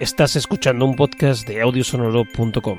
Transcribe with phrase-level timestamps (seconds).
[0.00, 2.78] Estás escuchando un podcast de audiosonoro.com.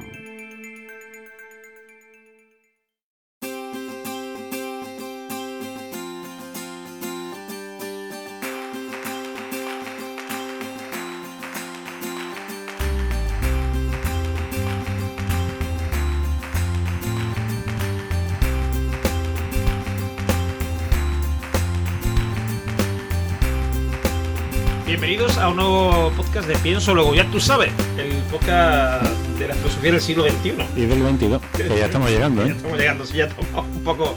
[24.85, 25.96] Bienvenidos a un nuevo
[26.37, 29.03] podcast de Pienso Luego, ya tú sabes, el podcast
[29.39, 30.53] de la filosofía del siglo XXI.
[30.75, 32.55] Y del 22, que ya estamos llegando, Ya ¿eh?
[32.55, 34.15] estamos llegando, sí, ya estamos un poco,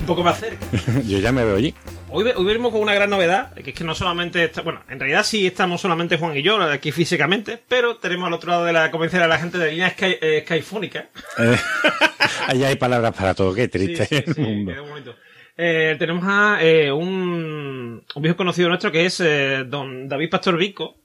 [0.00, 0.66] un poco más cerca.
[1.06, 1.72] Yo ya me veo allí.
[2.08, 4.98] Hoy, hoy venimos con una gran novedad, que es que no solamente está, bueno, en
[4.98, 8.72] realidad sí estamos solamente Juan y yo aquí físicamente, pero tenemos al otro lado de
[8.72, 11.08] la convención a la gente de línea Sky, eh, Skyfónica.
[11.38, 11.56] Eh,
[12.48, 14.72] allá hay palabras para todo, qué triste Sí, sí, el sí, mundo.
[14.72, 15.14] qué bonito.
[15.56, 20.56] Eh, tenemos a eh, un, un viejo conocido nuestro que es eh, don David Pastor
[20.56, 20.96] Vico.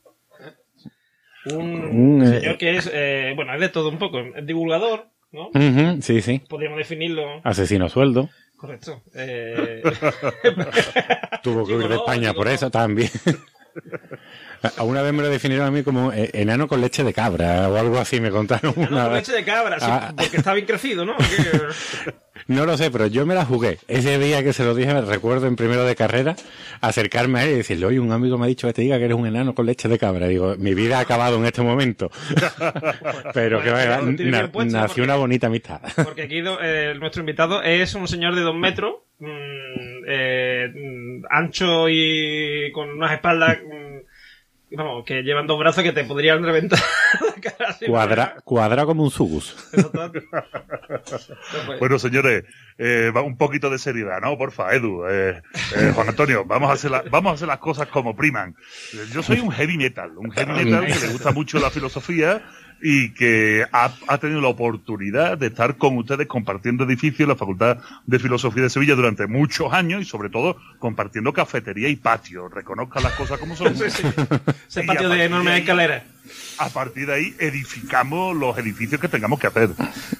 [1.54, 5.08] Un Un, eh, señor que es, eh, bueno, es de todo un poco, es divulgador,
[5.32, 5.50] ¿no?
[6.02, 6.42] Sí, sí.
[6.50, 7.42] Podríamos definirlo.
[7.44, 8.30] Asesino sueldo.
[8.58, 9.02] Correcto.
[9.14, 9.84] Eh,
[11.44, 13.10] Tuvo que huir de España por eso también.
[14.78, 17.70] A Una vez me lo definieron a mí como eh, enano con leche de cabra
[17.70, 19.28] o algo así, me contaron no, una con vez.
[19.28, 20.14] leche de cabra, sí, Ah.
[20.18, 21.16] porque está bien crecido, ¿no?
[22.48, 23.80] No lo sé, pero yo me la jugué.
[23.88, 26.36] Ese día que se lo dije, me recuerdo en primero de carrera,
[26.80, 29.06] acercarme a él y decirle, oye, un amigo me ha dicho que te diga que
[29.06, 30.28] eres un enano con leche de cabra.
[30.28, 32.12] Digo, mi vida ha acabado en este momento.
[33.34, 35.82] pero que Bueno, na- puesto, nació porque- una bonita amistad.
[36.04, 39.28] Porque aquí eh, nuestro invitado es un señor de dos metros, mm,
[40.08, 43.58] eh, mm, ancho y con unas espaldas,
[44.76, 46.80] vamos, que llevan dos brazos que te podrían reventar
[47.36, 49.56] la cara así, Cuadra, cuadra como un sugus.
[51.80, 52.44] Bueno, señores,
[52.78, 54.38] eh, va- un poquito de seriedad, ¿no?
[54.38, 55.42] Porfa, Edu, eh,
[55.76, 58.56] eh, Juan Antonio, vamos a, hacer la- vamos a hacer las cosas como priman.
[59.12, 62.44] Yo soy un heavy metal, un heavy metal que le gusta mucho la filosofía
[62.88, 67.36] y que ha, ha tenido la oportunidad de estar con ustedes compartiendo edificios en la
[67.36, 72.48] Facultad de Filosofía de Sevilla durante muchos años y sobre todo compartiendo cafetería y patio.
[72.48, 73.76] Reconozcan las cosas como son.
[73.76, 74.04] sí, sí.
[74.68, 76.04] Ese patio a de ahí- escaleras.
[76.60, 79.70] A partir de ahí edificamos los edificios que tengamos que hacer.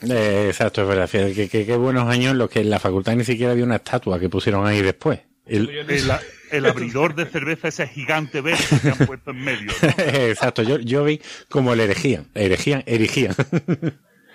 [0.10, 1.08] Eh, exacto, es verdad.
[1.08, 4.20] Fíjate que, buenos años en los que en la facultad ni siquiera había una estatua
[4.20, 5.20] que pusieron ahí después.
[5.46, 6.12] El- El,
[6.58, 9.72] el abridor de cerveza, ese gigante verde que han puesto en medio.
[9.82, 9.90] ¿no?
[10.04, 13.36] exacto, yo, yo vi como le erigían, erigían, erigían.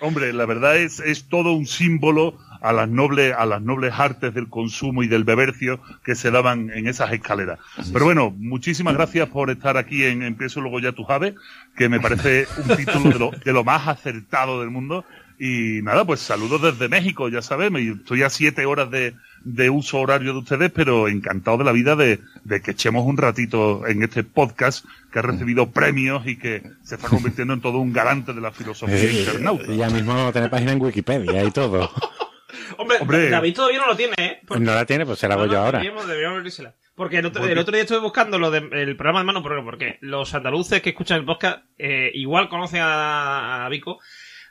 [0.03, 4.33] Hombre, la verdad es, es todo un símbolo a las nobles, a las nobles artes
[4.33, 7.59] del consumo y del bebercio que se daban en esas escaleras.
[7.93, 11.35] Pero bueno, muchísimas gracias por estar aquí en Empiezo luego ya tú sabes,
[11.77, 15.05] que me parece un título de lo, de lo más acertado del mundo.
[15.37, 19.13] Y nada, pues saludos desde México, ya sabes, me- estoy a siete horas de,
[19.43, 23.17] de uso horario de ustedes, pero encantado de la vida de, de que echemos un
[23.17, 27.79] ratito en este podcast que ha recibido premios y que se está convirtiendo en todo
[27.79, 29.65] un garante de la filosofía Eh, internauta.
[29.73, 31.89] ya mismo vamos a tener página en Wikipedia y todo.
[32.77, 33.29] Hombre, Hombre.
[33.29, 34.39] David todavía no lo tiene, ¿eh?
[34.47, 35.79] Porque- No la tiene, pues se la hago No, yo no, ahora.
[35.79, 36.75] Deberíamos, deberíamos abrírsela.
[36.95, 39.97] Porque el otro, el otro día estuve buscando lo del programa de Manu, porque, porque
[40.01, 43.99] los andaluces que escuchan el podcast eh, igual conocen a, a Vico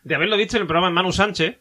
[0.03, 1.59] de haberlo visto en el programa de Manu Sánchez.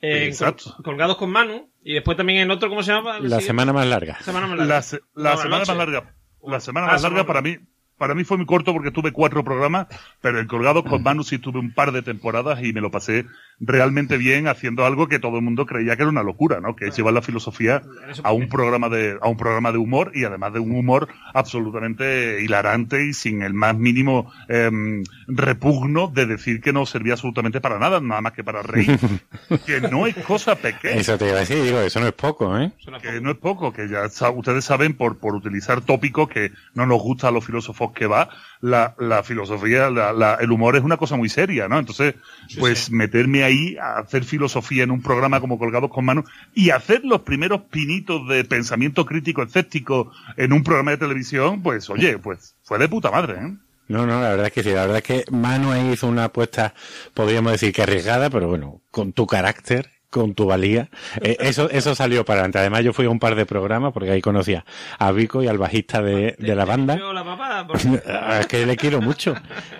[0.00, 0.72] Eh, Exacto.
[0.76, 1.70] col- colgados con Manu.
[1.82, 3.18] Y después también en otro, ¿cómo se llama?
[3.20, 4.20] La semana más larga.
[4.20, 4.74] semana más larga.
[4.74, 6.14] La, se- la No, la semana más larga.
[6.42, 7.26] La semana Ah, más larga semana.
[7.26, 7.56] para mí,
[7.98, 9.88] para mí fue muy corto porque tuve cuatro programas,
[10.20, 13.26] pero en Colgados con Manu sí tuve un par de temporadas y me lo pasé
[13.60, 16.76] realmente bien haciendo algo que todo el mundo creía que era una locura, ¿no?
[16.76, 17.82] Que es llevar la filosofía
[18.22, 22.42] a un programa de, a un programa de humor y además de un humor absolutamente
[22.42, 27.78] hilarante y sin el más mínimo em, repugno de decir que no servía absolutamente para
[27.78, 28.98] nada, nada más que para reír.
[29.66, 32.56] que no es cosa pequeña Eso te iba a decir, digo, eso no es poco,
[32.58, 32.70] ¿eh?
[33.02, 37.02] Que no es poco, que ya ustedes saben por, por utilizar tópicos que no nos
[37.02, 38.28] gusta a los filósofos que va,
[38.60, 41.78] la, la filosofía, la- la- el humor es una cosa muy seria, ¿no?
[41.78, 42.14] Entonces,
[42.58, 42.92] pues sí.
[42.94, 47.20] meterme ahí a hacer filosofía en un programa como Colgados con Manu y hacer los
[47.22, 52.78] primeros pinitos de pensamiento crítico escéptico en un programa de televisión, pues oye, pues fue
[52.78, 53.56] de puta madre, ¿eh?
[53.88, 54.70] No, no, la verdad es que sí.
[54.70, 56.74] La verdad es que Manu ahí hizo una apuesta,
[57.14, 60.88] podríamos decir que arriesgada, pero bueno, con tu carácter, con tu valía,
[61.20, 62.58] eh, eso, eso salió para adelante.
[62.58, 64.64] Además, yo fui a un par de programas porque ahí conocía
[64.98, 66.96] a Vico y al bajista de, de la banda.
[66.98, 67.22] Yo la
[68.06, 69.34] Ah, Es que le quiero mucho.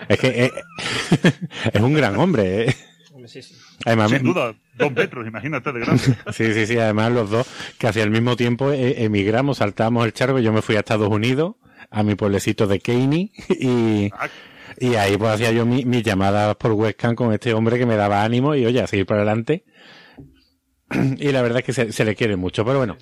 [0.07, 0.51] Es que eh,
[1.73, 2.69] es un gran hombre.
[2.69, 2.75] eh.
[3.13, 3.55] Hombre, sí, sí.
[3.85, 6.03] Además, Sin duda, dos metros, imagínate de grande.
[6.31, 6.77] Sí, sí, sí.
[6.77, 7.47] Además, los dos
[7.77, 10.39] casi al mismo tiempo eh, emigramos, saltamos el charco.
[10.39, 11.55] Yo me fui a Estados Unidos,
[11.89, 14.27] a mi pueblecito de Caney, y, Ah,
[14.79, 17.95] y ahí pues hacía yo mi- mis llamadas por webcam con este hombre que me
[17.95, 19.63] daba ánimo y oye, a seguir para adelante.
[21.19, 22.65] Y la verdad es que se, le quiere mucho.
[22.65, 22.97] Pero bueno,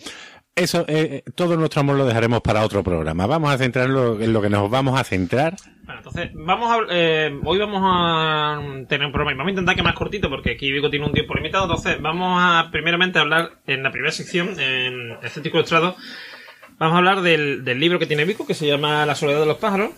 [0.55, 3.27] eso, eh, todo nuestro amor lo dejaremos para otro programa.
[3.27, 5.55] Vamos a centrarlo en lo que nos vamos a centrar
[5.85, 9.83] Bueno, entonces, vamos a, eh, hoy vamos a tener un programa vamos a intentar que
[9.83, 11.65] más cortito porque aquí Vigo tiene un tiempo limitado.
[11.65, 15.95] Entonces, vamos a primeramente hablar en la primera sección, en Escéntrico Ilustrado,
[16.79, 19.45] vamos a hablar del, del libro que tiene Vico que se llama La soledad de
[19.45, 19.91] los pájaros,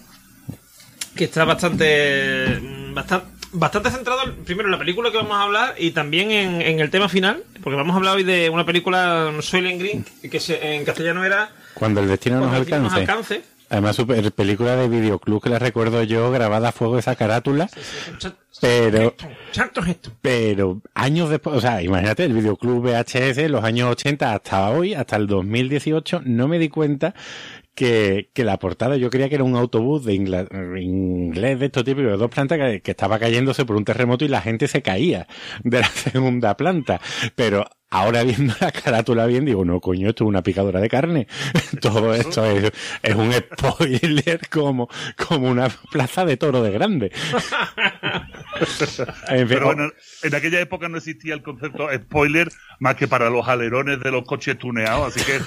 [1.15, 2.59] que está bastante,
[2.93, 6.79] bastante, bastante centrado primero en la película que vamos a hablar y también en, en
[6.79, 10.75] el tema final, porque vamos a hablar hoy de una película Soylent Green que se,
[10.75, 13.33] en castellano era Cuando el destino nos Cuando el destino nos alcance.
[13.33, 13.59] alcance.
[13.71, 17.69] Además, super película de videoclub que la recuerdo yo, grabada a fuego esa carátula.
[18.59, 19.15] Pero-.
[20.21, 25.17] Pero años después, o sea, imagínate, el videoclub VHS, los años 80 hasta hoy, hasta
[25.17, 27.13] el 2018, no me di cuenta
[27.79, 32.11] que, que la portada, yo creía que era un autobús de inglés de estos típicos
[32.11, 35.27] de dos plantas que, que estaba cayéndose por un terremoto y la gente se caía
[35.63, 36.99] de la segunda planta.
[37.35, 41.27] Pero ahora viendo la carátula bien, digo, no, coño, esto es una picadora de carne.
[41.81, 42.69] Todo esto es,
[43.01, 47.11] es un spoiler como, como una plaza de toro de grande.
[49.29, 49.89] En fin, Pero bueno,
[50.21, 52.49] en aquella época no existía el concepto spoiler
[52.79, 55.39] más que para los alerones de los coches tuneados, así que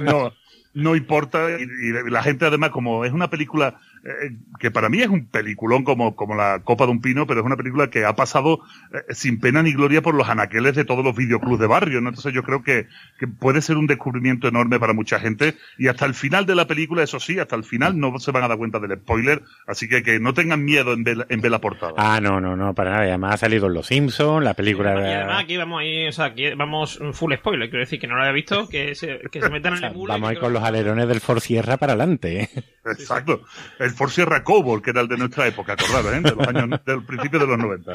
[0.00, 0.32] no,
[0.78, 1.50] no importa.
[1.50, 5.84] Y, la gente además, como es una película eh, que para mí es un peliculón
[5.84, 8.60] como, como la Copa de un Pino, pero es una película que ha pasado
[8.92, 12.08] eh, sin pena ni gloria por los anaqueles de todos los videoclubs de barrio, ¿no?
[12.08, 12.86] Entonces yo creo que,
[13.18, 16.66] que puede ser un descubrimiento enorme para mucha gente y hasta el final de la
[16.66, 19.88] película, eso sí, hasta el final no se van a dar cuenta del spoiler, así
[19.88, 21.92] que que no tengan miedo en ver, en ver la portada.
[21.96, 23.02] Ah, no, no, no, para nada.
[23.04, 25.14] Además ha salido en Los Simpsons, la película Y de...
[25.14, 28.22] además aquí vamos ahí, o sea, aquí vamos full spoiler, quiero decir que no lo
[28.22, 30.12] haya visto, que se, que se metan O en el muro.
[30.12, 32.42] vamos ahí con los alerones del Ford Sierra para adelante.
[32.42, 32.48] ¿eh?
[32.84, 33.42] Exacto.
[33.78, 36.20] El Ford Sierra Cobol, que era el de nuestra época, acordaros, ¿eh?
[36.20, 37.94] De los años, del principio de los 90.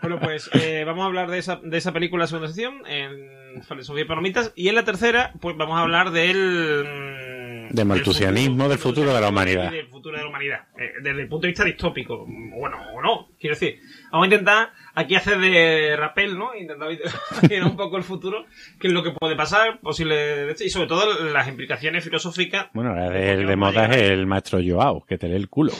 [0.00, 4.52] Bueno, pues eh, vamos a hablar de esa, de esa película segunda sección, en Palomitas,
[4.56, 7.41] y en la tercera, pues vamos a hablar del...
[7.70, 9.70] Del maltusianismo, del futuro de la humanidad.
[9.70, 12.26] Del futuro de la humanidad, eh, desde el punto de vista distópico.
[12.26, 13.80] Bueno, o no, quiero decir,
[14.10, 16.54] vamos a intentar aquí hacer de rappel, ¿no?
[16.54, 18.46] Intentar imaginar un poco el futuro,
[18.80, 22.66] qué es lo que puede pasar, posible, y sobre todo las implicaciones filosóficas.
[22.74, 25.72] Bueno, de por de, de moda es el maestro Joao, que te lee el culo.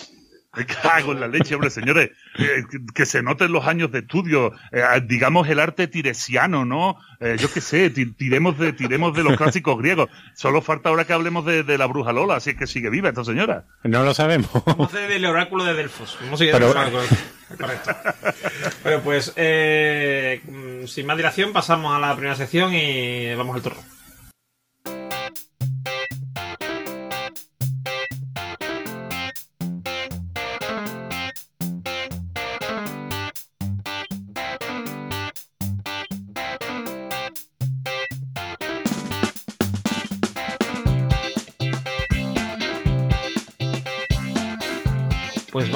[0.55, 2.11] Me cago en la leche, hombre, señores.
[2.39, 4.53] Eh, que, que se noten los años de estudio.
[4.71, 6.99] eh, digamos el arte tiresiano, ¿no?
[7.21, 10.11] Eh, yo qué sé, ti- tiremos de, tiremos de los clásicos griegos.
[10.35, 13.09] Solo falta ahora que hablemos de, de la bruja Lola, así es que sigue viva
[13.09, 13.65] esta señora.
[13.85, 14.51] No lo sabemos.
[14.67, 16.19] Vamos a hacer el oráculo de Delfos.
[16.21, 16.69] Vamos a seguir Pero-
[17.59, 17.91] Correcto.
[18.83, 23.63] Bueno, pues eh, mm, sin más dilación pasamos a la primera sección y vamos al
[23.63, 23.81] turno.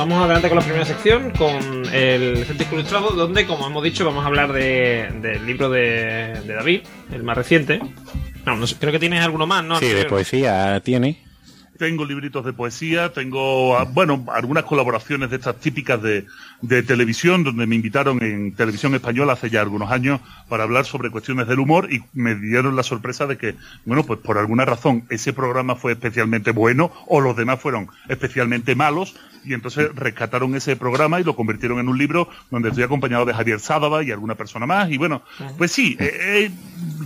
[0.08, 4.25] Vamos adelante con la primera sección, con el Escéntrico Ilustrado, donde, como hemos dicho, vamos
[4.25, 6.81] a hablar de- del libro de, de David,
[7.12, 7.81] el más reciente.
[8.44, 9.79] No, no sé, creo que tienes alguno más, ¿no?
[9.81, 11.23] Sí, de poesía tiene.
[11.79, 16.25] Tengo libritos de poesía, tengo, ah, bueno, algunas colaboraciones de estas típicas de,
[16.62, 21.11] de televisión, donde me invitaron en televisión española hace ya algunos años para hablar sobre
[21.11, 25.05] cuestiones del humor y me dieron la sorpresa de que, bueno, pues por alguna razón
[25.11, 29.14] ese programa fue especialmente bueno o los demás fueron especialmente malos
[29.46, 33.32] y entonces rescataron ese programa y lo convirtieron en un libro donde estoy acompañado de
[33.32, 35.22] Javier Sádava y alguna persona más y bueno,
[35.56, 36.50] pues sí, eh, eh,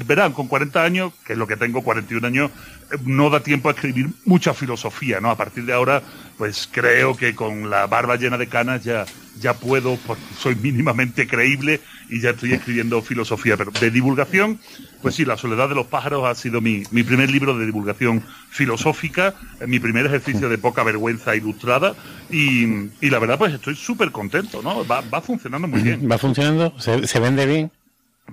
[0.07, 2.51] verán, con 40 años, que es lo que tengo, 41 años,
[2.91, 5.31] eh, no da tiempo a escribir mucha filosofía, ¿no?
[5.31, 6.03] A partir de ahora,
[6.41, 9.05] pues creo que con la barba llena de canas ya,
[9.39, 13.59] ya puedo, porque soy mínimamente creíble y ya estoy escribiendo filosofía.
[13.59, 14.59] Pero de divulgación,
[15.03, 18.25] pues sí, La soledad de los pájaros ha sido mi, mi primer libro de divulgación
[18.49, 21.95] filosófica, eh, mi primer ejercicio de poca vergüenza ilustrada
[22.31, 22.65] y,
[23.03, 24.87] y la verdad, pues estoy súper contento, ¿no?
[24.87, 26.11] Va, va funcionando muy bien.
[26.11, 27.71] Va funcionando, se, se vende bien.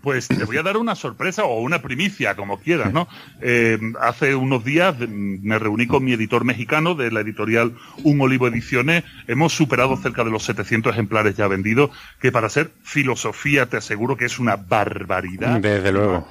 [0.01, 3.08] Pues te voy a dar una sorpresa o una primicia, como quieras, ¿no?
[3.42, 7.74] Eh, hace unos días me reuní con mi editor mexicano de la editorial
[8.04, 9.04] Un Olivo Ediciones.
[9.27, 14.18] Hemos superado cerca de los 700 ejemplares ya vendidos, que para ser filosofía te aseguro
[14.18, 15.60] que es una barbaridad.
[15.60, 16.27] Desde luego.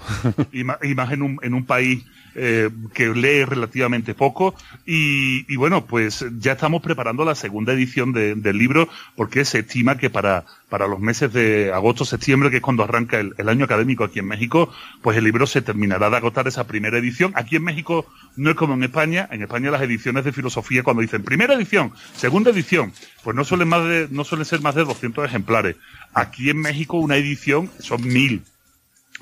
[0.52, 2.04] y más en un, en un país
[2.38, 4.54] eh, que lee relativamente poco.
[4.84, 9.96] Y, bueno, pues ya estamos preparando la segunda edición de- del libro porque se estima
[9.96, 13.64] que para, para los meses de agosto, septiembre, que es cuando arranca el, el año
[13.64, 14.70] académico aquí en México,
[15.02, 17.32] pues el libro se terminará de agotar esa primera edición.
[17.34, 19.26] Aquí en México no es como en España.
[19.32, 22.92] En España las ediciones de filosofía cuando dicen primera edición, segunda edición,
[23.24, 25.76] pues no suelen, más de, no suelen ser más de 200 ejemplares.
[26.12, 28.42] Aquí en México una edición son mil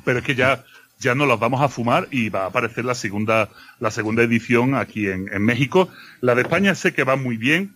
[0.04, 0.64] pero es que ya
[1.04, 4.74] ya no las vamos a fumar y va a aparecer la segunda la segunda edición
[4.74, 5.88] aquí en, en México.
[6.20, 7.74] La de España sé que va muy bien.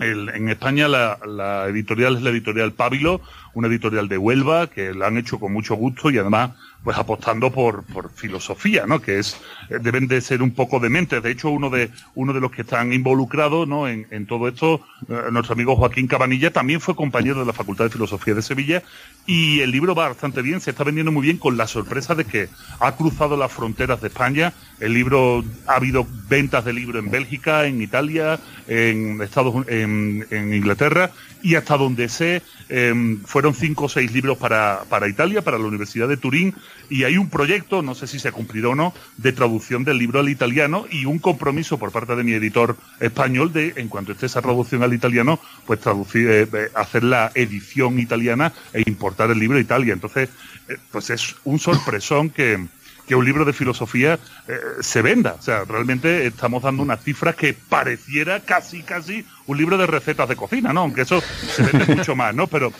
[0.00, 3.20] en España la, la, editorial es la editorial Pábilo,
[3.54, 6.52] una editorial de Huelva que la han hecho con mucho gusto y además
[6.84, 9.00] pues apostando por, por filosofía, ¿no?
[9.00, 11.22] Que es, eh, deben de ser un poco dementes.
[11.22, 13.88] De hecho, uno de, uno de los que están involucrados, ¿no?
[13.88, 17.86] En, en todo esto, eh, nuestro amigo Joaquín Cabanilla también fue compañero de la Facultad
[17.86, 18.82] de Filosofía de Sevilla
[19.26, 22.26] y el libro va bastante bien, se está vendiendo muy bien con la sorpresa de
[22.26, 22.48] que
[22.80, 24.52] ha cruzado las fronteras de España.
[24.78, 28.38] El libro, ha habido ventas de libro en Bélgica, en Italia,
[28.68, 31.10] en Estados en, en Inglaterra
[31.44, 35.66] y hasta donde sé, eh, fueron cinco o seis libros para, para Italia, para la
[35.66, 36.54] Universidad de Turín,
[36.90, 39.98] y hay un proyecto, no sé si se ha cumplido o no, de traducción del
[39.98, 44.12] libro al italiano y un compromiso por parte de mi editor español de, en cuanto
[44.12, 49.30] esté esa traducción al italiano, pues traducir, eh, eh, hacer la edición italiana e importar
[49.30, 49.92] el libro a Italia.
[49.92, 50.28] Entonces,
[50.68, 52.66] eh, pues es un sorpresón que,
[53.06, 55.36] que un libro de filosofía eh, se venda.
[55.38, 60.28] O sea, realmente estamos dando unas cifras que pareciera casi, casi un libro de recetas
[60.28, 60.80] de cocina, ¿no?
[60.80, 62.46] Aunque eso se vende mucho más, ¿no?
[62.46, 62.72] Pero,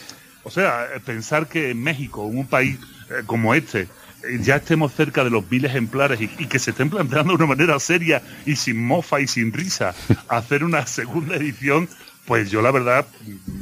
[0.44, 2.78] o sea, pensar que en México, en un país
[3.10, 6.70] eh, como este, eh, ya estemos cerca de los mil ejemplares y, y, que se
[6.70, 9.94] estén planteando de una manera seria y sin mofa y sin risa
[10.28, 11.88] hacer una segunda edición,
[12.26, 13.06] pues yo la verdad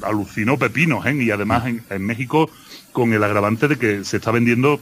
[0.02, 1.14] alucino pepinos, ¿eh?
[1.14, 2.50] Y además en, en México
[2.92, 4.80] con el agravante de que se está vendiendo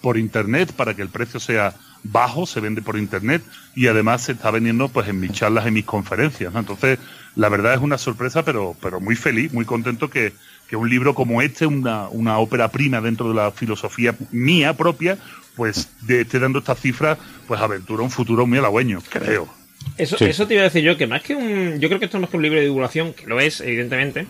[0.00, 3.42] por internet para que el precio sea bajo, se vende por internet
[3.74, 6.52] y además se está vendiendo pues en mis charlas, en mis conferencias.
[6.52, 6.60] ¿no?
[6.60, 6.98] Entonces,
[7.36, 10.32] la verdad es una sorpresa, pero, pero muy feliz, muy contento que,
[10.70, 15.18] que un libro como este, una, una ópera prima dentro de la filosofía mía propia,
[15.56, 19.52] pues de, esté dando estas cifras, pues aventura un futuro muy halagüeño, creo.
[19.98, 20.26] Eso, sí.
[20.26, 21.80] eso te iba a decir yo, que más que un.
[21.80, 24.28] Yo creo que esto es más que un libro de divulgación, que lo es, evidentemente.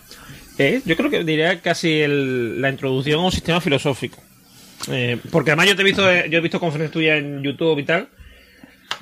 [0.85, 4.17] Yo creo que diría casi el, la introducción a un sistema filosófico.
[4.89, 7.83] Eh, porque además yo te he visto, yo he visto conferencias tuyas en YouTube y
[7.83, 8.09] tal.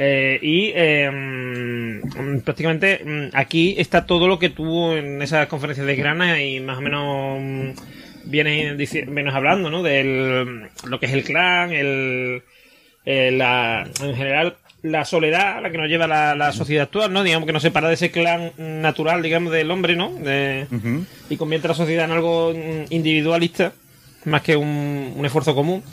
[0.01, 2.01] Eh, y eh,
[2.46, 6.82] prácticamente aquí está todo lo que tuvo en esas conferencias de Grana y más o
[6.82, 7.75] menos
[8.24, 9.84] vienes, vienes hablando, ¿no?
[9.84, 12.44] Del lo que es el clan, el,
[13.06, 17.24] la, en general la soledad a la que nos lleva la, la, sociedad actual, ¿no?
[17.24, 20.12] Digamos que nos separa de ese clan natural, digamos, del hombre, ¿no?
[20.13, 21.06] De, uh -huh.
[21.29, 22.53] Y convierte a la sociedad en algo
[22.89, 23.74] individualista
[24.25, 25.84] más que un, un, esfuerzo común.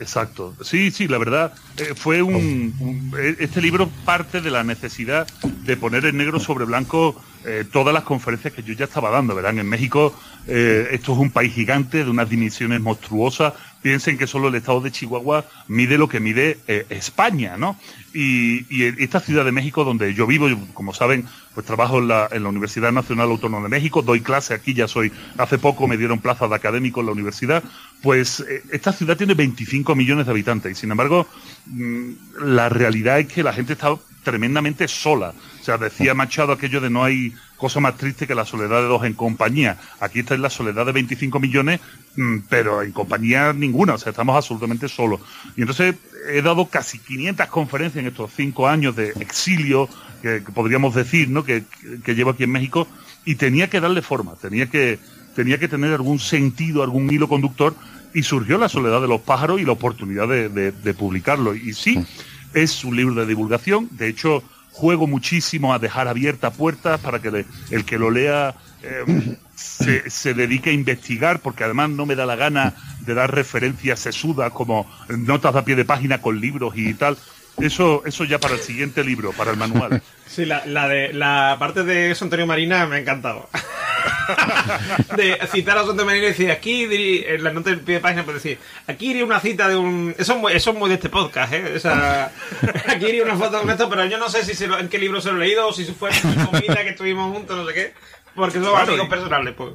[0.00, 0.54] Exacto.
[0.62, 5.26] Sí, sí, la verdad, eh, fue un, un, Este libro parte de la necesidad
[5.64, 7.14] de poner en negro sobre blanco
[7.46, 9.58] eh, todas las conferencias que yo ya estaba dando, ¿verdad?
[9.58, 10.14] En México,
[10.46, 13.52] eh, esto es un país gigante de unas dimensiones monstruosas.
[13.82, 17.78] Piensen que solo el estado de Chihuahua mide lo que mide eh, España, ¿no?
[18.14, 18.64] Y,
[19.02, 23.28] esta ciudad de México, donde yo vivo, como saben, pues trabajo en la, Universidad Nacional
[23.28, 27.00] Autónoma de México, doy clase aquí, ya soy, hace poco me dieron plaza de académico
[27.00, 27.62] en la universidad,
[28.02, 31.26] pues esta ciudad tiene 25 millones de habitantes y sin embargo,
[31.66, 35.34] mmm, la realidad es que la gente está tremendamente sola.
[35.64, 38.86] O sea, decía Machado aquello de no hay cosa más triste que la soledad de
[38.86, 39.78] dos en compañía.
[39.98, 41.80] Aquí está en la soledad de 25 millones,
[42.16, 43.94] mmm, pero en compañía ninguna.
[43.94, 45.22] O sea, estamos absolutamente solos.
[45.56, 45.94] Y entonces
[46.28, 49.88] he dado casi 500 conferencias en estos cinco años de exilio,
[50.20, 51.46] que, que podríamos decir, ¿no?
[51.46, 51.64] Que,
[52.04, 52.86] que, llevo aquí en México,
[53.24, 54.98] y tenía que darle forma, tenía que,
[55.34, 57.74] tenía que tener algún sentido, algún hilo conductor,
[58.12, 61.54] y surgió la soledad de los pájaros y la oportunidad de, de, de publicarlo.
[61.54, 62.04] Y sí,
[62.52, 64.44] es un libro de divulgación, de hecho,
[64.74, 70.10] juego muchísimo a dejar abiertas puertas para que le, el que lo lea eh, se,
[70.10, 74.52] se, dedique a investigar, porque además no me da la gana de dar referencias sesudas
[74.52, 77.16] como notas a pie de página con libros y tal.
[77.58, 80.02] Eso, eso ya para el siguiente libro, para el manual.
[80.26, 83.48] Sí, la, la de la parte de Antonio Marina me ha encantado.
[85.16, 88.24] de citar a Antonio Marina y decir, aquí en la nota del pie de página,
[88.24, 88.58] pues decir,
[88.88, 90.12] aquí iría una cita de un.
[90.18, 91.74] Eso es muy, eso es muy de este podcast, ¿eh?
[91.76, 92.32] O sea,
[92.88, 94.98] aquí iría una foto con esto, pero yo no sé si se lo, en qué
[94.98, 97.74] libro se lo he leído o si fue en comida que estuvimos juntos, no sé
[97.74, 97.94] qué.
[98.34, 99.74] Porque son claro, amigos personales, pues.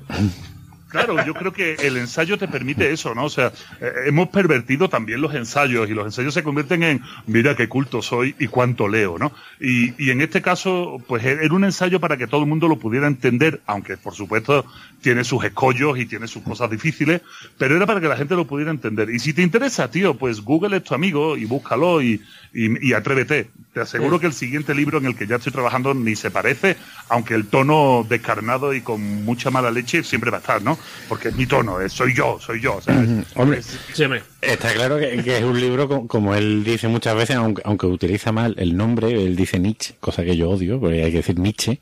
[0.90, 3.26] Claro, yo creo que el ensayo te permite eso, ¿no?
[3.26, 7.56] O sea, eh, hemos pervertido también los ensayos y los ensayos se convierten en, mira
[7.56, 9.32] qué culto soy y cuánto leo, ¿no?
[9.60, 12.80] Y, y en este caso, pues era un ensayo para que todo el mundo lo
[12.80, 14.66] pudiera entender, aunque por supuesto
[15.02, 17.22] tiene sus escollos y tiene sus cosas difíciles,
[17.60, 19.12] pero era para que la gente lo pudiera entender.
[19.12, 22.20] Y si te interesa, tío, pues Google es tu amigo y búscalo y,
[22.52, 23.52] y, y atrévete.
[23.74, 24.22] Te aseguro sí.
[24.22, 26.78] que el siguiente libro en el que ya estoy trabajando ni se parece,
[27.08, 30.79] aunque el tono descarnado y con mucha mala leche siempre va a estar, ¿no?
[31.08, 32.76] Porque es mi tono, es, soy yo, soy yo.
[32.76, 34.04] O sea, es, hombre, es, sí,
[34.42, 38.32] está claro que, que, es un libro, como él dice muchas veces, aunque, aunque, utiliza
[38.32, 41.82] mal el nombre, él dice Nietzsche, cosa que yo odio, porque hay que decir Nietzsche,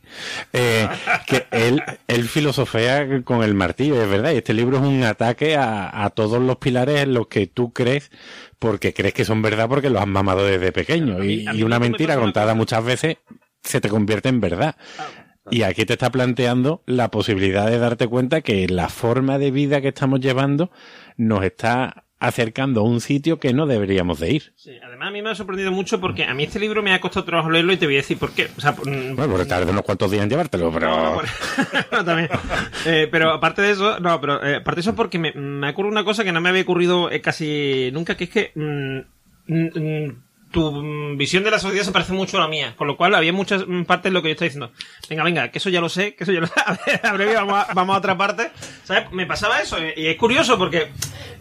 [0.53, 0.87] eh,
[1.25, 5.55] que él, él filosofea con el martillo, es verdad, y este libro es un ataque
[5.55, 8.11] a, a todos los pilares en los que tú crees
[8.59, 11.23] porque crees que son verdad porque los has mamado desde pequeño.
[11.23, 13.17] Y, y una mentira contada muchas veces
[13.63, 14.75] se te convierte en verdad.
[15.49, 19.81] Y aquí te está planteando la posibilidad de darte cuenta que la forma de vida
[19.81, 20.71] que estamos llevando
[21.17, 24.53] nos está acercando a un sitio que no deberíamos de ir.
[24.55, 26.99] Sí, además a mí me ha sorprendido mucho porque a mí este libro me ha
[26.99, 28.49] costado trabajo leerlo y te voy a decir por qué.
[28.57, 31.21] O sea, mm, bueno, porque tarde unos cuantos días en llevártelo, pero...
[32.05, 32.29] también.
[32.85, 35.89] Eh, pero aparte de eso, no, pero eh, aparte de eso porque me, me ocurre
[35.89, 38.99] una cosa que no me había ocurrido eh, casi nunca, que es que mm,
[39.47, 43.15] mm, tu visión de la sociedad se parece mucho a la mía, con lo cual
[43.15, 44.71] había muchas partes de lo que yo estaba diciendo.
[45.09, 46.53] Venga, venga, que eso ya lo sé, que eso ya lo sé.
[47.03, 48.51] A ver, vamos a, otra parte.
[48.83, 49.11] ¿Sabes?
[49.11, 50.87] Me pasaba eso, y es curioso porque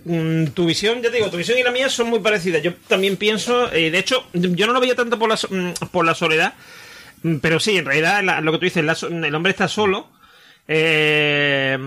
[0.05, 2.63] mm, tu visión, ya te digo, tu visión y la mía son muy parecidas.
[2.63, 6.05] Yo también pienso, y de hecho, yo no lo veía tanto por la, mm, por
[6.05, 6.55] la soledad,
[7.23, 10.09] mm, pero sí, en realidad lo que tú dices, el hombre está solo.
[10.69, 11.79] Eh,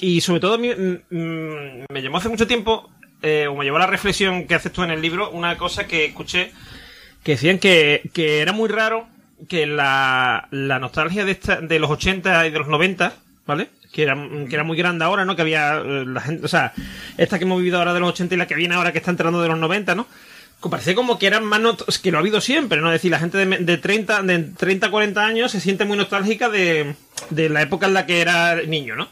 [0.00, 2.90] y sobre todo me llamó hace mucho tiempo
[3.24, 5.86] eh, o me llevó a la reflexión que haces tú en el libro, una cosa
[5.86, 6.52] que escuché
[7.24, 9.08] que decían que, era muy raro
[9.48, 13.14] que la, nostalgia de, esta, de los 80 y de los 90,
[13.46, 13.70] ¿vale?
[13.92, 15.34] Que era, que era muy grande ahora, ¿no?
[15.34, 16.74] Que había eh, la gente, o sea,
[17.16, 19.10] esta que hemos vivido ahora de los 80 y la que viene ahora que está
[19.10, 20.06] entrando de los 90, ¿no?
[20.70, 21.60] Parece como que eran más
[22.02, 22.88] que lo ha habido siempre, ¿no?
[22.88, 26.48] Es decir, la gente de, de 30, de 30, 40 años se siente muy nostálgica
[26.48, 26.94] de,
[27.30, 29.08] de la época en la que era niño, ¿no?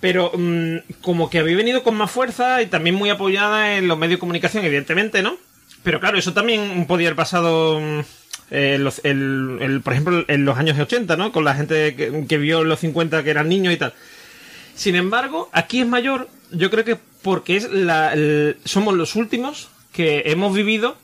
[0.00, 3.98] Pero mm, como que había venido con más fuerza y también muy apoyada en los
[3.98, 5.36] medios de comunicación, evidentemente, ¿no?
[5.82, 8.00] Pero claro, eso también podía haber pasado, mm,
[8.50, 11.32] el, por ejemplo, en los años 80, ¿no?
[11.32, 13.94] Con la gente que, vio en los 50 que eran niños y tal.
[14.74, 18.14] Sin embargo, aquí es mayor, yo creo que porque es la,
[18.64, 20.96] somos los últimos que hemos vivido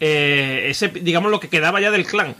[0.00, 2.34] eh, ese, digamos, lo que quedaba ya del clan.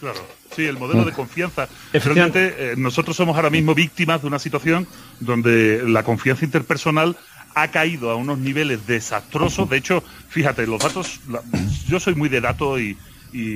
[0.00, 0.20] Claro.
[0.58, 1.68] Sí, el modelo de confianza.
[1.92, 4.88] Realmente eh, nosotros somos ahora mismo víctimas de una situación
[5.20, 7.16] donde la confianza interpersonal
[7.54, 9.70] ha caído a unos niveles desastrosos.
[9.70, 11.20] De hecho, fíjate, los datos,
[11.86, 12.96] yo soy muy de datos y,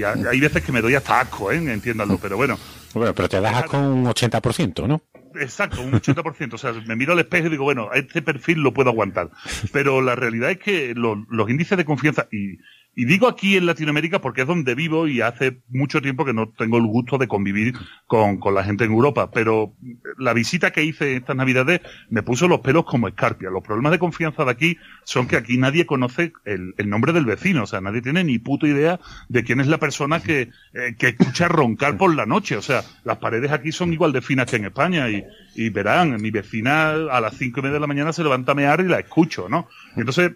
[0.05, 1.57] hay veces que me doy hasta asco, ¿eh?
[1.57, 2.57] entiéndanlo, pero bueno.
[2.95, 5.03] Bueno, pero te das asco un 80%, ¿no?
[5.41, 6.55] Exacto, un 80%.
[6.55, 9.31] O sea, me miro al espejo y digo, bueno, este perfil lo puedo aguantar.
[9.73, 12.59] Pero la realidad es que los índices de confianza, y,
[12.95, 16.51] y digo aquí en Latinoamérica porque es donde vivo y hace mucho tiempo que no
[16.51, 17.75] tengo el gusto de convivir
[18.07, 19.31] con, con la gente en Europa.
[19.31, 19.75] Pero
[20.19, 23.49] la visita que hice estas navidades me puso los pelos como escarpia.
[23.49, 27.25] Los problemas de confianza de aquí son que aquí nadie conoce el, el nombre del
[27.25, 27.63] vecino.
[27.63, 29.01] O sea, nadie tiene ni puta idea
[29.31, 32.59] de quién es la persona que, eh, que escucha roncar por la noche.
[32.59, 35.09] O sea, las paredes aquí son igual de finas que en España.
[35.09, 35.25] Y,
[35.55, 38.55] y verán, mi vecina a las cinco y media de la mañana se levanta a
[38.55, 39.67] mear y la escucho, ¿no?
[39.97, 40.33] Entonces,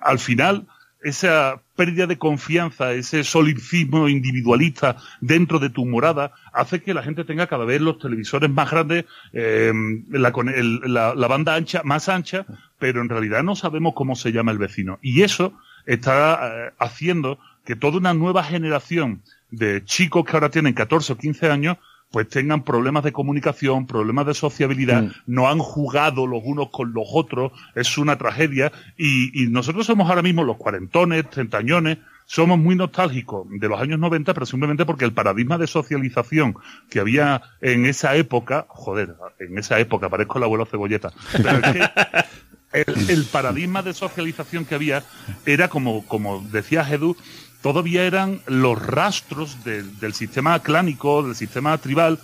[0.00, 0.66] al final,
[1.04, 7.24] esa pérdida de confianza, ese solipsismo individualista dentro de tu morada, hace que la gente
[7.24, 12.46] tenga cada vez los televisores más grandes, la, la, banda ancha, más ancha,
[12.78, 14.98] pero en realidad no sabemos cómo se llama el vecino.
[15.02, 15.52] Y eso
[15.84, 21.16] está eh, haciendo que toda una nueva generación de chicos que ahora tienen 14 o
[21.18, 21.76] 15 años
[22.14, 25.10] pues tengan problemas de comunicación, problemas de sociabilidad, mm.
[25.26, 30.22] no han jugado los unos con los otros, es una tragedia, y, nosotros somos ahora
[30.22, 35.12] mismo los cuarentones, treintañones, somos muy nostálgicos de los años 90, pero simplemente porque el
[35.12, 36.54] paradigma de socialización
[36.88, 41.72] que había en esa época, joder, en esa época, parezco el abuelo cebolleta, pero es
[41.72, 45.02] que el, paradigma de socialización que había
[45.46, 47.16] era como, como decía Jesús,
[47.64, 52.18] todavía eran los rastros del sistema clánico, del sistema tribal.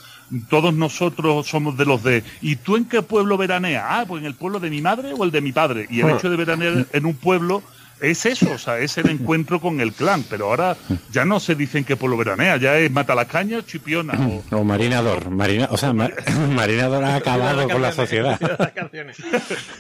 [0.51, 3.85] Todos nosotros somos de los de, ¿y tú en qué pueblo veraneas?
[3.89, 5.87] Ah, pues en el pueblo de mi madre o el de mi padre.
[5.89, 7.63] Y el hecho de veranear en un pueblo
[8.01, 10.77] es eso, o sea, es el encuentro con el clan, pero ahora
[11.11, 14.15] ya no se dicen que pueblo veranea, ya es mata las cañas, chipiona.
[14.51, 15.93] O, marinador, marina, o sea,
[16.55, 18.39] marinador ha acabado con la sociedad.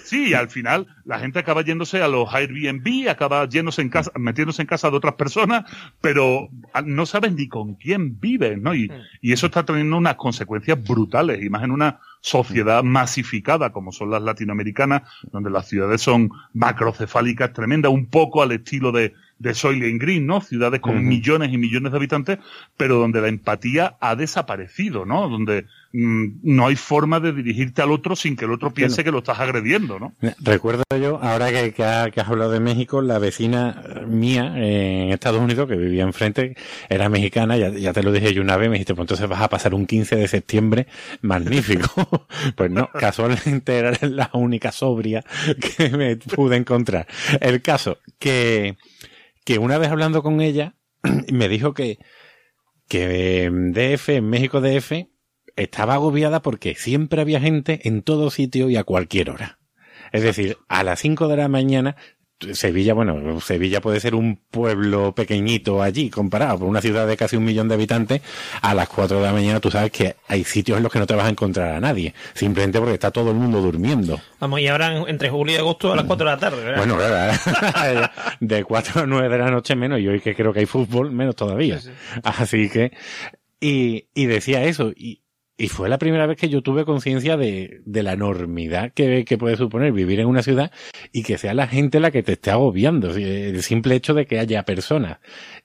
[0.04, 4.62] sí, al final la gente acaba yéndose a los Airbnb, acaba yéndose en casa, metiéndose
[4.62, 5.64] en casa de otras personas,
[6.00, 6.48] pero
[6.84, 8.74] no sabes ni con quién viven, ¿no?
[8.74, 8.92] Y, mm.
[9.22, 14.10] y eso está teniendo unas consecuencias brutales, y más en una sociedad masificada como son
[14.10, 15.02] las latinoamericanas,
[15.32, 20.40] donde las ciudades son macrocefálicas tremendas, un poco al estilo de, de Soylent Green, ¿no?
[20.40, 22.38] Ciudades con millones y millones de habitantes,
[22.76, 25.28] pero donde la empatía ha desaparecido, ¿no?
[25.28, 29.18] Donde no hay forma de dirigirte al otro sin que el otro piense que lo
[29.18, 30.14] estás agrediendo, ¿no?
[30.38, 35.74] Recuerdo yo, ahora que, has hablado de México, la vecina mía en Estados Unidos, que
[35.74, 36.54] vivía enfrente,
[36.88, 39.48] era mexicana, ya, te lo dije yo una vez, me dijiste, pues entonces vas a
[39.48, 40.86] pasar un 15 de septiembre
[41.22, 41.88] magnífico.
[42.56, 45.24] pues no, casualmente era la única sobria
[45.76, 47.08] que me pude encontrar.
[47.40, 48.76] El caso, que,
[49.44, 50.76] que una vez hablando con ella,
[51.32, 51.98] me dijo que,
[52.86, 54.92] que DF, en México DF,
[55.56, 59.58] estaba agobiada porque siempre había gente en todo sitio y a cualquier hora.
[60.12, 61.96] Es decir, a las 5 de la mañana
[62.52, 67.36] Sevilla, bueno, Sevilla puede ser un pueblo pequeñito allí, comparado con una ciudad de casi
[67.36, 68.22] un millón de habitantes,
[68.62, 71.06] a las 4 de la mañana tú sabes que hay sitios en los que no
[71.06, 74.18] te vas a encontrar a nadie, simplemente porque está todo el mundo durmiendo.
[74.38, 76.78] Vamos, y ahora entre julio y agosto a las 4 de la tarde, ¿verdad?
[76.78, 78.10] Bueno, ¿verdad?
[78.40, 81.10] de 4 a 9 de la noche menos, y hoy que creo que hay fútbol,
[81.10, 81.78] menos todavía.
[82.22, 82.92] Así que,
[83.60, 85.20] y, y decía eso, y,
[85.60, 89.36] y fue la primera vez que yo tuve conciencia de, de, la enormidad que, que,
[89.36, 90.72] puede suponer vivir en una ciudad
[91.12, 93.14] y que sea la gente la que te esté agobiando.
[93.14, 95.18] El simple hecho de que haya personas.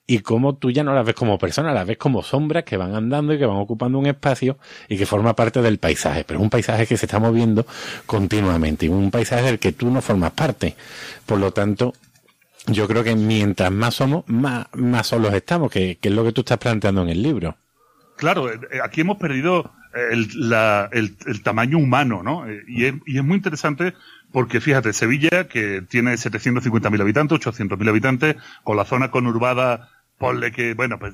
[0.05, 2.93] Y cómo tú ya no las ves como personas, las ves como sombras que van
[2.93, 4.57] andando y que van ocupando un espacio
[4.89, 6.25] y que forma parte del paisaje.
[6.25, 7.65] Pero es un paisaje que se está moviendo
[8.05, 10.75] continuamente y un paisaje del que tú no formas parte.
[11.25, 11.93] Por lo tanto,
[12.67, 16.33] yo creo que mientras más somos, más, más solos estamos, que, que es lo que
[16.33, 17.55] tú estás planteando en el libro.
[18.17, 18.49] Claro,
[18.83, 22.45] aquí hemos perdido el, la, el, el, tamaño humano, ¿no?
[22.67, 23.93] Y es, y es, muy interesante
[24.31, 30.73] porque, fíjate, Sevilla, que tiene 750.000 habitantes, 800.000 habitantes, con la zona conurbada, ponle que,
[30.73, 31.13] bueno, pues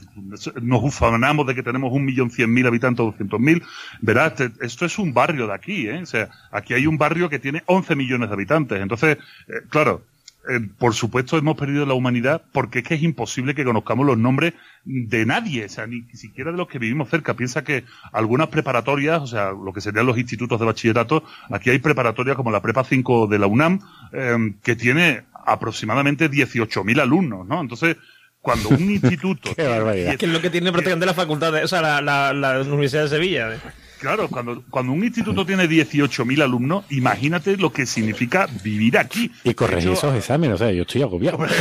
[0.62, 3.64] nos ufanamos de que tenemos un millón cien mil habitantes, doscientos mil,
[4.00, 6.02] verás, esto es un barrio de aquí, ¿eh?
[6.02, 8.82] O sea, aquí hay un barrio que tiene 11 millones de habitantes.
[8.82, 9.18] Entonces,
[9.48, 10.04] eh, claro,
[10.50, 14.18] eh, por supuesto hemos perdido la humanidad porque es que es imposible que conozcamos los
[14.18, 14.54] nombres
[14.86, 17.36] de nadie, o sea, ni, siquiera de los que vivimos cerca.
[17.36, 21.80] Piensa que algunas preparatorias, o sea, lo que serían los institutos de bachillerato, aquí hay
[21.80, 23.82] preparatorias como la Prepa 5 de la UNAM,
[24.14, 27.62] eh, que tiene aproximadamente 18.000 alumnos, ¿no?
[27.62, 27.98] Entonces,
[28.42, 29.54] cuando un instituto...
[29.56, 30.16] Qué barbaridad.
[30.18, 33.04] Que es lo que tiene prácticamente la facultad, de, o sea, la, la, la Universidad
[33.04, 33.54] de Sevilla.
[33.54, 33.60] ¿eh?
[34.02, 39.30] Claro, cuando, cuando un instituto tiene 18.000 alumnos, imagínate lo que significa vivir aquí.
[39.44, 41.38] Y corregir esos exámenes, o sea, yo estoy agobiado.
[41.38, 41.52] bueno,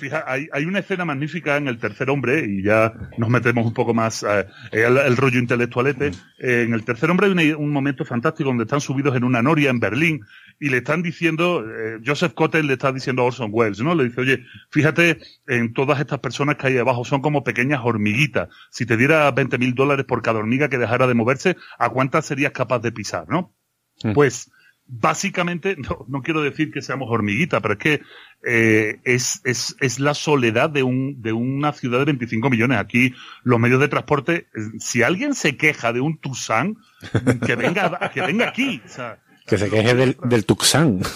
[0.00, 3.74] fija, hay, hay, una escena magnífica en El Tercer Hombre, y ya nos metemos un
[3.74, 6.12] poco más eh, el, el, rollo intelectualete.
[6.38, 9.42] Eh, en El Tercer Hombre hay un, un, momento fantástico donde están subidos en una
[9.42, 10.24] noria en Berlín,
[10.60, 13.94] y le están diciendo, eh, Joseph Cotten le está diciendo a Orson Welles, ¿no?
[13.94, 18.48] Le dice, oye, fíjate en todas estas personas que hay abajo, son como pequeñas hormiguitas.
[18.70, 22.26] Si te diera 20 mil dólares por cada hormiga que dejara de moverse, ¿a cuántas
[22.26, 23.54] serías capaz de pisar, no?
[24.14, 24.50] Pues,
[24.86, 28.02] básicamente, no, no, quiero decir que seamos hormiguitas, pero es que
[28.44, 32.78] eh, es, es, es la soledad de, un, de una ciudad de 25 millones.
[32.78, 36.78] Aquí los medios de transporte, eh, si alguien se queja de un Tucson,
[37.46, 38.82] que venga, que venga aquí.
[38.84, 41.00] O sea, que se queje del, del Tucson.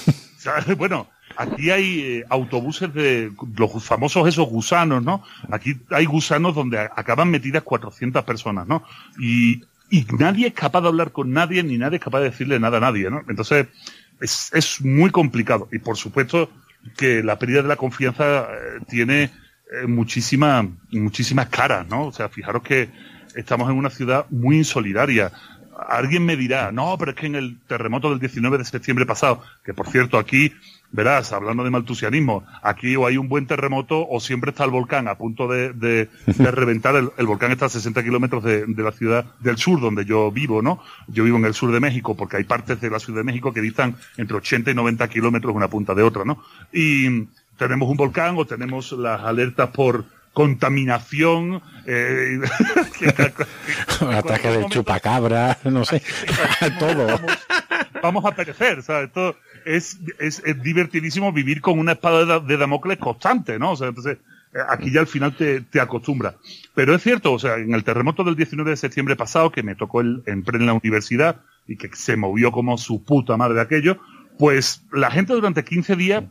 [0.77, 5.23] Bueno, aquí hay eh, autobuses de los famosos esos gusanos, ¿no?
[5.53, 8.83] Aquí hay gusanos donde acaban metidas 400 personas, ¿no?
[9.21, 12.59] Y, y nadie es capaz de hablar con nadie, ni nadie es capaz de decirle
[12.59, 13.23] nada a nadie, ¿no?
[13.29, 13.69] Entonces,
[14.21, 15.69] es, es muy complicado.
[15.71, 16.51] Y por supuesto
[16.97, 22.07] que la pérdida de la confianza eh, tiene eh, muchísimas, muchísimas caras, ¿no?
[22.07, 22.91] O sea, fijaros que
[23.35, 25.33] estamos en una ciudad muy insolidaria
[25.89, 29.43] alguien me dirá, no, pero es que en el terremoto del 19 de septiembre pasado,
[29.65, 30.53] que por cierto aquí,
[30.91, 35.09] verás, hablando de maltusianismo, aquí o hay un buen terremoto o siempre está el volcán
[35.09, 36.95] a punto de, de, de reventar.
[36.97, 40.31] El, el, volcán está a 60 kilómetros de, de, la ciudad del sur, donde yo
[40.31, 40.83] vivo, ¿no?
[41.09, 43.53] Yo vivo en el sur de México porque hay partes de la ciudad de México
[43.53, 46.43] que distan entre 80 y 90 kilómetros una punta de otra, ¿no?
[46.73, 52.41] Y tenemos un volcán o tenemos las alertas por contaminación, eh,
[54.01, 56.03] ataque del chupacabra, no sé,
[56.79, 57.07] todo.
[57.07, 57.39] Vamos,
[58.03, 62.57] vamos, a perecer, o sea, esto es, es, es, divertidísimo vivir con una espada de,
[62.57, 63.73] Damocles constante, ¿no?
[63.73, 64.19] O sea, entonces,
[64.55, 66.35] eh, aquí ya al final te, te acostumbras.
[66.75, 69.75] Pero es cierto, o sea, en el terremoto del 19 de septiembre pasado, que me
[69.75, 73.99] tocó el, en plena universidad y que se movió como su puta madre de aquello,
[74.39, 76.25] pues la gente durante 15 días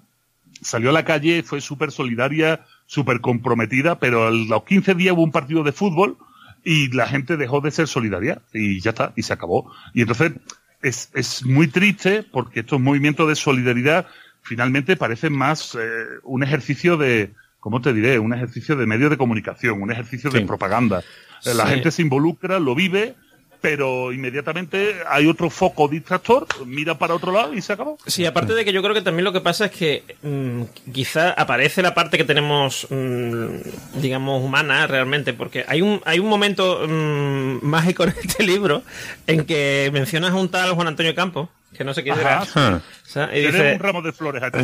[0.62, 5.24] salió a la calle, fue súper solidaria, súper comprometida, pero a los 15 días hubo
[5.24, 6.18] un partido de fútbol
[6.62, 9.72] y la gente dejó de ser solidaria y ya está, y se acabó.
[9.94, 10.34] Y entonces
[10.82, 14.08] es, es muy triste porque estos movimientos de solidaridad
[14.42, 15.80] finalmente parecen más eh,
[16.24, 18.20] un ejercicio de, ¿cómo te diré?
[18.20, 20.40] Un ejercicio de medios de comunicación, un ejercicio sí.
[20.40, 21.02] de propaganda.
[21.40, 21.52] Sí.
[21.56, 23.16] La gente se involucra, lo vive,
[23.62, 27.98] pero inmediatamente hay otro foco distractor, mira para otro lado y se acabó.
[28.08, 31.32] Sí, aparte de que yo creo que también lo que pasa es que mmm, quizá
[31.32, 36.82] aparece la parte que tenemos, mmm, digamos, humana realmente, porque hay un, hay un momento
[36.88, 38.82] mmm, mágico en este libro
[39.28, 42.42] en que mencionas a un tal Juan Antonio Campos, que no sé quién era.
[42.42, 44.60] O sea, y dice, un ramo de flores aquí.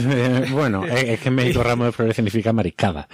[0.52, 3.08] bueno, es que en México ramo de flores significa mariscada.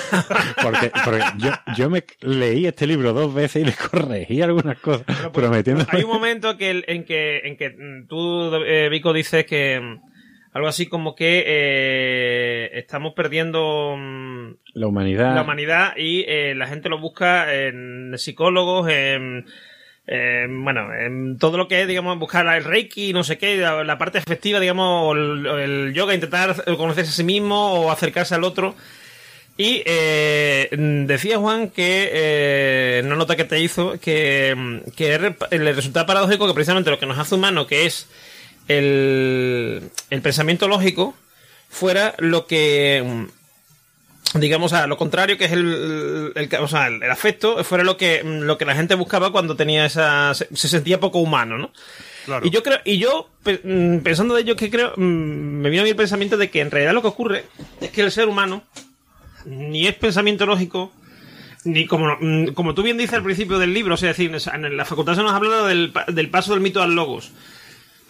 [0.62, 5.06] porque, porque yo, yo, me leí este libro dos veces y le corregí algunas cosas,
[5.06, 5.86] bueno, pues, prometiendo.
[5.90, 7.74] Hay un momento que, en que, en que
[8.08, 9.98] tú, eh, Vico, dices que
[10.52, 16.66] algo así como que eh, estamos perdiendo mm, la humanidad la humanidad y eh, la
[16.66, 19.46] gente lo busca en psicólogos en
[20.12, 23.96] eh, bueno, en todo lo que es, digamos, buscar el reiki, no sé qué, la,
[23.96, 28.74] parte efectiva, digamos, el, yoga, intentar conocerse a sí mismo o acercarse al otro.
[29.56, 30.68] Y eh,
[31.06, 36.54] decía Juan que, eh, no nota que te hizo, que, que le resulta paradójico que
[36.54, 38.08] precisamente lo que nos hace humano, que es
[38.66, 41.14] el, el pensamiento lógico,
[41.68, 43.28] fuera lo que
[44.34, 48.22] digamos, a lo contrario, que es el, el, o sea, el, afecto, fuera lo que,
[48.22, 51.72] lo que la gente buscaba cuando tenía esa, se, sentía poco humano, ¿no?
[52.26, 52.46] Claro.
[52.46, 53.28] Y yo creo, y yo,
[53.64, 56.60] mm, pensando de ello, que creo, mm, me vino a mí el pensamiento de que
[56.60, 57.46] en realidad lo que ocurre
[57.80, 58.62] es que el ser humano
[59.46, 60.92] ni es pensamiento lógico,
[61.64, 64.36] ni como, mm, como tú bien dices al principio del libro, o sea, es decir,
[64.52, 67.32] en la facultad se nos ha hablado del, del paso del mito al logos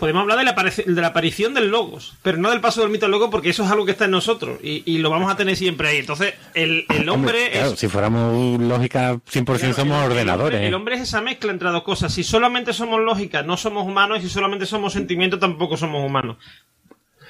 [0.01, 0.55] podemos hablar de la,
[0.87, 3.65] de la, aparición del logos, pero no del paso del mito al logos porque eso
[3.65, 5.99] es algo que está en nosotros y, lo vamos a tener siempre ahí.
[5.99, 10.63] Entonces, el, hombre, claro, si fuéramos lógica 100% somos ordenadores.
[10.63, 12.15] El hombre, es esa mezcla entre dos cosas.
[12.15, 16.39] Si solamente somos lógica, no somos humanos, y si solamente somos sentimiento, tampoco somos humanos.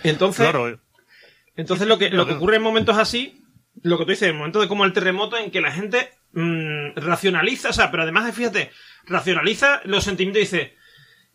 [0.05, 0.77] Entonces, eh.
[1.57, 3.45] entonces lo que, lo que ocurre en momentos así,
[3.83, 6.95] lo que tú dices, en momentos de como el terremoto en que la gente mm,
[6.95, 8.71] racionaliza, o sea, pero además, fíjate,
[9.07, 10.80] racionaliza los sentimientos y dice,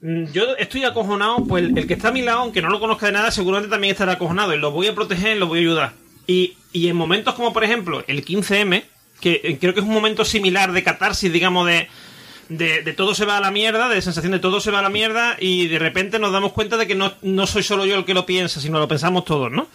[0.01, 3.13] yo estoy acojonado, pues el, que está a mi lado, aunque no lo conozca de
[3.13, 4.53] nada, seguramente también estará acojonado.
[4.53, 5.93] Y lo voy a proteger, lo voy a ayudar.
[6.27, 8.83] Y, y en momentos como, por ejemplo, el 15M,
[9.19, 11.87] que eh, creo que es un momento similar de catarsis, digamos, de,
[12.49, 14.89] de, todo se va a la mierda, de sensación de todo se va a la
[14.89, 18.05] mierda, y de repente nos damos cuenta de que no, no soy solo yo el
[18.05, 19.67] que lo piensa, sino lo pensamos todos, ¿no?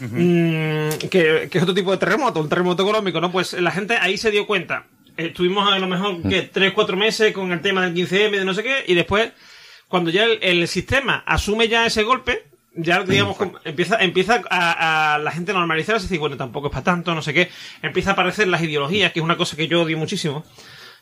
[0.00, 3.30] Mm, que, que, es otro tipo de terremoto, un terremoto económico, ¿no?
[3.30, 4.86] Pues la gente ahí se dio cuenta.
[5.26, 8.62] Estuvimos a lo mejor que 3-4 meses con el tema del 15M, de no sé
[8.62, 9.32] qué, y después
[9.88, 15.50] cuando ya el, sistema asume ya ese golpe, ya digamos empieza empieza a, la gente
[15.50, 17.50] a normalizarse y decir bueno tampoco es para tanto no sé qué
[17.82, 20.44] empieza a aparecer las ideologías que es una cosa que yo odio muchísimo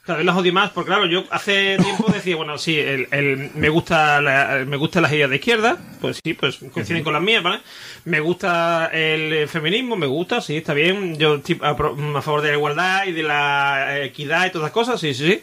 [0.05, 3.69] cada vez las odio más porque claro yo hace tiempo decía bueno sí el, me
[3.69, 4.21] gusta
[4.67, 7.61] me gustan las ideas de izquierda pues sí pues coinciden con las mías vale
[8.05, 12.49] me gusta el feminismo me gusta sí está bien yo estoy a, a favor de
[12.49, 15.43] la igualdad y de la equidad y todas las cosas sí sí sí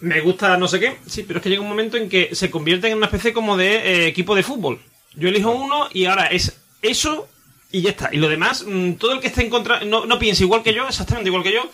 [0.00, 0.96] me gusta no sé qué.
[1.06, 3.56] Sí, pero es que llega un momento en que se convierte en una especie como
[3.56, 4.80] de eh, equipo de fútbol.
[5.14, 7.28] Yo elijo uno y ahora es eso
[7.70, 8.10] y ya está.
[8.12, 10.74] Y lo demás, mm, todo el que esté en contra, no, no piensa igual que
[10.74, 11.70] yo, exactamente igual que yo.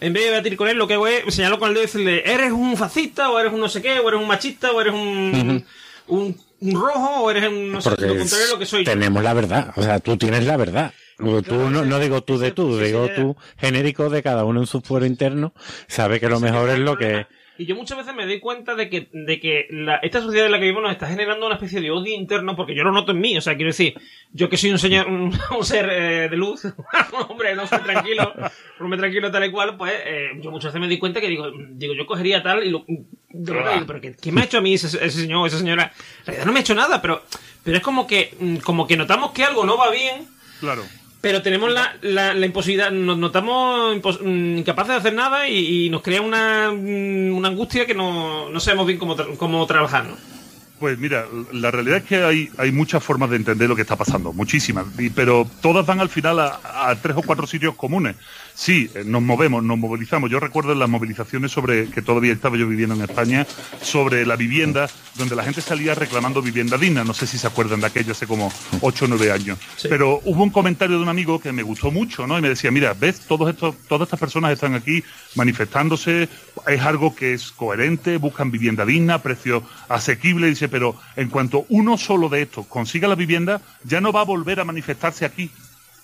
[0.00, 1.86] En vez de debatir con él, lo que hago es señalarlo con el dedo y
[1.86, 4.80] decirle, eres un fascista, o eres un no sé qué, o eres un machista, o
[4.80, 5.64] eres un,
[6.08, 6.36] un,
[6.74, 9.82] rojo, o eres un no sé, lo contrario lo que soy Tenemos la verdad, o
[9.82, 10.92] sea, tú tienes la verdad.
[11.18, 14.80] Tú, no, no, digo tú de tú, digo tú genérico de cada uno en su
[14.80, 15.52] fuero interno,
[15.86, 17.26] sabe que lo mejor es lo que
[17.60, 19.68] y yo muchas veces me doy cuenta de que, de que
[20.00, 22.74] esta sociedad en la que vivimos nos está generando una especie de odio interno porque
[22.74, 23.36] yo lo noto en mí.
[23.36, 24.00] O sea, quiero decir,
[24.32, 25.30] yo que soy un, señor, un,
[25.62, 26.62] ser eh, de luz,
[27.28, 28.32] hombre, no soy tranquilo,
[28.78, 31.28] no me tranquilo tal y cual, pues eh, yo muchas veces me doy cuenta que
[31.28, 32.86] digo, digo yo cogería tal y lo...
[33.86, 35.92] pero ¿qué, me ha hecho a mí ese, ese señor esa señora?
[36.20, 37.22] En realidad no me ha hecho nada, pero,
[37.62, 40.26] pero es como que, mm, como que notamos que algo no va bien.
[40.60, 40.82] Claro.
[41.20, 46.00] Pero tenemos la, la, la, imposibilidad, nos notamos mm, incapaces de hacer nada y, nos
[46.00, 50.16] crea una, mm, una, angustia que no, no sabemos bien cómo, cómo trabajar, ¿no?
[50.80, 53.96] Pues mira, la realidad es que hay, hay muchas formas de entender lo que está
[53.96, 58.16] pasando, muchísimas, pero todas van al final a, tres o cuatro sitios comunes.
[58.60, 60.30] Sí, eh, nos movemos, nos movilizamos.
[60.30, 63.46] Yo recuerdo las movilizaciones sobre, que todavía estaba yo viviendo en España,
[63.80, 67.02] sobre la vivienda, donde la gente salía reclamando vivienda digna.
[67.02, 69.58] No sé si se acuerdan de aquello hace como ocho o nueve años.
[69.88, 72.38] Pero hubo un comentario de un amigo que me gustó mucho, ¿no?
[72.38, 75.02] Y me decía, mira, ves, todos estos, todas estas personas están aquí
[75.36, 76.28] manifestándose,
[76.66, 81.96] es algo que es coherente, buscan vivienda digna, precio asequible, dice, pero en cuanto uno
[81.96, 85.50] solo de estos consiga la vivienda, ya no va a volver a manifestarse aquí.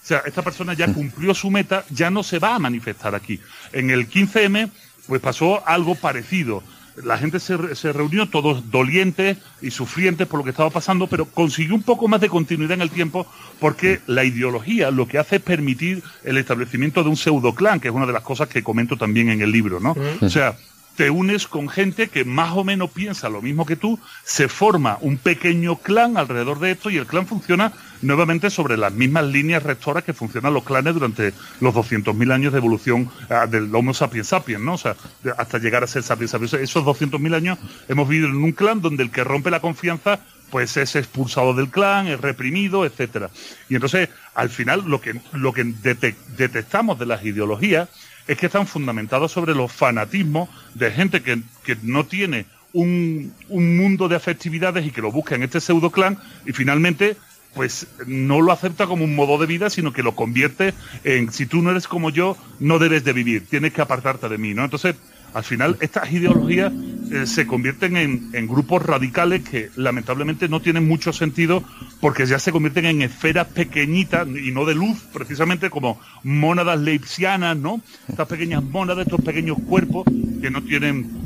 [0.07, 3.41] O sea, esta persona ya cumplió su meta, ya no se va a manifestar aquí.
[3.73, 4.71] En el 15M,
[5.09, 6.63] pues pasó algo parecido.
[7.03, 11.25] La gente se, se, reunió todos dolientes y sufrientes por lo que estaba pasando, pero
[11.25, 13.27] consiguió un poco más de continuidad en el tiempo
[13.59, 17.89] porque la ideología lo que hace es permitir el establecimiento de un pseudo clan, que
[17.89, 19.97] es una de las cosas que comento también en el libro, ¿no?
[20.21, 20.57] O sea,
[20.97, 24.99] te unes con gente que más o menos piensa lo mismo que tú, se forma
[25.01, 29.63] un pequeño clan alrededor de esto y el clan funciona nuevamente sobre las mismas líneas
[29.63, 34.29] rectoras que funcionan los clanes durante los 200.000 años de evolución uh, del Homo sapiens
[34.29, 34.75] sapiens, ¿no?
[34.75, 34.97] O sea,
[35.37, 36.55] hasta llegar a ser sapiens sapiens.
[36.55, 40.77] Esos 200.000 años hemos vivido en un clan donde el que rompe la confianza pues
[40.77, 43.31] es expulsado del clan, es reprimido, etcétera.
[43.69, 47.89] Y entonces, al final, lo que, lo que detectamos de las ideologías
[48.27, 53.77] es que están fundamentados sobre los fanatismos de gente que, que no tiene un, un,
[53.77, 57.17] mundo de afectividades y que lo busca en este pseudo clan y finalmente
[57.55, 61.47] pues no lo acepta como un modo de vida, sino que lo convierte en si
[61.47, 64.63] tú no eres como yo, no debes de vivir, tienes que apartarte de mí, ¿no?
[64.63, 64.95] Entonces,
[65.37, 66.73] al final, estas ideologías
[67.13, 71.63] eh, se convierten en, en, grupos radicales que lamentablemente no tienen mucho sentido
[72.01, 77.55] porque ya se convierten en esferas pequeñitas y no de luz, precisamente como mónadas leipzianas,
[77.55, 77.83] ¿no?
[78.09, 80.07] Estas pequeñas mónadas, estos pequeños cuerpos
[80.41, 81.26] que no tienen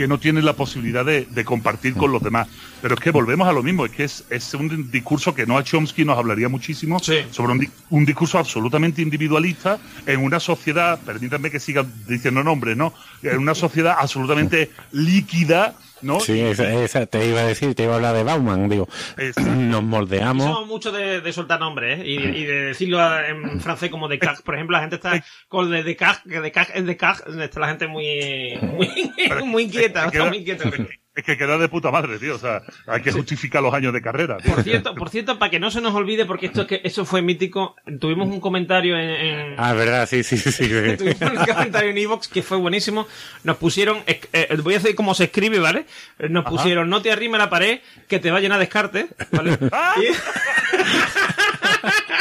[0.00, 2.48] que no tienen la posibilidad de, compartir con los demás.
[2.80, 5.62] Pero es que volvemos a lo mismo, es que es, es un discurso que Noah
[5.62, 11.60] Chomsky nos hablaría muchísimo sobre un, un, discurso absolutamente individualista en una sociedad, permítanme que
[11.60, 12.94] siga diciendo nombres, ¿no?
[13.22, 16.20] En una sociedad absolutamente líquida ¿no?
[16.20, 18.88] Sí, esa, te iba a decir, te iba a hablar de Bauman, digo,
[19.56, 20.44] nos moldeamos.
[20.44, 22.06] Somos mucho de, soltar nombres, ¿eh?
[22.06, 24.42] y, de decirlo en francés como de cac.
[24.42, 27.26] Por ejemplo, la gente está con de, de cac, que de cac es de cac,
[27.40, 30.70] está la gente muy, muy, muy inquieta, muy inquieta.
[31.12, 32.36] Es que queda de puta madre, tío.
[32.36, 34.38] O sea, hay que justificar los años de carrera.
[34.38, 37.20] Por cierto, por cierto, para que no se nos olvide, porque esto que eso fue
[37.20, 40.68] mítico, tuvimos un comentario en, Ah, verdad, sí, sí, sí.
[40.98, 43.08] tuvimos un comentario en Evox que fue buenísimo.
[43.42, 44.20] Nos pusieron, eh,
[44.62, 45.84] voy a decir cómo se escribe, ¿vale?
[46.28, 49.58] Nos pusieron, no te arrime la pared, que te va a llenar de descarte, ¿vale?
[49.72, 49.94] ¡Ah!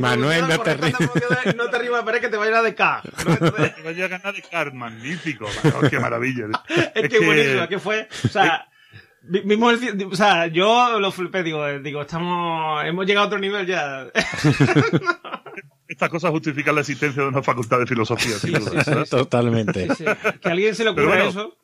[0.00, 0.94] Manuel, no te ríes.
[1.56, 3.02] No te arriba, pero es que te vaya a de K.
[3.02, 5.46] Te vaya a ganar de K, magnífico.
[5.90, 6.46] qué maravilla.
[6.94, 8.68] Es, que, buenísimo, que fue, o sea,
[9.22, 13.66] mismo el, o sea, yo lo flipé, digo, digo, estamos, hemos llegado a otro nivel
[13.66, 14.06] ya.
[15.88, 18.34] Estas cosas justifican la existencia de una facultad de filosofía.
[19.10, 19.88] Totalmente.
[20.40, 21.56] Que alguien se le ocurra eso.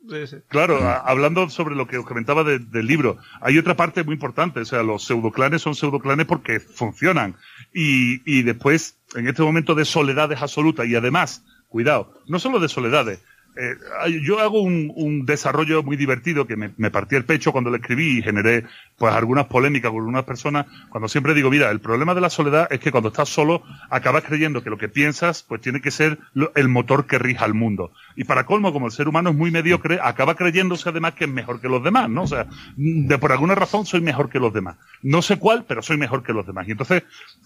[0.47, 4.61] Claro, hablando sobre lo que os comentaba del libro, hay otra parte muy importante.
[4.61, 7.35] O sea, los pseudoclanes son pseudoclanes porque funcionan.
[7.73, 12.69] Y, y después, en este momento de soledades absolutas, y además, cuidado, no solo de
[12.69, 13.19] soledades,
[13.55, 17.69] eh, yo hago un, un, desarrollo muy divertido que me, me, partí el pecho cuando
[17.69, 18.65] lo escribí y generé
[18.97, 22.67] pues algunas polémicas con algunas personas cuando siempre digo mira el problema de la soledad
[22.71, 26.17] es que cuando estás solo acabas creyendo que lo que piensas pues tiene que ser
[26.55, 29.51] el motor que rija al mundo y para colmo como el ser humano es muy
[29.51, 33.31] mediocre acaba creyéndose además que es mejor que los demás no o sea de por
[33.31, 34.77] alguna razón soy mejor que los demás.
[35.01, 36.67] No sé cuál pero soy mejor que los demás.
[36.67, 37.03] Y entonces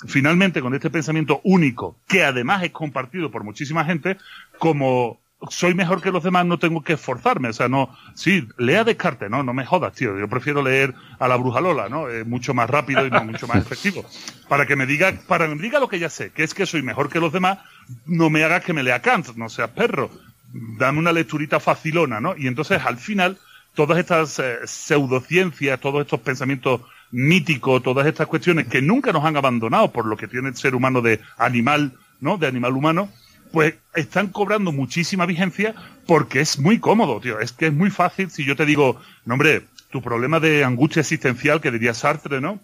[0.08, 4.18] finalmente con este pensamiento único que además es compartido por muchísima gente
[4.58, 7.50] como soy mejor que los demás, no tengo que esforzarme.
[7.50, 10.18] O sea, no, sí, lea Descartes, no, no me jodas, tío.
[10.18, 12.10] Yo prefiero leer a la bruja Lola, ¿no?
[12.10, 14.06] Es mucho más rápido y mucho más efectivo.
[14.48, 16.66] Para que me diga, para que me diga lo que ya sé, que es que
[16.66, 17.60] soy mejor que los demás,
[18.06, 20.10] no me hagas que me lea Kant, no seas perro.
[20.54, 22.36] Dame una lecturita facilona, ¿no?
[22.36, 23.38] Y entonces, al final,
[23.76, 29.38] todas estas eh, pseudociencias, todos estos pensamientos míticos, todas estas cuestiones que nunca nos han
[29.38, 32.38] abandonado por lo que tiene el ser humano de animal, ¿no?
[32.38, 33.10] De animal humano,
[33.52, 37.40] pues están cobrando muchísima vigencia porque es muy cómodo, tío.
[37.40, 41.02] Es que es muy fácil si yo te digo, no hombre, tu problema de angustia
[41.02, 42.60] existencial, que diría Sartre, ¿no?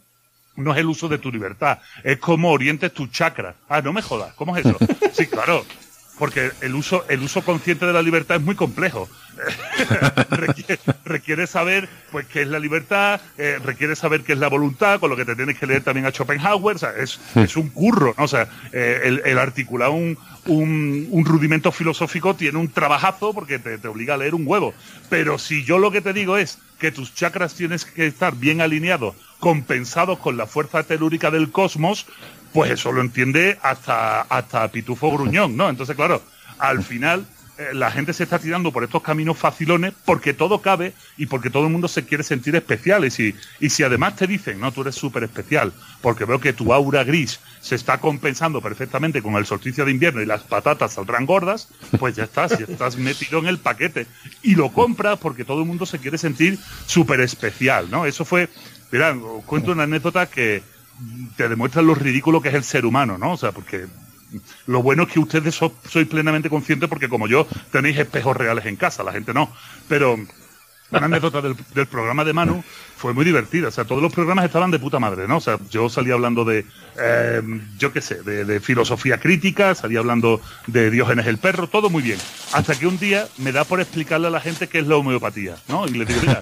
[0.55, 3.55] No es el uso de tu libertad, es cómo orientes tu chakra.
[3.69, 4.77] Ah, no me jodas, ¿cómo es eso?
[5.13, 5.63] Sí, claro,
[6.17, 9.09] porque el uso, el uso consciente de la libertad es muy complejo.
[11.05, 15.09] requiere, saber pues qué es la libertad, eh, requiere saber qué es la voluntad, con
[15.09, 18.13] lo que te tienes que leer también a Schopenhauer, o sea, es, es un curro,
[18.17, 18.25] ¿no?
[18.25, 23.87] O sea, eh, el, el, articular un, un, rudimento filosófico tiene un trabajazo porque te,
[23.87, 24.73] obliga a leer un huevo.
[25.09, 28.61] Pero si yo lo que te digo es que tus chakras tienes que estar bien
[28.61, 32.05] alineados, compensados con la fuerza telúrica del cosmos,
[32.51, 35.69] pues eso lo entiende hasta, hasta Pitufo Gruñón, ¿no?
[35.69, 36.21] Entonces, claro,
[36.59, 37.25] al final
[37.73, 41.65] la gente se está tirando por estos caminos facilones porque todo cabe y porque todo
[41.65, 43.05] el mundo se quiere sentir especial.
[43.05, 46.53] Y si, y si además te dicen, no, tú eres súper especial, porque veo que
[46.53, 50.93] tu aura gris se está compensando perfectamente con el solsticio de invierno y las patatas
[50.93, 54.07] saldrán gordas, pues ya estás, ya estás metido en el paquete.
[54.41, 58.05] Y lo compras porque todo el mundo se quiere sentir súper especial, ¿no?
[58.05, 58.49] Eso fue,
[58.91, 60.63] mirad, os cuento una anécdota que,
[61.35, 63.33] te demuestran lo ridículo que es el ser humano, ¿no?
[63.33, 63.87] O sea, porque
[64.67, 68.75] lo bueno es que ustedes sois plenamente conscientes porque como yo tenéis espejos reales en
[68.75, 69.51] casa, la gente no.
[69.87, 70.17] Pero
[70.97, 72.63] una anécdota del, programa de Manu
[72.95, 73.69] fue muy divertida.
[73.69, 75.37] O sea, todos los programas estaban de puta madre, ¿no?
[75.37, 76.65] O sea, yo salía hablando de,
[76.99, 77.41] eh,
[77.77, 82.03] yo qué sé, de, de, filosofía crítica, salía hablando de Diógenes el perro, todo muy
[82.03, 82.19] bien.
[82.53, 85.55] Hasta que un día me da por explicarle a la gente qué es la homeopatía,
[85.67, 85.87] ¿no?
[85.87, 86.41] Y le digo, mira,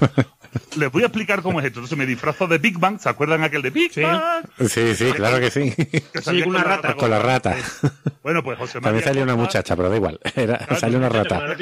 [0.77, 1.79] les voy a explicar cómo es esto.
[1.79, 4.45] Entonces me disfrazo de Big Bang, ¿se acuerdan aquel de Big Bang?
[4.67, 5.73] Sí, sí, claro que sí.
[5.75, 6.93] Que con una rata.
[6.95, 7.55] Con la rata.
[8.23, 8.83] Bueno, pues José María.
[8.83, 10.19] También salió una muchacha, pero da igual.
[10.35, 11.41] Era, salió una rata.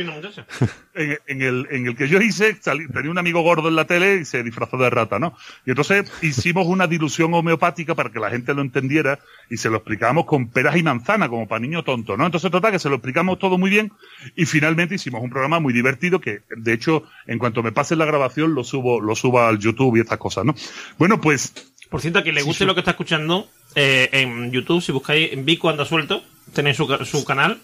[0.96, 3.86] En, en, el, en el que yo hice, salí, tenía un amigo gordo en la
[3.86, 5.34] tele y se disfrazó de rata, ¿no?
[5.66, 9.78] Y entonces hicimos una dilución homeopática para que la gente lo entendiera y se lo
[9.78, 12.26] explicábamos con peras y manzana, como para niño tonto, ¿no?
[12.26, 13.94] Entonces, total, que se lo explicamos todo muy bien
[14.36, 18.06] y finalmente hicimos un programa muy divertido que, de hecho, en cuanto me pase la
[18.06, 20.56] grabación, lo subo, lo subo al YouTube y estas cosas, ¿no?
[20.98, 21.54] Bueno, pues.
[21.90, 25.34] Por cierto, a quien le guste lo que está escuchando, eh, en YouTube, si buscáis
[25.34, 26.24] en Vico anda suelto,
[26.54, 27.60] tenéis su, su canal.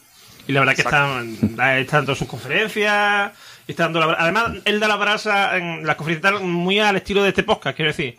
[0.48, 1.38] Y la verdad que están,
[1.78, 3.32] están todas sus conferencias
[3.68, 7.24] está dando la Además, él da la brasa en la conferencia tal, muy al estilo
[7.24, 8.18] de este podcast, quiero decir.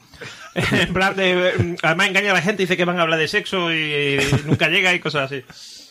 [0.55, 1.77] en plan de.
[1.83, 4.95] Además, engaña a la gente, dice que van a hablar de sexo y, nunca llega
[4.95, 5.45] y cosas así.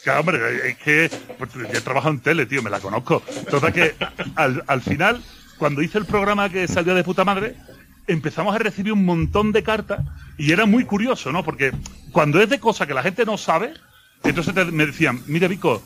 [0.03, 3.23] Claro, hombre, es que pues, yo he trabajado en tele, tío, me la conozco.
[3.27, 3.95] Entonces que
[4.35, 5.21] al, al final,
[5.57, 7.55] cuando hice el programa que salió de puta madre,
[8.07, 10.01] empezamos a recibir un montón de cartas
[10.37, 11.43] y era muy curioso, ¿no?
[11.43, 11.71] Porque
[12.11, 13.73] cuando es de cosas que la gente no sabe,
[14.23, 15.81] entonces te- me decían, mira, Vico,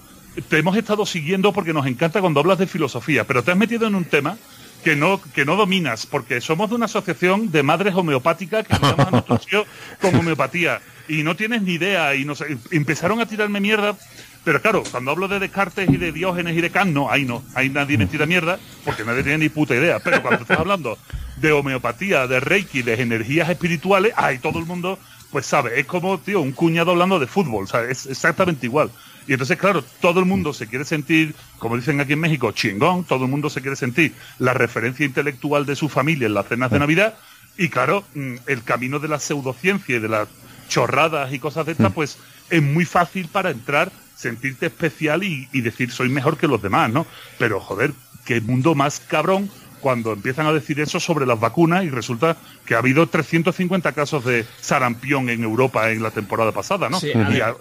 [0.49, 3.87] te hemos estado siguiendo porque nos encanta cuando hablas de filosofía, pero te has metido
[3.87, 4.37] en un tema
[4.83, 9.07] que no, que no dominas, porque somos de una asociación de madres homeopáticas que llamamos
[9.07, 9.67] a nuestros hijos
[10.01, 13.97] con homeopatía, y no tienes ni idea, y no sé, empezaron a tirarme mierda,
[14.43, 17.43] pero claro, cuando hablo de Descartes y de Diógenes y de Kant, no, ahí no,
[17.55, 20.97] ahí nadie me tira mierda, porque nadie tiene ni puta idea, pero cuando estás hablando
[21.37, 24.97] de homeopatía, de Reiki, de energías espirituales, ahí todo el mundo,
[25.31, 28.91] pues sabe, es como, tío, un cuñado hablando de fútbol, o sea, es exactamente igual.
[29.27, 33.03] Y entonces, claro, todo el mundo se quiere sentir, como dicen aquí en México, chingón,
[33.03, 36.71] todo el mundo se quiere sentir la referencia intelectual de su familia en las cenas
[36.71, 37.15] de Navidad,
[37.57, 40.27] y claro, mm, el camino de la pseudociencia y de las
[40.69, 42.17] chorradas y cosas de estas, pues
[42.49, 46.91] es muy fácil para entrar, sentirte especial y, y decir soy mejor que los demás,
[46.91, 47.07] ¿no?
[47.37, 47.91] Pero joder,
[48.25, 49.49] qué mundo más cabrón
[49.79, 54.25] cuando empiezan a decir eso sobre las vacunas y resulta que ha habido 350 casos
[54.25, 56.99] de sarampión en Europa en la temporada pasada, ¿no?
[56.99, 57.55] Sí, además-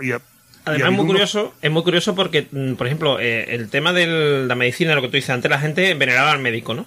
[0.77, 4.55] es muy curioso, es muy curioso porque, mm, por ejemplo, eh, el tema de la
[4.57, 6.87] medicina, lo que tú dices, antes la gente veneraba al médico, ¿no?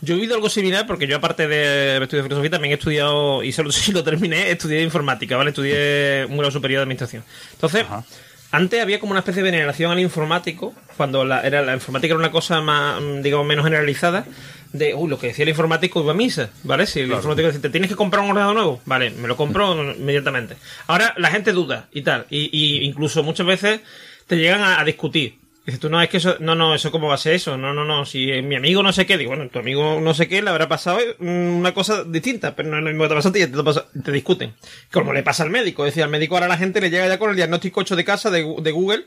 [0.00, 3.52] Yo he vivido algo similar porque yo, aparte de estudiar filosofía, también he estudiado, y
[3.52, 5.50] solo si lo terminé, estudié informática, ¿vale?
[5.50, 7.24] Estudié un grado superior de administración.
[7.52, 8.04] Entonces, Ajá.
[8.54, 12.18] Antes había como una especie de veneración al informático, cuando la, era, la informática era
[12.20, 14.24] una cosa más, mm, digamos, menos generalizada,
[14.72, 16.86] de, uy, lo que decía el informático iba a misa, ¿vale?
[16.86, 19.92] Si el informático decía, te tienes que comprar un ordenador nuevo, vale, me lo compro
[19.98, 20.56] inmediatamente.
[20.86, 23.80] Ahora la gente duda y tal, y, y incluso muchas veces
[24.26, 25.38] te llegan a, a discutir.
[25.66, 27.72] Dices tú, no, es que eso, no, no, eso cómo va a ser eso, no,
[27.72, 30.28] no, no, si eh, mi amigo no sé qué, digo, bueno, tu amigo no sé
[30.28, 33.14] qué le habrá pasado mm, una cosa distinta, pero no es lo mismo que te
[33.14, 34.52] pasa a ti, te, pasa- te discuten.
[34.92, 37.18] Como le pasa al médico, es decir, al médico ahora la gente le llega ya
[37.18, 39.06] con el diagnóstico 8 de casa de, de Google,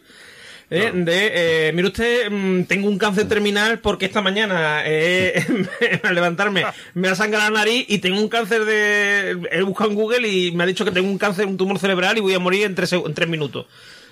[0.71, 0.91] ¿eh?
[0.95, 5.45] de, eh, mire usted, mm, tengo un cáncer terminal porque esta mañana eh,
[6.03, 9.37] al levantarme me ha sangrado la nariz y tengo un cáncer de...
[9.51, 12.17] He buscado en Google y me ha dicho que tengo un cáncer, un tumor cerebral
[12.17, 13.67] y voy a morir en tres, en tres minutos.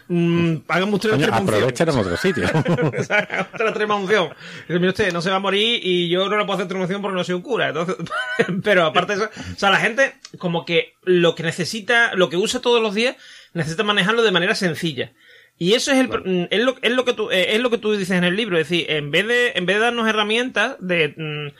[0.07, 2.45] Mm, hágame usted la aprovecha en otro sitio.
[2.53, 4.29] Otra extrema unción.
[4.67, 6.83] Dice, mire usted, no se va a morir y yo no le puedo hacer extrema
[6.83, 7.69] unción porque no soy un cura.
[7.69, 7.95] Entonces,
[8.63, 12.37] pero aparte de eso, o sea, la gente como que lo que necesita, lo que
[12.37, 13.15] usa todos los días,
[13.53, 15.13] necesita manejarlo de manera sencilla.
[15.57, 17.77] Y eso es el, mm, es lo, es lo que tú, eh, es lo que
[17.77, 18.59] tú dices en el libro.
[18.59, 21.55] Es decir, en vez de, en vez de darnos herramientas de, mm,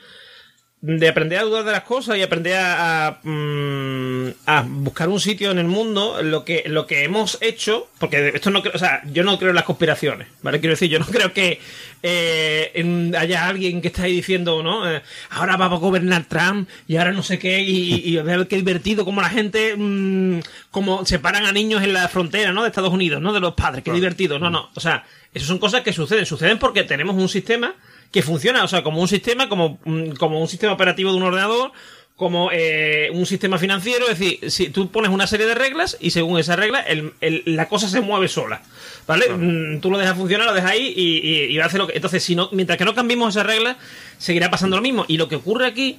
[0.88, 5.18] de aprender a dudar de las cosas y aprender a, a, mm, a buscar un
[5.18, 8.78] sitio en el mundo, lo que, lo que hemos hecho, porque esto no creo, o
[8.78, 10.60] sea, yo no creo en las conspiraciones, ¿vale?
[10.60, 11.58] Quiero decir, yo no creo que
[12.04, 14.88] eh, en- haya alguien que está ahí diciendo, ¿no?
[14.88, 18.46] Eh, ahora va a gobernar Trump y ahora no sé qué, y, y, y ver
[18.46, 20.38] qué divertido, como la gente, mm,
[20.70, 22.62] como separan a niños en la frontera, ¿no?
[22.62, 23.32] De Estados Unidos, ¿no?
[23.32, 26.60] De los padres, qué divertido, no, no, o sea, eso son cosas que suceden, suceden
[26.60, 27.74] porque tenemos un sistema
[28.12, 31.22] que funciona, o sea, como un sistema, como, mm, como un sistema operativo de un
[31.24, 31.72] ordenador,
[32.16, 36.10] como eh, un sistema financiero, es decir, si tú pones una serie de reglas y
[36.12, 38.62] según esas reglas el- el- la cosa se mueve sola,
[39.06, 39.28] ¿vale?
[39.28, 41.92] Mm, Tú lo dejas funcionar, lo dejas ahí y, y, y hace lo que...
[41.94, 43.76] Entonces, si no, mientras que no cambiemos esas reglas,
[44.16, 45.04] seguirá pasando lo mismo.
[45.08, 45.98] Y lo que ocurre aquí,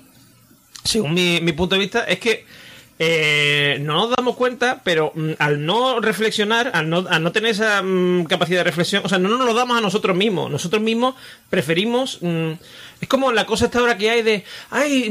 [0.84, 2.46] según mi, mi punto de vista, es que
[3.00, 7.52] eh, no nos damos cuenta, pero mm, al no reflexionar, al no, al no tener
[7.52, 10.50] esa mm, capacidad de reflexión, o sea, no nos lo damos a nosotros mismos.
[10.50, 11.16] Nosotros mismos
[11.50, 12.20] preferimos.
[12.22, 12.54] mm,
[13.00, 14.44] es como la cosa esta ahora que hay de.
[14.72, 15.08] Ay,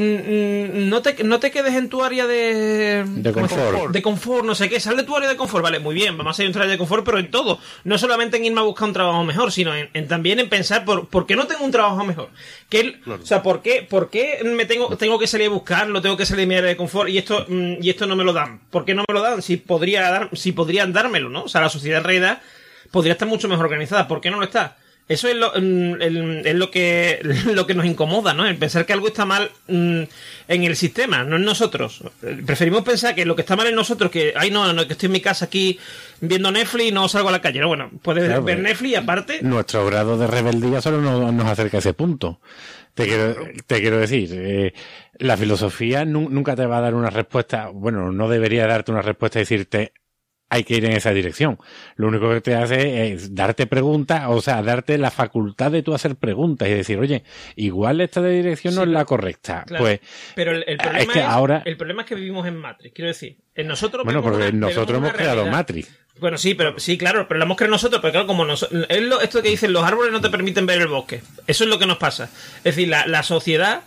[0.88, 3.04] no te, no te quedes en tu área de.
[3.06, 3.92] De confort.
[3.92, 4.80] De confort, no sé qué.
[4.80, 5.62] Sal de tu área de confort.
[5.62, 7.58] Vale, muy bien, vamos a ir en tu área de confort, pero en todo.
[7.84, 10.84] No solamente en irme a buscar un trabajo mejor, sino en, en también en pensar
[10.84, 12.30] por, por qué no tengo un trabajo mejor.
[12.68, 13.22] Que el- Claro.
[13.22, 16.02] O sea, ¿por qué, por qué me tengo, tengo que salir a buscarlo?
[16.02, 18.24] Tengo que salir de mi área de confort y esto, mm, y esto no me
[18.24, 18.60] lo dan.
[18.70, 19.42] ¿Por qué no me lo dan?
[19.42, 21.44] Si podría dar, si podrían dármelo, ¿no?
[21.44, 22.42] O sea, la sociedad en realidad
[22.90, 24.08] podría estar mucho mejor organizada.
[24.08, 24.76] ¿Por qué no lo está?
[25.08, 26.00] Eso es lo, mm,
[26.44, 27.20] es lo que
[27.54, 28.46] lo que nos incomoda, ¿no?
[28.46, 30.02] El pensar que algo está mal mm,
[30.48, 32.02] en el sistema, no en nosotros.
[32.44, 35.06] Preferimos pensar que lo que está mal en nosotros, que, ay, no, no, que estoy
[35.06, 35.78] en mi casa aquí
[36.20, 37.60] viendo Netflix y no salgo a la calle.
[37.60, 39.38] No, bueno, puedes Claro, ver pues, Netflix y aparte.
[39.42, 42.40] Nuestro grado de rebeldía solo no- nos acerca a ese punto.
[42.94, 43.36] Te quiero,
[43.66, 44.72] te quiero decir, eh,
[45.18, 49.02] la filosofía nu- nunca te va a dar una respuesta, bueno, no debería darte una
[49.02, 49.92] respuesta y decirte,
[50.48, 51.58] hay que ir en esa dirección.
[51.96, 55.94] Lo único que te hace es darte preguntas, o sea, darte la facultad de tú
[55.94, 57.24] hacer preguntas y decir, oye,
[57.56, 59.64] igual esta dirección no es la correcta.
[59.78, 60.00] Pues,
[60.34, 61.62] pero el, problema es que ahora...
[61.64, 65.12] el problema es que vivimos en Matrix, quiero decir, en nosotros Bueno, porque nosotros hemos
[65.12, 65.88] creado Matrix.
[66.18, 69.02] Bueno, sí, pero sí, claro, pero la hemos creado nosotros, pero claro, como nosotros, es
[69.02, 71.22] lo, esto que dicen, los árboles no te permiten ver el bosque.
[71.46, 72.30] Eso es lo que nos pasa.
[72.58, 73.82] Es decir, la, la sociedad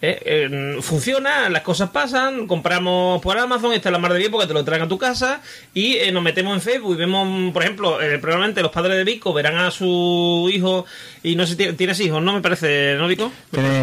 [0.00, 0.06] hmm.
[0.06, 4.54] Eh, funciona, las cosas pasan, compramos por Amazon, está la mar de bien porque te
[4.54, 5.42] lo traen a tu casa
[5.74, 9.04] y eh, nos metemos en Facebook y vemos, por ejemplo, eh, probablemente los padres de
[9.04, 10.86] Vico verán a su hijo
[11.22, 12.22] y no sé, ¿tienes hijos?
[12.22, 13.30] ¿No me parece, no, Vico?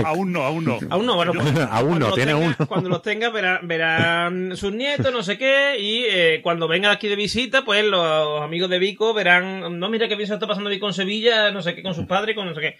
[0.05, 0.79] Aún no, aún no.
[0.89, 1.33] Aún no, bueno,
[1.71, 2.55] aún no, tiene uno.
[2.67, 7.15] Cuando los tenga verán, verán, sus nietos, no sé qué, y cuando venga aquí de
[7.15, 10.87] visita, pues los amigos de Vico verán, no, mira qué bien se está pasando Vico
[10.87, 12.77] en Sevilla, no sé qué, con sus padres, con no sé qué.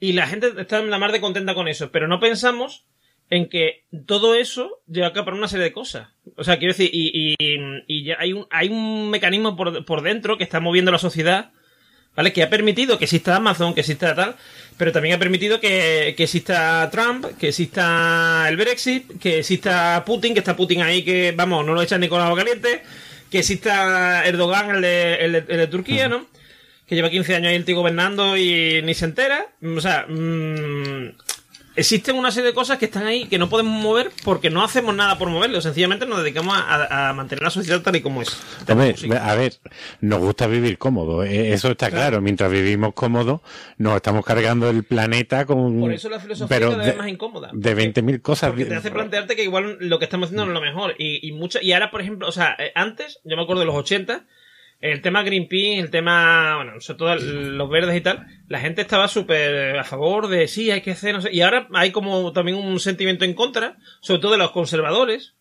[0.00, 2.86] Y la gente está en la mar de contenta con eso, pero no pensamos
[3.28, 6.08] en que todo eso lleva acá para una serie de cosas.
[6.36, 10.36] O sea, quiero decir, y, y, ya hay un, hay un mecanismo por, por dentro
[10.36, 11.52] que está moviendo la sociedad,
[12.16, 12.32] ¿vale?
[12.32, 14.36] Que ha permitido que exista Amazon, que exista tal,
[14.78, 20.32] pero también ha permitido que, que exista Trump, que exista el Brexit, que exista Putin,
[20.32, 22.82] que está Putin ahí que, vamos, no lo echan ni con agua caliente,
[23.30, 26.26] que exista Erdogan, el de, el de Turquía, ¿no?
[26.90, 29.46] Que lleva 15 años ahí el tío gobernando y ni se entera.
[29.62, 31.10] O sea, mmm,
[31.76, 34.92] existen una serie de cosas que están ahí que no podemos mover porque no hacemos
[34.96, 35.60] nada por moverlo.
[35.60, 38.36] Sencillamente nos dedicamos a, mantener la sociedad tal y como es.
[38.66, 39.52] a ver,
[40.00, 41.22] nos gusta vivir cómodo.
[41.22, 42.20] Eh, eso está claro.
[42.20, 43.40] Mientras vivimos cómodo,
[43.78, 45.78] nos estamos cargando el planeta con.
[45.78, 47.50] Por eso la filosofía pero cada vez más incómoda.
[47.52, 48.50] De 20.000 cosas.
[48.50, 50.96] Porque te hace plantearte que igual lo que estamos haciendo no es lo mejor.
[50.98, 53.66] Y, y, mucha, y ahora, por ejemplo, o sea, eh, antes, yo me acuerdo de
[53.66, 54.26] los 80
[54.80, 59.08] el tema Greenpeace, el tema, bueno, sobre todo los verdes y tal, la gente estaba
[59.08, 62.56] súper a favor de sí, hay que hacer, no sé, y ahora hay como también
[62.56, 65.34] un sentimiento en contra, sobre todo de los conservadores,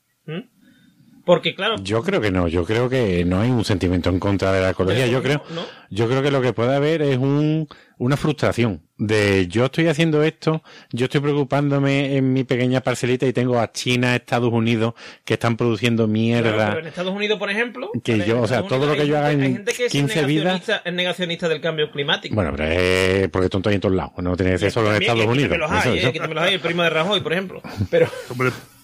[1.30, 1.76] porque claro.
[1.84, 4.72] Yo creo que no, yo creo que no hay un sentimiento en contra de la
[4.72, 5.44] ecología, yo creo,
[5.92, 7.68] yo creo que lo que puede haber es un,
[8.00, 13.34] una frustración de yo estoy haciendo esto, yo estoy preocupándome en mi pequeña parcelita y
[13.34, 16.70] tengo a China, Estados Unidos que están produciendo mierda.
[16.70, 19.32] pero en Estados Unidos, por ejemplo, que yo, o sea, todo lo que yo haga
[19.32, 22.34] en 15 vidas es negacionista del cambio climático.
[22.34, 25.04] Bueno, pero es porque tonto hay en todos lados, no tiene que ser solo en
[25.04, 25.56] Estados Unidos.
[25.60, 27.62] Los hay, eh, los hay, el primo de Rajoy, por ejemplo.
[27.92, 28.08] Pero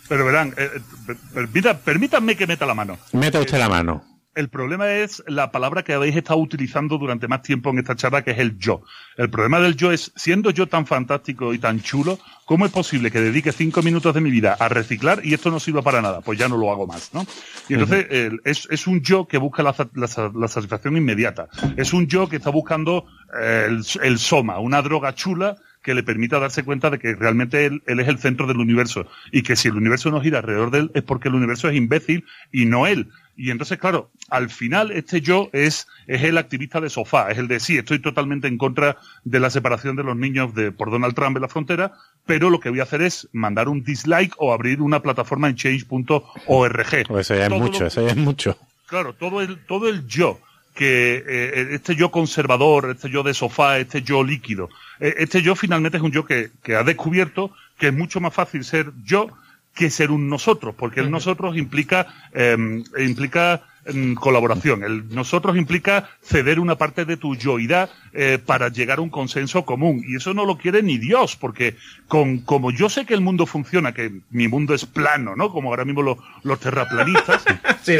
[0.07, 0.69] pero verán, eh,
[1.07, 2.97] eh permítanme que meta la mano.
[3.13, 4.03] Meta usted la mano.
[4.35, 8.21] El problema es la palabra que habéis estado utilizando durante más tiempo en esta charla,
[8.21, 8.83] que es el yo.
[9.15, 13.11] El problema del yo es, siendo yo tan fantástico y tan chulo, ¿cómo es posible
[13.11, 16.19] que dedique cinco minutos de mi vida a reciclar y esto no sirva para nada?
[16.19, 17.25] Pues ya no lo hago más, ¿no?
[17.69, 18.07] Y entonces
[18.43, 21.47] es, es, un yo que busca la, la, satisfacción inmediata.
[21.77, 23.05] Es un yo que está buscando
[23.39, 25.55] eh, el, el soma, una droga chula
[25.85, 29.43] que le permita darse cuenta de que realmente él, es el centro del universo y
[29.43, 32.25] que si el universo no gira alrededor de él es porque el universo es imbécil
[32.51, 33.11] y no él.
[33.37, 37.47] Y entonces, claro, al final este yo es, es el activista de sofá, es el
[37.47, 41.13] de sí, estoy totalmente en contra de la separación de los niños de, por Donald
[41.13, 41.93] Trump en la frontera,
[42.25, 45.55] pero lo que voy a hacer es mandar un dislike o abrir una plataforma en
[45.55, 46.93] change.org.
[47.19, 48.57] Eso ya es mucho, eso ya es mucho.
[48.87, 50.39] Claro, todo el, todo el yo
[50.75, 54.69] que eh, este yo conservador, este yo de sofá, este yo líquido,
[54.99, 58.33] eh, este yo finalmente es un yo que, que, ha descubierto que es mucho más
[58.33, 59.29] fácil ser yo
[59.73, 66.09] que ser un nosotros, porque el nosotros implica, em, implica em, colaboración, el nosotros implica
[66.21, 70.33] ceder una parte de tu yoidad eh, para llegar a un consenso común, y eso
[70.33, 71.75] no lo quiere ni Dios, porque
[72.07, 75.51] con, como yo sé que el mundo funciona, que mi mundo es plano, ¿no?
[75.51, 77.43] Como ahora mismo los terraplanistas,
[77.83, 77.97] sí,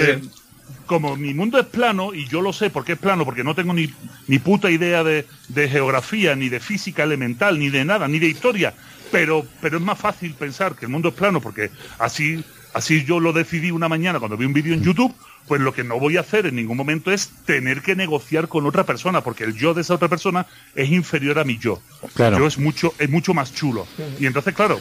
[0.86, 3.74] como mi mundo es plano, y yo lo sé porque es plano, porque no tengo
[3.74, 3.92] ni,
[4.28, 8.28] ni puta idea de, de, geografía, ni de física elemental, ni de nada, ni de
[8.28, 8.74] historia,
[9.12, 12.44] pero, pero es más fácil pensar que el mundo es plano, porque así,
[12.74, 15.14] así yo lo decidí una mañana cuando vi un vídeo en YouTube,
[15.48, 18.66] pues lo que no voy a hacer en ningún momento es tener que negociar con
[18.66, 21.82] otra persona, porque el yo de esa otra persona es inferior a mi yo.
[22.14, 22.40] Claro.
[22.40, 23.88] Yo es mucho, es mucho más chulo.
[24.20, 24.80] Y entonces, claro,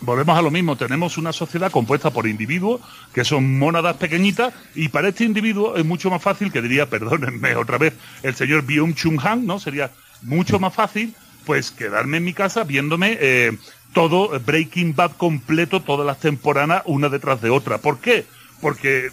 [0.00, 2.80] volvemos a lo mismo, tenemos una sociedad compuesta por individuos
[3.12, 7.56] que son mónadas pequeñitas y para este individuo es mucho más fácil, que diría, perdónenme
[7.56, 9.58] otra vez, el señor Byung Chung Han, ¿no?
[9.58, 9.90] Sería
[10.22, 13.56] mucho más fácil pues quedarme en mi casa viéndome eh,
[13.94, 17.78] todo Breaking Bad completo, todas las temporadas una detrás de otra.
[17.78, 18.26] ¿Por qué?
[18.60, 19.10] porque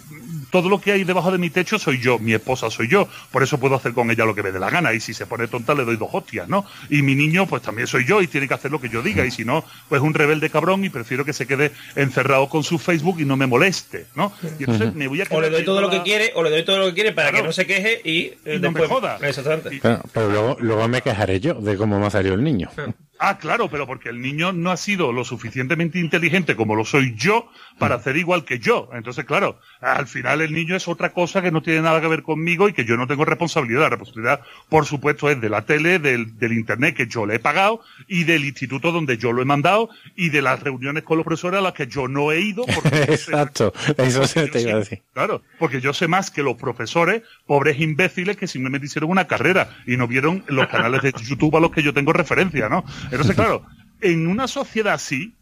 [0.52, 3.43] todo lo que hay debajo de mi techo soy yo, mi esposa soy yo, por
[3.43, 5.48] eso puedo hacer con ella lo que me dé la gana, y si se pone
[5.48, 6.66] tonta le doy dos hostias, ¿no?
[6.89, 9.26] Y mi niño, pues también soy yo y tiene que hacer lo que yo diga,
[9.26, 12.78] y si no, pues un rebelde cabrón y prefiero que se quede encerrado con su
[12.78, 14.32] Facebook y no me moleste, ¿no?
[14.60, 16.64] Y entonces me voy a O le doy todo lo que quiere, o le doy
[16.64, 19.18] todo lo que quiere para que no se queje y, eh, no me joda.
[19.22, 19.80] Exactamente.
[20.14, 22.70] pero luego, luego me quejaré yo de cómo me ha salido el niño.
[23.18, 27.16] Ah, claro, pero porque el niño no ha sido lo suficientemente inteligente como lo soy
[27.16, 28.89] yo para hacer igual que yo.
[28.93, 32.24] Entonces, claro, al final el niño es otra cosa que no tiene nada que ver
[32.24, 33.82] conmigo y que yo no tengo responsabilidad.
[33.82, 37.40] La responsabilidad, por supuesto, es de la tele, del, del internet que yo le he
[37.40, 41.26] pagado y del instituto donde yo lo he mandado y de las reuniones con los
[41.26, 42.66] profesores a las que yo no he ido.
[42.66, 45.02] Porque Exacto, eso se te iba a decir.
[45.14, 49.70] Claro, porque yo sé más que los profesores, pobres imbéciles que simplemente hicieron una carrera
[49.86, 52.84] y no vieron los canales de YouTube a los que yo tengo referencia, ¿no?
[53.12, 53.66] Entonces, claro,
[54.02, 55.35] en una sociedad así,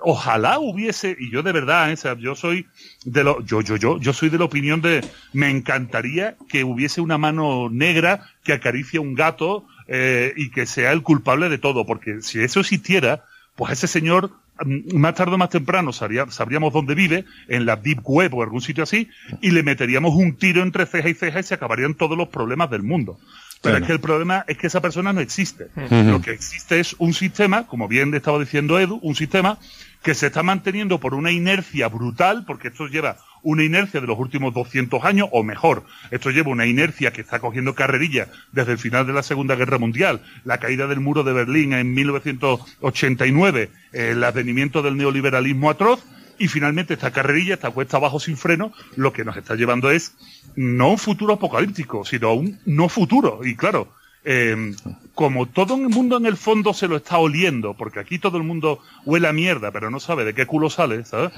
[0.00, 1.96] ojalá hubiese, y yo de verdad, ¿eh?
[2.18, 2.66] yo soy
[3.04, 5.02] de lo, yo, yo, yo, yo soy de la opinión de,
[5.32, 10.66] me encantaría que hubiese una mano negra que acaricie a un gato eh, y que
[10.66, 13.24] sea el culpable de todo, porque si eso existiera,
[13.56, 14.30] pues ese señor
[14.62, 18.60] mm, más tarde o más temprano sabríamos dónde vive, en la Deep Web o algún
[18.60, 19.08] sitio así,
[19.40, 22.70] y le meteríamos un tiro entre ceja y ceja y se acabarían todos los problemas
[22.70, 23.18] del mundo.
[23.64, 25.68] Pero es que el problema es que esa persona no existe.
[25.90, 29.58] Lo que existe es un sistema, como bien estaba diciendo Edu, un sistema
[30.02, 34.18] que se está manteniendo por una inercia brutal, porque esto lleva una inercia de los
[34.18, 38.78] últimos 200 años, o mejor, esto lleva una inercia que está cogiendo carrerilla desde el
[38.78, 44.24] final de la Segunda Guerra Mundial, la caída del muro de Berlín en 1989, el
[44.24, 46.04] advenimiento del neoliberalismo atroz,
[46.38, 50.14] y finalmente esta carrerilla, esta cuesta abajo sin freno, lo que nos está llevando es
[50.56, 53.40] no un futuro apocalíptico, sino un no futuro.
[53.44, 53.88] Y claro,
[54.24, 54.74] eh,
[55.14, 58.42] como todo el mundo en el fondo se lo está oliendo, porque aquí todo el
[58.42, 61.32] mundo huele a mierda, pero no sabe de qué culo sale, ¿sabes?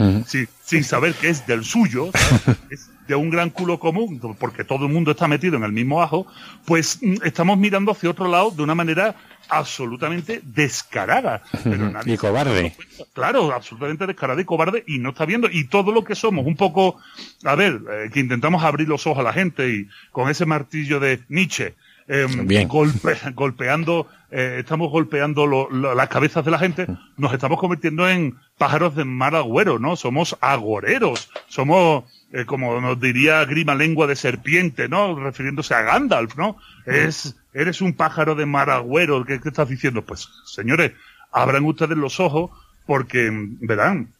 [0.62, 2.58] sin saber que es del suyo, ¿sabes?
[2.70, 6.02] es de un gran culo común, porque todo el mundo está metido en el mismo
[6.02, 6.26] ajo,
[6.64, 9.14] pues mm, estamos mirando hacia otro lado de una manera
[9.48, 11.42] absolutamente descarada.
[11.62, 12.74] Pero nadie y cobarde.
[13.12, 15.48] Claro, absolutamente descarada y cobarde y no está viendo.
[15.50, 16.98] Y todo lo que somos, un poco,
[17.44, 20.98] a ver, eh, que intentamos abrir los ojos a la gente y con ese martillo
[20.98, 21.74] de Nietzsche,
[22.08, 22.46] em,
[23.34, 26.86] golpeando, eh, estamos golpeando las cabezas de la gente,
[27.16, 29.96] nos estamos convirtiendo en pájaros de mar agüero, ¿no?
[29.96, 35.18] Somos agoreros, somos, eh, como nos diría Grima lengua de serpiente, ¿no?
[35.18, 36.56] Refiriéndose a Gandalf, ¿no?
[36.84, 40.02] Es, eres un pájaro de maragüero, ¿qué, ¿qué estás diciendo?
[40.02, 40.92] Pues, señores,
[41.32, 42.50] abran ustedes los ojos
[42.86, 43.30] porque,
[43.60, 44.12] verán,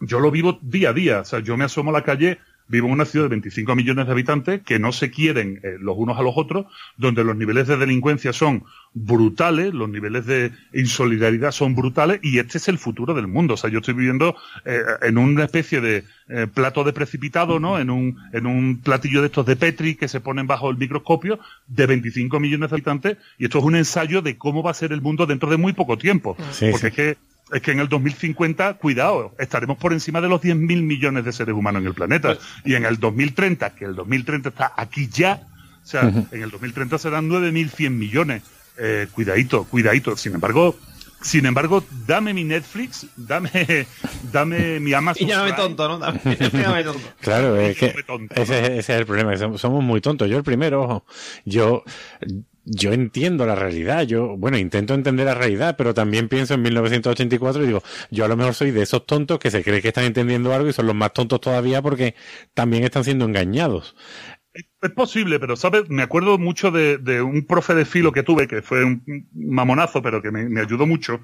[0.00, 2.38] yo lo vivo día a día, o sea, yo me asomo a la calle
[2.68, 5.96] Vivo en una ciudad de 25 millones de habitantes que no se quieren eh, los
[5.96, 11.50] unos a los otros, donde los niveles de delincuencia son brutales, los niveles de insolidaridad
[11.50, 13.54] son brutales y este es el futuro del mundo.
[13.54, 17.78] O sea, yo estoy viviendo eh, en una especie de eh, plato de precipitado, ¿no?
[17.78, 21.38] En un, en un platillo de estos de Petri que se ponen bajo el microscopio
[21.66, 24.92] de 25 millones de habitantes y esto es un ensayo de cómo va a ser
[24.92, 26.36] el mundo dentro de muy poco tiempo.
[26.36, 27.16] porque es que
[27.52, 31.54] es que en el 2050, cuidado, estaremos por encima de los 10.000 millones de seres
[31.54, 32.36] humanos en el planeta.
[32.64, 35.42] Y en el 2030, que el 2030 está aquí ya,
[35.82, 38.42] o sea, en el 2030 serán 9.100 millones.
[38.78, 40.16] Eh, cuidadito, cuidadito.
[40.16, 40.76] Sin embargo,
[41.20, 43.50] sin embargo, dame mi Netflix, dame,
[44.32, 45.26] dame mi Amazon.
[45.26, 45.98] Y llámame tonto, ¿no?
[45.98, 46.18] Dame,
[46.84, 47.00] tonto.
[47.20, 47.94] Claro, es que
[48.34, 49.36] ese, es el problema.
[49.58, 50.28] Somos muy tontos.
[50.28, 51.04] Yo el primero,
[51.44, 51.84] yo,
[52.64, 57.62] yo entiendo la realidad, yo, bueno, intento entender la realidad, pero también pienso en 1984
[57.62, 60.04] y digo, yo a lo mejor soy de esos tontos que se cree que están
[60.04, 62.14] entendiendo algo y son los más tontos todavía porque
[62.54, 63.96] también están siendo engañados.
[64.54, 68.62] Es posible, pero sabes, me acuerdo mucho de, un profe de filo que tuve, que
[68.62, 71.20] fue un mamonazo, pero que me, ayudó mucho.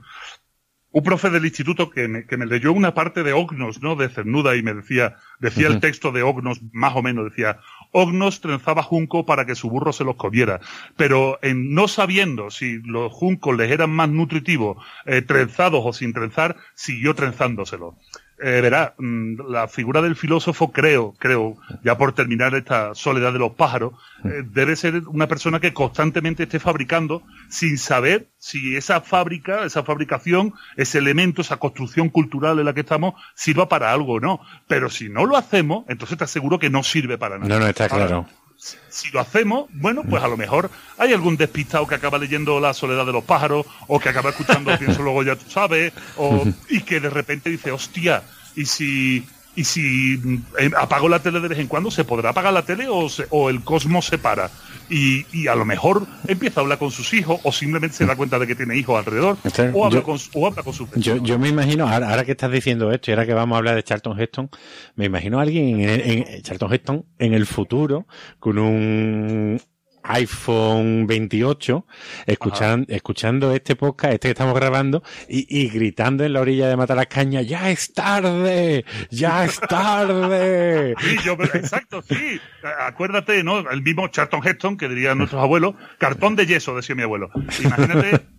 [0.91, 3.95] Un profe del instituto que me, que me, leyó una parte de Ognos, ¿no?
[3.97, 7.61] De Cernuda y me decía, decía el texto de Ognos, más o menos, decía,
[7.93, 10.61] Ognos trenzaba junco para que su burro se los comiera.
[10.97, 14.77] Pero en no sabiendo si los juncos les eran más nutritivos
[15.07, 17.95] eh, trenzados o sin trenzar, siguió trenzándoselos.
[18.41, 23.41] Eh, verá, mm, la figura del filósofo creo, creo, ya por terminar esta soledad de
[23.41, 29.01] los pájaros, eh, debe ser una persona que constantemente esté fabricando sin saber si esa
[29.01, 34.15] fábrica, esa fabricación, ese elemento, esa construcción cultural en la que estamos, sirva para algo
[34.15, 34.41] o no.
[34.69, 37.49] Pero si no lo hacemos, entonces te aseguro que no sirve para nada.
[37.49, 38.27] No, no, está claro.
[38.59, 42.75] Si lo hacemos, bueno, pues a lo mejor hay algún despistado que acaba leyendo La
[42.75, 46.81] soledad de los pájaros, o que acaba escuchando Pienso luego ya tú sabes, o, y
[46.81, 48.23] que de repente dice, hostia,
[48.57, 49.25] y si
[49.59, 50.15] y si
[50.61, 53.51] eh, apago la tele de vez en cuando, ¿se podrá apagar la tele o, o
[53.51, 54.53] el cosmos se para?
[54.89, 58.15] Y, y, a lo mejor empieza a hablar con sus hijos o simplemente se da
[58.15, 59.37] cuenta de que tiene hijos alrededor
[59.75, 62.93] o, habla con, o habla con sus yo, yo me imagino, ahora, que estás diciendo
[62.93, 64.49] esto y ahora que vamos a hablar de Charlton Heston,
[64.95, 68.07] me imagino a alguien en, en Charlton Heston en el futuro
[68.39, 69.61] con un
[70.09, 71.87] iPhone 28,
[72.27, 76.77] escuchan, escuchando este podcast, este que estamos grabando, y, y, gritando en la orilla de
[76.77, 78.85] Matar las Cañas, ¡ya es tarde!
[79.11, 80.95] ¡Ya es tarde!
[80.99, 82.41] sí, yo, exacto, sí.
[82.81, 83.71] Acuérdate, ¿no?
[83.71, 87.31] El mismo Charlton Heston, que dirían nuestros abuelos, cartón de yeso, decía mi abuelo.
[87.63, 88.38] Imagínate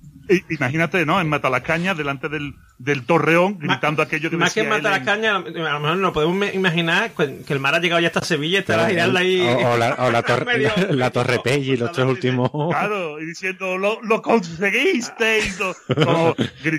[0.49, 1.19] Imagínate, ¿no?
[1.19, 5.37] En Matalacaña, delante del, del torreón, gritando aquello que Más que en él a caña,
[5.37, 8.61] a lo mejor nos podemos imaginar que el mar ha llegado ya hasta Sevilla y
[8.61, 9.41] estará girando ahí.
[9.41, 12.51] O, o la, o la medio- la, la Torre Pelli, los tres últimos.
[12.69, 15.59] Claro, y diciendo, lo, lo conseguisteis,
[15.95, 16.35] como,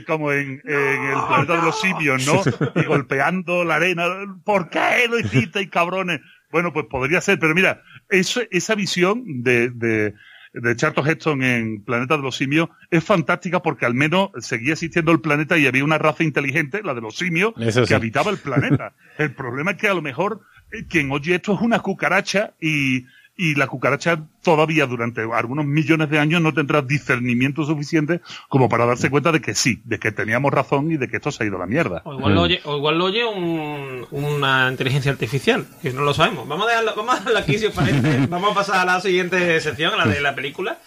[0.06, 2.42] como en, en el planeta de los simios, ¿no?
[2.80, 4.04] Y golpeando la arena,
[4.44, 6.20] ¿por qué lo hicisteis, cabrones?
[6.50, 10.14] Bueno, pues podría ser, pero mira, eso, esa visión de, de,
[10.52, 15.12] de Charlton Heston en Planeta de los Simios es fantástica porque al menos seguía existiendo
[15.12, 17.94] el planeta y había una raza inteligente, la de los simios, Eso que sí.
[17.94, 18.94] habitaba el planeta.
[19.18, 20.40] El problema es que a lo mejor
[20.72, 23.04] eh, quien oye esto es una cucaracha y,
[23.42, 28.84] y la cucaracha todavía durante algunos millones de años no tendrá discernimiento suficiente como para
[28.86, 31.46] darse cuenta de que sí, de que teníamos razón y de que esto se ha
[31.46, 32.02] ido a la mierda.
[32.04, 36.12] O igual, lo oye, o igual lo oye un- una inteligencia artificial, que no lo
[36.12, 36.46] sabemos.
[36.46, 38.26] Vamos a dejarlo, vamos a dejarlo aquí si os parece.
[38.28, 40.78] Vamos a pasar a la siguiente sección, a la de la película.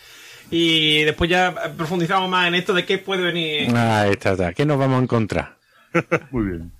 [0.51, 3.75] Y después ya profundizamos más en esto de qué puede venir.
[3.75, 4.53] Ahí está, está.
[4.53, 5.55] ¿Qué nos vamos a encontrar?
[6.31, 6.71] Muy bien.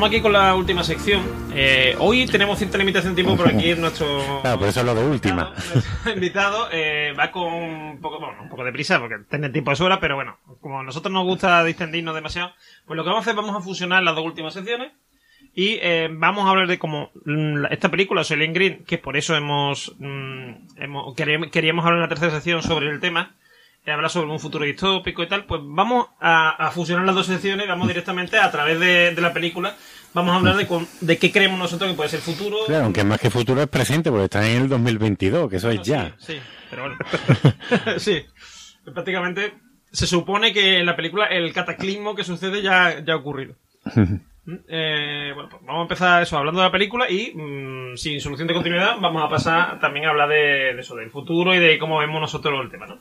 [0.00, 1.22] Vamos aquí con la última sección.
[1.52, 4.40] Eh, hoy tenemos cierta limitación de tiempo, pero aquí nuestro.
[4.40, 5.52] Claro, por eso es lo de última.
[5.74, 9.72] nuestro invitado eh, va con un poco, bueno, un poco de prisa porque tiene tiempo
[9.72, 12.52] de sobra, pero bueno, como a nosotros nos gusta distendirnos demasiado,
[12.86, 14.90] pues lo que vamos a hacer, vamos a fusionar las dos últimas secciones
[15.54, 19.36] y eh, vamos a hablar de cómo mm, esta película, Soylent Green, que por eso
[19.36, 23.34] hemos, mm, hemos queríamos, queríamos hablar en la tercera sección sobre el tema,
[23.86, 27.66] hablar sobre un futuro distópico y tal, pues vamos a, a fusionar las dos secciones
[27.66, 29.74] vamos directamente a través de, de la película,
[30.12, 32.58] vamos a hablar de, de qué creemos nosotros que puede ser futuro.
[32.66, 35.82] Claro, aunque más que futuro es presente, porque está en el 2022, que eso es
[35.82, 36.14] ya.
[36.18, 36.96] Sí, sí, pero bueno.
[37.98, 38.24] sí.
[38.84, 39.54] Prácticamente
[39.92, 43.54] se supone que en la película el cataclismo que sucede ya, ya ha ocurrido.
[44.42, 48.22] Mm, eh, bueno, pues vamos a empezar eso hablando de la película y mm, sin
[48.22, 51.58] solución de continuidad vamos a pasar también a hablar de, de eso, del futuro y
[51.58, 53.00] de cómo vemos nosotros el tema, ¿no?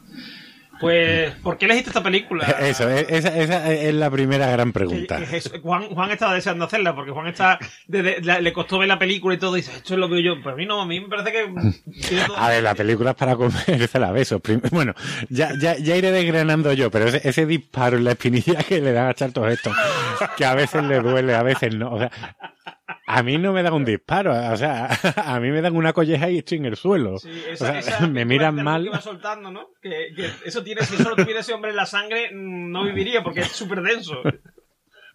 [0.79, 2.45] Pues, ¿por qué elegiste esta película?
[2.61, 5.19] Eso, e- esa, esa es la primera gran pregunta.
[5.61, 9.37] Juan, Juan estaba deseando hacerla porque Juan está la- le costó ver la película y
[9.37, 11.07] todo y dice esto es lo que yo pues a mí no a mí me
[11.09, 14.41] parece que todo- A ver, la película es para comerse la besos.
[14.71, 14.93] Bueno,
[15.29, 18.93] ya, ya, ya iré desgranando yo, pero ese, ese disparo en la espinilla que le
[18.93, 19.73] dan a Charlton Heston,
[20.37, 21.91] que a veces le duele, a veces no.
[21.93, 22.11] O sea,
[23.11, 24.87] a mí no me dan un disparo, o sea,
[25.25, 27.17] a mí me dan una colleja y estoy en el suelo.
[27.17, 28.87] Sí, O esa, sea, esa me miran que mal.
[28.93, 29.69] va soltando, ¿no?
[29.81, 33.23] Que, que eso tiene, si solo tuviera ese hombre en la sangre, mm, no viviría
[33.23, 34.21] porque es súper denso.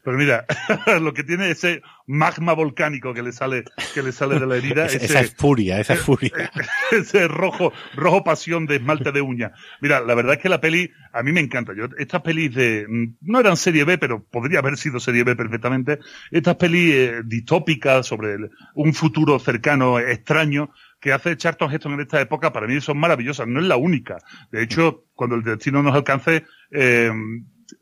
[0.05, 0.45] Pero mira,
[1.01, 4.85] lo que tiene ese magma volcánico que le sale, que le sale de la herida,
[4.87, 6.31] Esa, ese, esa es furia, esa es furia.
[6.93, 9.53] ese rojo, rojo pasión de esmalte de uña.
[9.81, 11.73] Mira, la verdad es que la peli, a mí me encanta.
[11.75, 15.35] Yo, estas pelis de, mm, no eran serie B, pero podría haber sido serie B
[15.37, 15.99] perfectamente.
[16.31, 22.01] Estas pelis eh, distópicas sobre el- un futuro cercano, extraño, que hace Charlton Heston en
[22.01, 23.47] esta época, para mí son maravillosas.
[23.47, 24.19] No es la única.
[24.51, 27.11] De hecho, cuando el destino nos alcance, eh,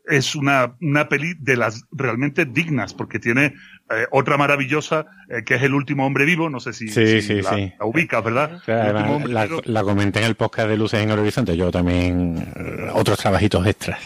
[0.07, 3.53] es una, una peli de las realmente dignas, porque tiene
[3.89, 7.21] eh, otra maravillosa, eh, que es El último hombre vivo, no sé si, Sí, si
[7.21, 7.73] sí, la, sí.
[7.79, 8.55] la ubicas, ¿verdad?
[8.55, 12.37] O sea, además, la, comenté en el podcast de Luces en el Horizonte, yo también
[12.55, 13.99] eh, otros trabajitos extras.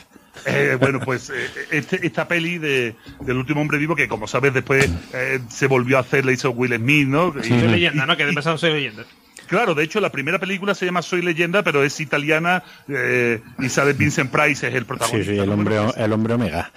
[0.46, 1.34] Eh, bueno, pues eh,
[1.72, 5.98] este- esta peli de, del último hombre vivo, que como sabes después eh, se volvió
[5.98, 7.34] a hacer, la hizo Will Smith, ¿no?
[7.44, 8.16] Y- Soy leyenda, ¿no?
[8.16, 9.04] Que de pasado soy leyenda.
[9.48, 13.70] Claro, de hecho la primera película se llama Soy leyenda, pero es italiana eh, y
[13.70, 15.32] sale Vincent Price es el Sí, protagonista.
[15.32, 15.54] sí, el ¿no?
[15.54, 16.72] hombre, Bueno, el hombre omega.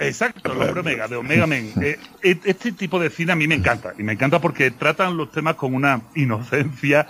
[0.00, 1.72] Exacto, el hombre Omega, de Omega Men.
[1.82, 1.98] Eh,
[2.44, 3.92] este tipo de cine a mí me encanta.
[3.98, 7.06] Y me encanta porque tratan los temas con una inocencia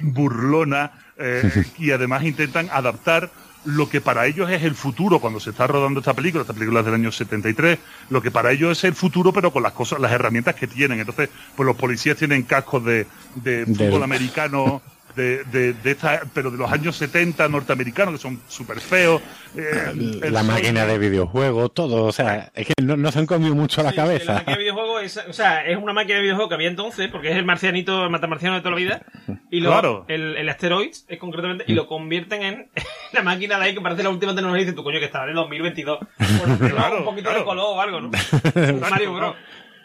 [0.00, 3.30] burlona eh, y además intentan adaptar
[3.68, 6.80] lo que para ellos es el futuro cuando se está rodando esta película, esta película
[6.80, 10.00] es del año 73, lo que para ellos es el futuro pero con las cosas,
[10.00, 10.98] las herramientas que tienen.
[11.00, 14.80] Entonces, pues los policías tienen cascos de, de Del- fútbol americano,
[15.18, 19.20] de, de, de esta, pero de los años 70 norteamericanos que son súper feos.
[19.56, 23.54] eh, La máquina de videojuegos, todo, o sea, es que no, no se han comido
[23.54, 24.32] mucho la Sí, La cabeza.
[24.34, 27.30] máquina de videojuego es, o sea, es una máquina de videojuego que había entonces, porque
[27.30, 29.02] es el marcianito, el matamarciano de toda la vida.
[29.50, 30.04] Y lo, Claro.
[30.08, 32.70] el, el asteroids, es concretamente, y lo convierten en
[33.12, 35.24] la máquina de ahí que parece la última tecnología y dices, tu coño, que estaba
[35.24, 35.98] en el 2022.
[36.58, 37.38] Por Claro, un poquito claro.
[37.40, 38.10] de color o algo, ¿no?
[38.90, 39.34] Mario Bros.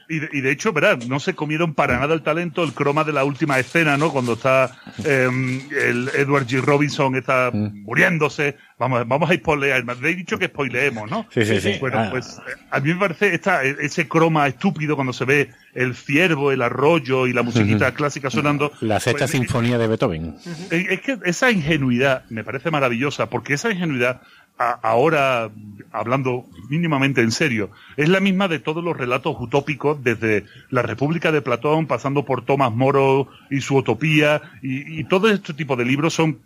[0.10, 3.04] Y de, y de hecho, verás, no se comieron para nada el talento, el croma
[3.04, 4.12] de la última escena, ¿no?
[4.12, 4.76] Cuando está
[5.06, 6.62] em, el Edward G.
[6.62, 8.58] Robinson está muriéndose.
[8.80, 9.84] Vamos, vamos a spoilear.
[9.86, 11.26] Me he dicho que spoileemos, ¿no?
[11.34, 11.78] Sí, sí, sí.
[11.80, 12.08] Bueno, Ah.
[12.12, 12.38] pues
[12.72, 17.28] a mí me parece esta, ese croma estúpido cuando se ve el ciervo, el arroyo
[17.28, 18.72] y la musiquita clásica sonando.
[18.82, 20.36] La sexta Pues, sinfonía de Beethoven.
[20.70, 24.22] es que esa ingenuidad me parece maravillosa, porque esa ingenuidad,
[24.58, 25.50] a- ahora
[25.92, 31.32] hablando mínimamente en serio, es la misma de todos los relatos utópicos, desde la República
[31.32, 35.86] de Platón, pasando por Tomás Moro y su utopía, y, y todo este tipo de
[35.86, 36.40] libros son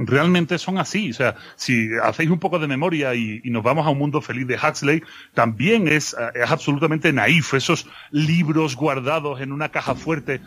[0.00, 1.10] realmente son así.
[1.10, 4.20] O sea, si hacéis un poco de memoria y, y nos vamos a un mundo
[4.22, 5.02] feliz de Huxley,
[5.34, 7.54] también es, es absolutamente naif.
[7.54, 10.40] Esos libros guardados en una caja fuerte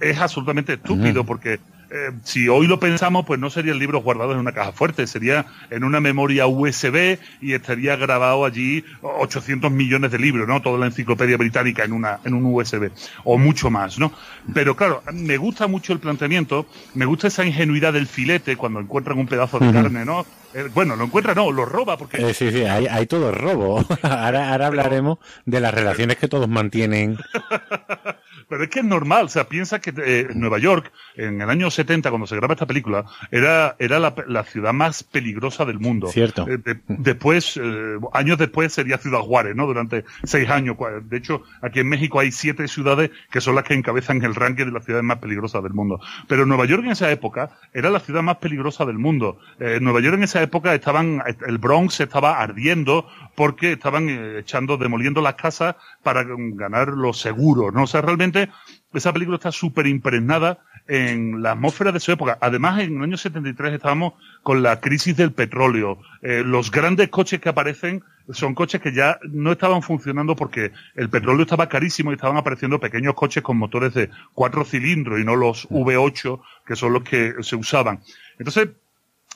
[0.00, 1.58] es absolutamente estúpido porque
[1.94, 5.46] eh, si hoy lo pensamos, pues no serían libros guardados en una caja fuerte, sería
[5.70, 10.60] en una memoria USB y estaría grabado allí 800 millones de libros, ¿no?
[10.60, 12.90] Toda la enciclopedia británica en una en un USB
[13.22, 14.12] o mucho más, ¿no?
[14.52, 19.16] Pero claro, me gusta mucho el planteamiento, me gusta esa ingenuidad del filete cuando encuentran
[19.16, 20.26] un pedazo de carne, ¿no?
[20.52, 23.84] Eh, bueno, lo encuentra, no, lo roba porque Eh, sí, sí, hay, hay todo robo.
[24.02, 27.18] ahora, ahora hablaremos de las relaciones que todos mantienen.
[28.54, 31.72] Pero es que es normal, o sea, piensa que eh, Nueva York, en el año
[31.72, 36.06] 70, cuando se graba esta película, era, era la, la ciudad más peligrosa del mundo.
[36.06, 36.46] Cierto.
[36.48, 39.66] Eh, de- después, eh, años después sería Ciudad Juárez, ¿no?
[39.66, 40.76] Durante seis años.
[41.02, 44.66] De hecho, aquí en México hay siete ciudades que son las que encabezan el ranking
[44.66, 45.98] de las ciudades más peligrosas del mundo.
[46.28, 49.40] Pero Nueva York en esa época era la ciudad más peligrosa del mundo.
[49.80, 55.34] Nueva York en esa época estaban, el Bronx estaba ardiendo porque estaban echando, demoliendo las
[55.34, 55.74] casas
[56.04, 57.82] para mm, ganar los seguros, ¿no?
[57.82, 58.43] O sea, realmente
[58.92, 62.38] esa película está súper impregnada en la atmósfera de su época.
[62.40, 65.98] Además, en el año 73 estábamos con la crisis del petróleo.
[66.22, 71.08] Eh, los grandes coches que aparecen son coches que ya no estaban funcionando porque el
[71.08, 75.36] petróleo estaba carísimo y estaban apareciendo pequeños coches con motores de cuatro cilindros y no
[75.36, 78.00] los V8 que son los que se usaban.
[78.38, 78.70] Entonces,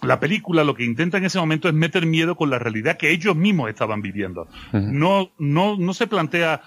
[0.02, 3.10] la película lo que intenta en ese momento es meter miedo con la realidad que
[3.10, 4.46] ellos mismos estaban viviendo.
[4.72, 6.62] No, no, no se plantea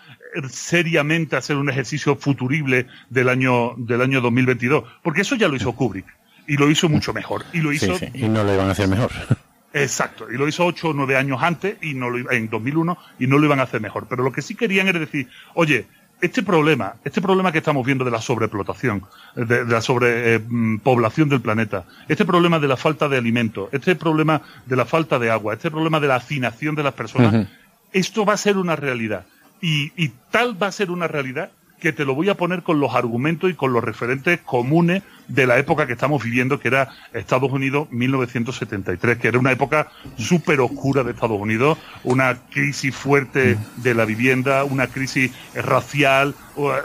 [0.49, 5.73] seriamente hacer un ejercicio futurible del año, del año 2022, porque eso ya lo hizo
[5.73, 6.05] Kubrick.
[6.47, 7.45] Y lo hizo mucho mejor.
[7.53, 9.11] Y lo hizo sí, y no lo iban a hacer mejor.
[9.73, 13.27] Exacto, y lo hizo ocho o nueve años antes, y no lo, en 2001, y
[13.27, 14.07] no lo iban a hacer mejor.
[14.09, 15.85] Pero lo que sí querían era decir, oye,
[16.19, 19.03] este problema, este problema que estamos viendo de la sobreexplotación,
[19.35, 24.41] de, de la sobrepoblación del planeta, este problema de la falta de alimentos, este problema
[24.65, 27.47] de la falta de agua, este problema de la hacinación de las personas,
[27.93, 29.25] esto va a ser una realidad.
[29.61, 31.51] Y, y tal va a ser una realidad
[31.81, 35.47] que te lo voy a poner con los argumentos y con los referentes comunes de
[35.47, 40.61] la época que estamos viviendo, que era Estados Unidos 1973, que era una época súper
[40.61, 46.35] oscura de Estados Unidos, una crisis fuerte de la vivienda, una crisis racial,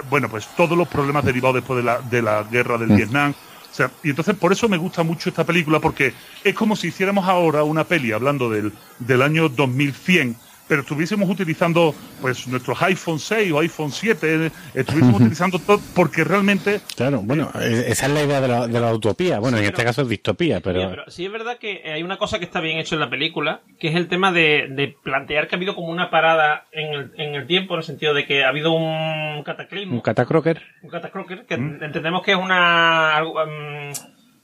[0.08, 3.34] bueno, pues todos los problemas derivados después de la, de la guerra del Vietnam.
[3.70, 6.88] O sea, y entonces por eso me gusta mucho esta película, porque es como si
[6.88, 10.34] hiciéramos ahora una peli hablando del, del año 2100,
[10.68, 16.24] pero estuviésemos utilizando pues nuestros iPhone 6 o iPhone 7, eh, estuviésemos utilizando todo, porque
[16.24, 19.38] realmente Claro, bueno, eh, esa es la idea de la, de la utopía.
[19.38, 21.04] Bueno, en este caso es distopía, pero...
[21.08, 23.88] Sí es verdad que hay una cosa que está bien hecho en la película, que
[23.88, 27.34] es el tema de, de plantear que ha habido como una parada en el, en
[27.34, 30.62] el tiempo, en el sentido de que ha habido un cataclismo, Un catacroker.
[30.82, 33.92] un catacroker, que entendemos que es una algo, mm,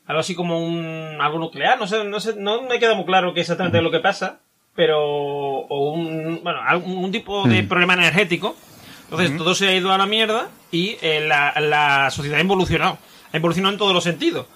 [0.06, 3.34] algo así como un algo nuclear, no sé, no sé, no me queda muy claro
[3.34, 4.40] qué exactamente es lo que pasa,
[4.74, 8.56] pero o un bueno, algún un tipo de problema energético.
[9.04, 12.96] Entonces todo se ha ido a la mierda y eh, la, la sociedad ha evolucionado,
[13.32, 14.46] ha evolucionado en todos los sentidos.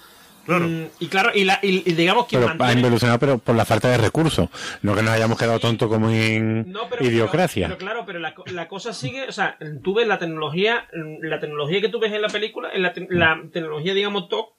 [0.46, 0.66] Claro.
[0.66, 3.64] Mm, y claro, y, la, y, y digamos que Pero ha evolucionado, pero por la
[3.66, 4.48] falta de recursos.
[4.80, 7.66] No que nos hayamos quedado tontos como en No, pero, idiocracia.
[7.66, 10.86] Pero, pero claro, pero la, la cosa sigue, o sea, tú ves la tecnología,
[11.20, 14.50] la tecnología que tú ves en la película, en la, te- la tecnología, digamos, top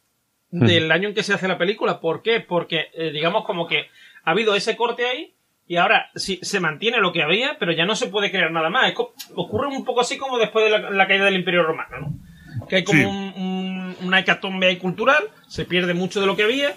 [0.51, 1.99] del año en que se hace la película.
[2.01, 2.41] ¿Por qué?
[2.41, 3.87] Porque, eh, digamos, como que
[4.25, 5.33] ha habido ese corte ahí
[5.67, 8.69] y ahora sí, se mantiene lo que había, pero ya no se puede crear nada
[8.69, 8.89] más.
[8.91, 8.95] Es
[9.35, 12.67] ocurre un poco así como después de la, la caída del Imperio Romano, ¿no?
[12.67, 13.05] Que hay como Sí.
[13.05, 16.75] un, un- una hecatombe ahí cultural, se pierde mucho de lo que había,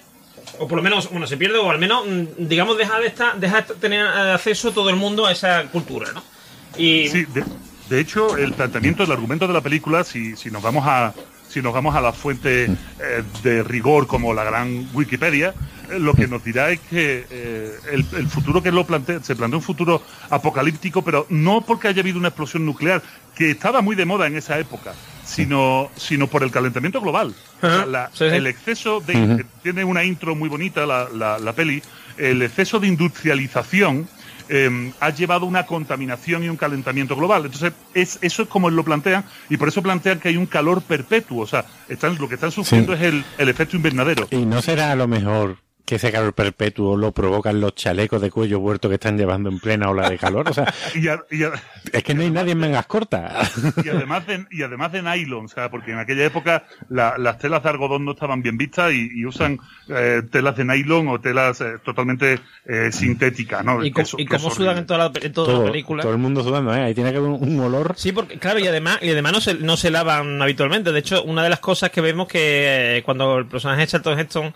[0.58, 3.38] o por lo menos, bueno, se pierde, o al menos, mm, digamos, deja de estar,
[3.38, 6.22] deja de tener eh, acceso todo el mundo a esa cultura, ¿no?
[6.76, 7.44] Y Sí, de,
[7.88, 11.12] de hecho, el planteamiento, el argumento de la película, si, si nos vamos a
[11.48, 15.52] si nos vamos a la fuente eh, de rigor como la gran Wikipedia,
[15.98, 19.58] lo que nos dirá es que eh, el, el futuro que lo plantea, se plantea
[19.58, 23.02] un futuro apocalíptico, pero no porque haya habido una explosión nuclear,
[23.34, 24.92] que estaba muy de moda en esa época,
[25.24, 27.34] sino, sino por el calentamiento global.
[27.58, 28.36] O sea, Ajá, la- sí, sí.
[28.36, 29.44] El exceso de...
[29.62, 31.82] Tiene una intro muy bonita la, la, la peli.
[32.18, 34.08] El exceso de industrialización
[34.48, 37.46] eh, ha llevado una contaminación y un calentamiento global.
[37.46, 40.82] Entonces, es, eso es como lo plantean, y por eso plantean que hay un calor
[40.82, 41.42] perpetuo.
[41.42, 44.26] O sea, están, lo que están sufriendo es el, el efecto invernadero.
[44.30, 48.30] Y no será a lo mejor que ese calor perpetuo lo provocan los chalecos de
[48.30, 50.48] cuello huerto que están llevando en plena ola de calor.
[50.48, 51.52] O sea, Y, a- y a-
[51.92, 53.52] es que no hay nadie en mangas cortas.
[53.84, 57.38] y además de, y además de nylon, o sea, porque en aquella época la- las
[57.38, 59.58] telas de algodón no estaban bien vistas y, y usan
[59.88, 63.84] eh, telas de nylon o telas eh, totalmente eh, sintéticas, ¿no?
[63.84, 66.02] Y, eso- y cómo sudan en toda la, en toda todo, la película.
[66.02, 66.82] todo el mundo sudando, ¿eh?
[66.82, 67.94] Ahí tiene que haber un, un olor.
[67.96, 70.92] Sí, porque claro, y además, y además no se, no se lavan habitualmente.
[70.92, 74.18] De hecho, una de las cosas que vemos que eh, cuando el personaje de Charlton
[74.18, 74.54] Heston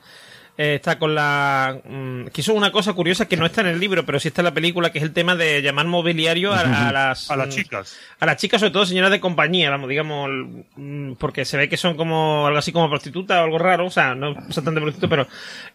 [0.57, 1.79] eh, está con la...
[1.85, 4.29] mm, que eso es una cosa curiosa que no está en el libro, pero sí
[4.29, 7.31] está en la película, que es el tema de llamar mobiliario a, a las...
[7.31, 7.99] A las mm, chicas.
[8.21, 10.31] A las chicas, sobre todo señoras de compañía, vamos, digamos,
[10.77, 13.91] mm, porque se ve que son como algo así como prostitutas o algo raro, o
[13.91, 15.27] sea, no son tan de prostitutas, pero...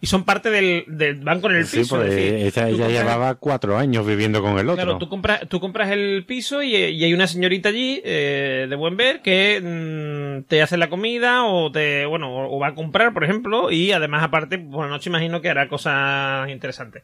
[0.02, 0.86] Y son parte del...
[0.88, 1.98] del van con el Sí, piso.
[1.98, 4.84] pues es decir, esa ella compras- llevaba cuatro años viviendo con el otro.
[4.84, 8.76] Claro, tú compras, tú compras el piso y, y hay una señorita allí eh, de
[8.76, 12.76] buen ver que mm, te hace la comida o te, bueno, o, o va a
[12.76, 17.04] comprar, por ejemplo, y además aparte, por noche imagino que hará cosas interesantes.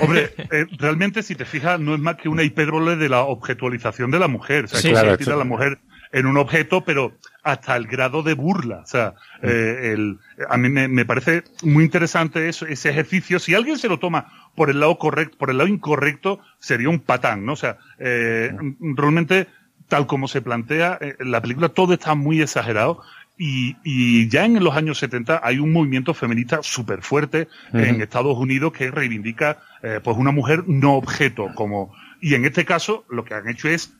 [0.00, 4.10] Hombre, eh, realmente si te fijas no es más que una hipérbole de la objetualización
[4.10, 4.64] de la mujer.
[4.64, 5.78] O sea, Sí, que claro, convierte a la mujer
[6.12, 8.78] en un objeto, pero hasta el grado de burla.
[8.78, 10.18] O sea, eh, el,
[10.48, 13.38] a mí me, me parece muy interesante eso, ese ejercicio.
[13.38, 17.00] Si alguien se lo toma por el lado correcto, por el lado incorrecto, sería un
[17.00, 17.52] patán, ¿no?
[17.52, 19.46] O sea, eh, realmente,
[19.88, 23.02] tal como se plantea, eh, en la película todo está muy exagerado.
[23.38, 28.36] Y, y ya en los años 70 hay un movimiento feminista súper fuerte en Estados
[28.38, 33.26] Unidos que reivindica eh, pues una mujer no objeto como y en este caso lo
[33.26, 33.94] que han hecho es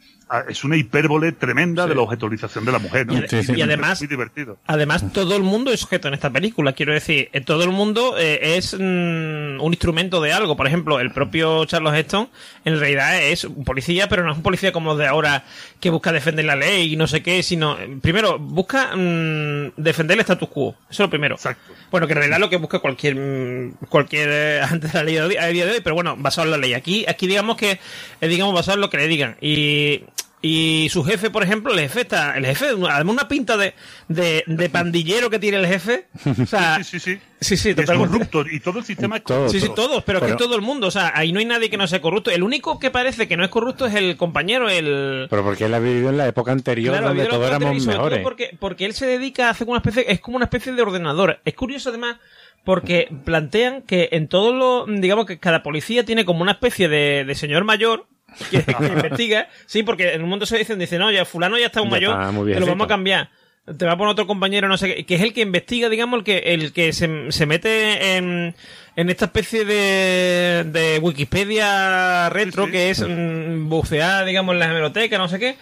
[0.48, 1.88] es una hipérbole tremenda Sí.
[1.90, 3.14] de la objetivización de la mujer ¿no?
[3.18, 3.52] Y Sí, sí.
[3.56, 6.72] y además- muy divertido Además, todo el mundo es sujeto en esta película.
[6.72, 10.56] Quiero decir, todo el mundo eh, es mm, un instrumento de algo.
[10.56, 12.28] Por ejemplo, el propio Charles Heston,
[12.64, 15.44] en realidad es un policía, pero no es un policía como los de ahora
[15.80, 20.16] que busca defender la ley y no sé qué, sino, eh, primero, busca mm, defender
[20.16, 20.70] el status quo.
[20.90, 21.36] Eso es lo primero.
[21.36, 25.04] exacto Bueno, que en realidad lo que busca cualquier mm, cualquier eh, antes de la
[25.04, 26.74] ley de hoy- a día de hoy, pero bueno, basado en la ley.
[26.74, 27.78] Aquí, aquí digamos que
[28.20, 29.36] es digamos basado en lo que le digan.
[29.40, 30.02] Y,
[30.42, 33.74] y su jefe, por ejemplo, el jefe está, el jefe, además una pinta de,
[34.08, 36.06] de, de pandillero que tiene el jefe.
[36.40, 38.12] O sea, sí sí sí sí, sí, es totalmente.
[38.12, 39.50] corrupto y todo el sistema es corrupto.
[39.50, 41.70] Sí, sí, todos, pero, Pero- que todo el mundo, o sea, ahí no hay nadie
[41.70, 42.30] que no sea corrupto.
[42.30, 45.74] El único que parece que no es corrupto es el compañero, el, Pero porque él
[45.74, 48.20] ha vivido en la época anterior Claro, donde todos éramos mejores.
[48.22, 51.40] Porque, porque él se dedica a hacer una especie, es como una especie de ordenador.
[51.44, 52.16] Es curioso además
[52.62, 57.24] porque plantean que en todo lo, digamos que cada policía tiene como una especie de,
[57.24, 58.06] de señor mayor
[58.50, 59.48] que, que investiga.
[59.66, 61.92] Sí, porque en un momento se dicen, dice, no, ya fulano ya está un Ya
[61.92, 63.30] mayor, está te lo vamos a cambiar.
[63.78, 66.18] Te va a poner otro compañero, no sé qué, que es el que investiga, digamos,
[66.18, 68.54] el que, el que se, se mete en,
[68.94, 72.72] en esta especie de, de Wikipedia retro, Sí, sí.
[72.72, 75.56] que es mm, bucear, digamos, en la hemeroteca, no sé qué.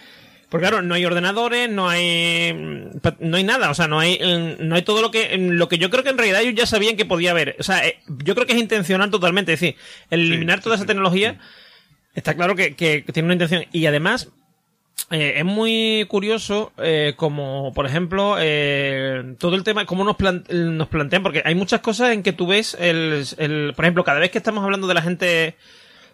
[0.49, 4.19] Porque claro, no hay ordenadores, no hay mm, no hay nada, o sea, no hay
[4.19, 6.53] mm, no hay todo lo que mm, lo que yo creo que en realidad ellos
[6.53, 7.55] ya sabían que podía haber.
[7.59, 9.75] O sea, eh, yo creo que es intencional totalmente, es decir,
[10.11, 11.39] el eliminar sí, toda sí, esa tecnología
[12.15, 13.65] está claro que, que tiene una intención.
[13.71, 14.29] Y además
[15.11, 20.43] eh, es muy curioso eh, como por ejemplo eh, todo el tema cómo nos, plan-
[20.49, 24.19] nos plantean porque hay muchas cosas en que tú ves el, el por ejemplo cada
[24.19, 25.55] vez que estamos hablando de la gente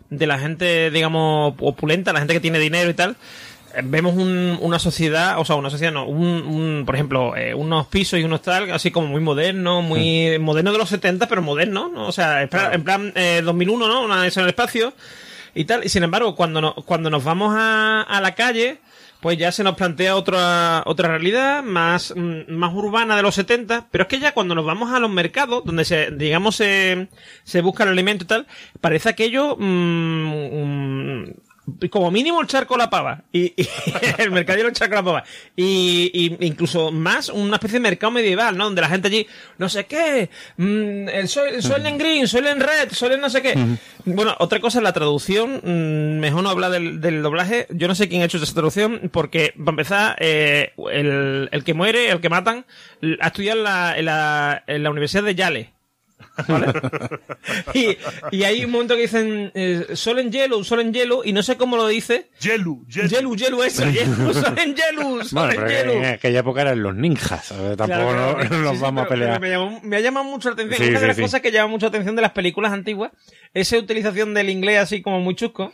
[0.09, 3.15] de la gente digamos opulenta la gente que tiene dinero y tal
[3.75, 7.53] eh, vemos un- una sociedad o sea una sociedad no un, un- por ejemplo eh,
[7.53, 11.41] unos pisos y unos tal así como muy moderno muy moderno de los 70 pero
[11.41, 12.07] moderno ¿no?
[12.07, 14.93] o sea en plan, en plan, eh, 2001 no una en el espacio
[15.55, 15.83] y tal.
[15.85, 18.79] Y sin embargo, cuando, no- cuando nos vamos a, a la calle,
[19.21, 23.87] pues ya se nos plantea otra, otra realidad más, mm, más urbana de los 70.
[23.91, 27.07] Pero es que ya cuando nos vamos a los mercados, donde se, digamos, se,
[27.43, 28.47] se busca el alimento y tal,
[28.81, 31.33] parece aquello, mm, mm,
[31.89, 33.23] como mínimo el charco la pava.
[33.31, 33.67] Y, y
[34.17, 35.23] el mercadillo el charco la pava.
[35.55, 38.65] Y, y incluso más una especie de mercado medieval, ¿no?
[38.65, 42.91] Donde la gente allí, no sé qué, mm, el sol en green, sol en red,
[42.91, 43.55] sol en no sé qué.
[44.05, 45.61] Bueno, otra cosa es la traducción.
[45.63, 47.67] mm, mejor no hablar del, del doblaje.
[47.69, 51.73] Yo no sé quién ha hecho esa traducción, porque, para empezar, eh, el, el que
[51.73, 52.65] muere, el que matan,
[53.19, 55.73] ha estudiado en la, en la, en la Universidad de Yale.
[56.47, 56.67] ¿Vale?
[57.73, 57.97] y,
[58.31, 61.43] y hay un momento que dicen eh, sol en hielo, sol en hielo, y no
[61.43, 62.29] sé cómo lo dice.
[62.39, 63.07] Yelu, Yelu.
[63.09, 63.83] Yelu, yelu, eso,
[64.33, 65.91] sol en hielo, sol Bueno, en hielo.
[65.93, 68.49] en aquella época eran los ninjas, tampoco Claro, no- claro.
[68.49, 69.39] no nos Sí, sí, vamos a pelear.
[69.41, 70.79] Me, llamó, me ha llamado mucho la atención.
[70.83, 73.11] Sí, Una de las cosas que llama mucha atención de las películas antiguas,
[73.53, 75.71] esa utilización del inglés así como muy chusco.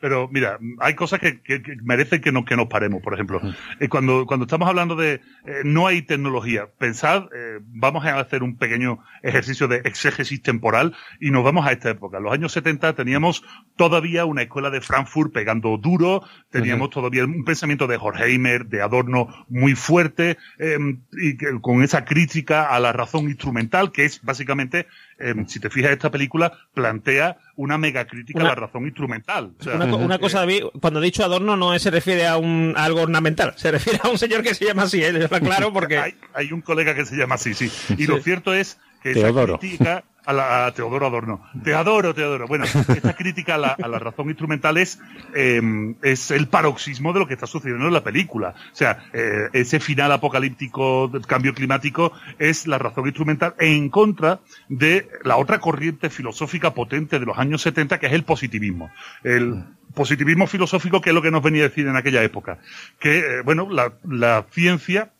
[0.00, 3.38] Pero mira, hay cosas que, que- que merecen que nos, que nos paremos, por ejemplo.
[3.80, 5.20] Eh, cuando, cuando estamos hablando de eh,
[5.64, 11.30] no hay tecnología, pensad, eh, vamos a hacer un pequeño ejercicio de exégesis temporal y
[11.30, 12.18] nos vamos a esta época.
[12.18, 13.42] En los años 70 teníamos
[13.76, 19.28] todavía una escuela de Frankfurt pegando duro, teníamos todavía un pensamiento de Horkheimer, de Adorno
[19.48, 24.86] muy fuerte, em, y con esa crítica a la razón instrumental, que es básicamente
[25.20, 29.52] Em, si te fijas, esta película plantea una mega crítica a la razón instrumental.
[30.00, 33.70] una, cosa, David, cuando he dicho adorno no se refiere a, un, algo ornamental, se
[33.70, 35.28] refiere a un señor que se llama así, ¿eh?
[35.42, 35.98] claro porque...
[35.98, 37.70] hay, hay, un colega que se llama así, sí.
[37.98, 41.44] Y lo cierto es que esa crítica a, la, Teodoro Adorno.
[41.64, 42.46] Te adoro, te adoro.
[42.46, 45.00] Bueno, esta crítica a la, a la razón instrumental es,
[45.34, 48.54] em, es el paroxismo de lo que está sucediendo en la película.
[48.72, 54.40] O sea, eh, ese final apocalíptico del cambio climático es la razón instrumental en contra
[54.68, 58.90] de la otra corriente filosófica potente de los años 70, que es el positivismo.
[59.24, 62.58] El positivismo filosófico, que es lo que nos venía a decir en aquella época.
[62.98, 65.12] Que, eh, bueno, la, la ciencia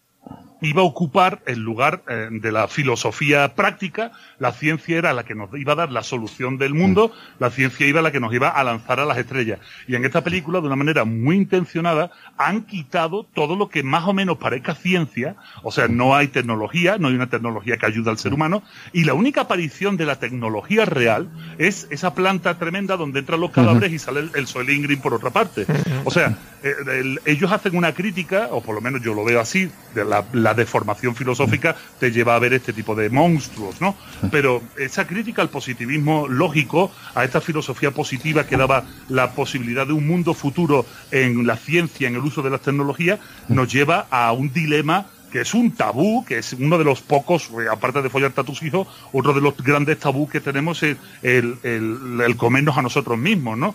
[0.60, 5.34] iba a ocupar el lugar eh, de la filosofía práctica, la ciencia era la que
[5.34, 8.48] nos iba a dar la solución del mundo, la ciencia iba la que nos iba
[8.48, 9.60] a lanzar a las estrellas.
[9.86, 14.06] Y en esta película, de una manera muy intencionada, han quitado todo lo que más
[14.06, 18.10] o menos parezca ciencia, o sea, no hay tecnología, no hay una tecnología que ayude
[18.10, 22.96] al ser humano, y la única aparición de la tecnología real es esa planta tremenda
[22.96, 25.66] donde entran los cadáveres y sale el, el por otra parte.
[26.04, 29.70] O sea, eh, ellos hacen una crítica, o por lo menos yo lo veo así,
[29.94, 33.96] de la de formación filosófica te lleva a ver este tipo de monstruos, ¿no?
[34.30, 39.92] Pero esa crítica al positivismo lógico, a esta filosofía positiva que daba la posibilidad de
[39.92, 44.32] un mundo futuro en la ciencia, en el uso de las tecnologías, nos lleva a
[44.32, 48.10] un dilema que es un tabú, que es uno de los pocos, eh, aparte de
[48.10, 52.76] follarte a tus hijos, otro de los grandes tabús que tenemos es el, el, comernos
[52.76, 53.74] a nosotros mismos, ¿no?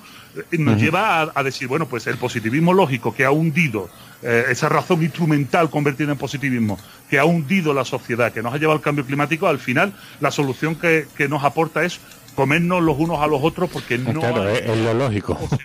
[0.52, 3.90] Nos lleva a, decir, bueno, pues el positivismo lógico que ha hundido,
[4.24, 8.58] eh, esa razón instrumental convertida en positivismo, que ha hundido la sociedad, que nos ha
[8.58, 12.00] llevado al cambio climático, al final la solución que, nos aporta es
[12.36, 15.38] comernos los unos a los otros porque no claro, es, lo lógico.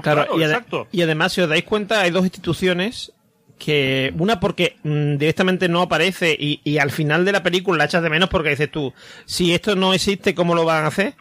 [0.00, 3.12] Claro, y, y, además, si os dais cuenta, hay dos instituciones
[3.58, 7.84] que una porque mm, directamente no aparece y, y, al final de la película la
[7.84, 8.92] echas de menos porque dices tú,
[9.24, 11.14] si esto no existe, ¿cómo lo van a hacer?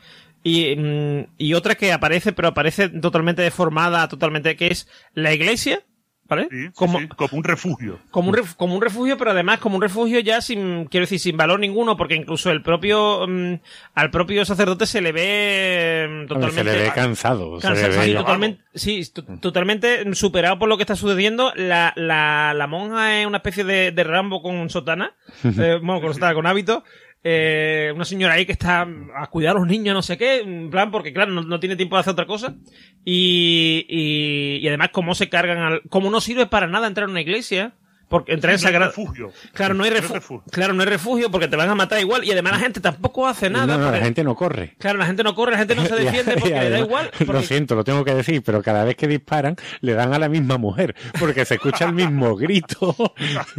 [0.44, 5.84] Y, mm, y otra que aparece, pero aparece totalmente deformada, totalmente, que es la iglesia,
[6.28, 6.72] ¿Vale?
[6.74, 8.00] como, como un refugio.
[8.10, 11.38] Como un, como un refugio, pero además como un refugio ya sin, quiero decir, sin
[11.38, 13.54] valor ninguno, porque incluso el propio, mm,
[13.94, 16.64] al propio sacerdote se le ve totalmente.
[16.64, 17.60] Se le ve cansado.
[17.60, 19.04] totalmente, sí,
[19.40, 21.54] totalmente superado por lo que está sucediendo.
[21.56, 25.14] La, la, la monja es una especie de, de Rambo con sotana,
[25.44, 26.84] eh, bueno, con sotana, con hábito,
[27.28, 30.70] eh, una señora ahí que está a cuidar a los niños, no sé qué, en
[30.70, 32.56] plan, porque claro, no, tiene tiempo de hacer otra cosa.
[33.04, 37.12] Y, y, y además, cómo se cargan al, como no sirve para nada entrar a
[37.12, 37.74] una iglesia,
[38.16, 38.92] porque entrar en sagrado.
[38.92, 39.34] refugio.
[39.52, 40.42] Claro, no hay refugio.
[40.50, 42.24] Claro, no hay refugio porque te van a matar igual.
[42.24, 43.78] Y además la gente tampoco hace nada.
[43.78, 44.74] No, la gente no corre.
[44.78, 47.12] Claro, la gente no corre, la gente no se defiende porque le da igual.
[47.28, 50.30] Lo siento, lo tengo que decir, pero cada vez que disparan le dan a la
[50.30, 50.96] misma mujer.
[51.20, 52.96] Porque se escucha el mismo grito.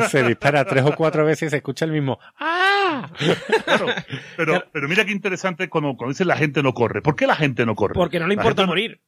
[0.09, 3.11] se dispara tres o cuatro veces y se escucha el mismo ¡Ah!
[3.67, 3.89] Claro,
[4.39, 7.03] pero, pero mira qué interesante cuando, cuando dicen la gente no corre.
[7.03, 7.93] ¿Por qué la gente no corre?
[7.93, 9.03] Porque no le importa morir.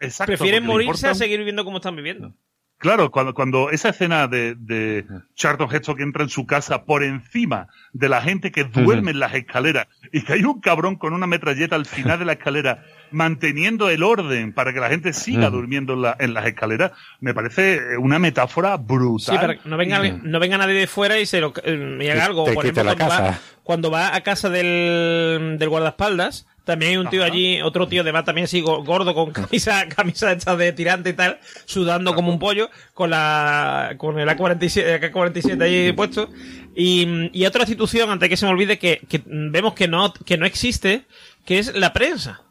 [0.00, 0.30] Exacto.
[0.32, 2.34] Prefieren morirse a seguir viviendo como están viviendo.
[2.78, 5.04] Claro, cuando, cuando esa escena de, de
[5.34, 9.18] Charlton Heston que entra en su casa por encima de la gente que duerme en
[9.18, 12.84] las escaleras y que hay un cabrón con una metralleta al final de la escalera
[13.10, 17.34] manteniendo el orden para que la gente siga durmiendo en, la, en, las escaleras, me
[17.34, 19.34] parece una metáfora brutal.
[19.34, 22.44] Sí, pero no venga, no venga nadie de fuera y se lo y haga algo.
[22.44, 27.24] por ejemplo, cuando, Va, cuando va a casa del, del guardaespaldas, también hay un tío
[27.24, 31.12] allí, otro tío de más también así gordo con camisa, camisa hecha de tirante y
[31.14, 36.28] tal, sudando como un pollo, con la, con el AK-47, AK-47 ahí puesto.
[36.76, 40.36] Y, y otra institución, antes que se me olvide, que, que vemos que no, que
[40.36, 41.06] no existe,
[41.46, 42.42] que es la prensa.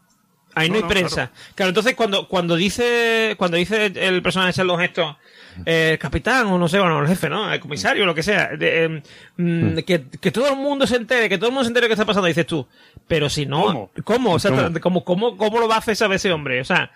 [0.58, 1.32] Ahí no, hay prensa.
[1.56, 1.70] Claro.
[1.70, 5.18] entonces cuando, cuando dice, cuando dice el personaje de Sheldon esto,
[5.66, 7.52] eh, el capitán o no sé, bueno, el jefe, ¿no?
[7.52, 8.52] El comisario, lo que sea.
[8.60, 9.02] Em,
[9.38, 9.76] mm, hmm.
[9.84, 11.94] que, que, todo el mundo se entere, que todo el mundo se entere de qué
[11.94, 12.68] está pasando, dices tú.
[13.08, 13.92] Pero si no, ¿cómo?
[14.04, 14.34] ¿Cómo?
[14.34, 14.52] O sea,
[14.82, 15.04] ¿cómo?
[15.04, 16.62] ¿cómo, cómo, lo va a hacer saber ese hombre?
[16.62, 16.92] O sea,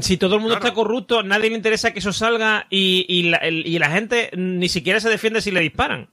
[0.00, 3.48] si todo el mundo está corrupto, nadie le interesa que eso salga y, y, la,
[3.48, 6.08] y la gente ni siquiera se defiende si le disparan.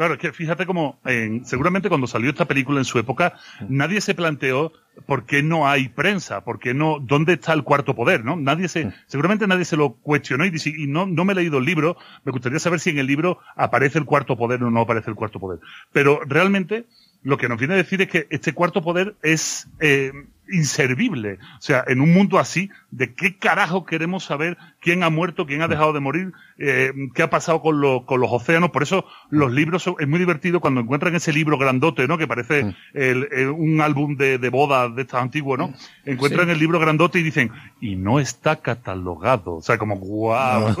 [0.00, 0.98] Claro, es que fíjate como
[1.44, 3.34] seguramente cuando salió esta película en su época,
[3.68, 4.72] nadie se planteó
[5.04, 8.34] por qué no hay prensa, por qué no, dónde está el cuarto poder, ¿no?
[8.34, 11.66] Nadie se, seguramente nadie se lo cuestionó y, y no, no me he leído el
[11.66, 15.10] libro, me gustaría saber si en el libro aparece el cuarto poder o no aparece
[15.10, 15.60] el cuarto poder.
[15.92, 16.86] Pero realmente,
[17.22, 20.12] lo que nos viene a decir es que este cuarto poder es, eh,
[20.52, 21.38] inservible.
[21.58, 25.62] O sea, en un mundo así, ¿de qué carajo queremos saber quién ha muerto, quién
[25.62, 28.70] ha dejado de morir, eh, qué ha pasado con, los con los océanos?
[28.70, 32.18] Por eso los libros son, es muy divertido cuando encuentran ese libro grandote, ¿no?
[32.18, 32.74] Que parece Mm.
[32.94, 35.72] el, el- un álbum de, de boda de estos antiguos, ¿no?
[36.04, 37.50] Encuentran el libro grandote y dicen,
[37.80, 39.56] y no está catalogado.
[39.56, 40.74] O sea, como, guau.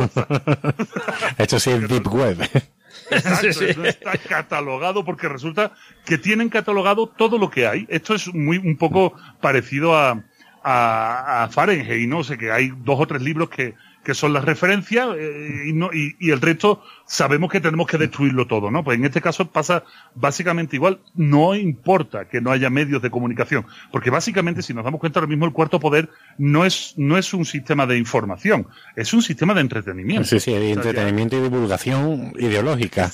[1.38, 2.38] Esto sí es Deep Web.
[3.10, 3.78] Exacto, Sí, sí.
[3.78, 5.72] no está catalogado porque resulta
[6.04, 7.86] que tienen catalogado todo lo que hay.
[7.88, 10.22] Esto es muy un poco parecido a,
[10.62, 12.18] a, a Fahrenheit, ¿no?
[12.18, 13.74] O sea, que hay dos o tres libros que,
[14.04, 17.98] que son las referencias eh, y, no, y, y el resto sabemos que tenemos que
[17.98, 18.82] destruirlo todo, ¿no?
[18.82, 21.00] Pues en este caso pasa básicamente igual.
[21.14, 25.28] No importa que no haya medios de comunicación, porque básicamente si nos damos cuenta ahora
[25.28, 26.08] mismo el cuarto poder
[26.38, 28.66] no es, no es un sistema de información,
[28.96, 30.24] es un sistema de entretenimiento.
[30.28, 33.10] Sí, sí, de O sea, ya- entretenimiento y divulgación ideológica.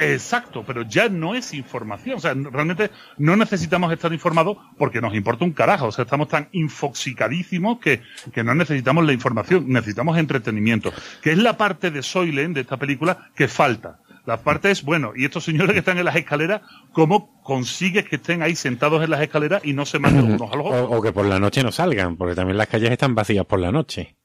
[0.00, 2.16] Exacto, pero ya no es información.
[2.16, 5.86] O sea, realmente no necesitamos estar informados porque nos importa un carajo.
[5.86, 8.02] O sea, estamos tan infoxicadísimos que,
[8.32, 10.92] que no necesitamos la información, necesitamos entretenimiento.
[11.22, 13.98] Que es la parte de Soylent, de esta película, que falta.
[14.26, 16.60] La parte es, bueno, y estos señores que están en las escaleras,
[16.92, 20.56] ¿cómo consigues que estén ahí sentados en las escaleras y no se maten unos a
[20.56, 20.82] los otros?
[20.90, 23.58] O, o que por la noche no salgan, porque también las calles están vacías por
[23.58, 24.16] la noche.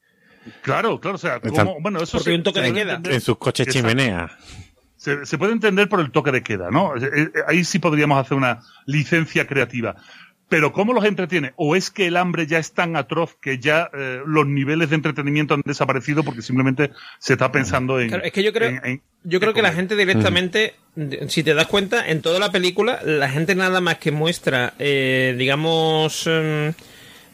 [0.60, 1.78] Claro, claro, o sea, ¿cómo?
[1.80, 2.92] bueno, eso Porque hay un toque de puede queda.
[2.96, 4.30] entender- En sus coches chimeneas.
[5.04, 6.96] Se, se puede entender por el toque de queda, ¿no?
[6.96, 9.96] Eh, eh, Ahí sí podríamos hacer una licencia creativa.
[10.48, 11.52] Pero ¿cómo los entretiene?
[11.56, 14.96] ¿O es que el hambre ya es tan atroz que ya eh, los niveles de
[14.96, 18.08] entretenimiento han desaparecido porque simplemente se está pensando en...
[18.08, 20.74] Claro, es que yo creo, en- en- yo creo que la gente directamente,
[21.28, 25.34] si te das cuenta, en toda la película, la gente nada más que muestra, eh,
[25.38, 26.72] digamos, em,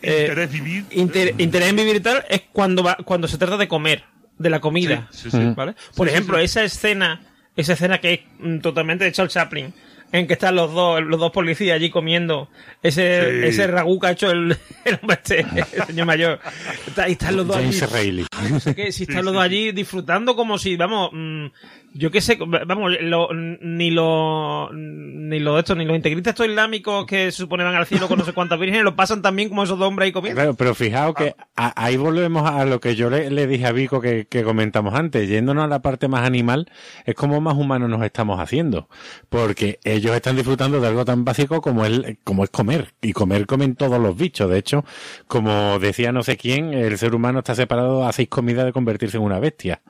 [0.02, 0.84] eh, Interés vivir...
[0.92, 4.04] inter- interés en vivir y tal, es cuando va, cuando se trata de comer,
[4.38, 5.08] de la comida.
[5.10, 5.52] Sí, sí, sí.
[5.56, 5.74] ¿vale?
[5.96, 6.44] Por Sí, sí, ejemplo, sí.
[6.44, 7.20] esa escena,
[7.56, 9.72] esa escena que es mm, totalmente de Charles Chaplin,
[10.12, 12.48] en que están los dos, los dos policías allí comiendo
[12.82, 13.46] ese, Sí.
[13.46, 16.40] ese ragú que ha hecho el, el hombre este, el señor mayor.
[16.86, 17.66] Está- y están los dos allí.
[17.72, 18.26] James Reilly.
[18.50, 19.46] No sé qué, si están Sí, los sí, dos sí.
[19.46, 21.46] allí disfrutando como si, vamos, mm,
[21.92, 27.06] yo qué sé, vamos, lo- ni los ni los estos, ni los integristas estos islámicos
[27.06, 29.62] que se supone van al cielo con no sé cuántas vírgenes, lo pasan también como
[29.64, 30.36] esos dos hombres ahí comiendo.
[30.40, 33.72] Claro, pero fijaos que a- ahí volvemos a lo que yo le, le dije a
[33.72, 36.70] Vico que, que comentamos antes, yéndonos a la parte más animal,
[37.06, 38.88] es como más humanos nos estamos haciendo,
[39.28, 43.46] porque ellos están disfrutando de algo tan básico como el, como es comer, y comer
[43.46, 44.84] comen todos los bichos, de hecho,
[45.26, 49.16] como decía no sé quién, el ser humano está separado a seis comidas de convertirse
[49.16, 49.80] en una bestia.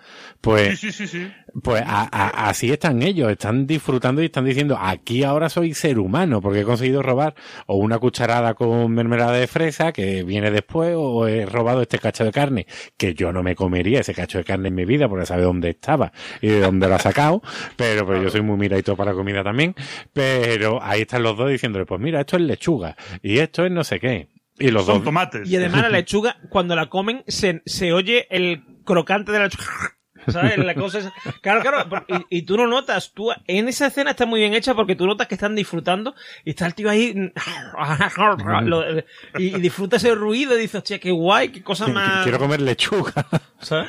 [0.40, 1.32] Pues, Sí, sí, sí, sí.
[1.62, 5.98] pues a- a- así están ellos, están disfrutando y están diciendo, aquí ahora soy ser
[5.98, 7.34] humano, porque he conseguido robar
[7.66, 12.24] o una cucharada con mermelada de fresa, que viene después, o he robado este cacho
[12.24, 15.26] de carne, que yo no me comería ese cacho de carne en mi vida, porque
[15.26, 17.42] sabe dónde estaba y de dónde lo ha sacado,
[17.76, 19.74] pero, pero yo soy muy miradito para comida también,
[20.12, 23.84] pero ahí están los dos diciéndole, pues mira, esto es lechuga, y esto es no
[23.84, 24.28] sé qué.
[24.58, 25.48] Y los Son dos, tomates.
[25.48, 29.64] Y además la lechuga, cuando la comen, se, se oye el crocante de la lechuga.
[30.32, 30.58] ¿Sabes?
[30.58, 31.08] La cosa es...
[31.40, 32.04] Claro, claro.
[32.30, 35.06] Y, y tú no notas, tú en esa escena está muy bien hecha porque tú
[35.06, 37.14] notas que están disfrutando y está el tío ahí
[38.64, 39.02] lo- y,
[39.38, 42.22] y disfruta ese ruido y dices, hostia, qué guay, qué cosa "Qui- qui- más...
[42.22, 43.26] quiero comer lechuga.
[43.60, 43.88] ¿Sabes?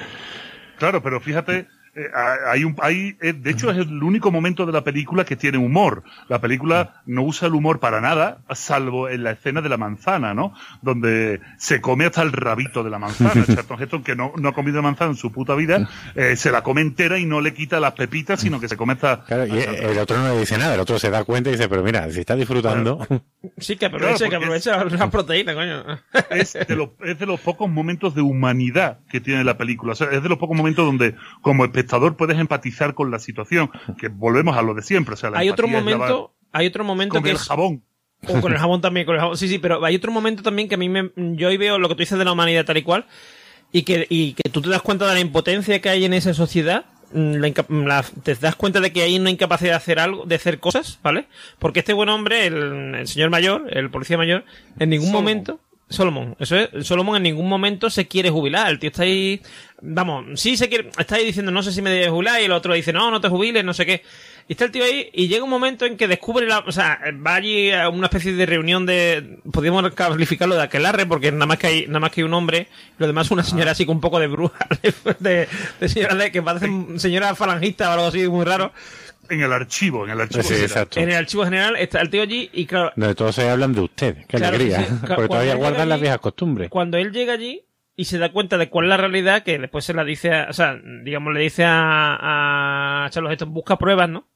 [0.78, 2.10] Claro, pero fíjate, eh,
[2.48, 5.58] hay un, hay, eh, de hecho es el único momento de la película que tiene
[5.58, 6.04] humor.
[6.30, 10.34] La película no usa el humor para nada, salvo en la escena de la manzana,
[10.34, 10.54] ¿no?
[10.82, 13.46] Donde se come hasta el rabito de la manzana.
[13.46, 16.64] Charlton Heston, que no, no ha comido manzana en su puta vida, eh, se la
[16.64, 19.26] come entera y no le quita las pepitas, sino que se come hasta...
[19.26, 21.68] Claro, y el otro no le dice nada, el otro se da cuenta y dice,
[21.68, 23.06] pero mira, si está disfrutando,
[23.58, 25.84] Sí, que aprovecha, Claro, que aprovecha la proteína, coño.
[26.30, 29.94] es de, los, es de los pocos momentos de humanidad que tiene la película.
[29.94, 31.81] O sea, es de los pocos momentos donde, como espectador,
[32.18, 33.70] puedes empatizar con la situación.
[33.98, 35.14] Que volvemos a lo de siempre.
[35.14, 37.44] O sea, la Hay otro momento, hay otro momento con que el es...
[37.44, 37.84] jabón.
[38.28, 39.38] O con el jabón también, con el jabón.
[39.38, 41.88] Sí, sí, pero hay otro momento también que a mí me, yo ahí veo lo
[41.90, 43.06] que tú dices de la humanidad tal y cual,
[43.72, 46.34] y que, y que tú te das cuenta de la impotencia que hay en esa
[46.36, 49.98] sociedad, mm, la inca- la- te das cuenta de que hay una incapacidad de hacer
[50.00, 51.26] algo, de hacer cosas, ¿vale?
[51.58, 54.46] Porque este buen hombre, el, el señor mayor, el policía mayor,
[54.78, 55.24] en ningún Solomon.
[55.24, 55.60] momento,
[55.90, 59.42] Solomon, eso es, Solomon en ningún momento se quiere jubilar, el tío está ahí,
[59.82, 62.52] vamos, sí se quiere, está ahí diciendo no sé si me debe jubilar y el
[62.52, 64.04] otro dice no, no te jubiles, no sé qué.
[64.48, 67.00] Y está el tío ahí y llega un momento en que descubre la, o sea,
[67.26, 71.58] va allí a una especie de reunión de, podríamos calificarlo de aquelarre porque nada más
[71.58, 72.68] que hay, nada más que hay un hombre,
[72.98, 74.68] lo demás una señora así con un poco de bruja,
[75.20, 75.48] de,
[75.80, 76.68] de señora de, que parece
[76.98, 78.74] señora falangista o algo así muy raro.
[79.30, 80.44] En el archivo, en el archivo.
[80.44, 80.70] Sí, general.
[80.70, 81.00] exacto.
[81.00, 83.82] En el archivo general está el tío allí y claro, donde todos se hablan de
[83.82, 84.86] usted, qué Claro alegría, sí.
[84.90, 86.70] Porque cuando todavía guardan las viejas costumbres.
[86.70, 87.64] cuando él llega allí
[88.02, 90.48] y se da cuenta de cuál es la realidad, que después se la dice, a,
[90.50, 94.28] o sea, digamos, le dice a, a Charles Heston, busca pruebas, ¿no?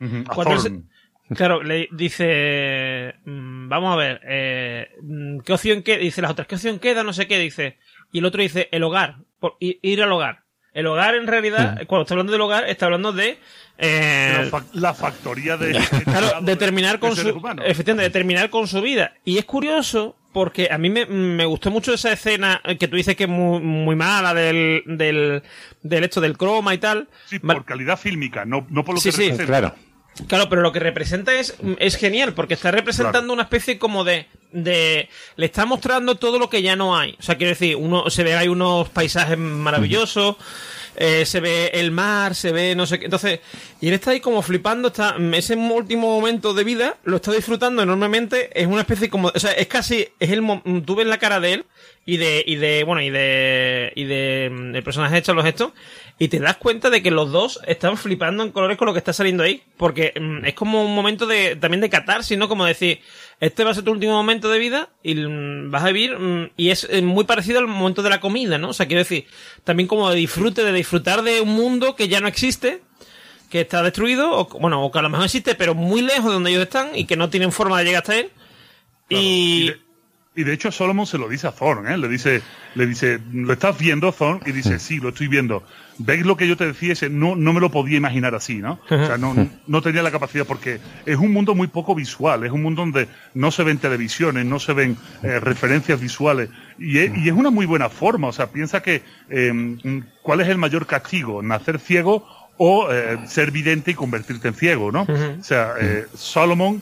[0.00, 0.84] Se- Thorne.
[1.34, 4.88] Claro, le dice, mm, vamos a ver, eh,
[5.44, 5.98] ¿qué opción queda?
[5.98, 7.02] Dice las otras, ¿qué opción queda?
[7.02, 7.78] No sé qué, dice.
[8.12, 10.44] Y el otro dice, el hogar, por, ir al hogar.
[10.72, 13.38] El hogar, en realidad, cuando está hablando del hogar, está hablando de.
[13.78, 15.72] Eh, la, factoría de.
[16.04, 17.28] claro, de terminar con su.
[17.64, 19.14] Efectivamente, de terminar con su vida.
[19.24, 23.24] Y es curioso porque a mí me, gustó mucho esa escena que tú dices que
[23.24, 25.44] es muy, mala del, del,
[25.80, 27.08] del hecho del croma y tal.
[27.26, 29.74] Sí, por calidad fílmica, no, no por lo sí, que sí, claro.
[30.26, 34.26] Claro, pero lo que representa es, es genial, porque está representando una especie como de,
[34.52, 35.08] de.
[35.36, 37.16] Le está mostrando todo lo que ya no hay.
[37.18, 40.36] O sea, quiero decir, uno se ve hay unos paisajes maravillosos.
[40.96, 43.06] Eh, se ve el mar, se ve no sé qué.
[43.06, 43.40] Entonces,
[43.80, 47.82] y él está ahí como flipando, está ese último momento de vida, lo está disfrutando
[47.82, 50.42] enormemente, es una especie como, o sea, es casi, es el,
[50.84, 51.66] tú ves la cara de él
[52.06, 55.72] y de, y de, bueno, y de, y de, mm, el personaje hecho los gestos,
[56.18, 58.98] y te das cuenta de que los dos están flipando en colores con lo que
[58.98, 62.48] está saliendo ahí, porque mm, es como un momento de, también de catarsis, ¿no?
[62.48, 63.00] Como decir,
[63.40, 66.50] este va a ser tu último momento de vida y mm, vas a vivir, mm,
[66.56, 68.70] y es eh, muy parecido al momento de la comida, ¿no?
[68.70, 69.26] O sea, quiero decir,
[69.64, 72.82] también como de disfrute, de disfrutar de un mundo que ya no existe,
[73.48, 76.32] que está destruido, o bueno, o que a lo mejor existe, pero muy lejos de
[76.32, 78.30] donde ellos están y que no tienen forma de llegar hasta él.
[79.08, 79.83] Y, y de
[80.36, 81.96] hecho Solomon se lo dice a Thorn, ¿eh?
[81.96, 82.42] Le dice,
[82.74, 84.40] le dice, ¿lo estás viendo, Thorn?
[84.46, 85.62] Y dice, sí, lo estoy viendo.
[85.98, 86.94] ¿Veis lo que yo te decía?
[87.08, 88.80] No, no me lo podía imaginar así, ¿no?
[88.90, 89.34] O sea, no,
[89.66, 93.08] no tenía la capacidad porque es un mundo muy poco visual, es un mundo donde
[93.34, 96.48] no se ven televisiones, no se ven eh, referencias visuales.
[96.78, 100.48] Y es, y es, una muy buena forma, o sea, piensa que, eh, ¿cuál es
[100.48, 101.42] el mayor castigo?
[101.42, 105.02] ¿Nacer ciego o eh, ser vidente y convertirte en ciego, ¿no?
[105.02, 106.80] O sea, eh, Solomon eh,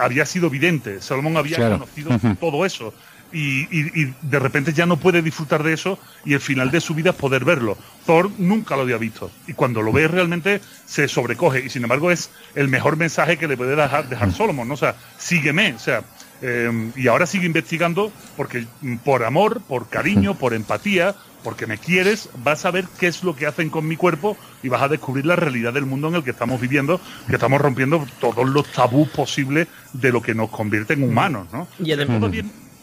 [0.00, 2.92] había sido vidente, Salomón había conocido todo eso.
[3.32, 7.10] Y, de repente ya no puede disfrutar de eso y el final de su vida
[7.10, 7.76] es poder verlo.
[8.06, 9.30] Thor nunca lo había visto.
[9.46, 11.64] Y cuando lo ve realmente se sobrecoge.
[11.66, 14.74] Y sin embargo es el mejor mensaje que le puede dejar, dejar Solomon, ¿no?
[14.74, 16.02] O sea, sígueme, o sea,
[16.40, 18.66] eh, y ahora sigue investigando porque
[19.04, 21.14] por amor, por cariño, por empatía,
[21.46, 24.68] porque me quieres, vas a ver qué es lo que hacen con mi cuerpo y
[24.68, 28.04] vas a descubrir la realidad del mundo en el que estamos viviendo, que estamos rompiendo
[28.20, 31.68] todos los tabús posibles de lo que nos convierte en humanos, ¿no?
[31.78, 32.32] Y además,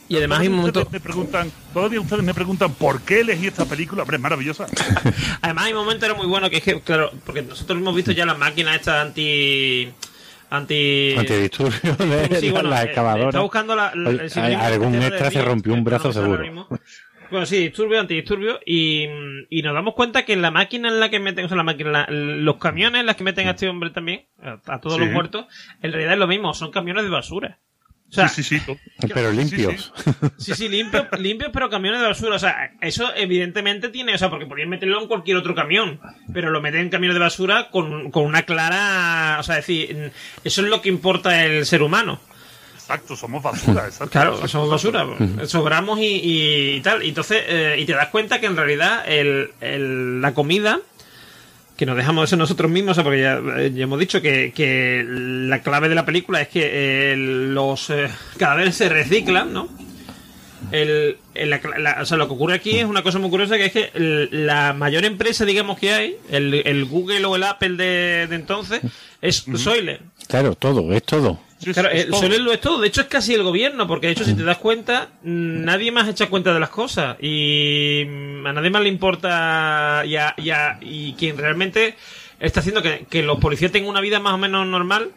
[0.07, 0.88] y además hay un momento...
[0.90, 4.65] Me preguntan, todavía ustedes me preguntan por qué elegí esta película, hombre, es maravillosa.
[5.41, 8.14] además hay un momento era muy bueno que es que, claro, porque nosotros hemos visto
[8.14, 9.91] ya las máquinas estas anti
[10.53, 13.30] anti antidisturbio de sí, bueno, la excavadora.
[13.30, 16.69] Está buscando la, algún extra se rompió un brazo seguro.
[17.34, 18.60] Bueno, sí, disturbio, antidisturbio.
[18.64, 19.07] Y,
[19.49, 21.64] y nos damos cuenta que en la máquina en la que meten, o sea, la
[21.64, 25.47] máquina, los camiones en las que meten a este hombre también, a, todos los muertos,
[25.81, 27.60] en realidad es lo mismo, son camiones de basura.
[28.07, 28.77] O sea, sí, sí, sí.
[29.15, 29.91] Pero limpios.
[30.38, 32.35] Sí, sí, limpios, limpios, pero camiones de basura.
[32.35, 35.99] O sea, eso evidentemente tiene, o sea, porque podrían meterlo en cualquier otro camión,
[36.35, 40.11] pero lo meten en camiones de basura con, con una clara, o sea, decir,
[40.43, 42.22] eso es lo que importa el ser humano.
[42.84, 44.10] Exacto, somos basura, exacto.
[44.11, 45.07] Claro, somos basura,
[45.47, 47.01] sobramos y, tal.
[47.01, 49.51] Y entonces, eh, y te das cuenta que en realidad el,
[50.22, 50.81] la comida,
[51.77, 55.95] que nos dejamos eso nosotros mismos, porque ya, eh, hemos dicho que, la clave de
[55.95, 57.89] la película es que eh, los
[58.38, 59.69] cadáveres se reciclan, ¿no?
[60.72, 61.18] El,
[62.01, 63.91] o sea, lo que ocurre aquí es una cosa muy curiosa que es que
[64.31, 68.81] la mayor empresa, digamos, que hay, el, Google o el Apple de, entonces,
[69.22, 70.01] es Soylent.
[70.27, 71.39] Claro, todo, es todo.
[71.72, 72.81] Claro, es, eh, lo es todo.
[72.81, 76.07] De hecho, es casi el gobierno, porque de hecho, si te das cuenta, nadie más
[76.07, 77.18] echa cuenta de las cosas.
[77.22, 80.03] Y mm, a nadie más le importa.
[80.06, 81.95] Ya, ya, y quien realmente
[82.40, 85.11] está haciendo que, que los policías tengan una vida más o menos normal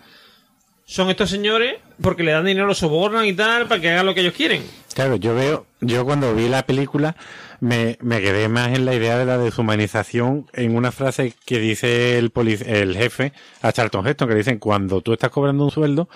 [0.87, 4.15] son estos señores porque le dan dinero, los sobornan y tal, para que hagan lo
[4.15, 4.63] que ellos quieren.
[4.95, 7.17] Claro, yo veo, yo cuando vi la película
[7.61, 12.19] me, me quedé más en la idea de la deshumanización en una frase que dice
[12.19, 12.33] el,
[12.67, 16.09] el jefe a Charlton Heston, que dicen, cuando tú estás cobrando un sueldo,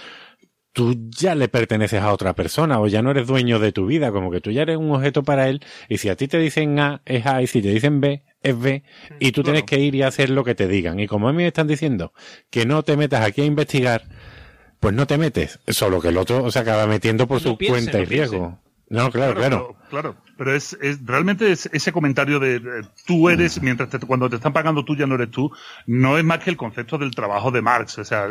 [0.73, 4.13] tú ya le perteneces a otra persona o ya no eres dueño de tu vida,
[4.13, 6.79] como que tú ya eres un objeto para él y si a ti te dicen
[6.79, 8.83] A es A y si te dicen B es B
[9.19, 11.01] y tú tienes que ir y hacer lo que te digan.
[11.01, 12.13] Y como a mí me están diciendo
[12.51, 14.05] que no te metas aquí a investigar,
[14.79, 18.05] pues no te metes, solo que el otro se acaba metiendo por su cuenta y
[18.05, 18.59] riesgo.
[18.89, 19.77] No, claro, claro.
[19.89, 24.55] Claro, pero es, es realmente es ese comentario de, tú eres, mientras cuando te están
[24.55, 25.53] pagando tú ya no eres tú,
[25.85, 27.99] no es más que el concepto del trabajo de Marx.
[27.99, 28.27] O sea,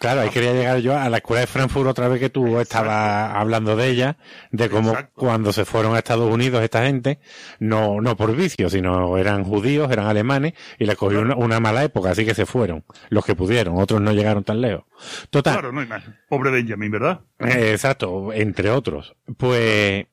[0.00, 3.32] claro, ahí quería llegar yo a la escuela de Frankfurt otra vez que tú estabas
[3.32, 4.16] hablando de ella,
[4.50, 7.20] de cómo cuando se fueron a Estados Unidos esta gente,
[7.60, 12.10] no, no por vicio, sino eran judíos, eran alemanes, y les cogió una, mala época,
[12.10, 14.82] así que se fueron, los que pudieron, otros no llegaron tan lejos.
[15.30, 15.52] Total.
[15.52, 16.02] Claro, no hay más.
[16.28, 17.20] Pobre Benjamin, ¿verdad?
[17.38, 19.14] Eh, exacto, entre otros.
[19.36, 20.06] Pues,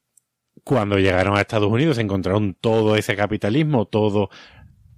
[0.64, 4.30] cuando llegaron a Estados Unidos encontraron todo ese capitalismo, todo,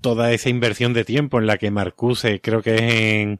[0.01, 3.39] toda esa inversión de tiempo en la que Marcuse, creo que es en,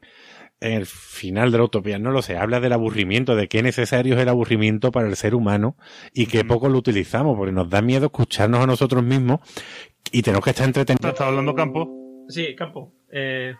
[0.60, 4.20] el final de la utopía, no lo sé, habla del aburrimiento, de qué necesario es
[4.20, 5.76] el aburrimiento para el ser humano
[6.12, 9.40] y qué poco lo utilizamos, porque nos da miedo escucharnos a nosotros mismos
[10.10, 11.12] y tenemos que estar entretenidos.
[11.12, 12.24] ¿Estás hablando campo?
[12.28, 12.92] Sí, campo.
[13.10, 13.54] Eh...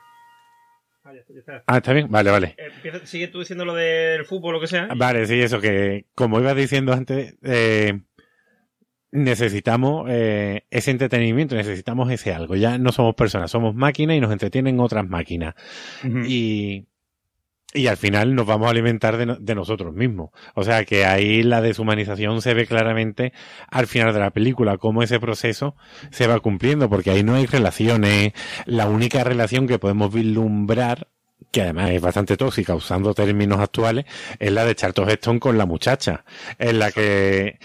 [1.67, 2.57] Ah, está bien, vale, vale.
[2.59, 4.89] Eh, sigue tú diciendo lo del fútbol o lo que sea.
[4.97, 8.01] Vale, sí, eso que, como ibas diciendo antes, eh,
[9.17, 12.55] necesitamos eh, ese entretenimiento, necesitamos ese algo.
[12.55, 15.55] Ya no somos personas, somos máquinas y nos entretienen otras máquinas.
[16.05, 16.87] Y
[17.75, 20.31] y al final nos vamos a alimentar de, de, nosotros mismos.
[20.55, 23.33] O sea que ahí la deshumanización se ve claramente
[23.71, 25.77] al final de la película, cómo ese proceso
[26.11, 28.33] se va cumpliendo, porque ahí no hay relaciones.
[28.65, 31.09] La única relación que podemos vislumbrar
[31.51, 34.05] que además es bastante tóxica usando términos actuales,
[34.39, 36.25] es la de Charlton Heston con la muchacha,
[36.59, 37.59] en la que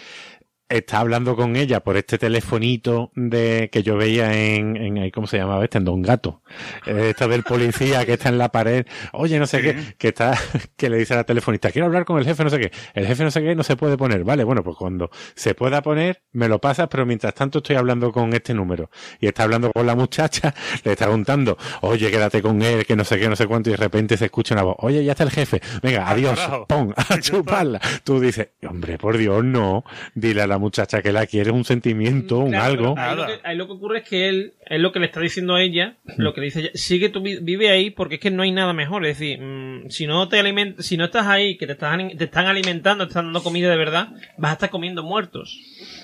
[0.71, 5.37] está hablando con ella por este telefonito de que yo veía en, en ¿cómo se
[5.37, 5.77] llamaba este?
[5.77, 6.41] En Don Gato.
[6.85, 8.85] Eh, esta del policía que está en la pared.
[9.13, 10.37] Oye, no sé qué, que está,
[10.77, 12.71] que le dice a la telefonista, quiero hablar con el jefe, no sé qué.
[12.93, 14.23] El jefe no sé qué no se puede poner.
[14.23, 18.11] Vale, bueno, pues cuando se pueda poner, me lo pasas, pero mientras tanto estoy hablando
[18.11, 18.89] con este número.
[19.19, 20.53] Y está hablando con la muchacha,
[20.83, 23.73] le está contando, oye, quédate con él, que no sé qué, no sé cuánto, y
[23.73, 26.93] de repente se escucha una voz, oye, ya está el jefe, venga, ah, adiós, pon,
[26.95, 27.81] a chuparla.
[28.03, 29.83] Tú dices, hombre, por Dios, no,
[30.15, 32.95] dile a la muchacha que la quiere un sentimiento, un algo.
[32.97, 35.19] Ahí lo, que, ahí lo, que, ocurre es que él, es lo que le está
[35.19, 38.31] diciendo a ella, lo que le dice ella, sigue tu vive ahí porque es que
[38.31, 39.05] no hay nada mejor.
[39.05, 42.23] Es decir, mmm, si no te aliment si no estás ahí, que te, estás, te
[42.23, 45.59] están alimentando, te están dando comida de verdad, vas a estar comiendo muertos.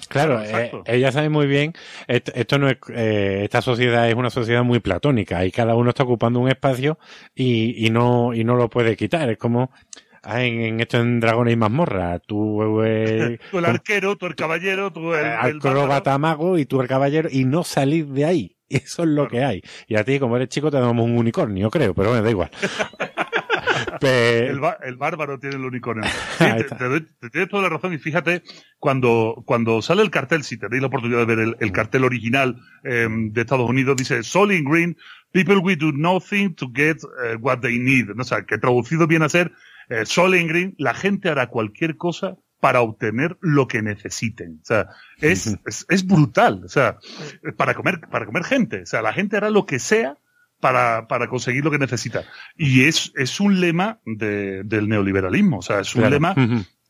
[0.10, 1.74] Claro, eh, ella sabe muy bien,
[2.08, 5.90] esto, esto no es, eh, esta sociedad es una sociedad muy platónica y cada uno
[5.90, 6.98] está ocupando un espacio
[7.36, 9.30] y, y no, y no lo puede quitar.
[9.30, 9.72] Es como,
[10.30, 12.20] Ah, en, esto en Dragones y Mazmorra.
[12.20, 16.88] Tú, eh, tú el arquero, tú el caballero, tú el, acróbata mago y tú el
[16.90, 18.58] caballero y no salir de ahí.
[18.70, 19.62] Eso es lo que hay.
[19.88, 22.52] Y a ti, como eres chico, te damos un unicornio, creo, pero bueno, da igual.
[24.02, 26.04] el, el, bárbaro tiene el unicornio.
[26.38, 28.44] te, te, tienes toda la razón y fíjate,
[28.80, 32.58] cuando, cuando sale el cartel, si tenéis la oportunidad de ver el, el cartel original
[32.84, 34.98] eh, de Estados Unidos, dice Solid Green,
[35.32, 38.10] people we do nothing to get uh, what they need.
[38.10, 39.54] O sea, que traducido viene a ser
[39.90, 44.60] eh, Solen Green, la gente hará cualquier cosa para obtener lo que necesiten.
[44.62, 44.90] O sea,
[45.22, 46.64] es, es, es, brutal.
[46.66, 46.98] O sea,
[47.56, 48.82] para comer, para comer gente.
[48.82, 50.18] O sea, la gente hará lo que sea
[50.60, 52.26] para, para conseguir lo que necesita.
[52.56, 55.60] Y es, es un lema de, del neoliberalismo.
[55.60, 56.36] O sea, es un lema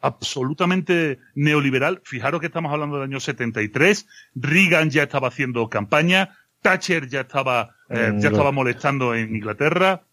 [0.01, 2.01] absolutamente neoliberal.
[2.03, 4.07] Fijaros que estamos hablando del año 73.
[4.35, 6.37] Reagan ya estaba haciendo campaña.
[6.61, 10.03] Thatcher ya estaba, eh, ya estaba molestando en Inglaterra.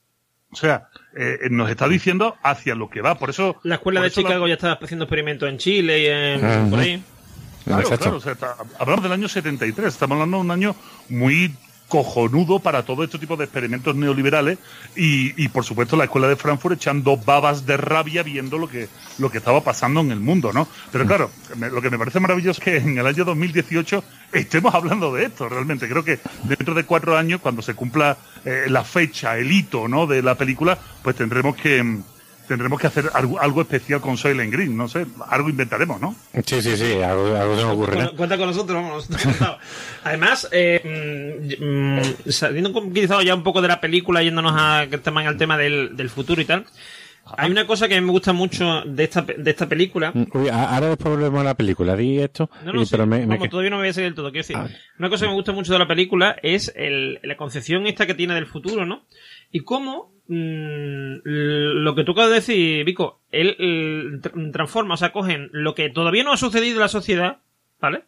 [0.54, 3.16] O sea, eh, nos está diciendo hacia lo que va.
[3.18, 3.60] Por eso.
[3.64, 7.02] La escuela de Chicago ya estaba haciendo experimentos en Chile y en, por ahí.
[7.64, 8.16] Claro, claro.
[8.16, 8.36] O sea,
[8.78, 9.88] hablamos del año 73.
[9.92, 10.76] Estamos hablando de un año
[11.08, 11.54] muy
[11.94, 14.58] cojonudo para todo este tipo de experimentos neoliberales
[14.96, 18.88] y, por supuesto la escuela de Frankfurt echando babas de rabia viendo lo que
[19.18, 20.66] lo que estaba pasando en el mundo, ¿no?
[20.90, 24.02] Pero claro, lo que me parece maravilloso es que en el año 2018
[24.32, 25.88] estemos hablando de esto, realmente.
[25.88, 30.08] Creo que dentro de cuatro años, cuando se cumpla eh, la fecha, el hito, ¿no?
[30.08, 32.02] De la película, pues tendremos que
[32.46, 36.14] tendremos que hacer algo, algo especial con Soylent Green, no sé, algo inventaremos, ¿no?
[36.44, 38.10] Sí, sí, sí, algo, algo se me ocurre.
[38.16, 39.08] Cuenta, con nosotros, vamos.
[40.04, 45.58] Además, eh, mm, saliendo quizá ya un poco de la película, yéndonos a, al tema
[45.58, 46.66] del, del futuro y tal,
[47.36, 50.12] hay una cosa que me gusta mucho de esta, de esta película.
[50.12, 51.96] Mm, uy, ahora después volvemos a la película.
[51.96, 52.50] Di esto.
[52.64, 54.30] No, no, pero me, vamos, todavía no me voy a seguir del todo.
[54.30, 54.68] Quiero decir, ah.
[54.98, 58.14] una cosa que me gusta mucho de la película es el, la concepción esta que
[58.14, 59.04] tiene del futuro, ¿no?
[59.50, 64.20] Y cómo mmm, lo que tú acabas de decir, Vico, él,
[64.52, 67.38] transforma, o sea, cogen lo que todavía no ha sucedido en la sociedad,
[67.80, 68.04] ¿vale?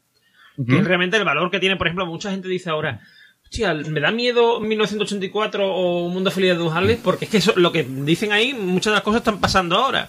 [0.67, 3.01] Que es realmente el valor que tiene, por ejemplo, mucha gente dice ahora,
[3.43, 7.53] hostia, me da miedo 1984 o Un Mundo Feliz de Harley, porque es que eso,
[7.57, 10.09] lo que dicen ahí, muchas de las cosas están pasando ahora.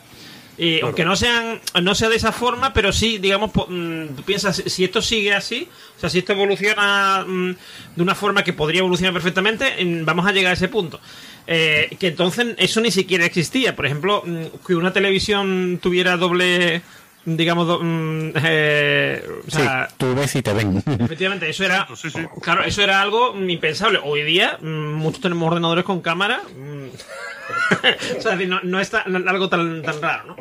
[0.58, 4.84] Y Aunque no sean no sea de esa forma, pero sí, digamos, mm, piensas, si
[4.84, 7.56] esto sigue así, o sea, si esto evoluciona mm,
[7.96, 11.00] de una forma que podría evolucionar perfectamente, mm, vamos a llegar a ese punto.
[11.46, 13.76] Eh, que entonces eso ni siquiera existía.
[13.76, 14.24] Por ejemplo,
[14.66, 16.82] que una televisión tuviera doble
[17.36, 20.78] digamos, eh, o sea, tú ves y te ven.
[20.78, 21.86] Efectivamente, eso era,
[22.42, 24.00] claro, eso era algo impensable.
[24.02, 26.42] Hoy día, muchos tenemos ordenadores con cámara.
[28.18, 30.36] o sea, no, no es algo tan, tan raro, ¿no?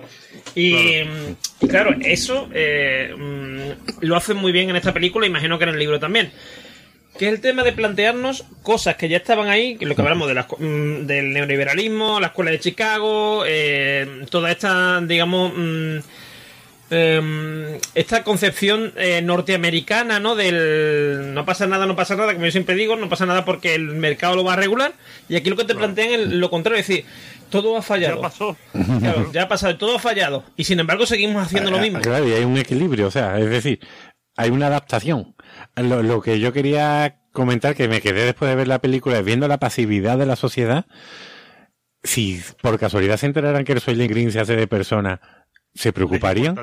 [0.55, 1.03] Y
[1.69, 3.13] claro, eso eh,
[4.01, 6.31] lo hacen muy bien en esta película, imagino que en el libro también
[7.19, 10.29] que es el tema de plantearnos cosas que ya estaban ahí, que lo que hablamos
[10.29, 15.53] de mm, del neoliberalismo, la escuela de Chicago, eh, toda esta, digamos,
[16.91, 20.35] em, esta concepción eh, norteamericana, ¿no?
[20.37, 23.75] Del no pasa nada, no pasa nada, como yo siempre digo, no pasa nada porque
[23.75, 24.93] el mercado lo va a regular.
[25.29, 27.05] Y aquí lo que te plantean es lo contrario, es decir,
[27.51, 28.17] todo ha fallado.
[28.17, 28.57] Ya pasó.
[29.01, 30.45] Claro, ya ha pasado, todo ha fallado.
[30.57, 32.01] Y sin embargo seguimos haciendo lo Ah, mismo.
[32.01, 33.81] Claro, y hay un equilibrio, o sea, es decir,
[34.37, 35.35] hay una adaptación.
[35.77, 39.25] Lo, lo que yo quería comentar, que me quedé después de ver la película, es
[39.25, 40.87] viendo la pasividad de la sociedad,
[42.03, 45.21] si por casualidad se enteraran que el Soylent Green se hace de persona,
[45.77, 46.55] ¿se importaría?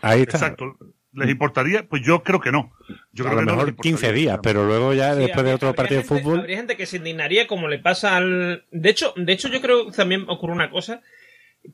[0.00, 0.38] Ahí está.
[0.38, 0.76] Exacto.
[1.14, 1.86] ¿Les importaría?
[1.86, 2.72] Pues yo creo que no.
[3.12, 3.96] Yo a creo lo que no mejor importaría.
[3.98, 6.40] 15 días, pero luego ya Sí, después de otro partido de fútbol.
[6.40, 8.64] Habría gente que se indignaría como le pasa al...
[8.70, 11.02] De hecho, de hecho yo creo que también ocurre una cosa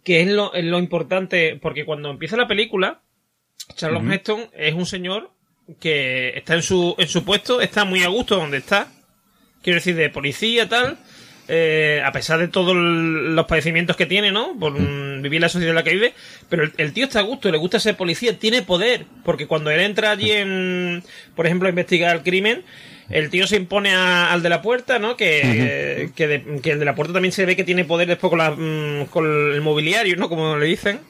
[0.05, 3.01] que es lo, es lo importante, porque cuando empieza la película,
[3.75, 5.31] Charles Heston es un señor
[5.81, 8.89] que está en su, en su puesto, está muy a gusto donde está,
[9.63, 10.99] quiero decir, de policía, tal,
[11.49, 14.55] eh, a pesar de todos los padecimientos que tiene, ¿no?
[14.59, 16.13] Por mm, vivir la sociedad en la que vive,
[16.49, 19.71] pero el, el tío está a gusto, le gusta ser policía, tiene poder, porque cuando
[19.71, 21.03] él entra allí en,
[21.35, 22.63] por ejemplo, a investigar el crimen,
[23.11, 25.17] el tío se impone a- al de la puerta, ¿no?
[25.17, 28.29] Que, que, de- que el de la puerta también se ve que tiene poder después
[28.29, 30.29] con, la, mm, con el mobiliario, ¿no?
[30.29, 31.01] Como le dicen.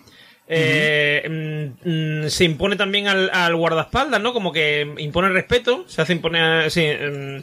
[0.51, 4.33] Eh, mm, mm, se impone también al, al guardaespaldas, ¿no?
[4.33, 6.71] Como que impone respeto, se hace imponer...
[6.71, 7.39] sí, mm,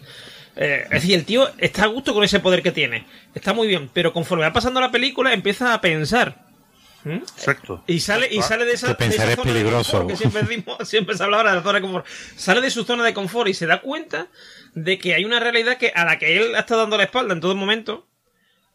[0.56, 3.06] eh, es decir, el tío está a gusto con ese poder que tiene.
[3.34, 6.44] Está muy bien, pero conforme va pasando la película empieza a pensar.
[7.04, 7.18] ¿Mm?
[7.18, 7.84] Exacto.
[7.86, 9.92] Y sale, y sale de esa, Que pensar de esa es zona de peligroso.
[10.00, 12.06] confort, que siempre, decimos- siempre se habla ahora de la zona de confort.
[12.08, 14.28] Sale de su zona de confort y se da cuenta
[14.74, 17.34] de que hay una realidad que a la que él ha estado dando la espalda
[17.34, 18.08] en todo momento.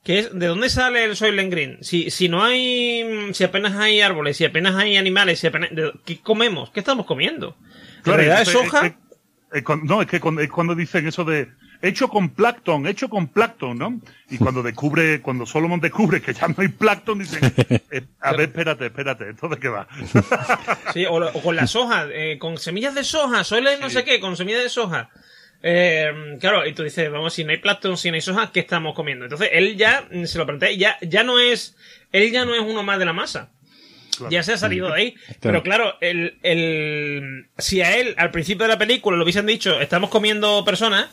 [0.04, 1.78] Que es de dónde sale el Soylent Green.
[1.82, 5.92] Si, si no hay, si apenas hay árboles, si apenas hay animales, si apenas, de-
[6.06, 6.70] ¿qué comemos?
[6.70, 7.54] ¿Qué estamos comiendo?
[8.06, 8.96] En realidad es soja.
[9.52, 11.48] es cuando- no, es que cuando, es cuando dicen eso de
[11.82, 14.00] hecho con plancton, hecho con plancton, ¿no?
[14.28, 17.40] Y cuando descubre, cuando Solomon descubre que ya no hay plancton, dicen,
[17.90, 19.88] eh, a ver, espérate, espérate, ¿esto de qué va?
[20.92, 24.20] Sí, o, o con la soja, eh, con semillas de soja, suele no sé qué,
[24.20, 25.10] con semillas de soja.
[25.62, 28.60] Eh, claro, y tú dices, vamos, si no hay plancton, si no hay soja, ¿qué
[28.60, 29.24] estamos comiendo?
[29.24, 31.76] Entonces él ya se lo plantea y ya, ya no es,
[32.12, 33.50] él ya no es uno más de la masa.
[34.16, 34.30] Claro.
[34.30, 35.14] Ya se ha salido de ahí.
[35.40, 39.80] Pero claro, el, el, si a él al principio de la película le hubiesen dicho,
[39.80, 41.08] estamos comiendo personas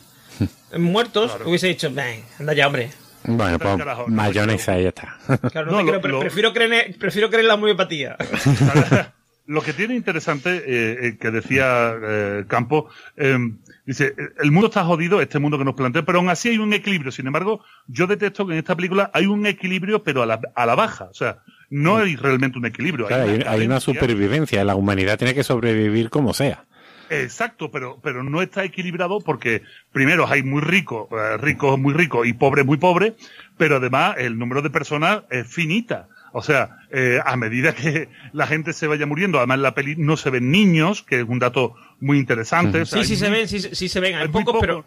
[0.78, 1.50] muertos, Claro.
[1.50, 2.90] hubiese dicho, anda ya, hombre.
[3.26, 3.78] Bueno, pues
[4.08, 5.18] mayonesa y ya está.
[5.52, 8.16] Claro, no No, lo- creo, pero lo- prefiero, creer, prefiero creer en la homeopatía.
[9.50, 13.38] Lo que tiene interesante, eh, eh, que decía eh, Campo, eh,
[13.86, 16.74] dice, el mundo está jodido, este mundo que nos plantea, pero aún así hay un
[16.74, 17.14] equilibrio.
[17.14, 20.66] Sin embargo, yo detesto que en esta película hay un equilibrio, pero a la, a
[20.66, 21.06] la baja.
[21.06, 21.38] O sea,
[21.70, 23.08] no hay realmente un equilibrio.
[23.08, 24.66] Claro, hay, hay una supervivencia.
[24.66, 26.66] La humanidad tiene que sobrevivir como sea.
[27.10, 32.28] Exacto, pero, pero no está equilibrado porque primero hay muy ricos, eh, ricos muy ricos
[32.28, 33.14] y pobres muy pobres,
[33.58, 36.08] pero además el número de personas es finita.
[36.34, 39.96] O sea, eh, a medida que la gente se vaya muriendo, además en la peli
[39.98, 42.82] no se ven niños, que es un dato muy interesante.
[42.82, 44.16] o sea, Sí, sí se ven, sí, sí se ven.
[44.16, 44.86] Hay hay muy pocos, pocos- pero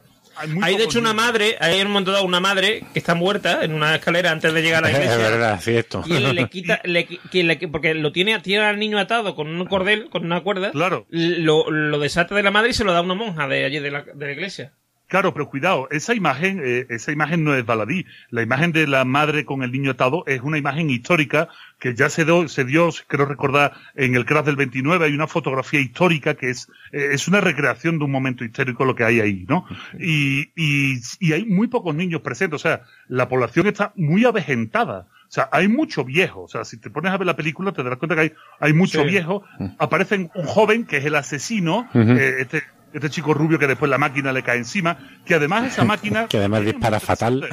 [0.63, 3.65] hay de hecho una madre, hay en un momento dado una madre que está muerta
[3.65, 5.19] en una escalera antes de llegar a la Es iglesia.
[5.31, 6.03] verdad, cierto.
[6.07, 9.49] Y él le quita, le, que le- porque lo tiene, tiene al niño atado con
[9.49, 10.71] un cordel, con una cuerda.
[10.73, 11.07] Claro.
[11.11, 13.79] Lo, lo desata de la madre y se lo da a una monja de allí
[13.79, 14.73] de la, de la iglesia.
[15.11, 18.07] Claro, pero cuidado, esa imagen, eh, esa imagen no es baladí.
[18.31, 21.49] La imagen de la madre con el niño atado es una imagen histórica
[21.81, 25.27] que ya se dio, se dio, creo recordar, en el Crash del 29 hay una
[25.27, 29.19] fotografía histórica que es, eh, es una recreación de un momento histórico lo que hay
[29.19, 29.67] ahí, ¿no?
[29.99, 35.07] Y, y, y hay muy pocos niños presentes, o sea, la población está muy avejentada.
[35.29, 36.43] O sea, hay mucho viejo.
[36.43, 38.73] O sea, si te pones a ver la película, te darás cuenta que hay, hay
[38.73, 39.09] mucho Sí.
[39.09, 39.45] viejo.
[39.79, 42.63] Aparece un joven que es el asesino, eh, este,
[42.93, 46.27] este chico rubio que después la máquina le cae encima, que además esa máquina...
[46.27, 47.49] Que además dispara fatal.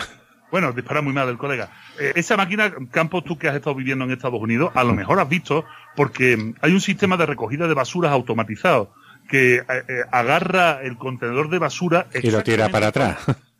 [0.51, 1.69] Bueno, dispara muy mal el colega.
[1.99, 5.19] Eh, esa máquina, Campos, tú que has estado viviendo en Estados Unidos, a lo mejor
[5.19, 5.65] has visto,
[5.95, 8.93] porque mm, hay un sistema de recogida de basuras automatizado
[9.27, 13.17] que eh, eh, agarra el contenedor de basura Y lo tira para atrás.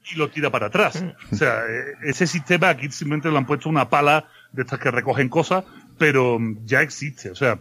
[0.10, 1.04] y lo tira para atrás.
[1.32, 1.64] O sea,
[2.04, 5.66] ese sistema aquí simplemente le han puesto una pala de estas que recogen cosas,
[5.98, 7.32] pero mm, ya existe.
[7.32, 7.60] O sea,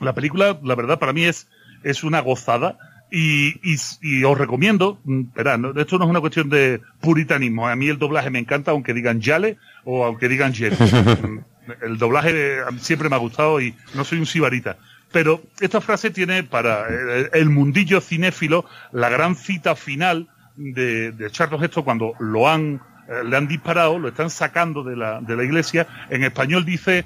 [0.00, 1.48] la película, la verdad, para mí es,
[1.82, 2.78] es una gozada.
[3.14, 5.22] Y, y, y os recomiendo, mm,
[5.58, 7.68] no, esto no es una cuestión de puritanismo.
[7.68, 10.72] A mí el doblaje me encanta, aunque digan Yale o aunque digan Jen.
[11.64, 14.78] Mm, el doblaje eh, siempre me ha gustado y no soy un sibarita.
[15.12, 21.30] Pero esta frase tiene para eh, el mundillo cinéfilo la gran cita final de, de
[21.30, 25.36] Charles Heston cuando lo han, eh, le han disparado, lo están sacando de la, de
[25.36, 25.86] la iglesia.
[26.10, 27.04] En español dice,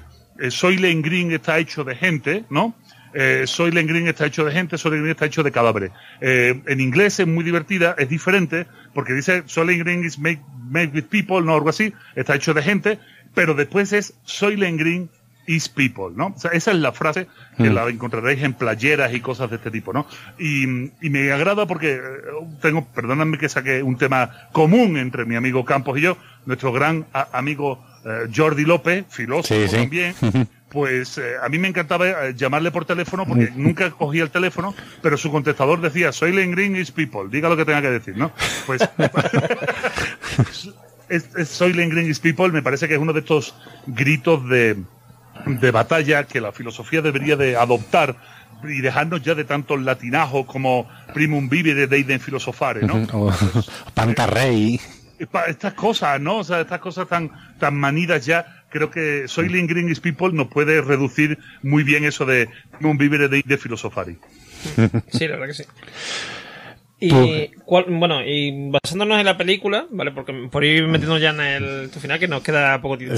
[0.49, 2.73] Soylent Green está hecho de gente, ¿no?
[3.19, 5.91] Eh, Soylent Green está hecho de gente, Soylent Green está hecho de cadáveres.
[6.21, 10.39] Eh, en inglés es muy divertida, es diferente, porque dice Soylent Green is made,
[10.69, 12.99] made with people, no algo así, está hecho de gente,
[13.33, 15.09] pero después es Soylent Green
[15.47, 16.27] is people, ¿no?
[16.35, 17.25] O sea, esa es la frase
[17.57, 20.05] que la encontraréis en playeras y cosas de este tipo, ¿no?
[20.37, 20.65] Y,
[21.01, 21.99] y me agrada porque eh,
[22.61, 27.07] tengo, perdóname que saque un tema común entre mi amigo Campos y yo, nuestro gran
[27.31, 30.13] amigo eh, Jordi López, filósofo también,
[30.69, 34.75] pues eh, a mí me encantaba eh, llamarle por teléfono porque nunca cogía el teléfono,
[35.01, 38.31] pero su contestador decía, soy Green is people, diga lo que tenga que decir, ¿no?
[38.65, 38.81] Pues
[41.09, 44.75] es, soy Green is people me parece que es uno de estos gritos de,
[45.45, 48.17] de batalla que la filosofía debería de adoptar
[48.63, 53.05] y dejarnos ya de tantos latinajos como primum vivere deidem filosofare, ¿no?
[53.13, 53.31] O
[53.93, 54.79] pantarrey
[55.47, 56.37] estas cosas, ¿no?
[56.37, 60.47] O sea, estas cosas tan, tan manidas ya, creo que Soy Green is People nos
[60.47, 62.49] puede reducir muy bien eso de
[62.81, 64.17] un vivere de, de filosofari.
[65.11, 65.63] Sí, la verdad que sí.
[66.99, 70.11] Y bueno, y basándonos en la película, ¿vale?
[70.11, 73.17] Porque por ir metiendo ya en el final, que nos queda poco, tiempo.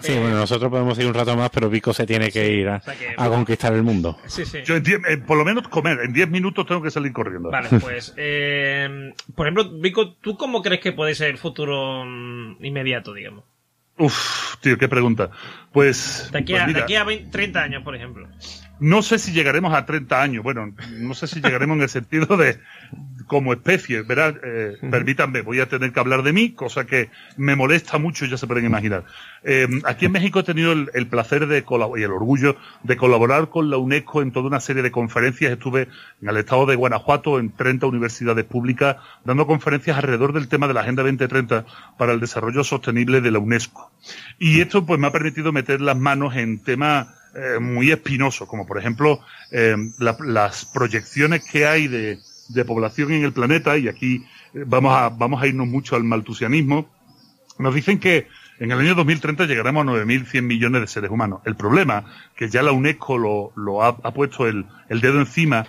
[0.00, 2.68] Sí, eh, bueno, nosotros podemos ir un rato más, pero Vico se tiene que ir
[2.68, 2.80] a,
[3.16, 4.18] conquistar el mundo.
[4.26, 4.58] Sí, sí.
[4.64, 7.50] Yo eh, por lo menos comer, en 10 minutos tengo que salir corriendo.
[7.50, 12.64] Vale, pues, eh, por ejemplo, Vico, ¿tú cómo crees que puede ser el futuro mm,
[12.64, 13.42] inmediato, digamos?
[13.98, 15.30] Uf, tío, qué pregunta.
[15.72, 16.28] Pues.
[16.32, 18.28] De aquí a, pues a 30 años, por ejemplo.
[18.80, 20.44] No sé si llegaremos a 30 años.
[20.44, 22.60] Bueno, no sé si llegaremos en el sentido de,
[23.28, 24.34] como especie, ¿verdad?
[24.42, 28.36] Eh, permítanme, voy a tener que hablar de mí, cosa que me molesta mucho, ya
[28.36, 29.04] se pueden imaginar.
[29.44, 31.64] Eh, aquí en México he tenido el, placer de
[31.96, 35.52] y el orgullo de colaborar con la UNESCO en toda una serie de conferencias.
[35.52, 35.88] Estuve
[36.20, 40.74] en el estado de Guanajuato, en 30 universidades públicas, dando conferencias alrededor del tema de
[40.74, 41.64] la Agenda 2030
[41.96, 43.92] para el desarrollo sostenible de la UNESCO.
[44.38, 48.66] Y esto pues me ha permitido meter las manos en temas eh, muy espinosos, como
[48.66, 49.20] por ejemplo
[49.98, 52.18] las proyecciones que hay de
[52.48, 56.04] de población en el planeta, y aquí eh, vamos a, vamos a irnos mucho al
[56.04, 56.88] maltusianismo,
[57.58, 58.28] nos dicen que
[58.60, 61.40] en el año 2030 llegaremos a 9.100 millones de seres humanos.
[61.44, 62.04] El problema,
[62.36, 65.66] que ya la UNESCO lo, lo ha, puesto el, el, dedo encima,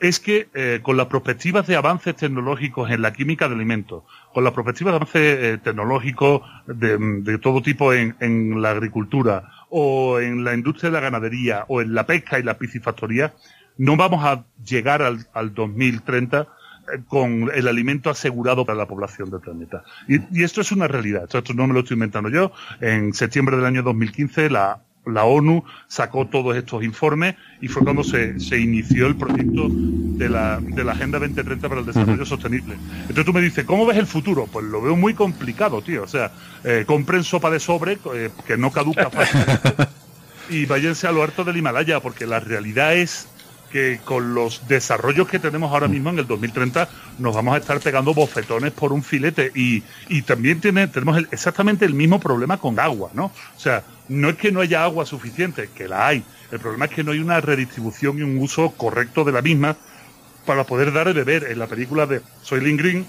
[0.00, 4.02] es que eh, con las perspectivas de avances tecnológicos en la química de alimentos,
[4.34, 9.48] con las perspectivas de avances eh, tecnológicos de, de, todo tipo en, en, la agricultura,
[9.70, 13.34] o en la industria de la ganadería, o en la pesca y la piscifactoría,
[13.82, 19.28] no vamos a llegar al, al 2030 eh, con el alimento asegurado para la población
[19.28, 19.82] del planeta.
[20.06, 22.52] Y, esto es una realidad, esto, no me lo estoy inventando yo.
[22.80, 28.04] En septiembre del año 2015 la, la ONU sacó todos estos informes y fue cuando
[28.04, 32.76] se, se inició el proyecto de la, de la Agenda 2030 para el Desarrollo Sostenible.
[33.00, 34.46] Entonces tú me dices, ¿cómo ves el futuro?
[34.46, 36.04] Pues lo veo muy complicado, tío.
[36.04, 36.30] O sea,
[36.62, 39.40] eh, compren sopa de sobre eh, que no caduca fácil
[40.50, 43.31] y váyanse a lo harto del Himalaya, porque la realidad es
[43.72, 46.88] que con los desarrollos que tenemos ahora mismo en el 2030
[47.18, 51.86] nos vamos a estar pegando bofetones por un filete y, y también tiene, tenemos exactamente
[51.86, 53.26] el mismo problema con agua, ¿no?
[53.26, 56.22] O sea, no es que no haya agua suficiente, que la hay,
[56.52, 59.74] el problema es que no hay una redistribución y un uso correcto de la misma
[60.44, 61.50] para poder dar de beber.
[61.50, 63.06] En la película de Soylent Green,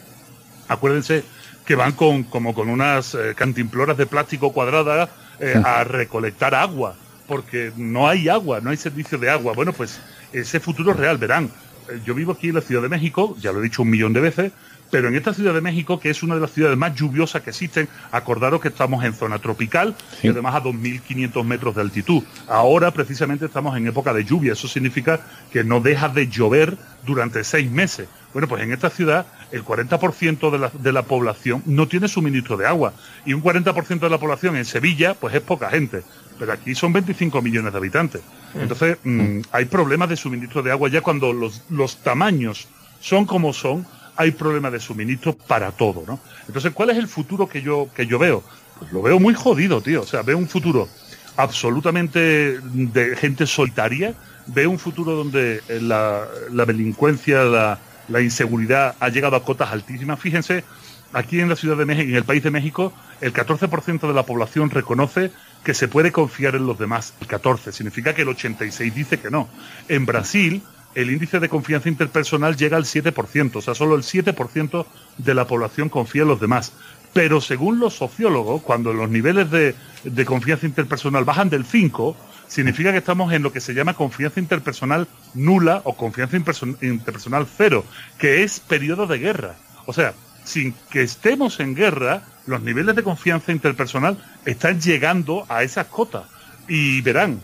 [0.70, 1.24] acuérdense
[1.66, 5.10] que van con, como con unas eh, cantimploras de plástico cuadradas
[5.40, 6.96] eh, a recolectar agua,
[7.28, 9.54] porque no hay agua, no hay servicio de agua.
[9.54, 10.00] Bueno, pues
[10.34, 11.52] ese futuro real, verán.
[11.90, 14.14] Eh, yo vivo aquí en la Ciudad de México, ya lo he dicho un millón
[14.14, 14.52] de veces,
[14.94, 17.50] pero en esta Ciudad de México, que es una de las ciudades más lluviosas que
[17.50, 22.22] existen, acordaros que estamos en zona tropical y además a 2.500 metros de altitud.
[22.48, 25.20] Ahora precisamente estamos en época de lluvia, eso significa
[25.52, 26.78] que no deja de llover
[27.08, 28.08] durante seis meses.
[28.34, 32.56] Bueno, pues en esta ciudad el 40% de la, de la población no tiene suministro
[32.56, 32.94] de agua
[33.26, 36.04] y un 40% de la población en Sevilla pues es poca gente,
[36.44, 38.22] pero aquí son 25 millones de habitantes.
[38.54, 42.68] Entonces, mm, hay problemas de suministro de agua ya cuando los, los tamaños
[43.00, 43.88] son como son,
[44.18, 46.20] hay problemas de suministro para todo, ¿no?
[46.46, 48.44] Entonces, ¿cuál es el futuro que yo, que yo veo?
[48.78, 50.02] Pues lo veo muy jodido, tío.
[50.02, 50.90] O sea, veo un futuro
[51.38, 54.14] absolutamente de gente solitaria,
[54.48, 57.80] veo un futuro donde la, la delincuencia, la,
[58.10, 60.20] la inseguridad ha llegado a cotas altísimas.
[60.20, 60.66] Fíjense,
[61.14, 62.92] aquí en la Ciudad de México, en el país de México,
[63.22, 65.32] el 14% de la población reconoce
[65.64, 67.14] que se puede confiar en los demás.
[67.22, 69.50] El 14 significa que el 86 dice que no.
[69.88, 70.62] En Brasil,
[70.96, 74.86] el índice de confianza interpersonal llega al 7%, o sea, solo el 7%
[75.18, 76.74] de la población confía en los demás.
[77.14, 82.16] Pero según los sociólogos, cuando los niveles de, de confianza interpersonal bajan del 5,
[82.48, 87.86] significa que estamos en lo que se llama confianza interpersonal nula o confianza interpersonal cero,
[88.18, 89.56] que es periodo de guerra.
[89.86, 90.14] O sea,
[90.44, 96.24] sin que estemos en guerra, los niveles de confianza interpersonal están llegando a esas cotas.
[96.68, 97.42] Y verán,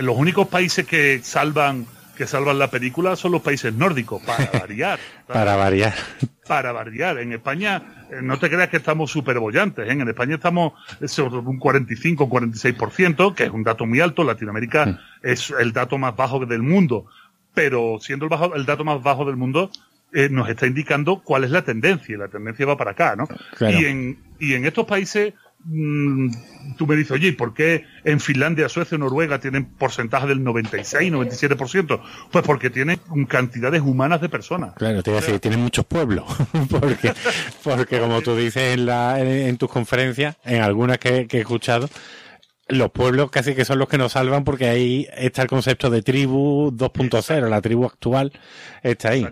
[0.00, 1.86] los únicos países que salvan
[2.16, 5.00] que salvan la película son los países nórdicos, para variar.
[5.26, 5.94] para variar.
[6.46, 7.18] para variar.
[7.18, 9.88] En España, eh, no te creas que estamos súper bollantes.
[9.88, 9.90] ¿eh?
[9.92, 10.74] En España estamos
[11.06, 14.22] sobre un 45, 46%, que es un dato muy alto.
[14.22, 14.98] Latinoamérica Mm.
[15.22, 17.06] es el dato más bajo del mundo.
[17.52, 19.70] Pero siendo el, bajo, el dato más bajo del mundo,
[20.14, 22.14] eh, nos está indicando cuál es la tendencia.
[22.14, 23.26] Y la tendencia va para acá, ¿no?
[23.56, 23.78] Claro.
[23.78, 25.34] Y, en, y en estos países,
[25.64, 26.30] mm,
[26.78, 31.12] tú me dices, oye, ¿y por qué en Finlandia, Suecia, Noruega tienen porcentaje del 96,
[31.12, 32.00] 97%?
[32.30, 34.74] Pues porque tienen cantidades humanas de personas.
[34.74, 36.24] Claro, te iba a decir, tienen muchos pueblos,
[36.70, 37.12] porque,
[37.64, 41.40] porque como tú dices en, la, en, en tus conferencias, en algunas que, que he
[41.40, 41.88] escuchado,
[42.68, 46.02] los pueblos casi que son los que nos salvan porque ahí está el concepto de
[46.02, 48.32] tribu 2.0, la tribu actual
[48.82, 49.26] está ahí.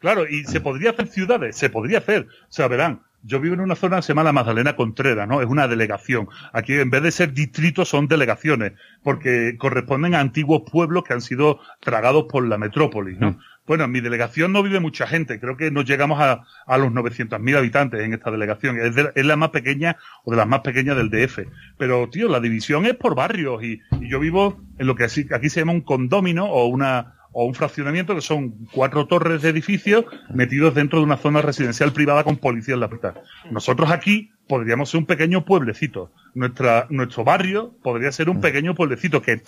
[0.00, 2.26] Claro, y se podría hacer ciudades, se podría hacer.
[2.48, 5.42] O sea, verán, yo vivo en una zona que se llama la Magdalena Contreras, ¿no?
[5.42, 6.28] Es una delegación.
[6.54, 8.72] Aquí en vez de ser distritos son delegaciones,
[9.02, 13.32] porque corresponden a antiguos pueblos que han sido tragados por la metrópoli, ¿no?
[13.32, 13.38] Mm.
[13.66, 16.90] Bueno, en mi delegación no vive mucha gente, creo que no llegamos a, a los
[16.90, 18.80] 900.000 habitantes en esta delegación.
[18.80, 21.40] Es, de- es la más pequeña o de las más pequeñas del DF.
[21.78, 25.50] Pero, tío, la división es por barrios y, y yo vivo en lo que aquí
[25.50, 30.04] se llama un condomino o una o un fraccionamiento que son cuatro torres de edificios
[30.32, 33.14] metidos dentro de una zona residencial privada con policía en la mitad.
[33.50, 36.10] Nosotros aquí podríamos ser un pequeño pueblecito.
[36.34, 39.42] Nuestra, nuestro barrio podría ser un pequeño pueblecito que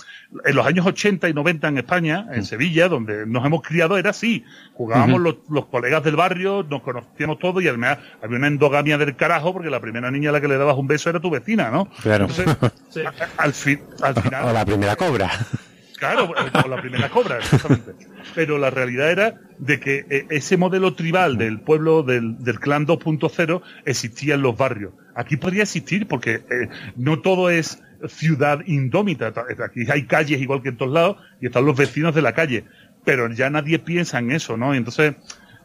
[0.45, 4.11] en los años 80 y 90 en España, en Sevilla, donde nos hemos criado, era
[4.11, 4.45] así.
[4.75, 9.17] Jugábamos los, los colegas del barrio, nos conocíamos todos y además había una endogamia del
[9.17, 11.71] carajo porque la primera niña a la que le dabas un beso era tu vecina,
[11.71, 11.89] ¿no?
[12.01, 12.29] Claro.
[12.29, 12.57] Entonces,
[12.91, 13.01] Sí.
[13.39, 14.45] al, fin, al final...
[14.45, 15.31] O la primera cobra.
[16.03, 16.33] Claro,
[16.65, 17.93] o la primera cobra, exactamente.
[18.35, 23.63] Pero la realidad era de que eh, ese modelo tribal del pueblo, del, clan 2.0,
[23.85, 24.95] existía en los barrios.
[25.15, 29.33] Aquí podría existir porque eh, no todo es ciudad indómita.
[29.33, 32.33] Ta- Aquí hay calles igual que en todos lados y están los vecinos de la
[32.35, 32.65] calle.
[33.05, 34.75] Pero ya nadie piensa en eso, ¿no?
[34.75, 35.15] Entonces,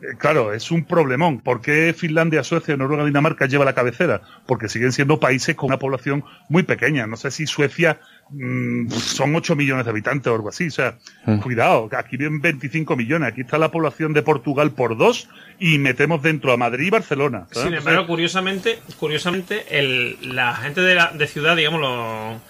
[0.02, 1.40] eh, claro, es un problemón.
[1.40, 4.22] ¿Por qué Finlandia, Suecia, Noruega, Dinamarca lleva la cabecera?
[4.46, 7.08] Porque siguen siendo países con una población muy pequeña.
[7.08, 10.68] No sé si Suecia mm, son 8 millones de habitantes o algo así.
[10.68, 11.38] O sea, Mm.
[11.40, 13.30] cuidado, aquí viven 25 millones.
[13.32, 15.30] Aquí está la población de Portugal por dos
[15.60, 17.48] y metemos dentro a Madrid y Barcelona.
[17.52, 17.70] ¿sabes?
[17.70, 22.42] Sin embargo, curiosamente, curiosamente, el, la gente de, la, de ciudad, digamos, los-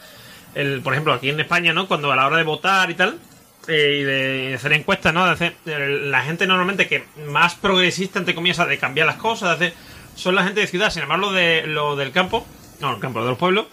[0.56, 1.88] el, por ejemplo, aquí en España, ¿no?
[1.88, 3.20] Cuando a la hora de votar y tal,
[3.68, 5.26] eh, y de hacer encuestas, ¿no?
[5.26, 9.60] De hacer, el- la gente normalmente que más progresista, entre comillas, de cambiar las cosas,
[9.60, 9.78] de hacer,
[10.16, 10.90] son la gente de ciudad.
[10.90, 12.48] Sin embargo, lo, de, lo del campo,
[12.82, 13.68] no, el campo, lo de los pueblos,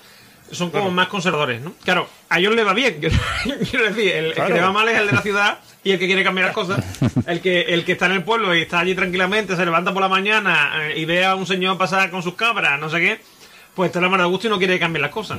[0.54, 0.94] son como Claro.
[0.94, 1.72] más conservadores, ¿no?
[1.84, 3.00] Claro, a ellos les va bien.
[3.70, 5.98] Quiero decir, el, el que le va mal es el de la ciudad y el
[5.98, 6.84] que quiere cambiar las cosas.
[7.26, 10.02] El que, el que está en el pueblo y está allí tranquilamente, se levanta por
[10.02, 13.20] la mañana eh, y ve a un señor pasar con sus cabras, no sé qué,
[13.74, 15.38] pues está la mano de gusto y no quiere cambiar las cosas.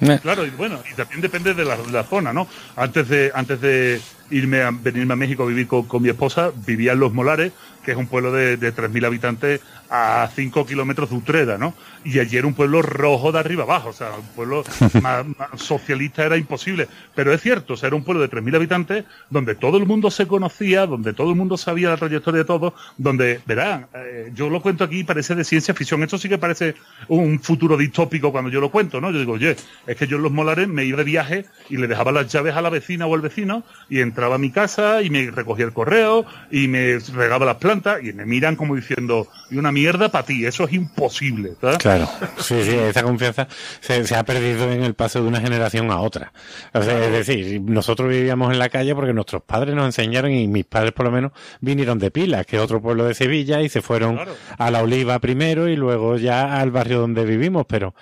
[0.00, 0.18] ¿no?
[0.20, 2.48] Claro, y bueno, y también depende de la, de la zona, ¿no?
[2.74, 4.00] Antes de, antes de
[4.32, 7.52] irme a, venirme a México a vivir con, con mi esposa, vivía en Los Molares,
[7.84, 9.60] que es un pueblo de, de 3.000 habitantes
[9.90, 11.74] a 5 kilómetros de Utrera, ¿no?
[12.04, 14.64] Y allí era un pueblo rojo de arriba abajo, o sea, un pueblo
[15.02, 16.88] más, más socialista era imposible.
[17.14, 20.10] Pero es cierto, o sea, era un pueblo de 3.000 habitantes donde todo el mundo
[20.10, 24.48] se conocía, donde todo el mundo sabía la trayectoria de todos, donde, verán, eh, yo
[24.48, 26.74] lo cuento aquí, parece de ciencia ficción, esto sí que parece
[27.08, 29.10] un futuro distópico cuando yo lo cuento, ¿no?
[29.10, 29.56] Yo digo, oye,
[29.86, 32.56] es que yo en Los Molares me iba de viaje y le dejaba las llaves
[32.56, 35.72] a la vecina o al vecino y entraba a mi casa y me recogía el
[35.72, 40.24] correo y me regaba las plantas y me miran como diciendo, y una mierda para
[40.26, 41.78] ti, eso es imposible, ¿sabes?
[41.78, 42.08] Claro,
[42.38, 43.48] sí, sí, esa confianza
[43.80, 46.32] se, se ha perdido en el paso de una generación a otra.
[46.72, 50.46] O sea, es decir, nosotros vivíamos en la calle porque nuestros padres nos enseñaron y
[50.48, 53.68] mis padres por lo menos vinieron de Pilas, que es otro pueblo de Sevilla, y
[53.68, 54.34] se fueron Claro.
[54.58, 57.94] a la Oliva primero y luego ya al barrio donde vivimos, pero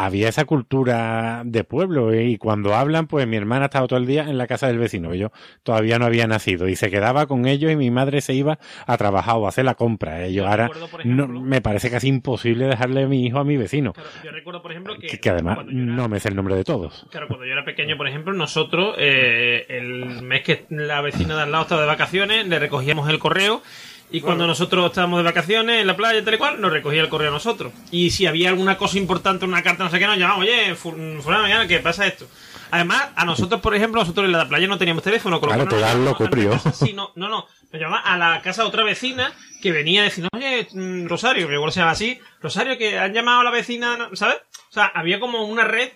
[0.00, 4.22] había esa cultura de pueblo y cuando hablan, pues mi hermana estaba todo el día
[4.30, 5.32] en la casa del vecino, yo
[5.64, 8.96] todavía no había nacido y se quedaba con ellos y mi madre se iba a
[8.96, 10.22] trabajar o a hacer la compra.
[10.24, 13.56] Ellos Yo ahora recuerdo, no, me parece casi imposible dejarle a mi hijo a mi
[13.56, 13.92] vecino.
[13.92, 16.54] Claro, yo recuerdo, por ejemplo, que, Que, que además era- no me sé el nombre
[16.54, 17.04] de todos.
[17.10, 21.42] Claro, cuando yo era pequeño, por ejemplo, nosotros, eh, el mes que la vecina de
[21.42, 23.62] al lado estaba de vacaciones, le recogíamos el correo.
[24.10, 27.10] Y cuando nosotros estábamos de vacaciones en la playa, tal y cual, nos recogía el
[27.10, 27.72] correo a nosotros.
[27.90, 30.92] Y si había alguna cosa importante, una carta, no sé qué, nos llamaban, oye, fu-
[31.20, 32.26] fulano, mañana, ¿qué pasa esto?
[32.70, 35.40] Además, a nosotros, por ejemplo, nosotros en la playa no teníamos teléfono.
[35.40, 36.24] Con lo Claro, cual te llamaban loco,
[36.72, 37.46] sí, no, no, no.
[37.70, 41.46] Nos llamaba a la casa de otra vecina que venía a decir, oye, mm, Rosario,
[41.48, 44.08] que igual se llama así, Rosario, que han llamado a la vecina.
[44.14, 44.36] ¿sabes?
[44.70, 45.90] O sea, había como una red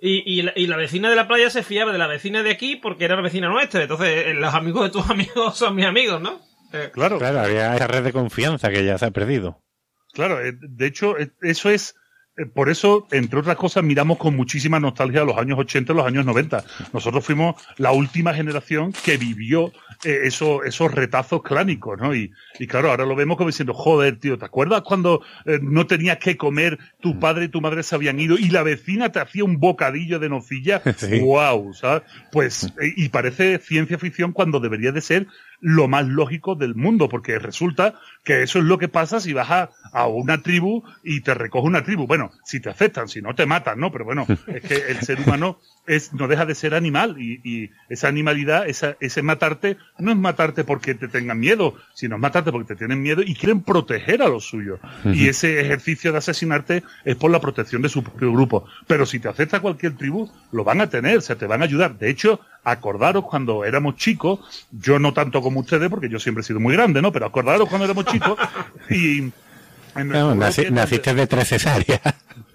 [0.00, 2.50] y, y, la, y la vecina de la playa se fiaba de la vecina de
[2.50, 3.82] aquí porque era la vecina nuestra.
[3.82, 6.40] Entonces, eh, los amigos de tus amigos son mis amigos, ¿no?
[6.72, 9.62] Eh, Claro, Claro, había esa red de confianza que ya se ha perdido.
[10.12, 11.94] Claro, eh, de hecho, eh, eso es
[12.54, 16.06] por eso, entre otras cosas, miramos con muchísima nostalgia a los años 80 y los
[16.06, 16.64] años 90.
[16.92, 19.72] Nosotros fuimos la última generación que vivió
[20.04, 22.14] eh, eso, esos retazos clánicos, ¿no?
[22.14, 25.86] Y, y, claro, ahora lo vemos como diciendo, joder, tío, ¿te acuerdas cuando eh, no
[25.86, 29.20] tenías que comer, tu padre y tu madre se habían ido y la vecina te
[29.20, 30.82] hacía un bocadillo de nocilla?
[31.00, 31.18] Sí.
[31.20, 31.72] ¡Wow!
[31.72, 32.02] ¿sabes?
[32.30, 35.26] Pues, y parece ciencia ficción cuando debería de ser
[35.60, 39.50] lo más lógico del mundo, porque resulta que eso es lo que pasa si vas
[39.50, 42.06] a, a, una tribu y te recoge una tribu.
[42.06, 43.92] Bueno, si te aceptan, si no te matan, ¿no?
[43.92, 47.70] Pero bueno, es que el ser humano es, no deja de ser animal y, y
[47.88, 52.52] esa animalidad, esa, ese matarte, no es matarte porque te tengan miedo, sino es matarte
[52.52, 54.80] porque te tienen miedo y quieren proteger a los suyos.
[55.04, 58.64] Y ese ejercicio de asesinarte es por la protección de su propio grupo.
[58.86, 61.98] Pero si te acepta cualquier tribu, lo van a tener, se te van a ayudar.
[61.98, 66.44] De hecho, acordaros cuando éramos chicos, yo no tanto como ustedes, porque yo siempre he
[66.44, 67.12] sido muy grande, ¿no?
[67.12, 68.38] Pero acordaros cuando éramos chicos
[68.88, 69.30] y...
[69.92, 72.00] No, nací, naciste de tres cesáreas.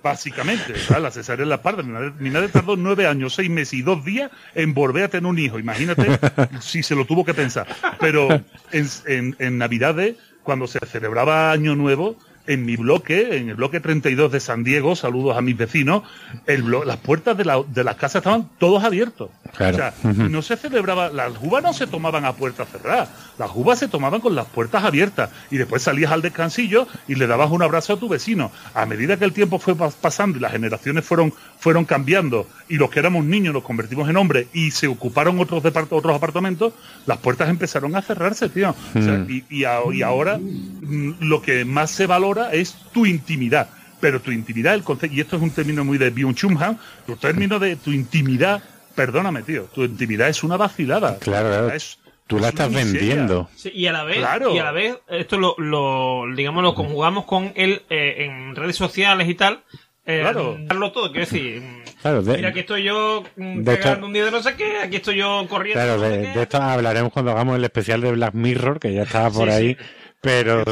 [0.02, 1.60] Básicamente, la cesárea en la.
[1.84, 5.08] Mi madre, mi madre, tardó nueve años, seis meses y dos días en volver a
[5.10, 5.60] tener un hijo.
[5.60, 6.18] Imagínate
[6.62, 7.68] si se lo tuvo que pensar.
[8.00, 8.32] Pero
[8.72, 12.18] en, en, en Navidades, cuando se celebraba Año Nuevo,
[12.48, 16.04] en mi bloque, en el bloque 32 de San Diego, saludos a mis vecinos,
[16.46, 19.30] el las puertas de, la, de las casas estaban todos abiertos.
[19.56, 19.76] Claro.
[19.76, 20.30] O sea, uh -huh.
[20.30, 24.20] no se celebraba, las uvas no se tomaban a puertas cerradas, las uvas se tomaban
[24.22, 27.98] con las puertas abiertas y después salías al descansillo y le dabas un abrazo a
[28.00, 28.52] tu vecino.
[28.74, 32.90] A medida que el tiempo fue pasando y las generaciones fueron, fueron cambiando y los
[32.90, 36.74] que éramos niños nos convertimos en hombres y se ocuparon otros, otros apartamentos,
[37.06, 38.70] las puertas empezaron a cerrarse, tío.
[38.70, 39.02] Uh -huh.
[39.02, 43.06] o sea, y, y, a, y ahora mm, lo que más se valora es tu
[43.06, 43.70] intimidad.
[44.00, 47.16] Pero tu intimidad, el concepto, y esto es un término muy de Byung-Chul Han, tu
[47.16, 48.62] término de tu intimidad,
[48.94, 51.18] perdóname, tío, tu intimidad es una vacilada.
[51.20, 51.74] Claro, claro.
[51.74, 51.98] Es,
[52.28, 53.50] Tú la estás vendiendo.
[53.56, 54.54] Sí, y a la vez, claro.
[54.56, 58.76] y a la vez, esto lo, lo digamos, lo conjugamos con él eh, en redes
[58.76, 59.62] sociales y tal.
[60.08, 60.58] Eh, claro.
[60.60, 61.64] Darlo todo, quiero decir.
[62.02, 65.18] Claro, de, mira, aquí estoy yo pegando un día de no sé qué, aquí estoy
[65.18, 65.84] yo corriendo.
[65.84, 69.30] Claro, no de, esto hablaremos cuando hagamos el especial de Black Mirror, que ya estaba
[69.30, 69.76] por sí, ahí.
[69.76, 69.86] Sí.
[70.26, 70.64] Pero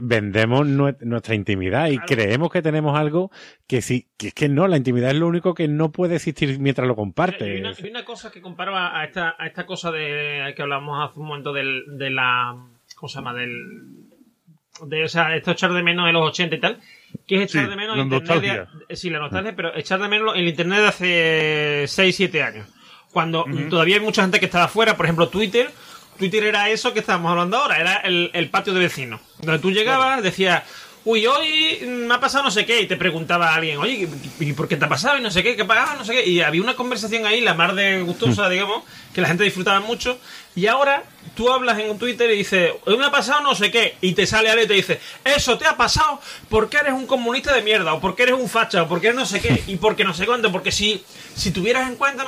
[0.00, 2.06] vendemos nuestra intimidad y claro.
[2.06, 3.30] creemos que tenemos algo
[3.66, 6.58] que sí, que es que no, la intimidad es lo único que no puede existir
[6.58, 7.42] mientras lo compartes.
[7.42, 11.08] Hay una, hay una cosa que comparaba a esta, a esta cosa de que hablamos
[11.08, 12.56] hace un momento del, de la,
[12.96, 13.32] ¿cómo se llama?
[13.32, 13.52] Del,
[14.82, 16.80] de, o sea, esto echar de menos de los 80 y tal,
[17.26, 18.68] que es echar sí, de menos la internet nostalgia.
[18.88, 22.68] De, sí, la nostalgia, pero echar de menos el internet de hace 6, 7 años.
[23.12, 23.70] Cuando uh -huh.
[23.70, 25.70] todavía hay mucha gente que estaba fuera, por ejemplo, Twitter,
[26.16, 29.20] Twitter era eso que estábamos hablando ahora, era el, el patio de vecinos.
[29.40, 30.62] Donde tú llegabas, decías,
[31.04, 34.08] uy, hoy me ha pasado no sé qué, y te preguntaba a alguien, oye,
[34.40, 35.16] ¿y por qué te ha pasado?
[35.18, 35.94] Y no sé qué, ¿qué pagaba?
[35.94, 36.26] No sé qué.
[36.28, 38.82] Y había una conversación ahí, la más de gustosa, digamos,
[39.14, 40.18] que la gente disfrutaba mucho.
[40.56, 41.04] Y ahora
[41.36, 44.26] tú hablas en un Twitter y dices, me ha pasado no sé qué, y te
[44.26, 46.18] sale alguien y te dice, eso te ha pasado
[46.48, 49.26] porque eres un comunista de mierda, o porque eres un facha, o porque eres no
[49.26, 51.04] sé qué, y porque no sé cuánto, porque si,
[51.34, 52.24] si tuvieras en cuenta,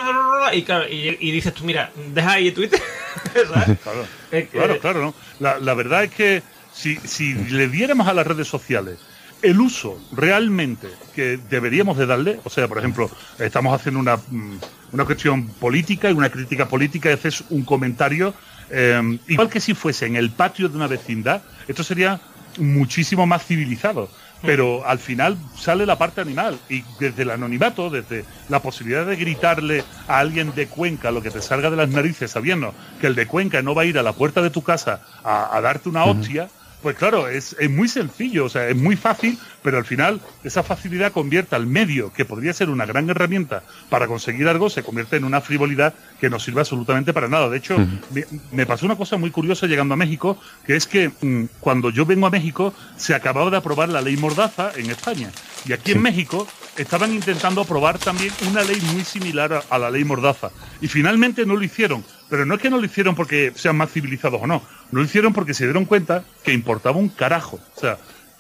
[0.53, 2.83] y, y, y dices tú, mira, deja ahí Twitter.
[3.33, 4.07] claro,
[4.53, 5.15] claro, claro, ¿no?
[5.41, 6.43] La, la verdad es que
[6.73, 8.99] si, si le diéramos a las redes sociales
[9.43, 14.59] el uso realmente que deberíamos de darle, o sea, por ejemplo, estamos haciendo una, mm,
[14.93, 18.35] una cuestión política y una crítica política y haces un comentario,
[18.71, 22.21] eh, igual que si fuese en el patio de una vecindad, esto sería
[22.59, 24.09] muchísimo más civilizado.
[24.41, 29.17] Pero al final sale la parte animal y desde el anonimato, desde la posibilidad de
[29.17, 33.17] gritarle a alguien de Cuenca lo que te salga de las narices sabiendo que el
[33.17, 35.89] de Cuenca no va a ir a la puerta de tu casa a, a darte
[35.89, 39.39] una hostia, uh -huh pues claro, es, es, muy sencillo, o sea, es muy fácil,
[39.63, 44.07] pero al final esa facilidad convierte al medio, que podría ser una gran herramienta para
[44.07, 47.49] conseguir algo, se convierte en una frivolidad que no sirve absolutamente para nada.
[47.49, 48.01] De hecho, uh -huh.
[48.11, 51.91] me, me, pasó una cosa muy curiosa llegando a México, que es que mmm, cuando
[51.91, 55.31] yo vengo a México se acababa de aprobar la ley Mordaza en España.
[55.67, 55.97] Y aquí sí.
[55.97, 56.47] en México
[56.77, 60.51] estaban intentando aprobar también una ley muy similar a, a la ley Mordaza.
[60.81, 62.05] Y finalmente no lo hicieron.
[62.29, 64.63] Pero no es que no lo hicieron porque sean más civilizados o no.
[64.91, 67.59] Lo hicieron porque se dieron cuenta que importaba un carajo.
[67.77, 67.99] O sea,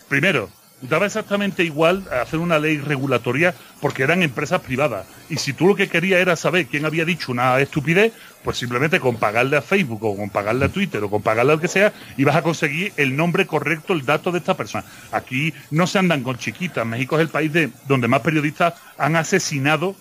[0.08, 0.50] primero,
[0.82, 5.06] daba exactamente igual hacer una ley regulatoria porque eran empresas privadas.
[5.28, 8.12] Y si tú lo que querías era saber quién había dicho una estupidez,
[8.44, 11.60] pues simplemente con pagarle a Facebook o con pagarle a Twitter o con pagarle al
[11.60, 14.84] que sea, ibas a conseguir el nombre correcto, el dato de esta persona.
[15.12, 16.86] Aquí no se andan con chiquitas.
[16.86, 19.96] México es el país de, donde más periodistas han asesinado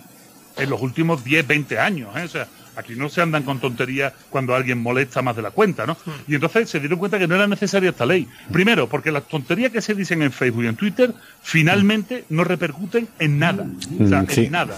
[0.57, 2.09] en los últimos 10, 20 años.
[2.15, 2.45] ¿eh?
[2.77, 5.97] Aquí no se andan con tonterías cuando alguien molesta más de la cuenta, ¿no?
[6.27, 8.27] Y entonces se dieron cuenta que no era necesaria esta ley.
[8.51, 13.07] Primero, porque las tonterías que se dicen en Facebook y en Twitter finalmente no repercuten
[13.17, 13.65] en nada.
[13.99, 14.45] O sea, sí.
[14.45, 14.77] en nada.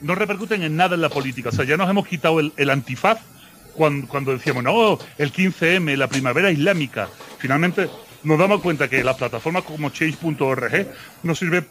[0.00, 1.50] No repercuten en nada en la política.
[1.50, 3.18] O sea, ya nos hemos quitado el, el antifaz
[3.74, 7.08] cuando, cuando decíamos, no, el 15M, la primavera islámica.
[7.38, 7.90] Finalmente
[8.22, 10.86] nos damos cuenta que las plataformas como change.org
[11.22, 11.64] no sirve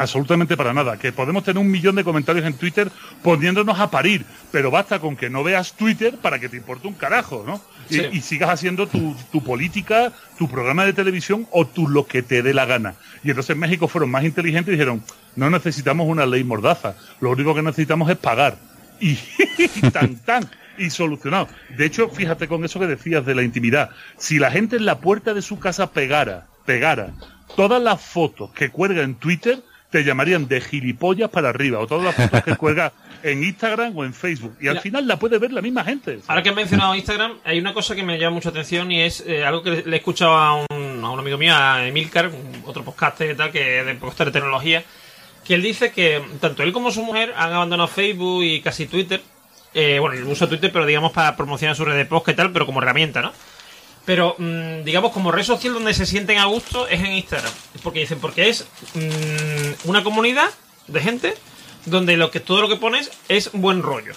[0.00, 0.96] Absolutamente para nada.
[0.96, 2.90] Que podemos tener un millón de comentarios en Twitter
[3.22, 6.94] poniéndonos a parir, pero basta con que no veas Twitter para que te importe un
[6.94, 7.60] carajo, ¿no?
[7.90, 12.42] Y, sigas haciendo tu, tu, política, tu programa de televisión o tu lo que te
[12.42, 12.94] dé la gana.
[13.22, 15.02] Y entonces en México fueron más inteligentes y dijeron,
[15.36, 18.56] no necesitamos una ley mordaza, lo único que necesitamos es pagar.
[19.00, 19.18] Y
[19.92, 20.48] tan tan
[20.78, 21.48] y solucionado.
[21.76, 23.90] De hecho, fíjate con eso que decías de la intimidad.
[24.16, 27.10] Si la gente en la puerta de su casa pegara, pegara
[27.54, 32.04] todas las fotos que cuelga en Twitter, te llamarían de gilipollas para arriba, o todas
[32.04, 32.92] las fotos que cuelga
[33.22, 34.56] en Instagram o en Facebook.
[34.60, 36.20] Y al final la puede ver la misma gente.
[36.28, 39.24] Ahora que he mencionado Instagram, hay una cosa que me llama mucha atención y es
[39.26, 42.30] eh, algo que le he escuchado a un, a un amigo mío, a Emilcar,
[42.64, 44.84] otro podcast y tal, que de podcast de tecnología,
[45.44, 49.20] que él dice que tanto él como su mujer han abandonado Facebook y casi Twitter.
[49.74, 52.52] Eh, bueno, él usa Twitter, pero digamos para promocionar su red de podcast y tal,
[52.52, 53.32] pero como herramienta, ¿no?
[54.04, 57.52] Pero, mm, digamos, como red social donde se sienten a gusto es en Instagram.
[57.82, 60.50] Porque dicen, porque es mm, una comunidad
[60.86, 61.34] de gente
[61.86, 64.12] donde lo que todo lo que pones es buen rollo.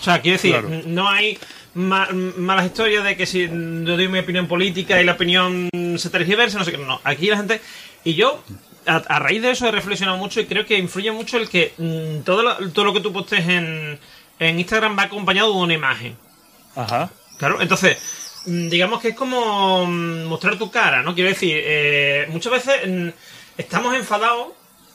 [0.00, 1.38] O sea, quiero decir, no hay
[1.74, 6.58] malas historias de que si yo doy mi opinión política y la opinión se tergiversa,
[6.58, 6.78] no sé qué.
[6.78, 7.60] No, aquí la gente.
[8.04, 8.42] Y yo,
[8.86, 12.22] a, raíz de eso, he reflexionado mucho y creo que influye mucho el que mm,
[12.24, 13.98] todo, lo, todo lo que tú postes en,
[14.38, 16.16] en Instagram va acompañado de una imagen.
[16.74, 17.10] Ajá.
[17.38, 17.98] Claro, entonces
[18.44, 21.14] digamos que es como mm, mostrar tu cara, ¿no?
[21.14, 23.08] Quiero decir, eh, muchas veces mm,
[23.56, 24.48] estamos enfadados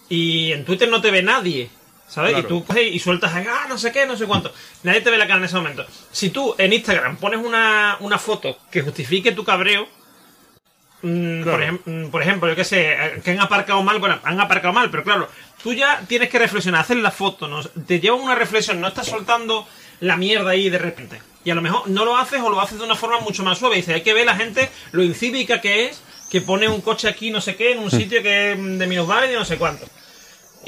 [0.10, 1.70] y en Twitter no te ve nadie,
[2.08, 2.38] ¿sabes?
[2.38, 4.54] Y tú coges y sueltas, ah, no sé qué, no sé cuánto.
[4.84, 5.86] Nadie te ve la cara en ese momento.
[6.12, 9.88] Si tú en Instagram pones una, una foto que justifique tu cabreo,
[11.02, 14.90] por, por, ejemplo, yo qué sé, eh, que han aparcado mal, bueno, han aparcado mal,
[14.90, 15.30] pero claro,
[15.62, 17.64] tú ya tienes que reflexionar, hacer la foto, ¿no?
[17.64, 19.68] te lleva una reflexión, no estás soltando
[20.00, 21.22] la mierda ahí de repente.
[21.48, 23.58] Y a lo mejor no lo haces o lo haces de una forma mucho más
[23.58, 23.78] suave.
[23.78, 27.32] Dice, hay que ver la gente lo incívica que es, que pone un coche aquí
[27.32, 29.86] no sé qué, en un sitio que es de minusválida y no sé cuánto.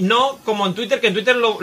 [0.02, 1.58] No como en Twitter, que en Twitter, lo,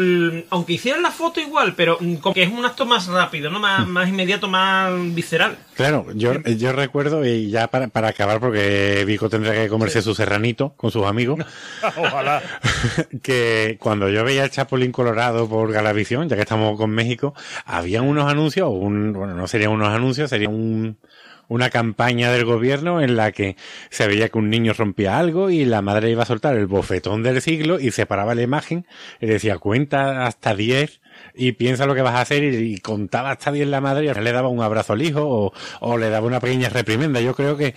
[0.51, 3.59] aunque hicieran la foto igual, pero como que es un acto más rápido, ¿no?
[3.59, 5.57] Más, más inmediato, más visceral.
[5.75, 10.15] Claro, yo, yo recuerdo, y ya para, para acabar, porque Vico tendrá que comerse su
[10.15, 11.39] serranito con sus amigos.
[11.97, 12.43] Ojalá.
[13.23, 17.35] que cuando yo veía el Chapulín Colorado por Galavisión, ya que estamos con México,
[17.65, 20.99] había unos anuncios, un, bueno, no serían unos anuncios, sería un,
[21.49, 23.57] una campaña del gobierno en la que
[23.91, 27.23] se veía que un niño rompía algo y la madre iba a soltar el bofetón
[27.23, 28.87] del siglo y separaba la imagen
[29.21, 31.01] y decía cuenta hasta 10
[31.35, 34.33] y piensa lo que vas a hacer y, contaba hasta 10 la madre y le
[34.33, 37.21] daba un abrazo al hijo o, o le daba una pequeña reprimenda.
[37.21, 37.75] Yo creo que,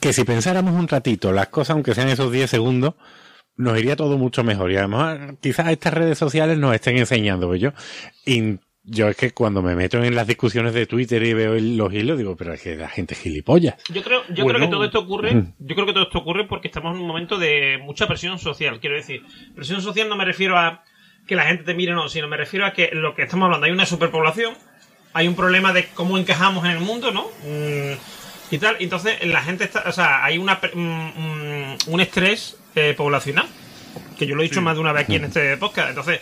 [0.00, 2.94] que si pensáramos un ratito las cosas, aunque sean esos 10 segundos,
[3.56, 4.70] nos iría todo mucho mejor.
[4.72, 7.72] Y además, quizás estas redes sociales nos estén enseñando, pues yo,
[8.84, 12.18] yo es que cuando me meto en las discusiones de Twitter y veo los hilos,
[12.18, 13.76] digo, pero es que la gente es gilipollas.
[13.90, 16.68] Yo creo, yo creo que todo esto ocurre, yo creo que todo esto ocurre porque
[16.68, 18.80] estamos en un momento de mucha presión social.
[18.80, 19.22] Quiero decir,
[19.54, 20.84] presión social no me refiero a
[21.26, 23.64] que la gente te mire, no, sino me refiero a que lo que estamos hablando,
[23.64, 24.54] hay una superpoblación,
[25.14, 27.28] hay un problema de cómo encajamos en el mundo, ¿no?
[27.42, 27.94] Mm,
[28.50, 33.46] y tal, entonces la gente está, o sea, hay una, un, estrés eh, poblacional,
[34.18, 36.20] que yo lo he dicho más de una vez aquí en este podcast, entonces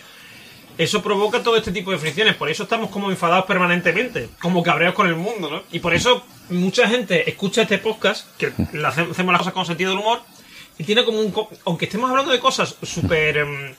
[0.77, 2.35] eso provoca todo este tipo de fricciones.
[2.35, 5.63] Por eso estamos como enfadados permanentemente, como cabreados con el mundo, ¿no?
[5.71, 8.47] Y por eso mucha gente escucha este podcast, que
[8.85, 10.21] hacemos las cosas con sentido del humor,
[10.77, 11.33] y tiene como un...
[11.65, 13.37] Aunque estemos hablando de cosas súper...
[13.37, 13.75] Em,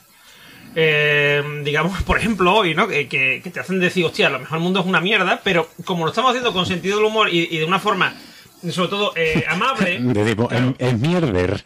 [0.75, 2.87] em, digamos, por ejemplo, hoy, ¿no?
[2.87, 5.69] Que, que, te hacen decir, hostia, a lo mejor el mundo es una mierda, pero
[5.83, 8.15] como lo estamos haciendo con sentido del humor y de una forma
[8.69, 9.99] sobre todo eh, amable.
[10.01, 11.61] De tipo, es, mierder.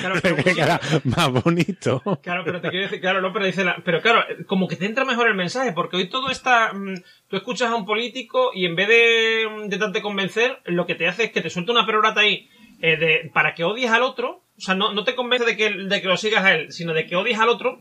[0.00, 0.36] Claro, pero,
[1.04, 2.02] más bonito.
[2.22, 4.86] Claro, pero te quiero decir, claro, no, pero dice la, pero claro, como que te
[4.86, 8.66] entra mejor el mensaje, porque hoy todo está, mm, tú escuchas a un político y
[8.66, 12.20] en vez de intentarte convencer, lo que te hace es que te suelta una perorata
[12.20, 12.48] ahí
[12.80, 15.70] eh, de, para que odies al otro, o sea, no, no te convence de que,
[15.70, 17.80] de que lo sigas a él, sino de que odies al otro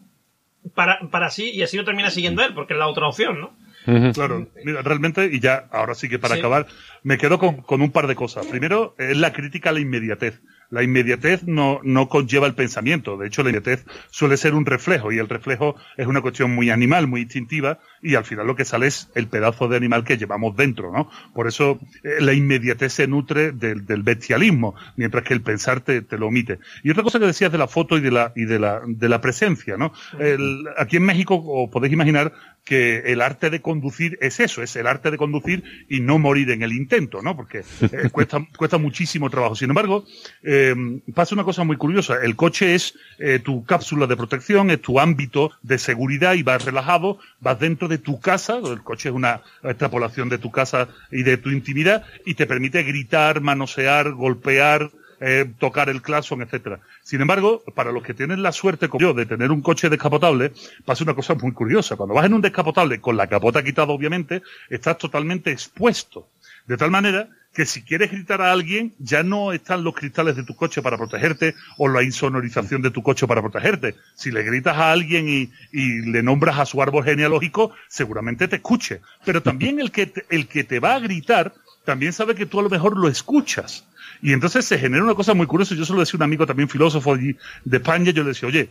[0.76, 3.40] para, para sí y así no terminas siguiendo a él, porque es la otra opción,
[3.40, 3.56] ¿no?
[3.86, 6.68] Claro, mira, realmente, y ya, ahora sí que para acabar,
[7.03, 8.45] me quedo con, con, un par de cosas.
[8.45, 10.41] Primero, es la crítica a la inmediatez.
[10.70, 13.18] La inmediatez no, no conlleva el pensamiento.
[13.18, 16.70] De hecho, la inmediatez suele ser un reflejo y el reflejo es una cuestión muy
[16.70, 20.18] animal, muy instintiva y al final lo que sale es el pedazo de animal que
[20.18, 21.10] llevamos dentro, ¿no?
[21.34, 26.02] Por eso eh, la inmediatez se nutre del, del bestialismo, mientras que el pensar te,
[26.02, 26.60] te, lo omite.
[26.84, 29.10] Y otra cosa que decías de la foto y de la, y de la, de
[29.10, 29.94] la presencia, ¿no?
[30.19, 32.34] El, aquí en México, os podéis imaginar
[32.64, 36.52] que el arte de conducir es eso, es el arte de conducir y no morir
[36.52, 37.36] en el intento, ¿no?
[37.36, 39.56] Porque eh, cuesta, cuesta muchísimo trabajo.
[39.56, 40.06] Sin embargo,
[40.44, 40.76] eh,
[41.14, 42.18] pasa una cosa muy curiosa.
[42.22, 42.95] El coche es
[43.44, 47.97] tu cápsula de protección, es tu ámbito de seguridad y vas relajado, vas dentro de
[47.97, 52.35] tu casa, el coche es una extrapolación de tu casa y de tu intimidad y
[52.35, 54.89] te permite gritar, manosear, golpear,
[55.19, 56.80] eh, tocar el claxon, etcétera.
[57.03, 60.53] Sin embargo, para los que tienen la suerte como yo de tener un coche descapotable,
[60.85, 61.97] pasa una cosa muy curiosa.
[61.97, 66.27] Cuando vas en un descapotable con la capota quitada, obviamente, estás totalmente expuesto.
[66.65, 70.44] De tal manera que si quieres gritar a alguien, ya no están los cristales de
[70.44, 73.95] tu coche para protegerte o la insonorización de tu coche para protegerte.
[74.15, 78.57] Si le gritas a alguien y, y le nombras a su árbol genealógico, seguramente te
[78.57, 79.02] escuche.
[79.26, 81.53] Pero también el que te, el que te va a gritar
[81.84, 83.86] también sabe que tú a lo mejor lo escuchas.
[84.22, 85.76] Y entonces se genera una cosa muy curiosa.
[85.76, 87.38] Yo se lo decía a un amigo también filósofo de
[87.72, 88.69] España, yo le decía, oye,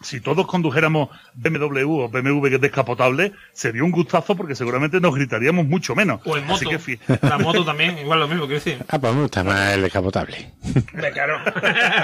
[0.00, 5.94] si todos condujéramos BMW o BMW descapotable, sería un gustazo porque seguramente nos gritaríamos mucho
[5.94, 6.20] menos.
[6.24, 6.68] O en moto.
[6.74, 8.78] Así que, La moto también, igual lo mismo, quiero decir.
[8.88, 10.52] Ah, pues me gusta más el descapotable.
[10.92, 11.38] Hombre, claro.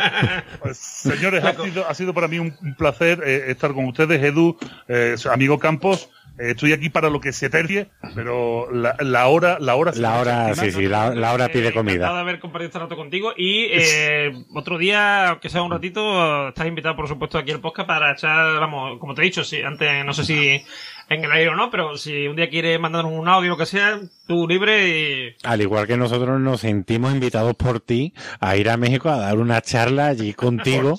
[0.63, 4.23] pues, señores, ha sido, ha sido para mí un, un placer eh, estar con ustedes,
[4.23, 4.59] Edu,
[4.89, 6.11] eh, amigo Campos.
[6.39, 10.13] Eh, estoy aquí para lo que se tercie, pero la, la hora, la hora, La
[10.15, 12.21] me hora, sí, la, la hora pide Eh, Encantado de comida.
[12.21, 16.97] haber compartido este rato contigo y eh, otro día, aunque sea un ratito, estás invitado
[16.97, 20.13] por supuesto aquí al podcast para echar, vamos, como te he dicho, si antes no
[20.13, 20.63] sé si
[21.09, 23.57] en el aire o no, pero si un día quieres mandarnos un audio o lo
[23.57, 25.37] que sea, tú libre y...
[25.45, 29.39] Al igual que nosotros nos sentimos invitados por ti a ir a México a dar
[29.39, 30.99] una charla allí contigo.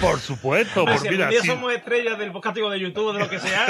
[0.00, 3.28] Por supuesto, Ah, por si mira, si, somos estrellas del podcast de YouTube, de lo
[3.28, 3.66] que sea,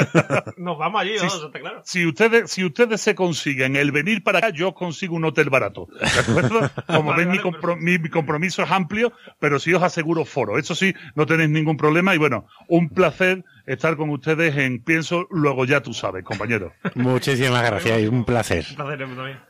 [0.56, 1.26] nos vamos allí, Sí, ¿no?
[1.26, 1.82] Eso está claro.
[1.84, 5.88] si ustedes, si ustedes se consiguen el venir para acá, yo consigo un hotel barato.
[6.00, 6.70] ¿De acuerdo?
[6.86, 10.24] Como Vale, ven, mi, vale, compro- mi- mi compromiso es amplio, pero sí os aseguro
[10.24, 10.58] foro.
[10.58, 12.14] Eso sí, no tenéis ningún problema.
[12.14, 16.72] Y bueno, un placer estar con ustedes en Pienso, luego ya tú sabes, compañero.
[16.94, 18.64] Muchísimas gracias y un placer.
[18.70, 19.40] Un placer también.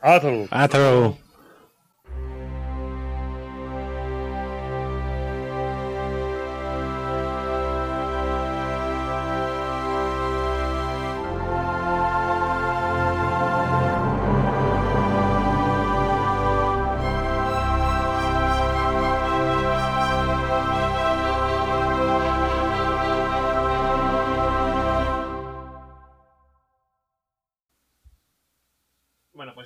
[0.00, 0.48] Hasta luego.
[0.50, 1.18] Hasta luego.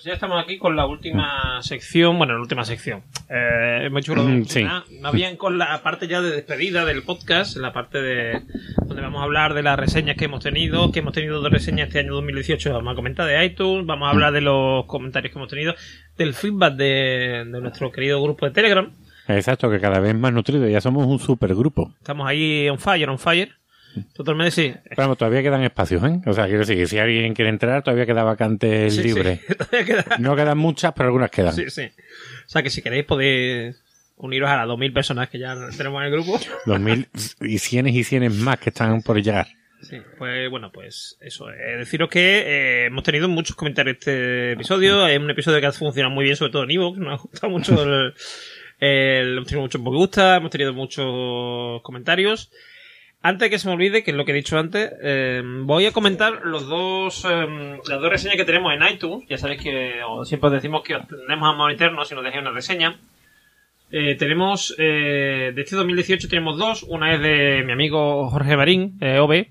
[0.03, 2.19] Pues ya estamos aquí con la última sección.
[2.19, 3.05] Bueno, la última sección.
[3.29, 4.65] Eh, hemos hecho Mm, sí.
[5.01, 8.43] más, bien con la parte ya de despedida del podcast, la parte de
[8.85, 11.87] donde vamos a hablar de las reseñas que hemos tenido, que hemos tenido dos reseñas
[11.87, 15.39] este año 2018, vamos a comentar de iTunes, vamos a hablar de los comentarios que
[15.39, 15.75] hemos tenido,
[16.17, 18.91] del feedback de, de nuestro querido grupo de Telegram.
[19.29, 20.69] Exacto, que cada vez más nutrido.
[20.69, 21.95] Ya somos un supergrupo.
[21.99, 23.53] Estamos ahí on fire, on fire.
[24.15, 24.75] Totalmente sí.
[24.97, 26.21] Pero todavía quedan espacios, ¿eh?
[26.27, 29.41] O sea, quiero decir si alguien quiere entrar, todavía queda vacante Sí, libre.
[29.47, 29.55] sí.
[29.59, 31.55] Todavía queda- No quedan muchas, pero algunas quedan.
[31.55, 31.83] Sí, sí.
[32.47, 33.77] O sea que si queréis podéis
[34.17, 36.39] uniros a las 2.000 personas que ya tenemos en el grupo.
[36.67, 37.09] Dos mil
[37.41, 39.47] y cienes y cienes más que están por llegar.
[39.83, 41.51] Sí, pues bueno, pues eso.
[41.51, 45.09] eh, deciros que eh, hemos tenido muchos comentarios este episodio.
[45.09, 46.99] Es un episodio que ha funcionado muy bien, sobre todo en Evox.
[46.99, 48.15] Nos ha gustado mucho el,
[48.79, 52.51] el- hemos tenido muchos me gusta, hemos tenido muchos comentarios.
[53.23, 55.87] Antes de que se me olvide, que es lo que he dicho antes, eh, voy
[55.87, 59.29] a comentar los dos, eh, las dos reseñas que tenemos en iTunes.
[59.29, 62.43] Ya sabéis que o siempre os decimos que os tendremos a monitornos si nos dejáis
[62.43, 62.99] una reseña.
[63.95, 66.83] Eh, tenemos, eh, de este 2018 tenemos dos.
[66.83, 69.49] Una es de mi amigo Jorge Marín, eh, OB,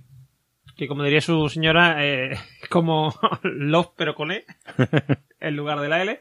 [0.75, 4.45] que como diría su señora, es como love pero con E,
[5.39, 6.19] en lugar de la L.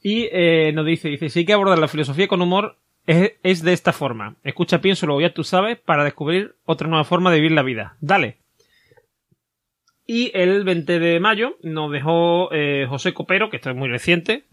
[0.00, 0.28] Y
[0.72, 2.78] nos dice, dice, sí hay que abordar la filosofía con humor,
[3.08, 4.36] es, es de esta forma.
[4.44, 7.96] Escucha, pienso, luego ya tú sabes, para descubrir otra nueva forma de vivir la vida.
[8.00, 8.36] Dale.
[10.06, 14.44] Y el 20 de mayo nos dejó eh, José Copero, que esto es muy reciente.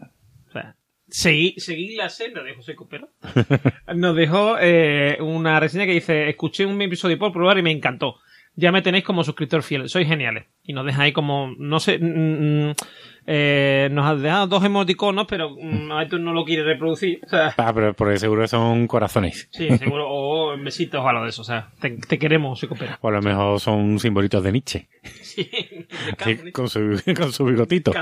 [0.48, 0.76] O sea,
[1.06, 3.10] seguí, seguí la senda de José Copero.
[3.94, 8.16] Nos dejó eh, una reseña que dice, escuché un episodio por probar y me encantó.
[8.58, 10.46] Ya me tenéis como suscriptor fiel, sois geniales.
[10.64, 12.72] Y nos ahí como, no sé, mm, mm,
[13.26, 17.20] eh, nos ha dejado dos emoticonos, pero mm, iTunes no lo quiere reproducir.
[17.24, 19.48] O sea, Ah, pero por seguro que son corazones.
[19.52, 21.42] sí, seguro, o besitos o algo de eso.
[21.42, 22.96] O sea, te, te queremos, José Copero.
[23.02, 24.88] O a lo mejor son simbolitos de Nietzsche.
[25.22, 25.50] Sí,
[26.24, 27.92] de con, su, con su bigotito.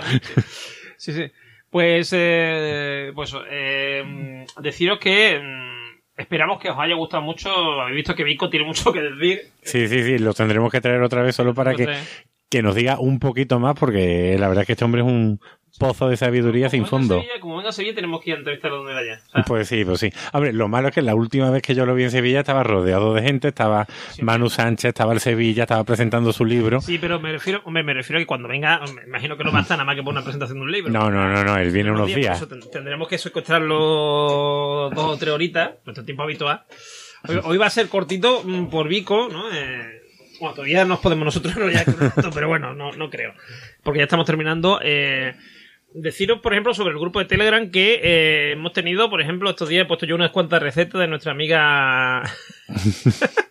[0.97, 1.25] Sí, sí.
[1.69, 5.41] Pues, eh, pues eh, deciros que
[6.16, 7.51] esperamos que os haya gustado mucho.
[7.81, 9.41] Habéis visto que Vico tiene mucho que decir.
[9.62, 11.89] Sí, sí, sí, lo tendremos que traer otra vez solo para que,
[12.49, 15.41] que nos diga un poquito más, porque la verdad es que este hombre es un
[15.79, 17.17] pozo de sabiduría sin fondo.
[17.21, 19.21] Sevilla- como venga a Sevilla, tenemos que ir a entrevistarlo donde vaya.
[19.29, 20.13] O sea, Pues sí, pues sí.
[20.33, 22.63] Hombre, lo malo es que la última vez que yo lo vi en Sevilla estaba
[22.63, 23.87] rodeado de gente, estaba
[24.23, 26.81] Manu Sánchez, estaba el Sevilla, estaba presentando su libro.
[26.81, 29.51] sí, pero me refiero, hombre, me refiero a que cuando venga, me imagino que no
[29.53, 30.93] basta nada más que por una presentación de un libro.
[30.93, 32.37] No, no, no, no, él viene unos días.
[32.37, 36.63] eso ten- tendremos que secuestrarlo dos o tres horitas, nuestro tiempo habitual.
[37.29, 39.51] Hoy, hoy va a ser cortito mm, por Vico, ¿no?
[39.53, 40.03] Eh,
[40.41, 41.55] bueno, todavía nos podemos nosotros
[42.35, 43.33] pero bueno, no, no creo.
[43.83, 44.79] Porque ya estamos terminando.
[44.83, 45.35] Eh,
[45.95, 49.69] deciros, por ejemplo, sobre el grupo de Telegram que eh, hemos tenido, por ejemplo, estos
[49.69, 52.23] días he puesto yo unas cuantas recetas de nuestra amiga.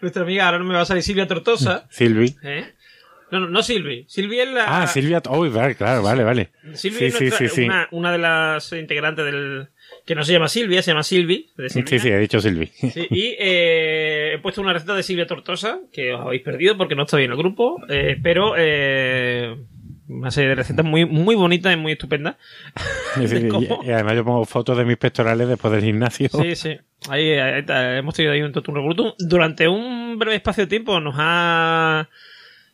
[0.00, 1.86] nuestra amiga, ahora no me va a salir Silvia Tortosa.
[1.90, 2.34] Silvi.
[2.42, 2.64] ¿eh?
[3.30, 4.04] No, no, no Silvi.
[4.08, 4.82] Silvi es la.
[4.82, 5.20] Ah, Silvia.
[5.24, 6.50] Vale, claro, vale, vale.
[6.74, 7.64] Silvi Sí, es sí, nuestra- sí, sí.
[7.64, 9.68] Una, una de las integrantes del.
[10.04, 11.50] Que no se llama Silvia, se llama Silvi.
[11.56, 12.70] de Sí, sí, he dicho Silvi.
[13.10, 17.02] Y eh, he puesto una receta de Silvia Tortosa, que os habéis perdido porque no
[17.02, 19.56] estoy en el grupo, eh, pero eh,
[20.08, 22.36] una serie de recetas muy, muy bonitas y muy estupendas.
[23.18, 26.28] Y, y además yo pongo fotos de mis pectorales después del gimnasio.
[26.28, 26.76] Sí, sí.
[27.08, 29.12] Ahí, ahí está, hemos tenido ahí un totum revolutum.
[29.18, 32.08] Durante un breve espacio de tiempo nos ha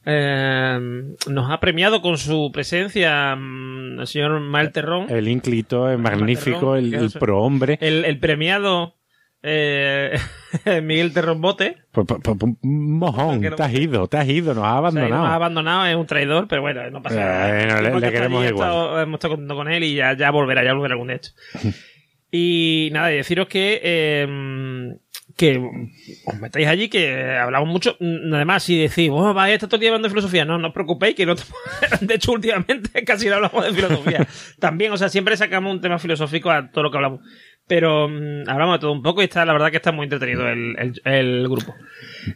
[0.05, 0.81] eh,
[1.29, 6.75] nos ha premiado con su presencia mm, el señor Mael Terrón, El ínclito es magnífico,
[6.75, 7.79] el, el prohombre.
[7.81, 8.97] el, el premiado
[9.43, 10.17] eh,
[10.83, 11.77] Miguel Terrón Bote.
[11.93, 15.23] Pues, pues, pues, mojón, no- te has ido, te has ido, nos O sea, abandonado.
[15.23, 17.49] nos ha abandonado, es un traidor, pero bueno, no pasa nada.
[17.81, 18.69] Bueno, le- queremos igual.
[18.69, 21.33] estado- hemos estado contando con él y ya, ya volverá, ya volverá algún hecho.
[22.31, 24.97] y nada, y deciros que, eh,
[25.37, 25.59] que
[26.27, 27.97] os metáis allí, que hablamos mucho.
[28.01, 30.59] Mm, Además, si decís, oh, vais a estar todo el día hablando de filosofía, no,
[30.59, 31.43] no os preocupéis, que no te-
[32.01, 34.27] de hecho, últimamente casi no hablamos de filosofía.
[34.59, 37.21] También, o sea, siempre sacamos un tema filosófico a todo lo que hablamos.
[37.69, 40.49] Pero mm, hablamos de todo un poco y está, la verdad que está muy entretenido
[40.49, 41.75] el, el- el grupo.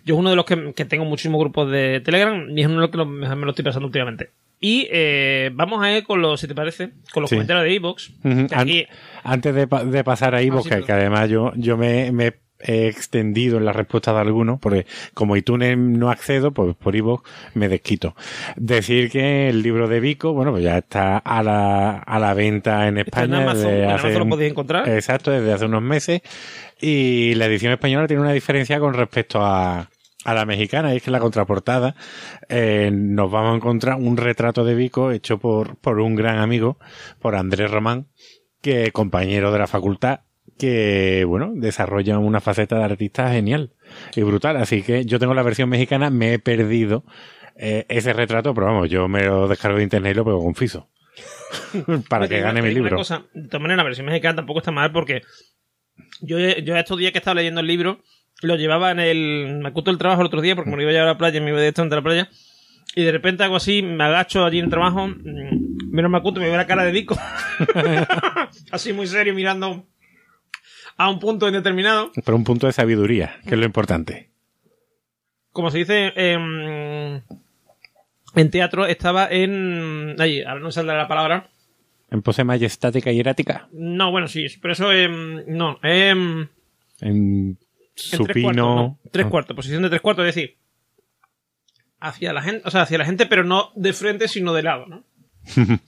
[0.04, 2.76] Yo es uno de los que, que tengo muchísimos grupos de Telegram y es uno
[2.76, 4.30] de los que lo- me lo estoy pasando últimamente.
[4.58, 7.36] Y eh, vamos a ir con los, si te parece, con los Sí.
[7.36, 8.10] comentarios de Evox.
[8.52, 8.68] An-
[9.22, 10.86] Antes de, pa- de pasar Ah, porque sí, perdón.
[10.86, 15.36] que además yo, yo me, me he extendido en la respuesta de algunos, porque como
[15.36, 17.22] iTunes no accedo, pues por iVoox
[17.54, 18.16] me desquito.
[18.56, 22.88] Decir que el libro de Vico, bueno, pues ya está a la, a la venta
[22.88, 23.50] en Está en España.
[23.50, 24.88] Amazon, en Amazon lo podéis encontrar.
[24.88, 26.22] Exacto, desde hace unos meses.
[26.80, 29.88] Y la edición española tiene una diferencia con respecto a,
[30.24, 31.94] a la mexicana, y es que en la contraportada
[32.48, 36.78] eh, nos vamos a encontrar un retrato de Vico hecho por, por un gran amigo,
[37.20, 38.08] por Andrés Román,
[38.60, 40.20] que compañero de la facultad,
[40.58, 43.72] que bueno, desarrolla una faceta de artista genial
[44.14, 44.56] y brutal.
[44.56, 47.04] Así que yo tengo la versión mexicana, me he perdido
[47.56, 50.54] eh, ese retrato, pero vamos, yo me lo descargo de internet y lo pego con
[50.54, 50.88] fiso.
[52.08, 52.96] Para que gane mi libro.
[52.96, 55.22] cosa, de todas maneras, la versión mexicana tampoco está mal porque
[56.20, 58.02] yo, yo estos días que estaba leyendo el libro
[58.42, 59.58] lo llevaba en el.
[59.62, 61.18] Me acuto el trabajo el otro día porque me lo iba a llevar a la
[61.18, 62.28] playa, me iba directamente a la playa.
[62.94, 66.40] Y de repente hago así, me agacho allí en el trabajo, mm, miro me acuto,
[66.40, 67.16] me veo la cara de Vico.
[68.70, 69.86] así muy serio, mirando
[70.96, 72.10] a un punto indeterminado.
[72.24, 74.30] Pero un punto de sabiduría, que es lo importante.
[75.52, 77.22] Como se dice en
[78.50, 80.16] teatro, estaba en.
[80.18, 81.48] Ahí, ahora no saldrá la palabra.
[82.10, 83.68] En pose majestática y erática.
[83.72, 84.92] No, bueno, sí, pero eso.
[84.92, 86.48] em, no, em,
[87.00, 87.58] En En
[87.94, 88.52] tres cuartos, supino.
[88.52, 90.56] no, tres cuartos, posición de tres cuartos, es decir,
[91.98, 94.86] hacia la gente, o sea, hacia la gente, pero no de frente, sino de lado,
[94.86, 95.04] ¿no?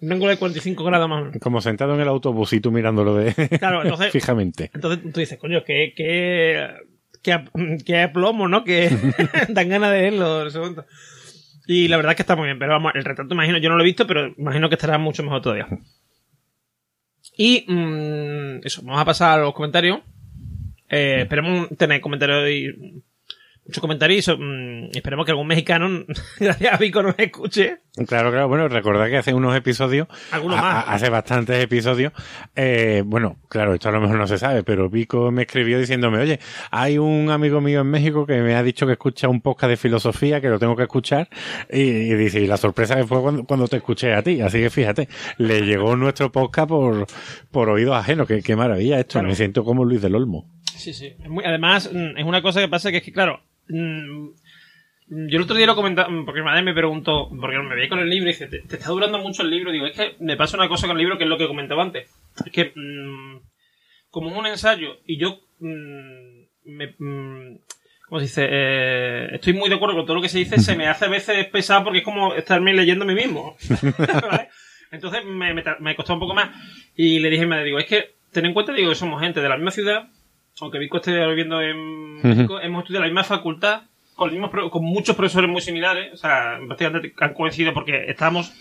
[0.00, 1.40] Un ángulo de 45 grados más o menos.
[1.40, 4.70] Como sentado en el autobús y tú mirándolo de Claro, entonces, fijamente.
[4.74, 6.68] entonces tú dices, coño, que, que,
[7.22, 7.44] que,
[7.84, 8.64] que plomo, ¿no?
[8.64, 8.90] Que
[9.48, 10.84] dan ganas de verlo en ese momento.
[11.66, 13.76] Y la verdad es que está muy bien, pero vamos, el retrato imagino, yo no
[13.76, 15.66] lo he visto, pero imagino que estará mucho mejor todavía.
[17.36, 20.00] Y mm, eso, vamos a pasar a los comentarios.
[20.88, 23.02] Eh, esperemos tener comentarios y
[23.66, 24.16] muchos comentarios.
[24.16, 26.04] y eso, mm, esperemos que algún mexicano,
[26.40, 27.78] gracias a Vico, nos escuche.
[28.06, 28.46] Claro, claro.
[28.48, 30.86] Bueno, recordad que hace unos episodios, Algunos más.
[30.86, 32.12] a- hace bastantes episodios,
[32.54, 36.18] eh, bueno, claro, esto a lo mejor no se sabe, pero Vico me escribió diciéndome,
[36.18, 36.38] oye,
[36.70, 39.76] hay un amigo mío en México que me ha dicho que escucha un podcast de
[39.78, 41.28] filosofía, que lo tengo que escuchar,
[41.72, 44.68] y, y dice, y la sorpresa fue cuando, cuando te escuché a ti, así que
[44.68, 47.06] fíjate, le llegó nuestro podcast por,
[47.50, 49.28] por oídos ajenos, qué maravilla esto, Claro.
[49.28, 50.46] me siento como Luis del Olmo.
[50.76, 51.14] Sí, sí.
[51.22, 54.28] Es muy- además, mm, es una cosa que pasa que es que, claro, mm,
[55.08, 58.00] yo el otro día lo comentaba, porque mi madre me preguntó, porque me veía con
[58.00, 59.70] el libro y dice, ¿te, está durando mucho el libro?
[59.70, 61.82] Digo, es que me pasa una cosa con el libro que es lo que comentaba
[61.82, 62.10] antes.
[62.44, 63.40] Es que, mm,
[64.10, 67.58] como es un ensayo y yo, mm, me, mm,
[68.08, 68.48] ¿cómo se dice?
[68.50, 71.08] Eh, estoy muy de acuerdo con todo lo que se dice, se me hace a
[71.08, 73.56] veces pesado porque es como estarme leyendo a mí mismo.
[74.90, 76.50] Entonces me, me, me costó un poco más.
[76.96, 79.40] Y le dije a madre, digo, es que ten en cuenta, digo, que somos gente
[79.40, 80.08] de la misma ciudad,
[80.60, 83.82] aunque Vico esté viviendo en México, hemos estudiado la misma facultad,
[84.14, 88.52] con, los mismos, con muchos profesores muy similares, o sea, prácticamente han coincidido porque estamos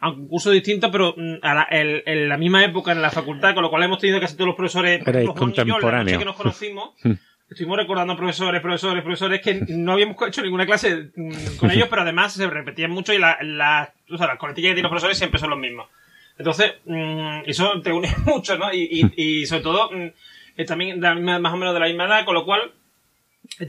[0.00, 3.10] a un curso distinto, pero mm, a la, el- en la misma época en la
[3.10, 6.18] facultad, con lo cual hemos tenido casi todos los profesores, Erais Juan y yo, contemporáneos.
[6.18, 6.90] que nos conocimos,
[7.50, 12.02] estuvimos recordando profesores, profesores, profesores que no habíamos hecho ninguna clase mm, con ellos, pero
[12.02, 15.18] además se repetían mucho y la, la, o sea, las coletillas que tienen los profesores
[15.18, 15.88] siempre son los mismos.
[16.38, 18.72] Entonces, mm, eso te une mucho, ¿no?
[18.72, 19.90] Y, y, y sobre todo,
[20.56, 22.44] mm, eh, también de la misma- más o menos de la misma edad, con lo
[22.44, 22.72] cual,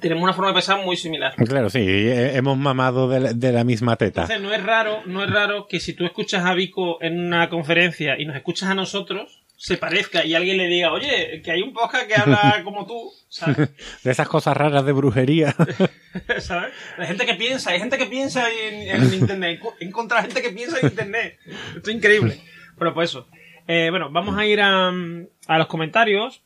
[0.02, 1.34] tenemos una forma de pensar muy similar.
[1.36, 4.22] Claro, sí, eh, hemos mamado de la, de la misma teta.
[4.22, 7.50] Entonces no es raro, no es raro que si tú escuchas a Vico en una
[7.50, 11.62] conferencia y nos escuchas a nosotros, se parezca y alguien le diga, oye, que hay
[11.62, 13.70] un podcast que habla como tú, ¿sabes?
[14.04, 15.56] De esas cosas raras de brujería.
[16.40, 16.74] ¿Sabes?
[16.98, 20.50] Hay gente que piensa, hay gente que piensa en, en internet, he encontrado gente que
[20.52, 21.40] piensa en internet.
[21.76, 22.40] Esto es increíble.
[22.78, 23.28] Pero pues eso.
[23.68, 26.42] Eh, bueno, vamos a ir a, a los comentarios.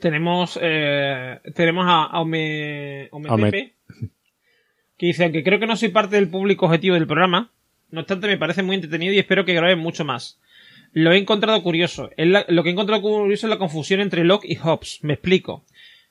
[0.00, 3.74] Tenemos, eh, tenemos a, a Ome, Ome Ome- Pepe,
[4.96, 7.50] que dice, aunque creo que no soy parte del público objetivo del programa,
[7.90, 10.38] no obstante me parece muy entretenido y espero que graben mucho más.
[10.92, 12.10] Lo he encontrado curioso.
[12.16, 15.00] La- lo que he encontrado curioso es la confusión entre Locke y Hobbes.
[15.02, 15.64] Me explico.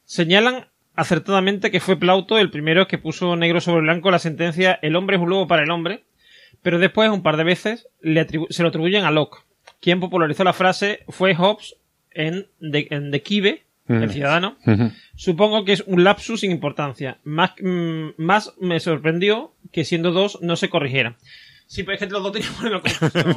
[0.05, 4.95] Señalan acertadamente que fue Plauto el primero que puso negro sobre blanco la sentencia el
[4.95, 6.03] hombre es un lobo para el hombre,
[6.61, 9.39] pero después, un par de veces, le se lo atribuyen a Locke.
[9.79, 11.75] Quien popularizó la frase fue Hobbes
[12.13, 14.09] en De, en De Quive, el Mm.
[14.09, 14.57] ciudadano.
[14.65, 14.91] Ujú.
[15.15, 17.17] Supongo que es un lapsus sin importancia.
[17.23, 21.15] Más, mm, más me sorprendió que siendo dos no se corrigiera.
[21.67, 23.35] Sí, pero es que los dos teníamos una confusión.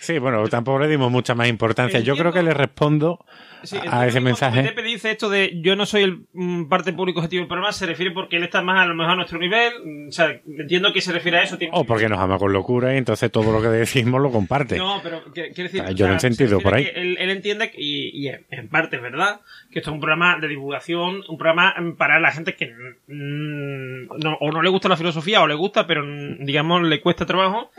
[0.00, 2.00] sí, bueno, tampoco le dimos mucha más importancia.
[2.00, 3.24] Yo creo que Entiendo- le respondo
[3.64, 4.54] Sí, a ese mensaje.
[4.62, 7.72] Cuando Pepe dice esto de yo no soy el mm, parte público objetivo del programa,
[7.72, 9.72] se refiere porque él está más a lo mejor a nuestro nivel.
[9.84, 11.56] mm, O sea, entiendo que se refiere a eso.
[11.58, 13.68] tiene- O porque nos ama con locura y entonces todo lo que
[14.16, 14.76] decimos lo comparte.
[14.78, 15.82] No, pero quiere decir.
[15.84, 16.84] Ah, yo lo he se sentido por ahí.
[16.84, 20.00] que Él, él entiende, que- y, y en- parte es verdad, que esto es un
[20.00, 22.72] programa de divulgación, un programa mm, para la gente que
[23.06, 26.04] no, o no le gusta la filosofía o le gusta, pero
[26.40, 27.70] digamos le cuesta trabajo.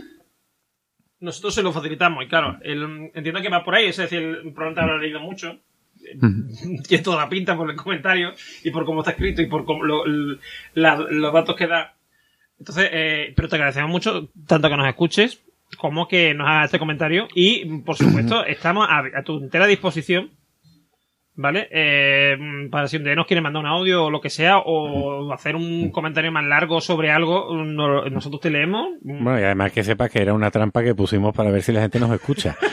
[1.20, 4.54] Nosotros se lo facilitamos, y claro, mm, entiendo que va por ahí, es decir, el
[4.54, 5.60] programa te lo ha leído mucho.
[6.88, 8.34] Tiene toda la pinta por el comentario
[8.64, 10.04] y por cómo está escrito y por cómo lo-
[10.74, 11.96] la- los datos que da.
[12.60, 15.42] Entonces, eh, pero te agradecemos mucho tanto que nos escuches
[15.78, 20.32] como que nos hagas este comentario y, por supuesto, estamos a, a tu entera disposición,
[21.36, 21.68] ¿vale?
[21.72, 22.38] Eh,
[22.72, 26.32] para si nos quiere mandar un audio o lo que sea o hacer un comentario
[26.32, 28.90] más largo sobre algo, no- nosotros te leemos.
[29.02, 31.82] Bueno, y además que sepas que era una trampa que pusimos para ver si la
[31.82, 32.56] gente nos escucha.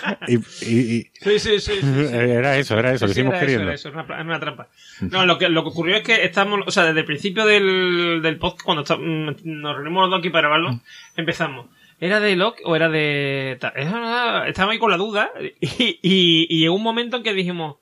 [0.28, 1.72] y, y- y- Sí, sí, sí.
[2.12, 3.64] era eso, era eso, lo hicimos era queriendo.
[3.64, 4.68] era eso, era una, era una trampa.
[5.10, 8.20] No, lo que, lo que ocurrió es que estamos, o sea, desde el principio del,
[8.22, 10.80] del podcast, cuando está- mm, nos reunimos los dos aquí para grabarlo,
[11.16, 11.66] empezamos.
[12.02, 13.52] ¿Era de Locke o era de...?
[13.52, 17.76] Estábamos ahí con la duda y, y, y llegó un momento en que dijimos...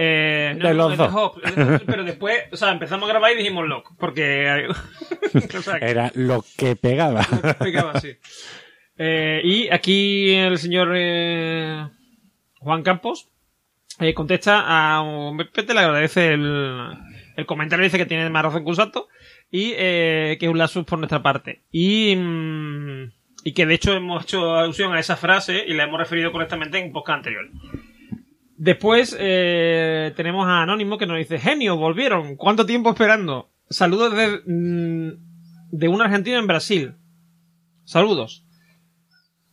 [0.00, 1.32] Eh, De los dos.
[1.84, 4.68] Pero después, o sea, empezamos a grabar y dijimos Locke, porque...
[5.58, 7.26] o sea, que- Era lo que pegaba.
[8.96, 11.84] Eh, y aquí el señor eh,
[12.60, 13.28] Juan Campos
[14.00, 16.92] eh, contesta a un le agradece el,
[17.36, 19.08] el comentario, dice que tiene más razón que un santo
[19.50, 21.62] y que es un lapsus por nuestra parte.
[21.72, 23.12] Y, mm,
[23.44, 26.78] y que de hecho hemos hecho alusión a esa frase y la hemos referido correctamente
[26.78, 27.48] en un podcast anterior.
[28.60, 33.50] Después eh, tenemos a Anónimo que nos dice, genio, volvieron, ¿cuánto tiempo esperando?
[33.70, 35.12] Saludos de, mm,
[35.70, 36.94] de un argentino en Brasil.
[37.84, 38.44] Saludos.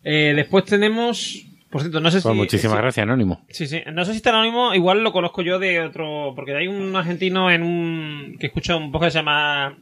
[0.03, 1.39] Eh, después tenemos...
[1.69, 2.37] Por cierto, no sé Pues si...
[2.39, 3.45] muchísimas si- gracias, Anónimo.
[3.49, 3.81] Sí, sí.
[3.93, 6.33] No sé si está anónimo, igual lo conozco yo de otro.
[6.35, 8.37] Porque hay un argentino en un.
[8.39, 9.77] que escucha un poco que se llama.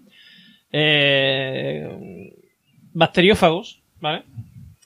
[0.71, 2.31] Eh,
[2.93, 4.23] Bacteriófagos, ¿vale?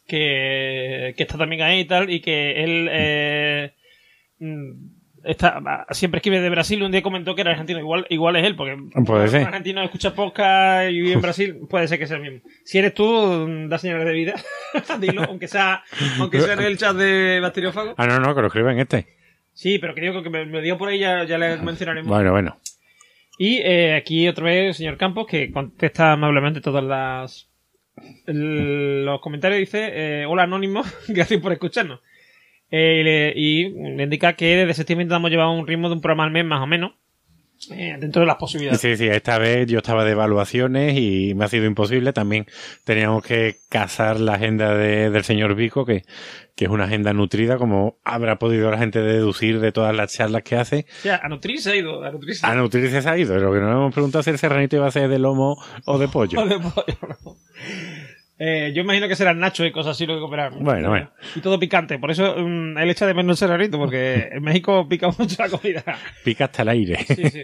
[0.05, 2.89] Que, que está también ahí y tal, y que él.
[2.91, 3.73] Eh,
[5.23, 6.81] está, siempre escribe de Brasil.
[6.84, 7.80] Un día comentó que era argentino.
[7.80, 8.77] Igual, igual es él, porque.
[9.05, 9.43] Puede un ser.
[9.47, 11.57] argentino escucha podcast y vive en Brasil.
[11.69, 12.39] Puede ser que sea el mismo.
[12.64, 14.35] Si eres tú, da señales de vida.
[14.99, 15.84] Dilo, aunque sea,
[16.19, 17.95] aunque sea en el chat de Bacteriófago.
[17.97, 19.07] Ah, no, no, que lo escriba en este.
[19.53, 22.09] Sí, pero que digo que me, me dio por ahí, ya, ya le mencionaremos.
[22.09, 22.59] Bueno, bueno.
[23.39, 27.49] Y eh, aquí otra vez el señor Campos, que contesta amablemente todas las
[28.27, 29.89] el- los comentarios, dice,
[30.22, 31.99] eh, hola anónimo, gracias por escucharnos.
[32.72, 36.02] Eh, y, le, y le indica que desde septiembre intentamos llevar un ritmo de un
[36.02, 36.91] programa al mes más o menos,
[37.72, 38.81] eh, dentro de las posibilidades.
[38.81, 42.14] Sí, sí, esta vez yo estaba de evaluaciones y me ha sido imposible.
[42.14, 42.45] También
[42.84, 46.03] teníamos que casar la agenda de- del señor Vico, que,
[46.56, 50.44] que es una agenda nutrida, como habrá podido la gente deducir de todas las charlas
[50.44, 50.85] que hace.
[50.99, 53.35] O sea, a Nutri se ha ido, a Nutri se A nutrirse se ha ido.
[53.39, 55.98] Lo que nos hemos preguntado es si el serranito iba a ser de lomo o
[55.98, 56.39] de pollo.
[56.41, 57.38] Joder, pollo, no.
[58.39, 60.64] Eh, yo imagino que serán nachos y cosas así lo que cooperaron.
[60.64, 61.11] Bueno, bueno.
[61.35, 61.97] Y todo picante.
[61.97, 65.49] Por eso mm, él echa de menos el serranito, porque en México pica mucho la
[65.49, 65.84] comida.
[66.23, 66.97] Pica hasta el aire.
[67.03, 67.43] Sí, sí.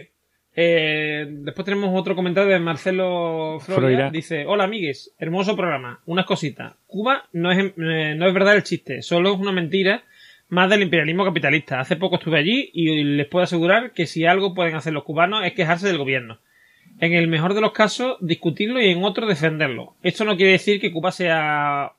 [0.56, 3.58] Eh, después tenemos otro comentario de Marcelo.
[3.60, 4.10] Froira.
[4.10, 6.00] Dice, hola amigues, hermoso programa.
[6.06, 6.74] Unas cositas.
[6.86, 10.04] Cuba no es, eh, no es verdad el chiste, solo es una mentira
[10.48, 11.80] más del imperialismo capitalista.
[11.80, 15.44] Hace poco estuve allí y les puedo asegurar que si algo pueden hacer los cubanos
[15.44, 16.38] es quejarse del gobierno.
[17.00, 19.96] En el mejor de los casos, discutirlo y en otro, defenderlo.
[20.02, 21.92] Esto no quiere decir que Cuba sea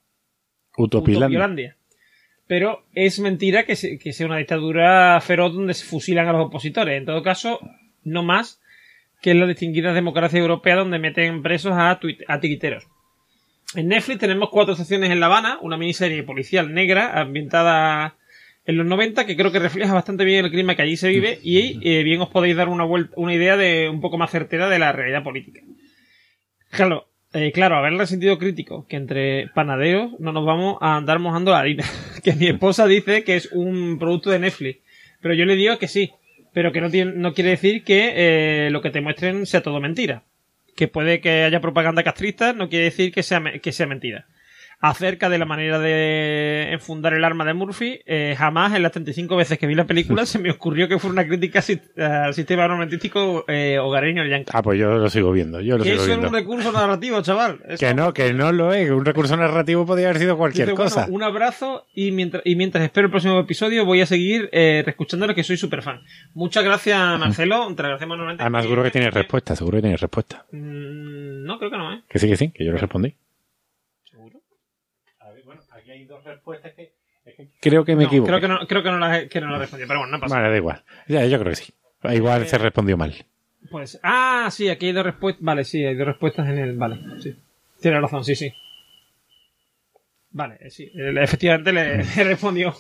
[0.78, 1.26] Utopilando.
[1.28, 1.78] Utopiolandia.
[2.48, 6.46] Pero es mentira que, se- que sea una dictadura feroz donde se fusilan a los
[6.48, 6.98] opositores.
[6.98, 7.60] En todo caso,
[8.04, 8.62] no más
[9.22, 11.90] que es la distinguida democracia europea donde meten presos a,
[12.28, 12.88] a tiquiteros.
[13.76, 18.16] En Netflix tenemos cuatro estaciones en La Habana, una miniserie policial negra ambientada
[18.66, 21.40] en los 90 que creo que refleja bastante bien el clima que allí se vive
[21.44, 24.70] y eh, bien os podéis dar una, vuelta, una idea de un poco más certera
[24.70, 25.62] de la realidad política.
[26.72, 31.52] Claro, eh, claro, haberle sentido crítico que entre panaderos no nos vamos a andar mojando
[31.52, 31.86] la harina.
[32.24, 34.80] que mi esposa dice que es un producto de Netflix.
[35.22, 36.12] Pero yo le digo que sí.
[36.54, 39.80] Pero que no, tiene, no quiere decir que eh, lo que te muestren sea todo
[39.80, 40.24] mentira.
[40.76, 44.26] Que puede que haya propaganda castrista, no quiere decir que sea, que sea mentira
[44.80, 49.36] acerca de la manera de enfundar el arma de Murphy, eh, jamás en las 35
[49.36, 51.64] veces que vi la película se me ocurrió que fuera una crítica
[51.98, 54.52] al sistema armamentístico eh, hogareño yankee.
[54.54, 55.62] Ah, pues yo lo sigo viendo.
[55.62, 56.28] Yo lo que sigo eso viendo.
[56.28, 57.62] es un recurso narrativo, chaval.
[57.80, 58.90] que no, que no lo es.
[58.90, 61.02] Un recurso narrativo podría haber sido cualquier Dice, cosa.
[61.02, 64.82] Bueno, un abrazo y mientras, y mientras espero el próximo episodio voy a seguir eh,
[64.86, 66.02] reescuchándolo que soy súper fan.
[66.34, 67.74] Muchas gracias, Marcelo.
[67.76, 68.44] Te agradecemos nuevamente.
[68.44, 70.46] Además, seguro que tienes respuesta, seguro que tienes respuesta.
[70.52, 72.02] Mm, no, creo que no, ¿eh?
[72.08, 73.16] Que sí, que sí, que yo lo respondí.
[74.10, 74.42] ¿Seguro?
[75.20, 75.92] A ver, bueno, aquí
[76.46, 76.94] que...
[77.60, 78.28] Creo que me No, equivoco.
[78.28, 80.36] creo que no, creo que no la, que no la respondí, pero bueno, no pasa
[80.36, 80.84] Vale, da igual.
[81.08, 81.74] Ya, yo creo que sí.
[82.04, 83.14] Igual Eh, se respondió mal.
[83.72, 85.44] Pues, ah, sí, aquí hay dos respuestas.
[85.44, 86.78] Vale, sí, hay dos respuestas en el.
[86.78, 87.36] Vale, sí.
[87.82, 88.54] Tiene razón, sí, sí.
[90.32, 92.76] Vale, eh, sí, efectivamente le, le respondió.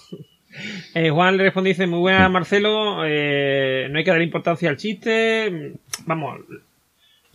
[0.93, 4.77] Eh, Juan le respondió, dice, muy buena Marcelo, eh, no hay que dar importancia al
[4.77, 5.73] chiste.
[6.05, 6.41] Vamos,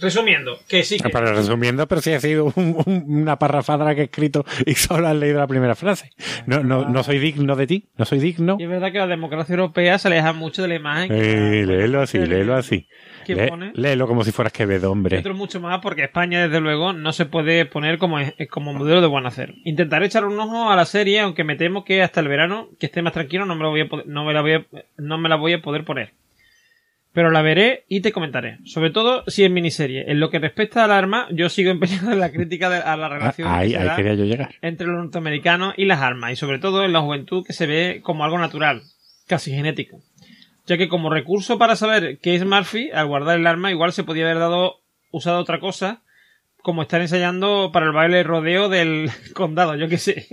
[0.01, 1.09] resumiendo, que sí que...
[1.11, 5.09] Para resumiendo, pero sí ha sido un- un- una parrafada que he escrito y solo
[5.09, 6.11] has leído la primera frase.
[6.47, 8.57] No, no, no soy digno de ti, no soy digno.
[8.59, 11.09] Y es verdad que la democracia europea se aleja mucho de la imagen.
[11.09, 12.87] que Eh, léelo así, léelo así.
[13.27, 13.73] ¿Qué Lé- pone?
[13.75, 15.19] léelo como si fueras Quevedo, hombre.
[15.19, 18.17] otro mucho más porque España, desde luego, no se puede poner como,
[18.51, 19.55] como modelo de buen hacer.
[19.65, 22.87] Intentaré echar un ojo a la serie, aunque me temo que hasta el verano, que
[22.87, 24.67] esté más tranquilo, no me, lo voy a poder- no me, la, voy a,
[24.97, 26.13] no me la voy a poder poner.
[27.13, 28.59] Pero la veré y te comentaré.
[28.65, 30.05] Sobre todo si es miniserie.
[30.11, 33.07] En lo que respecta al arma, yo sigo empeñado en la crítica de- a la
[33.07, 34.55] Ah, relación ahí, que se ahí da quería yo llegar.
[34.63, 36.33] entre los norteamericanos y las armas.
[36.33, 38.83] Y sobre todo en la juventud que se ve como algo natural,
[39.27, 40.01] casi genético
[40.67, 44.05] ya que como recurso para saber qué es Murphy, al guardar el arma, igual se
[44.05, 44.77] podía haber dado
[45.11, 46.03] usado otra cosa,
[46.63, 50.27] como estar ensayando para el baile rodeo del condado, yo qué sé.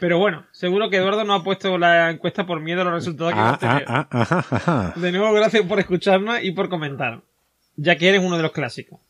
[0.00, 3.32] Pero bueno, seguro que Eduardo no ha puesto la encuesta por miedo a los resultados
[3.34, 3.84] que va Ah, a tener.
[3.88, 4.92] ah, ah, ajá.
[4.96, 7.20] De nuevo, gracias por escucharnos y por comentar,
[7.76, 9.00] ya que eres uno de los clásicos.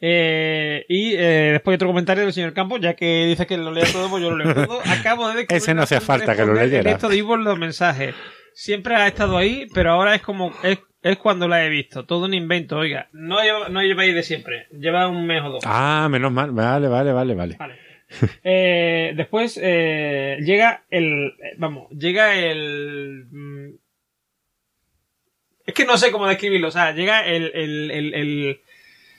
[0.00, 3.70] Eh, y eh, después hay otro comentario del señor Campos, ya que dice que lo
[3.72, 4.80] lea todo, pues yo lo leo todo.
[4.86, 6.90] Acabo de descubrir Ese no hacía que falta que lo leyera.
[6.90, 8.14] Esto de Ivor los mensajes.
[8.52, 12.04] Siempre ha estado ahí, pero ahora es como es, es cuando la he visto.
[12.04, 13.08] Todo un invento, oiga.
[13.12, 14.66] No lleva, no lleva ahí de siempre.
[14.72, 15.64] Lleva un mes o dos.
[15.66, 16.50] Ah, menos mal.
[16.52, 17.56] Vale, vale, vale, vale.
[17.58, 17.78] Vale.
[18.44, 21.34] Eh, después eh, llega el.
[21.42, 23.26] eh, Vamos, llega el.
[23.30, 23.68] mm,
[25.66, 26.68] Es que no sé cómo describirlo.
[26.68, 27.50] O sea, llega el.
[27.54, 28.60] el, el, el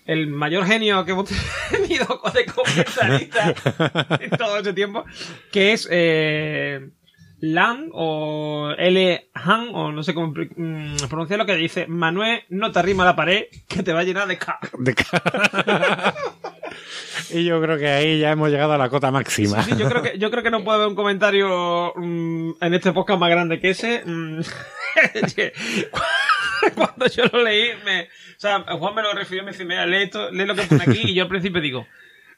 [0.05, 1.29] el mayor genio que hemos
[1.71, 3.55] tenido de comentarista
[4.21, 5.03] en todo este tiempo,
[5.51, 6.89] que es eh,
[7.53, 9.27] Lan o L.
[9.33, 13.45] Han, o no sé cómo mm, pronunciarlo, que dice: Manuel, no te arrima la pared,
[13.67, 14.59] que te va a llenar de K.
[14.79, 16.13] De ca-
[17.31, 19.61] y yo creo que ahí ya hemos llegado a la cota máxima.
[19.63, 22.91] Sí, yo creo que yo creo que no puede haber un comentario mm, en este
[22.93, 24.01] podcast más grande que ese.
[24.05, 24.39] mm,
[26.75, 28.07] Cuando yo lo leí, me, o
[28.37, 31.01] sea, Juan me lo refirió, me dice, mira, lee, esto, lee lo que pone aquí,
[31.03, 31.85] y yo al principio digo,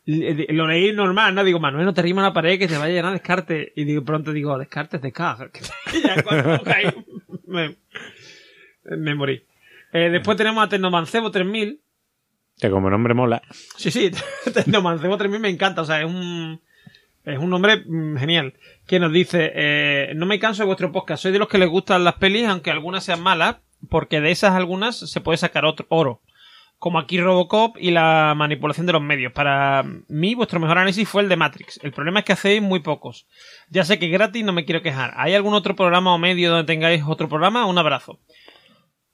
[0.08, 1.44] lo leí normal, ¿no?
[1.44, 3.74] Digo, Manuel, no te rima la pared que te vaya a llenar de descarte.
[3.76, 5.38] Y digo, pronto digo, descartes de K.
[5.94, 6.86] Y ya cuando lo caí,
[7.46, 7.76] me,
[8.86, 9.44] me morí.
[9.92, 11.82] Eh, después tenemos a Tecnomancebo 3000,
[12.58, 13.42] Que como nombre mola.
[13.76, 14.12] Sí, sí,
[14.54, 16.62] Tecnomancebo 3000 me encanta, o sea, es un,
[17.26, 18.54] es un nombre mm, genial.
[18.86, 21.70] Que nos dice, eh, no me canso de vuestro podcast, soy de los que les
[21.70, 23.58] gustan las pelis, aunque algunas sean malas,
[23.90, 26.22] porque de esas algunas se puede sacar otro, oro.
[26.80, 29.34] Como aquí Robocop y la manipulación de los medios.
[29.34, 31.80] Para mí, vuestro mejor análisis fue el de Matrix.
[31.82, 33.26] El problema es que hacéis muy pocos.
[33.70, 35.14] Ya sé que gratis no me quiero quejar.
[35.18, 37.66] ¿Hay algún otro programa o medio donde tengáis otro programa?
[37.66, 38.20] Un abrazo.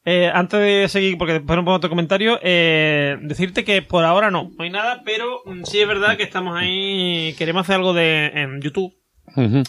[0.05, 4.29] Eh, antes de seguir, porque después no pongo otro comentario, eh, decirte que por ahora
[4.29, 7.93] no, no hay nada, pero mm, sí es verdad que estamos ahí, queremos hacer algo
[7.93, 8.93] de en YouTube,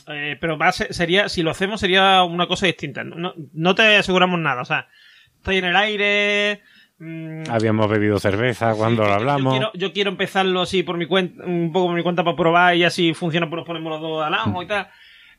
[0.09, 3.05] eh, pero va a ser- sería, si lo hacemos sería una cosa distinta.
[3.05, 4.89] No, no, te aseguramos nada, o sea,
[5.37, 6.63] está en el aire.
[6.99, 9.55] Mm, Habíamos bebido cerveza cuando sí, lo hablamos.
[9.55, 12.37] Yo quiero, yo quiero empezarlo así por mi cuenta, un poco por mi cuenta para
[12.37, 14.89] probar y así funciona, pues nos ponemos los dos al ajo y tal.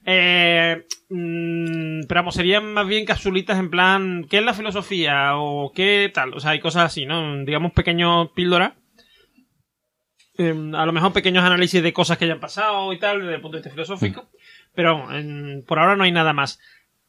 [0.08, 5.32] Eh, mm, pero vamos, serían más bien capsulitas en plan, ¿qué es la filosofía?
[5.38, 7.44] o qué tal, o sea, hay cosas así, ¿no?
[7.44, 8.74] Digamos pequeños píldoras.
[10.38, 13.42] Eh, a lo mejor pequeños análisis de cosas que hayan pasado y tal, desde el
[13.42, 14.30] punto de vista filosófico.
[14.74, 16.60] Pero en- por ahora no hay nada más.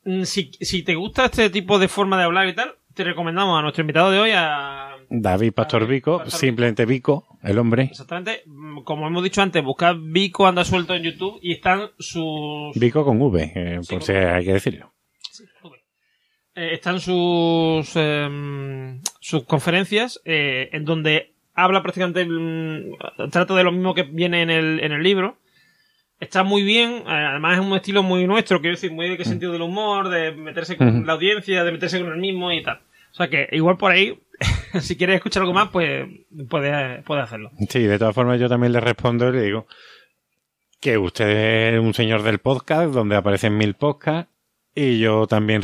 [0.04, 3.58] Mm, Si, si te gusta este tipo de forma de hablar y tal, te recomendamos
[3.58, 7.82] a nuestro invitado de hoy, a David Pastor Vico, Pastor simplemente Vico, el hombre.
[7.84, 8.42] Exactamente.
[8.46, 12.74] Mm, Como hemos dicho antes, buscad Vico anda suelto en YouTube y están sus.
[12.74, 14.94] Vico con V, eh, Sí, por si hay que decirlo.
[15.30, 15.44] Sí.
[16.54, 23.72] Eh, están sus em, sus conferencias eh, en donde habla prácticamente mm, trata de lo
[23.72, 25.36] mismo que viene en el, en el libro
[26.20, 29.24] está muy bien eh, además es un estilo muy nuestro quiero decir muy de qué
[29.24, 32.80] sentido del humor de meterse con la audiencia de meterse con el mismo y tal
[33.12, 34.18] o sea que igual por ahí
[34.80, 36.06] si quieres escuchar algo más pues
[36.48, 39.66] puedes puede hacerlo Sí, de todas formas yo también le respondo y le digo
[40.80, 44.30] que usted es un señor del podcast, donde aparecen mil podcasts,
[44.74, 45.62] y yo también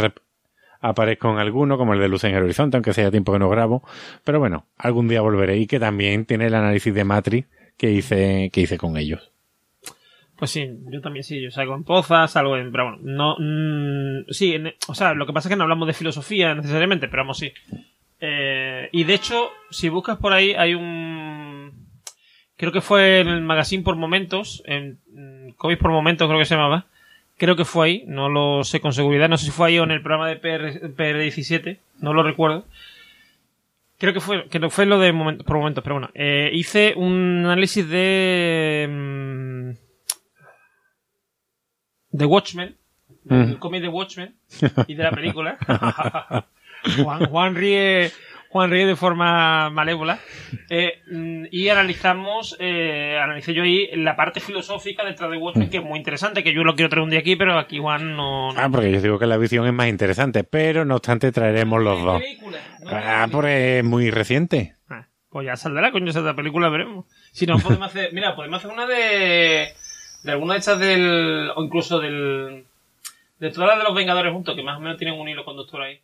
[0.81, 3.49] aparezco en alguno, como el de Luz en el Horizonte, aunque sea tiempo que no
[3.51, 3.83] grabo.
[4.25, 8.51] Pero bueno, algún día volveré y que también tiene el análisis de Matrix que hice,
[8.53, 9.32] que hice con ellos.
[10.43, 12.73] Pues sí, yo también sí, yo salgo en pozas, salgo en...
[12.73, 13.37] Pero bueno, no...
[13.39, 14.57] mm, sí,
[14.89, 17.53] o sea, lo que pasa es que no hablamos de filosofía necesariamente, pero vamos, sí.
[18.19, 21.87] Eh, y de hecho, si buscas por ahí, hay un...
[22.57, 26.45] Creo que fue en el magazine por momentos, en mm, Comics por momentos creo que
[26.45, 26.87] se llamaba.
[27.39, 29.85] Creo que fue ahí, no lo sé con seguridad, no sé si fue ahí o
[29.85, 32.65] en el programa de PR, PR17, no lo recuerdo.
[33.97, 36.11] Creo que fue, que fue lo de momento- por momentos, pero bueno.
[36.15, 38.89] Eh, hice un análisis de...
[38.91, 39.82] mm,
[42.13, 42.77] de Watchmen,
[43.25, 43.59] del Mm.
[43.59, 44.35] cómic de Watchmen
[44.87, 45.59] y de la película.
[47.03, 48.11] Juan, Juan ríe
[48.51, 50.19] Juan ríe de forma malévola
[50.69, 55.77] Eh, mm, y analizamos eh, analicé yo ahí la parte filosófica detrás de Watchmen que
[55.79, 58.53] es muy interesante que yo lo quiero traer un día aquí pero aquí Juan no,
[58.53, 61.81] no- Ah, porque yo digo que la visión es más interesante, pero no obstante traeremos
[61.83, 62.21] los dos.
[62.21, 64.75] película, no Ah, porque es muy reciente.
[64.91, 67.07] Ah, pues ya saldrá, coño, esa película, veremos.
[67.31, 68.13] Si no, podemos hacer.
[68.13, 69.69] Mira, podemos hacer una de.
[70.25, 71.51] De alguna de estas del.
[71.57, 72.65] O incluso del.
[73.39, 75.83] De todas las de los Vengadores juntos, que más o menos tienen un hilo conductor
[75.83, 76.01] ahí.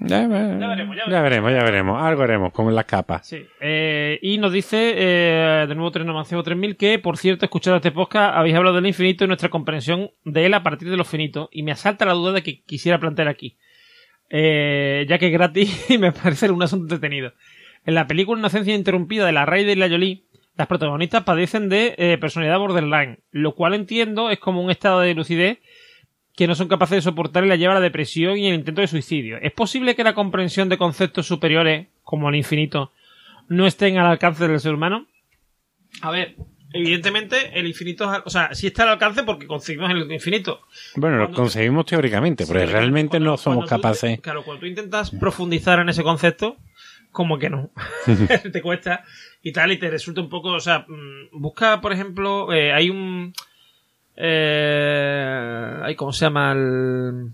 [0.00, 2.02] Ya, veremos, ya ya veremos, ya veremos.
[2.02, 3.26] Algo haremos con las capas.
[3.26, 3.44] Sí.
[3.60, 8.36] Eh, y nos dice, eh, de nuevo Trenomancebo 3000, que, por cierto, escuchado este podcast,
[8.36, 11.48] habéis hablado del infinito y nuestra comprensión de él a partir de lo finito.
[11.52, 13.56] Y me asalta la duda de que quisiera plantear aquí.
[14.30, 17.32] Eh, ya que es gratis y me parece un asunto entretenido.
[17.84, 20.24] En la película Inocencia Interrumpida de la Raid y la Jolie,
[20.58, 25.14] las protagonistas padecen de eh, personalidad borderline, lo cual entiendo es como un estado de
[25.14, 25.58] lucidez
[26.36, 28.80] que no son capaces de soportar y la lleva a la depresión y el intento
[28.80, 29.38] de suicidio.
[29.40, 32.92] ¿Es posible que la comprensión de conceptos superiores, como el infinito,
[33.48, 35.06] no estén al alcance del ser humano?
[36.02, 36.36] A ver,
[36.72, 40.60] evidentemente el infinito, es- o sea, sí está al alcance porque conseguimos el infinito.
[40.96, 44.20] Bueno, lo conseguimos teóricamente, Sí, realmente cuando- no somos tú capaces.
[44.20, 46.56] claro, cuando tú intentas profundizar en ese concepto,
[47.12, 47.70] como que no.
[48.52, 49.04] te cuesta
[49.42, 50.50] y tal, y te resulta un poco.
[50.50, 53.32] O sea, mm, busca, por ejemplo, eh, hay un.
[54.16, 56.52] Eh, ay, ¿Cómo se llama?
[56.52, 57.32] El.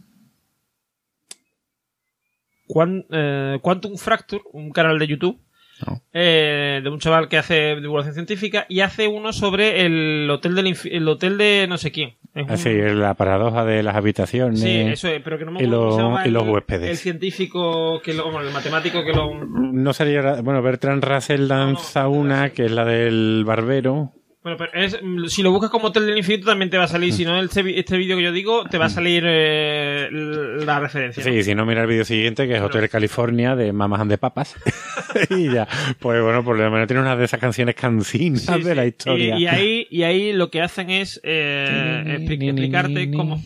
[3.10, 5.40] Eh, Quantum Fracture, un canal de YouTube.
[5.86, 6.00] No.
[6.12, 10.76] eh, de un chaval que hace divulgación científica y hace uno sobre el hotel del
[10.84, 14.60] el hotel de no sé quién Es un- Así, la paradoja de las habitaciones.
[14.60, 15.96] Sí, eso es, pero que no me y los-
[16.26, 16.90] y huéspedes.
[16.90, 19.34] El científico, que lo, bueno, el matemático que lo...
[19.44, 20.40] No sería.
[20.42, 24.12] Bueno, Bertrand Russell lanza una, que es la del barbero.
[24.44, 25.00] Bueno, pero es-
[25.32, 27.80] si lo buscas como Hotel del Infinito también te va a salir, si no este,
[27.80, 31.24] este vídeo que yo digo, te va a salir eh, la referencia.
[31.24, 31.30] ¿no?
[31.32, 34.18] Sí, si no, mira el vídeo siguiente, que es Hotel California de Mamas and de
[34.18, 34.54] Papas.
[35.30, 35.66] y ya.
[35.98, 39.38] Pues bueno, por lo menos tiene una de esas canciones cancinas Sí, de la historia.
[39.38, 43.42] Y, y ahí, y ahí lo que hacen es eh, expli- explicarte cómo...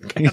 [0.14, 0.32] Coño.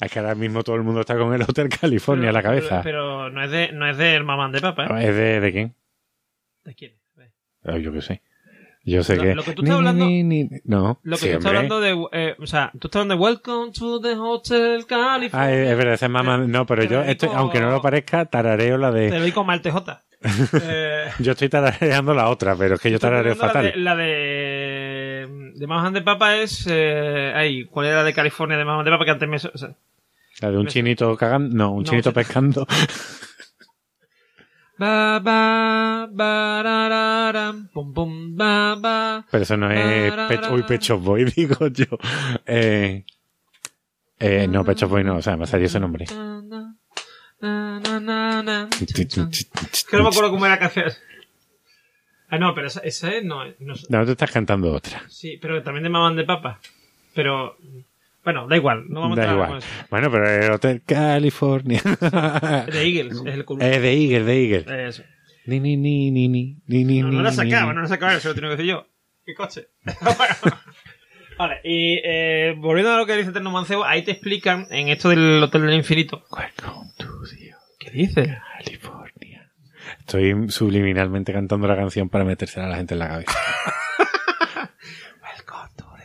[0.00, 2.80] Es que ahora mismo todo el mundo está con el Hotel California en la cabeza.
[2.84, 5.08] Pero, pero no es de no es del mamán de papa, ¿eh?
[5.08, 5.74] ¿Es de, de quién?
[6.64, 6.92] ¿De quién?
[7.64, 8.22] Ah, yo qué sé.
[8.84, 9.34] Yo sé Lo- que.
[9.36, 10.50] lo que tú estás hablando- Ni, ni, ni.
[10.64, 10.98] No.
[11.04, 11.90] Lo que sí, tú estás hablando de...
[12.12, 15.30] eh, o sea, tú estás hablando de Welcome to the Hotel California.
[15.46, 16.38] Ah, es verdad, ese es mamá.
[16.38, 19.10] No, pero Te yo, lo estoy, digo- aunque no lo parezca, tarareo la Te de.
[19.10, 19.76] lo doy con mal TJ.
[20.62, 23.64] eh, Yo estoy tarareando la otra, pero es que yo tarareo fatal.
[23.64, 26.66] La de, la de, de Mamas de Papa es...
[26.70, 29.04] Eh, ay, ¿cuál era la de California de Mamas de Papa?
[29.04, 29.36] Que antes me...
[29.36, 29.70] o sea,
[30.40, 31.54] La de un me- chinito cagando.
[31.56, 32.14] No, un No, chinito sí.
[32.14, 32.66] pescando.
[34.82, 39.24] ba, ba, barararam, pum, pum, ba, ba.
[39.30, 40.12] Pero eso no es.
[40.28, 41.86] Pech, uy, Pecho Boy, digo yo.
[42.46, 43.04] Eh,
[44.18, 46.06] eh, no, Pecho Boy no, o sea, me salió ese nombre.
[46.10, 48.68] Na, na, na, na, na.
[48.70, 50.92] Que no me acuerdo cómo era la canción.
[52.28, 53.24] Ah, no, pero esa, esa es...
[53.24, 55.02] No, no, No, te estás cantando otra.
[55.08, 56.60] sí, pero también de Mamas de Papa.
[57.14, 57.56] Pero...
[58.24, 58.84] Bueno, da igual.
[58.88, 59.48] No vamos a Da entrar igual.
[59.48, 59.86] con eso.
[59.90, 61.80] Bueno, pero el Hotel California.
[61.82, 63.64] De Eagles, es el culo.
[63.64, 64.88] Es de Eagle, de Eagle.
[64.88, 65.02] Eso.
[65.46, 68.28] Ni, ni, ni, ni, ni, ni, ni, No, no la sacaba, no la sacaba, eso
[68.28, 68.86] lo tengo que decir yo.
[69.24, 69.68] ¿Qué coche?
[71.38, 75.08] Vale, y eh, volviendo a lo que dice Terno Mancebo, ahí te explican en esto
[75.08, 76.22] del Hotel del Infinito.
[76.30, 78.38] Welcome to the ¿Qué dice?
[78.58, 79.50] California.
[79.98, 83.32] Estoy subliminalmente cantando la canción para metérsela a la gente en la cabeza.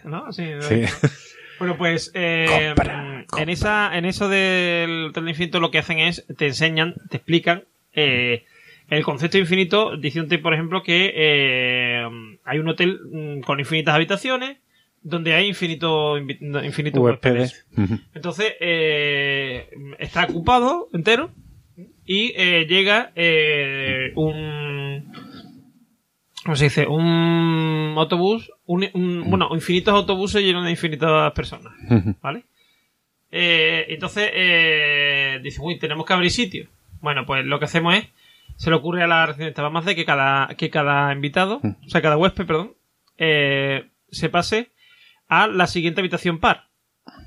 [0.03, 0.31] ¿No?
[0.31, 0.85] Sí, Sí.
[1.59, 3.43] Bueno, pues eh, Compra, compra.
[3.43, 7.63] en esa, en eso del hotel infinito lo que hacen es te enseñan, te explican
[7.93, 8.45] eh,
[8.89, 12.07] el concepto de infinito, diciéndote, por ejemplo, que eh,
[12.45, 14.57] hay un hotel mm, con infinitas habitaciones
[15.01, 17.65] donde hay infinito, infinitos huéspedes.
[18.13, 19.69] Entonces, eh,
[19.99, 21.31] está ocupado entero
[22.05, 24.76] y eh, llega eh, un...
[26.47, 26.87] ¿Cómo se dice?
[26.87, 31.73] Un autobús, un, un- bueno, infinitos autobuses llenos de infinitas personas.
[32.21, 32.45] ¿vale?
[33.31, 36.69] Eh, entonces, eh, dice, uy, tenemos que abrir sitio.
[37.01, 38.05] Bueno, pues lo que hacemos es,
[38.55, 39.23] se le ocurre a la
[39.61, 42.71] vamos a hacer que cada, que cada invitado, o sea, cada huésped, perdón,
[43.17, 44.69] eh, se pase
[45.27, 46.67] a la siguiente habitación par.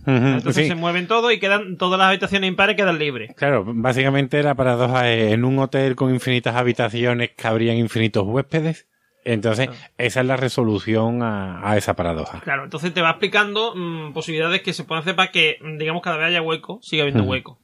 [0.06, 0.68] Ujú, Entonces sí.
[0.68, 3.34] se mueven todo y quedan todas las habitaciones impares quedan libres.
[3.36, 8.86] Claro, básicamente la paradoja es en un hotel con infinitas habitaciones cabrían infinitos huéspedes.
[9.24, 9.68] Entonces,
[9.98, 12.40] esa es la resolución a, a esa paradoja.
[12.40, 16.02] Claro, entonces te va explicando mm, posibilidades que se pueden hacer para que, mm, digamos,
[16.02, 17.58] cada vez haya hueco, siga habiendo hueco.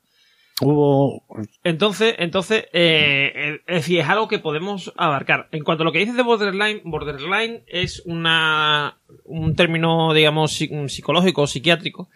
[0.63, 1.23] Hubo.
[1.65, 5.49] Entonces, entonces, eh, es decir, es algo que podemos abarcar.
[5.53, 10.89] En cuanto a lo que dices de borderline, borderline es una, un término, digamos, psi-
[10.89, 12.09] psicológico, psiquiátrico,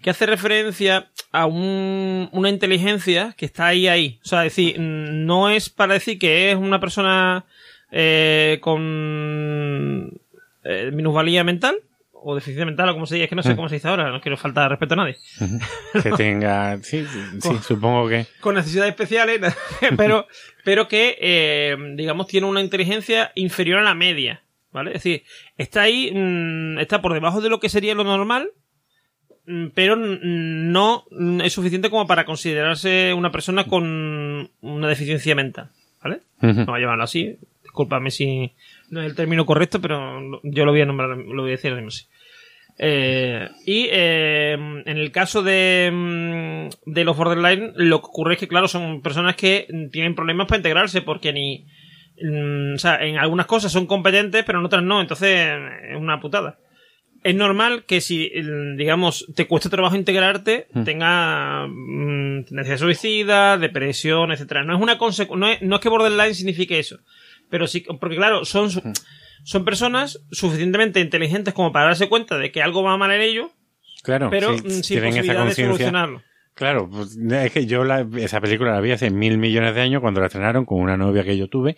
[0.00, 4.20] que hace referencia a un- una inteligencia que está ahí, ahí.
[4.24, 7.46] O sea, es decir, mm, no es para decir que es una persona
[7.90, 10.20] eh, con
[10.64, 11.76] eh, minusvalía mental
[12.22, 14.10] o deficiencia mental o como se diga, es que no sé cómo se dice ahora,
[14.10, 15.16] no quiero faltar respeto a nadie.
[16.02, 16.78] que tenga.
[16.82, 18.26] Sí, sí, sí, supongo que.
[18.40, 19.40] con necesidades especiales,
[19.96, 20.26] pero,
[20.64, 24.42] pero que, eh, digamos, tiene una inteligencia inferior a la media,
[24.72, 24.90] ¿vale?
[24.90, 25.22] Es decir,
[25.56, 28.50] está ahí, mm, está por debajo de lo que sería lo normal,
[29.46, 35.34] mm, pero mm, no mm, es suficiente como para considerarse una persona con una deficiencia
[35.34, 35.70] mental,
[36.02, 36.20] ¿vale?
[36.42, 36.64] Ujú.
[36.64, 37.38] Vamos a llamarlo así,
[37.78, 38.52] discúlpame si
[38.90, 41.72] no es el término correcto, pero yo lo voy a nombrar, lo voy a decir
[41.72, 42.06] así.
[42.80, 48.40] Eh, y eh, en el caso de, mm, de los borderline, lo que ocurre es
[48.40, 51.66] que, claro, son personas que mm, tienen problemas para integrarse porque ni.
[52.22, 55.48] mm, o sea, en algunas cosas son competentes, pero en otras no, entonces
[55.90, 56.58] es una putada.
[57.24, 64.30] Es normal que si, mm, digamos, te cuesta trabajo integrarte, tenga mm, tendencia suicida, depresión,
[64.30, 64.62] etcétera.
[64.62, 66.98] No es una consecu- no es, no es que borderline signifique eso.
[67.50, 68.82] Pero sí, porque claro, son, su-
[69.44, 73.50] son personas suficientemente inteligentes como para darse cuenta de que algo va mal en ellos,
[74.02, 76.22] Claro, pero sí, mm, sin tienen esa posibilidad de solucionarlo.
[76.54, 80.00] Claro, pues, es que yo la- esa película la vi hace mil millones de años
[80.00, 81.76] cuando la estrenaron con una novia que yo tuve.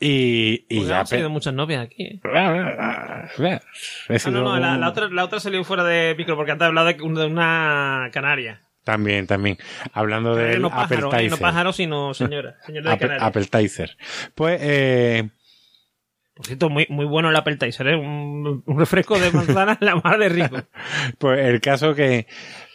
[0.00, 1.00] Y, y Pues ya.
[1.00, 2.02] han salido pe- muchas novias aquí.
[2.04, 2.20] ¿eh?
[2.22, 3.28] He Ah,
[4.18, 7.26] sido no, no, la, otra, la otra salió fuera de micro porque antes una, de
[7.26, 8.60] una canaria.
[8.92, 9.58] También, también.
[9.92, 11.38] Hablando del no pájaro, eh, no appetizer.
[11.38, 12.56] pájaro, sino señora.
[12.64, 13.28] Señora de Apple- Canarias.
[13.28, 13.96] appetizer.
[14.34, 15.28] Pues, eh,
[16.34, 17.96] Por cierto, muy, muy bueno el appetizer, ¿eh?
[17.96, 20.56] Un, un refresco de manzana la más de rico.
[21.18, 22.26] pues el caso que,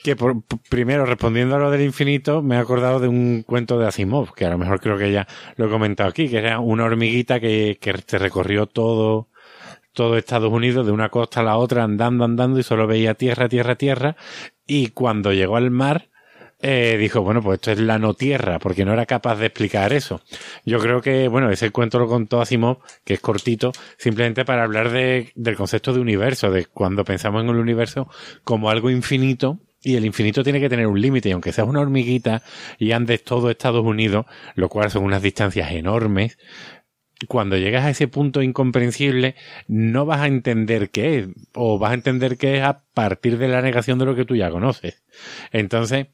[0.04, 3.88] que por- primero respondiendo a lo del infinito, me he acordado de un cuento de
[3.88, 5.26] Asimov, que a lo mejor creo que ya
[5.56, 9.30] lo he comentado aquí, que era una hormiguita que, que se recorrió todo,
[9.94, 13.48] todo Estados Unidos de una costa a la otra andando, andando y solo veía tierra,
[13.48, 14.16] tierra, tierra.
[14.68, 16.10] Y cuando llegó al mar,
[16.66, 19.92] eh, dijo, bueno, pues esto es la no tierra, porque no era capaz de explicar
[19.92, 20.22] eso.
[20.66, 24.90] Yo creo que, bueno, ese cuento lo contó Asimov, que es cortito, simplemente para hablar
[24.90, 28.08] de, del concepto de universo, de cuando pensamos en el universo
[28.46, 31.82] como algo infinito, y el infinito tiene que tener un límite, y aunque seas una
[31.82, 32.42] hormiguita
[32.80, 34.26] y andes todo Estados Unidos,
[34.56, 36.38] lo cual son unas distancias enormes,
[37.28, 39.36] cuando llegas a ese punto incomprensible,
[39.68, 43.48] no vas a entender qué es, o vas a entender qué es a partir de
[43.48, 45.04] la negación de lo que tú ya conoces.
[45.52, 46.08] Entonces,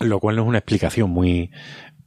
[0.00, 1.50] lo cual no es una explicación muy,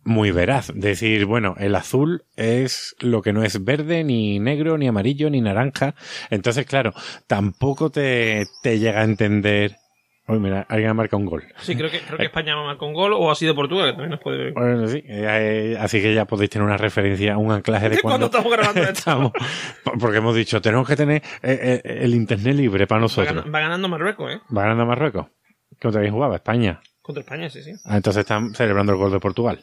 [0.03, 0.71] muy veraz.
[0.73, 5.41] Decir, bueno, el azul es lo que no es verde, ni negro, ni amarillo, ni
[5.41, 5.95] naranja.
[6.29, 6.93] Entonces, claro,
[7.27, 9.77] tampoco te, te llega a entender.
[10.25, 11.43] Uy, mira, alguien ha marcado un gol.
[11.59, 14.11] Sí, creo que, creo que España marcó un gol o ha sido Portugal, que también
[14.11, 14.53] nos puede ver.
[14.53, 18.37] Bueno, sí, eh, así que ya podéis tener una referencia, un anclaje de Cuando cuando,
[18.37, 18.93] estamos grabando esto.
[18.93, 19.31] estamos.
[19.99, 23.43] Porque hemos dicho, tenemos que tener eh, eh, el internet libre para Va, nosotros.
[23.45, 24.39] gan- va ganando Marruecos, ¿eh?
[24.55, 25.27] Va ganando Marruecos.
[25.81, 26.35] ¿Contra quién jugaba?
[26.35, 26.81] España.
[27.01, 27.73] Contra España, sí, sí.
[27.83, 29.61] Ah, entonces están celebrando el gol de Portugal.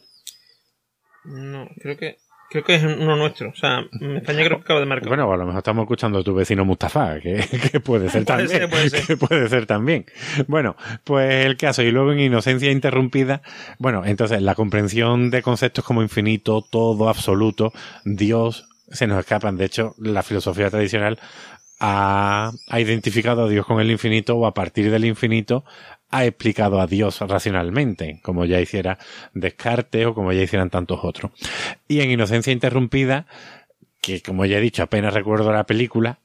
[1.25, 2.19] No, creo que
[2.51, 3.51] creo que es uno nuestro.
[3.51, 5.09] O sea, España creo que acaba de marcar.
[5.09, 7.37] Bueno, a lo mejor estamos escuchando a tu vecino Mustafa, que,
[7.73, 8.49] que puede ser Puede también.
[8.49, 9.07] ser, puede ser.
[9.07, 10.07] que puede ser también.
[10.49, 13.41] Bueno, pues el caso, y luego en Inocencia Interrumpida,
[13.79, 17.73] bueno, entonces la comprensión de conceptos como infinito, todo, absoluto,
[18.05, 19.57] Dios, se nos escapan.
[19.57, 21.19] De hecho, la filosofía tradicional
[21.79, 25.65] ha, ha identificado a Dios con el infinito o a partir del infinito
[26.11, 28.99] ha explicado a Dios racionalmente, como ya hiciera
[29.35, 31.33] Descartes o como ya hicieran tantos otros.
[31.89, 33.27] Y en Inocencia Interrumpida,
[34.01, 36.19] que como ya he dicho, apenas recuerdo la película,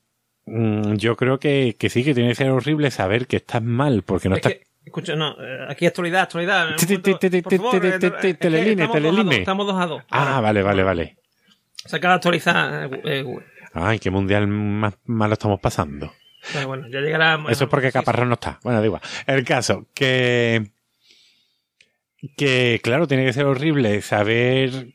[0.46, 4.04] mm, yo creo que, que sí, que tiene que ser horrible saber que estás mal,
[4.04, 4.54] porque no Es estás...
[4.54, 6.76] que, escucha, no, eh, aquí actualidad, actualidad.
[6.78, 7.12] teleline,
[8.72, 9.24] estamos dos a teleline.
[9.26, 10.04] dos, Estamos dos a dos.
[10.10, 11.16] Ah, vale, vale, vale.
[11.86, 12.92] Se acaba de actualizar.
[12.92, 13.46] eh, eh, Google.
[13.74, 16.12] Ay, qué mundial más malo estamos pasando.
[16.54, 17.44] Pero bueno, ya llegará.
[17.50, 18.60] Eso es porque sí, Caparrós no está.
[18.64, 19.02] Bueno, da igual.
[19.28, 20.72] El caso, que.
[22.38, 24.88] Que, claro, tiene que ser horrible saber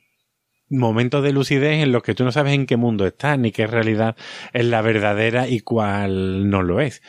[0.68, 3.66] momentos de lucidez en los que tú no sabes en qué mundo estás, ni qué
[3.66, 4.16] realidad
[4.52, 7.02] es la verdadera y cuál no lo es.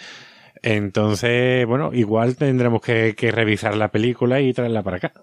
[0.63, 5.13] Entonces, bueno, igual tendremos que, que revisar la película y traerla para acá.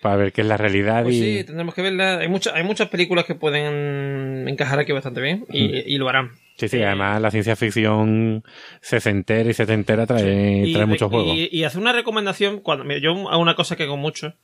[0.00, 1.38] Para ver qué es la realidad Pues y.
[1.38, 2.18] sí, tendremos que verla.
[2.18, 5.82] Hay, muchas hay muchas películas que pueden encajar aquí bastante bien y, Mm.
[5.86, 6.30] y lo harán.
[6.56, 8.44] Sí, sí, además la ciencia ficción
[8.80, 11.36] sesentera y setentera trae, y, trae muchos y- juegos.
[11.50, 14.34] Y, hacer una recomendación, cuando yo hago una cosa que hago mucho,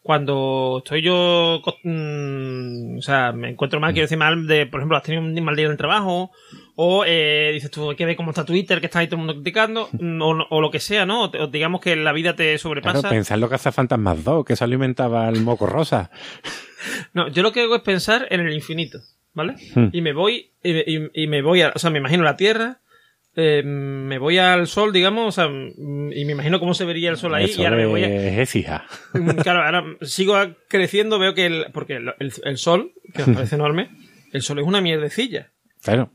[0.00, 4.96] cuando estoy yo, mm, o sea, me encuentro mal, quiero decir mal, de, por ejemplo,
[4.96, 6.30] has tenido un mal día en el trabajo,
[6.76, 9.26] o eh, dices tú, hay que ver cómo está Twitter, que está ahí todo el
[9.26, 11.24] mundo criticando, mm, o, o lo que sea, ¿no?
[11.24, 13.00] O, digamos que la vida te sobrepasa.
[13.00, 16.10] Claro, pensar lo que hace Fantasmas 2, que eso alimentaba el moco rosa.
[17.14, 19.00] No, yo lo que hago es pensar en el infinito,
[19.36, 19.54] ¿vale?
[19.76, 19.90] Hmm.
[19.92, 22.80] Y me voy, y, y- y me voy a, o sea, me imagino la Tierra,
[23.36, 27.18] eh, me voy al sol, digamos, o sea, y me imagino cómo se vería el
[27.18, 28.86] sol ahí, y ahora me voy a, es Écija.
[29.12, 30.34] Mm, Claro, ahora sigo
[30.68, 33.90] creciendo, veo que el, porque el, el- el sol, que me parece enorme,
[34.32, 35.52] el sol es una mierdecilla.
[35.82, 36.10] Claro.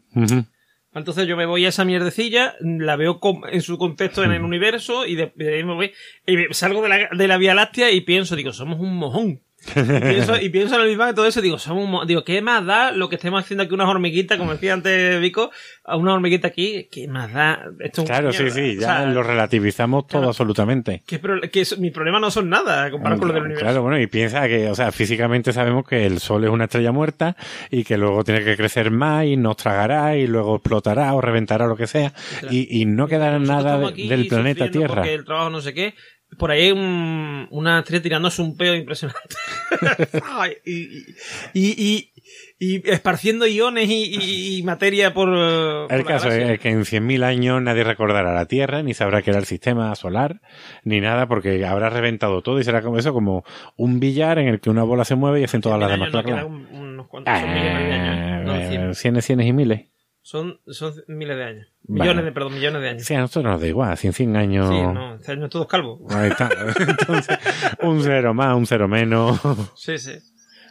[0.93, 3.19] Entonces yo me voy a esa mierdecilla, la veo
[3.49, 5.91] en su contexto en el universo y de, de ahí me voy
[6.27, 9.41] y salgo de la, de la Vía Láctea y pienso, digo, somos un mojón.
[9.75, 12.65] Y pienso, y pienso en el mismo que todo eso, digo, somos digo, ¿qué más
[12.65, 15.51] da lo que estemos haciendo aquí unas hormiguitas, como decía antes Vico,
[15.83, 16.87] a una hormiguita aquí?
[16.91, 17.63] ¿Qué más da?
[17.79, 20.29] Esto es Claro, sí, sí, O ya sea, lo relativizamos todo claro.
[20.29, 21.03] absolutamente.
[21.05, 21.19] que,
[21.51, 23.65] que eso- mis problemas no son nada comparado con lo del universo.
[23.65, 26.91] Claro, bueno, y piensa que, o sea, físicamente sabemos que el Sol es una estrella
[26.91, 27.35] muerta
[27.69, 31.65] y que luego tiene que crecer más y nos tragará y luego explotará o reventará
[31.65, 32.13] o lo que sea
[32.49, 35.07] y, y no quedará nada del planeta Tierra.
[35.07, 35.93] El trabajo no sé qué.
[36.37, 39.35] Por ahí hay un- una estrella tirándose un peo impresionante.
[40.65, 41.05] Y,
[41.53, 42.11] y, y,
[42.59, 45.29] y esparciendo iones y, y- y materia por.
[45.29, 48.93] eh, por El la caso es que en 100.000 años nadie recordará la Tierra, ni
[48.93, 50.41] sabrá que era el sistema solar,
[50.83, 53.43] ni nada, porque habrá reventado todo y será como eso, como
[53.77, 56.11] un billar en el que una bola se mueve y hacen todas las demás.
[56.11, 57.33] no, un- unos cuantos.
[57.39, 58.45] Son millones de años.
[58.45, 58.95] No, Eh, cien.
[58.95, 59.81] cienes, cienes y miles.
[60.21, 61.67] Son, son miles de años.
[61.87, 63.03] Millones de, perdón, millones de años.
[63.03, 64.69] Sí, a nosotros nos da igual, 100, 100 años.
[64.69, 65.99] Sí, no, este año todos calvos.
[66.13, 66.49] Ahí está.
[66.87, 67.37] Entonces,
[67.81, 69.39] un cero más, un cero menos.
[69.75, 70.13] Sí, sí.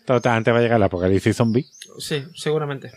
[0.07, 1.67] Total, antes va a llegar el apocalipsis zombie.
[1.99, 2.91] Sí, seguramente.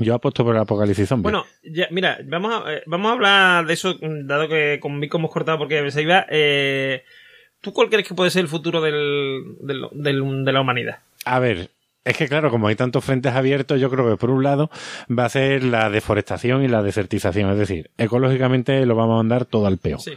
[0.00, 1.22] Yo apuesto por el apocalipsis zombie.
[1.24, 4.98] Bueno, ya, mira, vamos a, eh, vamos a hablar de eso, mm, dado que con
[5.00, 6.26] Vico hemos cortado porque se iba.
[6.28, 7.02] Eh,
[7.60, 10.98] ¿Tú cuál crees que puede ser el futuro del, del- del- de la humanidad?
[11.24, 11.70] A ver,
[12.06, 14.70] es que claro, como hay tantos frentes abiertos, yo creo que por un lado
[15.06, 17.50] va a ser la deforestación y la desertización.
[17.50, 19.98] Es decir, ecológicamente lo vamos a mandar todo al peo.
[19.98, 20.12] Sí.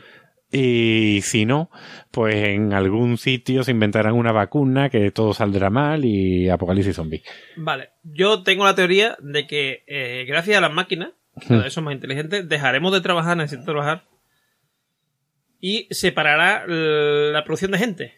[0.52, 1.72] Y si no,
[2.12, 7.24] pues en algún sitio se inventarán una vacuna que todo saldrá mal y apocalipsis zombie.
[7.56, 11.12] Vale, yo tengo la teoría de que eh, gracias a las máquinas,
[11.48, 14.06] cada vez son más inteligentes, dejaremos de trabajar, necesito trabajar,
[15.60, 18.14] y separará la producción de gente.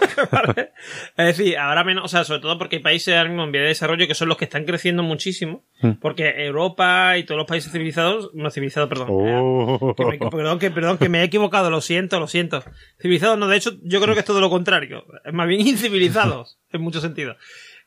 [0.32, 0.72] ¿Vale?
[1.16, 3.62] Es decir, ahora menos, o sea, sobre todo porque hay países ahora mismo en vía
[3.62, 5.92] de desarrollo que son los que están creciendo muchísimo, Mm.
[6.00, 9.94] porque Europa y todos los países civilizados, no civilizados, perdón, Oh.
[9.96, 12.62] que me, perdón, que, perdón, que me he equivocado, lo siento, lo siento.
[13.00, 15.04] Civilizados, no, de hecho, yo creo que es todo lo contrario.
[15.24, 17.36] Es más bien incivilizados, en muchos sentidos.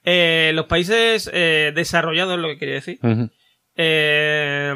[0.04, 3.00] Eh, los países eh, desarrollados, es lo que quería decir.
[3.76, 4.74] Eh,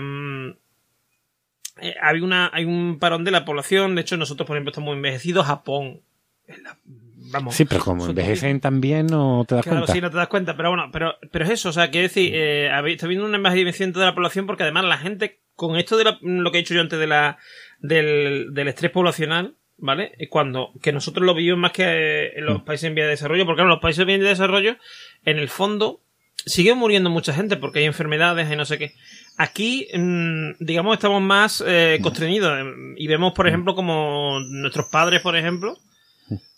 [1.81, 3.95] eh, hay, una, hay un parón de la población.
[3.95, 5.45] De hecho, nosotros, por ejemplo, estamos envejecidos.
[5.45, 6.01] Japón.
[6.47, 6.77] es la-
[7.31, 7.55] vamos.
[7.55, 9.93] Sí, pero como envejecen también no te das Claro, cuenta.
[9.93, 12.31] sí, no te das cuenta, pero bueno, pero, pero es eso, o sea, quiero decir,
[12.35, 16.03] eh, está habiendo un envejecimiento de la población porque además la gente, con esto de
[16.05, 17.37] la- lo que he dicho yo antes de la,
[17.79, 20.11] del, del estrés poblacional, ¿vale?
[20.19, 22.47] Es cuando, que nosotros lo vivimos más que eh, en Mm.
[22.47, 24.77] los países en vía de desarrollo, porque claro, los países en vía de desarrollo,
[25.25, 26.01] en el fondo,
[26.45, 28.93] sigue muriendo mucha gente porque hay enfermedades y no sé qué.
[29.37, 35.21] Aquí, mm, digamos, estamos más eh, constreñidos eh, y vemos, por ejemplo, como nuestros padres,
[35.21, 35.77] por ejemplo,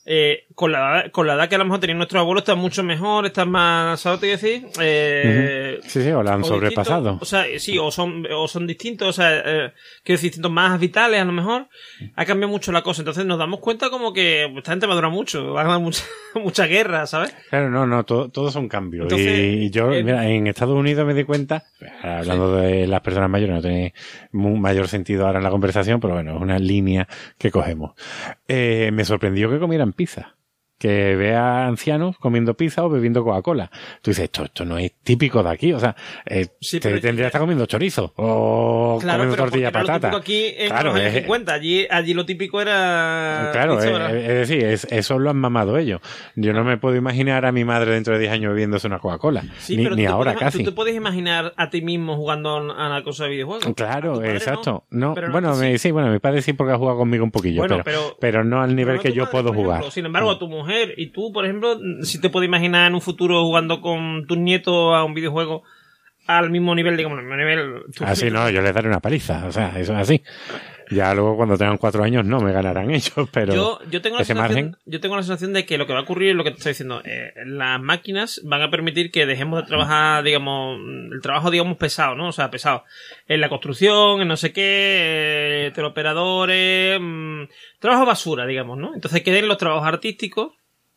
[0.06, 2.84] eh, con, la, con la edad que a lo mejor tenían nuestros abuelos, están mucho
[2.84, 4.68] mejor, están más, ¿sabes que decir?
[4.82, 7.18] Eh, Sí, sí, o la han o sobrepasado.
[7.22, 9.72] O sea, sí, o son, o son distintos, o sea, eh,
[10.04, 11.68] quiero decir, distintos más vitales a lo mejor.
[12.16, 13.02] Ha cambiado mucho la cosa.
[13.02, 16.04] Entonces nos damos cuenta como que esta gente madura mucho, va a dar mucha,
[16.36, 17.34] mucha guerra, ¿sabes?
[17.50, 19.04] Claro, no, no, todo, todo son cambios.
[19.04, 21.64] Entonces, y yo, eh, mira, en Estados Unidos me di cuenta,
[22.02, 23.94] hablando de las personas mayores, no tiene
[24.32, 27.08] mu- mayor sentido ahora en la conversación, pero bueno, es una línea
[27.38, 27.94] que cogemos.
[28.48, 30.36] Eh, me sorprendió que comieran pizza.
[30.84, 33.72] Que vea ancianos comiendo pizza o bebiendo Coca-Cola.
[34.02, 35.72] Tú dices, esto, esto no es típico de aquí.
[35.72, 35.96] O sea,
[36.26, 40.10] eh, Sí, te tendría que estar comiendo chorizo o Claro, comiendo pero tortilla lo patata.
[40.10, 41.54] típico aquí Claro, los años es- 50.
[41.54, 43.50] Allí, allí lo típico era.
[43.54, 46.02] Claro, es, decir, es- eso lo han mamado ellos.
[46.36, 49.46] Yo no me puedo imaginar a mi madre dentro de 10 años bebiéndose una Coca-Cola.
[49.60, 50.58] Sí, ni pero ni ahora puedes- casi.
[50.66, 53.74] Tú te puedes imaginar a ti mismo jugando a la cosa de videojuegos.
[53.74, 54.84] Claro, exacto.
[54.90, 55.78] No, bueno, me- sí.
[55.78, 58.44] sí, bueno, mi padre sí porque ha jugado conmigo un poquillo, Bueno, pero, pero- pero,
[58.44, 59.76] no al nivel no que yo puedo ejemplo.
[59.78, 59.92] jugar.
[59.94, 63.02] Sin embargo, a tu mujer y tú, por ejemplo, si te puedes imaginar en un
[63.02, 65.64] futuro jugando con tus nietos a un videojuego
[66.26, 67.84] al mismo nivel, digamos, al mismo nivel.
[68.02, 68.42] Así nietos.
[68.42, 70.24] no, yo les daré una paliza, o sea, eso es así.
[70.90, 74.24] Ya luego cuando tengan cuatro años no me ganarán ellos, pero Yo, yo, tengo la
[74.24, 76.44] ese margen, yo tengo la sensación de que lo que va a ocurrir es lo
[76.44, 77.02] que te estoy diciendo.
[77.04, 80.80] Eh, las máquinas van a permitir que dejemos de trabajar, digamos,
[81.12, 82.30] el trabajo, digamos, pesado, ¿no?
[82.30, 82.84] O sea, pesado.
[83.28, 87.44] En la construcción, en no sé qué, eh, teleoperadores, mm,
[87.80, 88.94] trabajo basura, digamos, ¿no?
[88.94, 90.54] Entonces queden los trabajos artísticos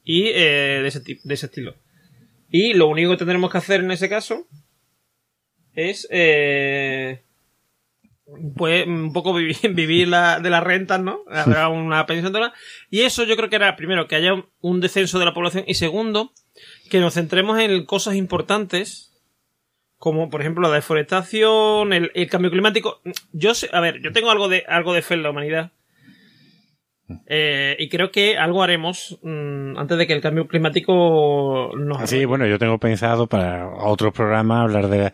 [0.07, 1.75] y eh, de, ese, de ese estilo.
[2.49, 4.47] Y lo único que tendremos que hacer en ese caso
[5.75, 7.23] es eh,
[8.57, 11.21] pues un poco vivir, vivir la, de las rentas, ¿no?
[11.29, 12.55] Habrá una pensión de la-
[12.91, 15.75] Y eso yo creo que era, primero, que haya un descenso de la población y
[15.75, 16.33] segundo,
[16.91, 19.13] que nos centremos en cosas importantes
[19.99, 23.01] como por ejemplo la deforestación, el, el cambio climático.
[23.33, 25.73] Yo sé, a ver, yo tengo algo de algo de fe en la humanidad.
[27.27, 32.25] Eh, y creo que algo haremos mm, antes de que el cambio climático nos Sí,
[32.25, 35.13] bueno, yo tengo pensado para otros programas hablar de,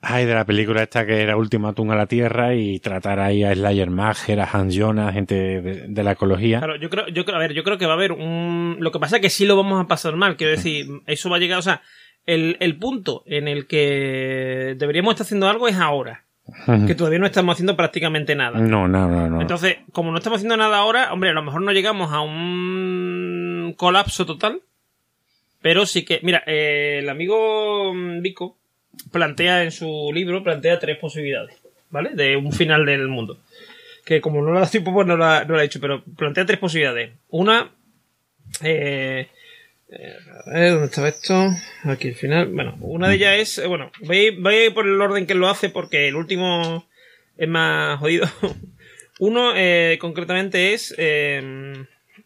[0.00, 3.54] ay, de la película esta que era Ultimátum a la Tierra y tratar ahí a
[3.54, 6.58] Slayer Mager, a Hans Jonas, gente de, de la ecología.
[6.58, 8.78] Claro, yo creo, yo creo, a ver, yo creo que va a haber un.
[8.80, 10.36] Lo que pasa es que sí lo vamos a pasar mal.
[10.36, 11.82] Quiero decir, eso va a llegar, o sea,
[12.26, 16.23] el, el punto en el que deberíamos estar haciendo algo es ahora.
[16.86, 18.58] Que todavía no estamos haciendo prácticamente nada.
[18.58, 19.40] No, no, no, no.
[19.40, 23.74] Entonces, como no estamos haciendo nada ahora, hombre, a lo mejor no llegamos a un
[23.76, 24.60] colapso total.
[25.62, 28.58] Pero sí que, mira, eh, el amigo mm, Vico
[29.10, 31.56] plantea en su libro, plantea tres posibilidades,
[31.88, 32.10] ¿vale?
[32.10, 33.38] De un final del mundo.
[34.04, 36.04] Que como no lo ha tiempo, pues no lo ha, no lo ha dicho, pero
[36.04, 37.12] plantea tres posibilidades.
[37.30, 37.70] Una,
[38.62, 39.28] eh,
[39.90, 41.50] a ver, ¿dónde estaba esto?
[41.84, 42.46] Aquí al final.
[42.46, 45.34] Bueno, una de ellas es, eh, bueno, voy, voy a ir por el orden que
[45.34, 46.88] lo hace porque el último
[47.36, 48.26] es más jodido.
[49.20, 51.84] Uno, eh, concretamente, es eh,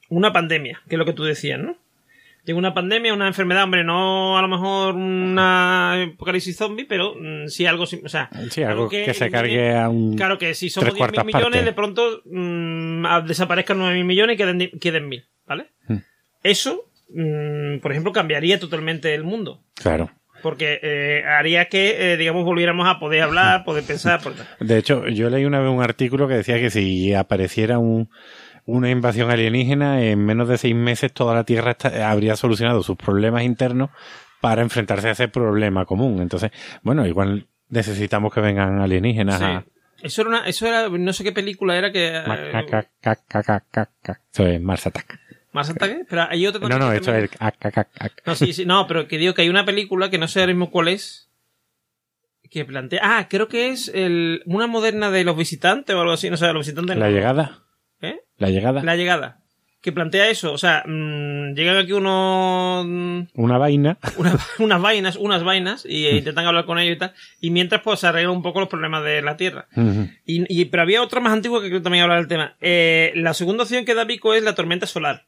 [0.08, 1.76] una pandemia, que es lo que tú decías, ¿no?
[2.44, 7.48] Llega una pandemia, una enfermedad, hombre, no a lo mejor una apocalipsis zombie, pero mm,
[7.48, 10.86] sí algo, o sea, Sí, algo que se cargue a un Claro que si somos
[10.86, 15.66] tres 10.000 cuartas millones, de pronto mm, desaparezcan 9.000 millones y queden, queden 1.000, ¿vale?
[15.88, 15.98] Hmm.
[16.42, 19.62] Eso, mm, por ejemplo, cambiaría totalmente el mundo.
[19.74, 20.10] Claro.
[20.42, 24.20] Porque eh, haría que, eh, digamos, volviéramos a poder hablar, poder pensar.
[24.60, 28.08] De hecho, yo leí una vez un artículo que decía que si apareciera un,
[28.64, 32.96] una invasión alienígena, en menos de seis meses toda la Tierra está- habría solucionado sus
[32.96, 33.90] problemas internos
[34.40, 36.22] para enfrentarse a ese problema común.
[36.22, 39.44] Entonces, bueno, igual necesitamos que vengan alienígenas Sí.
[39.44, 39.64] a...
[40.00, 42.12] Eso era una, eso era, no sé qué película era que.
[42.14, 42.22] eh.
[44.32, 45.18] Eso es Mars Attack.
[45.52, 46.04] ¿Más ataque?
[46.08, 47.30] Pero hay otra No, no, esto es.
[48.26, 50.52] No, sí, sí, no, pero que digo que hay una película que no sé ahora
[50.52, 51.30] mismo cuál es.
[52.50, 53.00] Que plantea.
[53.02, 56.46] Ah, creo que es el, una moderna de los visitantes o algo así, no sé,
[56.52, 56.96] los visitantes.
[56.96, 57.12] La no.
[57.14, 57.62] llegada.
[58.00, 58.20] ¿Eh?
[58.38, 58.82] La llegada.
[58.82, 59.40] La llegada.
[59.80, 62.84] Que plantea eso, o sea, mm, llegan aquí unos.
[62.86, 63.96] mm, Una vaina.
[64.16, 67.12] una- unas vainas, unas vainas, y eh, intentan hablar con ellos y tal.
[67.40, 69.68] Y mientras, pues, se arreglan un poco los problemas de la Tierra.
[70.24, 72.56] Y, y- pero había otra más antigua que creo que también habla del tema.
[72.60, 75.26] Eh, la segunda opción que da Vico es la tormenta solar.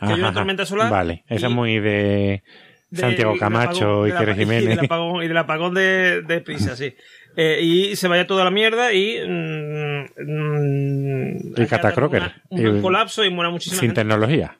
[0.00, 2.42] Que hay una tormenta solar Vale, esa y- es muy de
[2.90, 4.76] de- Santiago Camacho y Y Jiménez.
[4.76, 6.94] del apagón, y del apagón de, de prisa, sí.
[7.36, 9.18] Eh, y se vaya toda la mierda y.
[9.26, 12.32] mm, mm, Y Catacroker.
[12.50, 14.00] Un, colapso y muera muchísima Sin gente.
[14.00, 14.58] tecnología.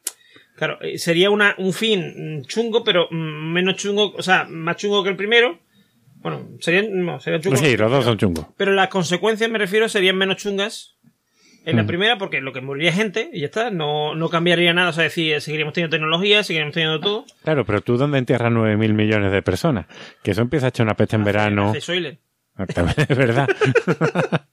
[0.57, 4.77] Claro, eh, sería una, un fin mm, chungo, pero mm, menos chungo, o sea, más
[4.77, 5.59] chungo que el primero.
[6.21, 7.61] Bueno, serían, no, serían chungos.
[7.61, 8.47] Sí, los dos son chungos.
[8.57, 10.97] Pero las consecuencias, me refiero, serían menos chungas
[11.69, 11.87] en la Mm.
[11.87, 14.91] primera, porque lo que moriría gente, y ya está, no, no cambiaría nada.
[14.91, 17.25] O sea, decir, seguiríamos teniendo tecnología, seguiríamos teniendo todo.
[17.45, 19.87] Claro, pero tú dónde entierras nueve mil millones de personas,
[20.23, 21.71] que eso empieza a echar una peste en verano.
[21.71, 22.19] Hace Soylent.
[22.75, 23.49] También es verdad.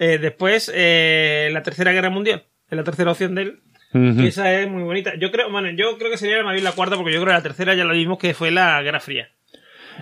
[0.00, 3.60] Eh, después, eh, la tercera guerra mundial, es la tercera opción de él.
[4.26, 5.14] Esa es muy bonita.
[5.20, 7.36] Yo creo, bueno, yo creo que sería más bien la cuarta, porque yo creo que
[7.38, 9.28] la tercera ya lo vimos que fue la Guerra Fría.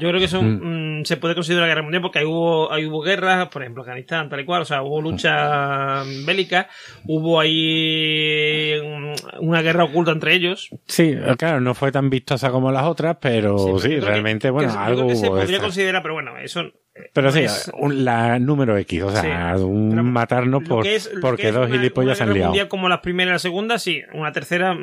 [0.02, 3.00] Yo creo que eso mm, se puede considerar guerra mundial porque ahí hubo, ahí hubo
[3.02, 6.68] guerras, por ejemplo, Afganistán, tal y cual, o sea, hubo lucha bélica,
[7.06, 10.68] hubo ahí mm, una guerra oculta entre ellos.
[10.86, 14.72] Sí, claro, no fue tan vistosa como las otras, pero pero sí, realmente, que- bueno,
[14.72, 16.60] que- algo que se podría considerar, pero bueno, eso.
[16.94, 19.62] eh, Pero sí, es- un- la número X, o sea, Sí.
[19.62, 22.68] un matarnos por, es- porque dos gilipollas una se han liado.
[22.68, 24.02] como las primera y la segunda, sí.
[24.12, 24.76] Una tercera,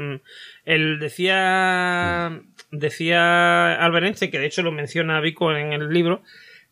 [0.69, 2.41] él decía,
[2.71, 6.21] decía Albert Einstein, que de hecho lo menciona Vico en el libro,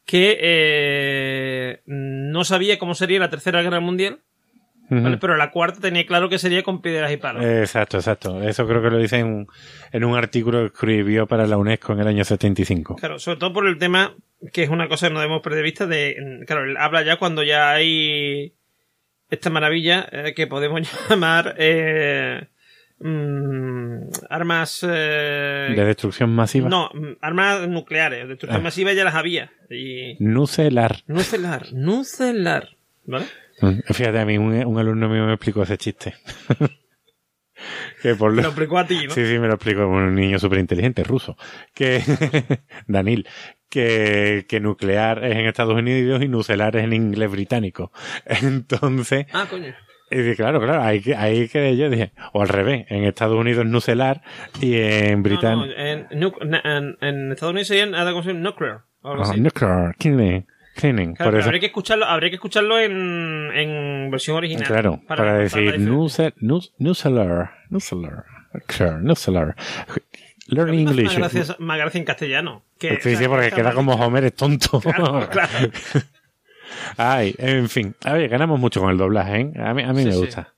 [0.06, 4.20] que eh, no sabía cómo sería la tercera guerra mundial,
[5.20, 7.44] pero la cuarta tenía claro que sería con piedras y palos.
[7.44, 8.42] Exacto, exacto.
[8.42, 9.48] Eso creo que lo dice en,
[9.92, 12.98] en un artículo que escribió para la UNESCO en el año 75.
[12.98, 14.16] Claro, sobre todo por el tema,
[14.54, 17.18] que es una cosa que no debemos perder de vista, de, claro, él habla ya
[17.18, 18.54] cuando ya hay
[19.30, 22.48] esta maravilla eh, que podemos llamar eh,
[23.00, 24.86] mm, armas...
[24.88, 26.70] eh, De destrucción masiva.
[26.70, 28.64] no, mm, armas nucleares, destrucción Ah.
[28.64, 29.52] masiva ya las había.
[29.70, 30.16] Y...
[30.24, 30.98] Nucelar.
[31.08, 32.70] Nucelar, nucelar,
[33.06, 33.26] ¿vale?
[33.62, 36.16] Mm, Fíjate, a mí un, un alumno mío me explicó ese chiste.
[38.02, 38.48] que por Lo lo...
[38.50, 39.14] explicó a ti, ¿no?
[39.14, 39.88] Sí, sí, me lo explico.
[39.88, 41.36] Un niño súper inteligente, ruso.
[41.74, 42.02] Que,
[42.88, 43.28] Danil,
[43.70, 47.92] que, que nuclear es en Estados Unidos y nucelar es en inglés británico.
[48.26, 49.74] Entonces, Ah, coño.
[50.10, 53.36] Y dije, claro, claro, ahí, que- ahí que yo dije, o al revés, en Estados
[53.38, 54.22] Unidos nucelar
[54.62, 56.08] y en No, Britain no, en,
[56.64, 58.82] en- en Estados Unidos serían algo como si nuclear.
[59.04, 60.46] Ah, nuclear, cleaning,
[60.76, 61.14] cleaning.
[61.16, 64.66] Claro, por eso, habría que escucharlo, habría que escucharlo en, en versión original.
[64.66, 65.92] claro, para, decir diferencia.
[65.94, 69.56] nuce- nu- nucelar, nucelar, nuclear, nucelar.
[70.50, 71.18] Learn English.
[71.20, 72.64] Más gracia, más gracia en castellano.
[72.80, 74.80] Que, Sí, sí, porque queda como Homer es tonto.
[74.82, 75.70] Claro, claro.
[76.98, 77.96] Ay, en fin.
[78.04, 79.52] A ver, ganamos mucho con el doblaje, ¿eh?
[79.58, 80.18] A mí, a mí Sí, me sí.
[80.20, 80.54] gusta.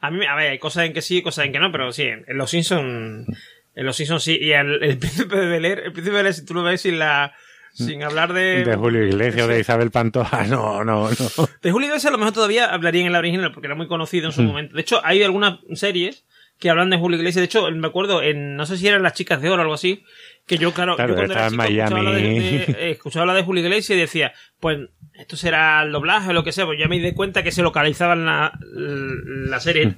[0.00, 2.04] A mí, a ver, hay cosas en que sí, cosas en que no, pero sí,
[2.04, 3.26] en, los Simpsons,
[3.74, 4.38] en los Simpsons sí.
[4.40, 6.62] Y el, el príncipe de Bel Air, el príncipe de Bel Air, si tú lo
[6.62, 7.34] ves sin la,
[7.72, 8.64] sin hablar de...
[8.64, 11.48] De Julio Iglesias o de Isabel Pantoja, no, no, no.
[11.62, 14.26] De Julio Iglesias a lo mejor todavía hablaría en la original porque era muy conocido
[14.26, 14.74] en su momento.
[14.76, 16.24] De hecho, hay algunas series
[16.58, 17.40] que hablan de Julio Iglesias.
[17.40, 19.74] De hecho, me acuerdo, en, no sé si eran Las Chicas de Oro o algo
[19.74, 20.04] así,
[20.46, 22.28] que yo, claro, Claro, yo cuando era chico escuchaba hablar de,
[22.74, 24.78] de- eh, escuchaba de Julio Iglesias y decía, pues
[25.14, 27.62] esto será el doblaje o lo que sea, pues ya me di cuenta que se
[27.62, 29.94] localizaba en la, la serie.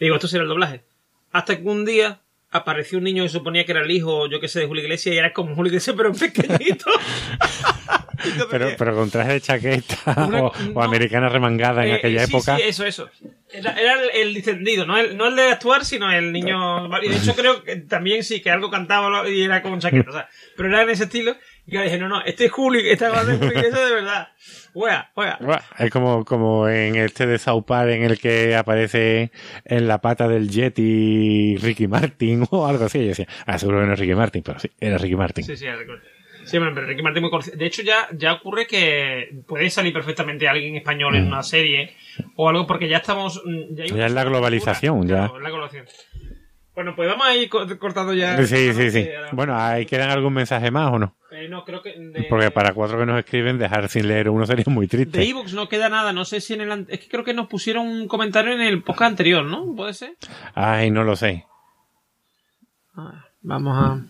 [0.00, 0.82] Y digo, esto será el doblaje.
[1.32, 2.20] Hasta que un día
[2.52, 5.14] apareció un niño que suponía que era el hijo, yo qué sé, de Julio Iglesias
[5.14, 6.86] y era como Julio Iglesias, pero pequeñito.
[8.52, 9.96] Pero, pero con traje de chaqueta
[10.28, 10.72] Una- o, no.
[10.74, 12.56] o americana remangada en Eh, aquella sí, época.
[12.56, 13.10] Sí, eso, eso.
[13.50, 16.86] Era, era el, el distendido, no el, no el de actuar, sino el niño.
[17.02, 20.12] Y de hecho, creo que también sí, que algo cantaba y era con chaqueta, o
[20.12, 21.34] sea, pero era en ese estilo.
[21.66, 24.28] Y yo dije, no, no, este es Julio, esta es Julio, eso de verdad.
[24.74, 25.38] Wea, wea.
[25.78, 29.30] Es como, como en este de South Park en el que aparece
[29.64, 33.00] en la pata del Yeti Ricky Martin o algo así.
[33.00, 35.44] Yo decía, ah, seguro que no es Ricky Martin, pero sí, era Ricky Martin.
[35.44, 36.02] Sí, sí, recuerdo.
[36.44, 37.56] Sí, bueno, pero Ricky Martin muy conocido.
[37.56, 41.94] De hecho, ya, ya ocurre que puede salir perfectamente alguien español en una serie
[42.34, 43.40] o algo, porque ya estamos.
[43.44, 45.16] mm, Ya, hay Ya una es la globalización, ya.
[45.28, 45.86] Claro, la globalización.
[46.74, 48.36] Bueno, pues vamos a ir co- cortando ya.
[48.46, 49.08] Sí, sí, sí.
[49.32, 51.14] Bueno, ¿ahí quedan algún mensaje más o no?
[51.30, 51.94] eh, no, creo que.
[51.98, 55.22] de- Porque para cuatro que nos escriben, dejar sin leer uno sería muy De triste.
[55.22, 56.86] Evox no queda nada, no sé si en el...
[56.88, 59.74] Es que creo que nos pusieron un comentario en el podcast anterior, ¿no?
[59.74, 60.16] ¿Puede ser?
[60.54, 61.44] Ay, no lo sé.
[62.96, 64.00] Ah, vamos a...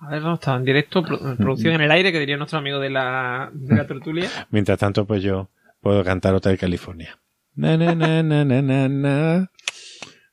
[0.00, 2.78] A ver, no, estaba en directo, pro- producción en el aire, que diría nuestro amigo
[2.78, 4.28] de la, de la tertulia.
[4.50, 5.48] Mientras tanto, pues yo
[5.80, 7.18] puedo cantar de California.
[7.56, 9.50] Na, na, na, na, na, na,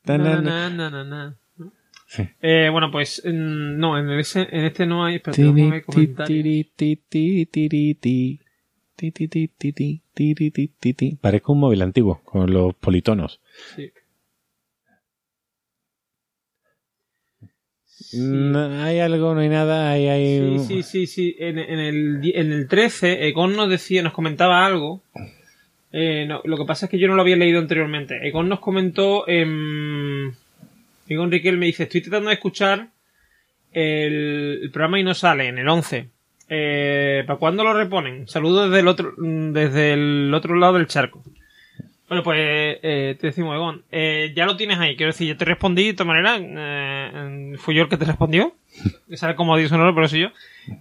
[0.05, 0.69] na.
[0.69, 1.37] Na, na.
[2.07, 2.23] Sí.
[2.41, 5.15] Eh, bueno, pues mm, no, en, ese, en este no hay...
[5.15, 6.67] Espérate, comentarios.
[11.19, 13.41] Parezco un móvil antiguo con los politonos.
[13.75, 13.91] Sí.
[18.13, 20.59] No, hay algo, no hay nada, hay, hay...
[20.59, 21.35] Sí, sí, sí, sí.
[21.39, 25.01] En, en el, en el 13, Egon nos decía, nos comentaba algo.
[25.97, 28.19] Eh, no, lo que pasa es que yo no lo había leído anteriormente.
[28.27, 29.25] Egon nos comentó.
[29.27, 30.33] em,
[31.07, 32.87] Egon Riquel me dice: Estoy tratando de escuchar
[33.71, 36.09] el, el programa y no sale, en el 11.
[36.49, 38.27] Eh, ¿Para cuándo lo reponen?
[38.27, 41.23] Saludos desde el otro, desde el otro lado del charco.
[42.07, 42.37] Bueno, pues
[42.83, 44.95] eh, te decimos, Egon, eh, ya lo tienes ahí.
[44.95, 46.39] Quiero decir, yo te respondí de todas maneras.
[46.43, 48.53] eh, fui yo el que te respondió.
[49.13, 50.27] Sabe cómo dice sonoro, pero soy yo.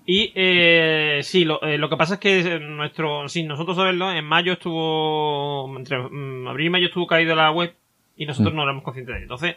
[0.07, 4.25] Y eh, sí, lo, eh, lo que pasa es que nuestro, sin nosotros saberlo, en
[4.25, 7.75] mayo estuvo, entre mm, abril y mayo estuvo caída la web
[8.17, 9.25] y nosotros no éramos conscientes de ello.
[9.25, 9.57] Entonces,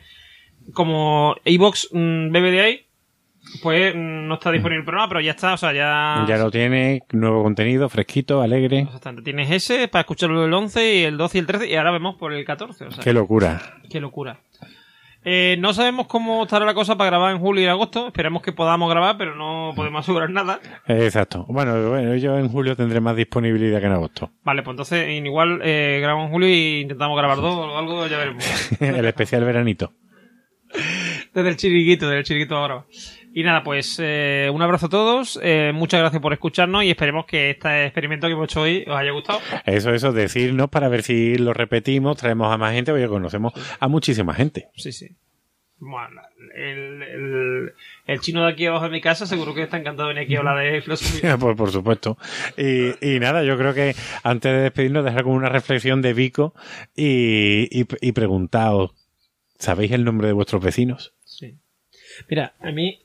[0.74, 2.88] como Evox mm, bebe de ahí,
[3.62, 6.26] pues no está disponible el programa, pero ya está, o sea, ya...
[6.28, 8.80] Ya lo tiene, nuevo contenido, fresquito, alegre.
[8.80, 9.24] Exactamente.
[9.24, 12.16] Tienes ese para escucharlo el 11 y el 12 y el 13 y ahora vemos
[12.16, 12.86] por el 14.
[12.86, 13.80] O sea, Qué locura.
[13.90, 14.40] Qué locura.
[15.30, 18.08] Eh, no sabemos cómo estará la cosa para grabar en julio y agosto.
[18.08, 20.62] Esperemos que podamos grabar, pero no podemos asegurar nada.
[20.88, 21.46] Exacto.
[21.50, 24.32] Bueno, bueno, yo en julio tendré más disponibilidad que en agosto.
[24.46, 28.20] Vale, pues entonces igual eh, grabamos en julio y intentamos grabar dos o algo, ya
[28.20, 28.72] veremos.
[28.80, 29.92] el especial veranito.
[31.34, 32.86] Desde el chiriquito, desde el chiriquito ahora.
[33.38, 37.28] Y nada, pues eh, un abrazo a todos, eh, muchas gracias por escucharnos y esperemos
[37.28, 39.40] que este experimento que hemos hecho hoy os haya gustado.
[39.64, 43.88] Eso, eso, decirnos para ver si lo repetimos, traemos a más gente, porque conocemos a
[43.88, 44.70] muchísima gente.
[44.76, 45.16] Sí, sí.
[45.78, 46.20] Bueno,
[46.56, 47.74] el, el,
[48.08, 50.36] el, chino de aquí abajo de mi casa seguro que está encantado de venir aquí
[50.36, 51.38] a hablar de filosofía.
[51.38, 52.18] por, por supuesto.
[52.58, 53.94] Y, y, nada, yo creo que
[54.24, 56.56] antes de despedirnos, dejar como una reflexión de Vico
[56.96, 58.96] y, y, y preguntaos,
[59.60, 61.14] ¿sabéis el nombre de vuestros vecinos?
[61.24, 61.56] Sí.
[62.28, 63.04] Mira, a mí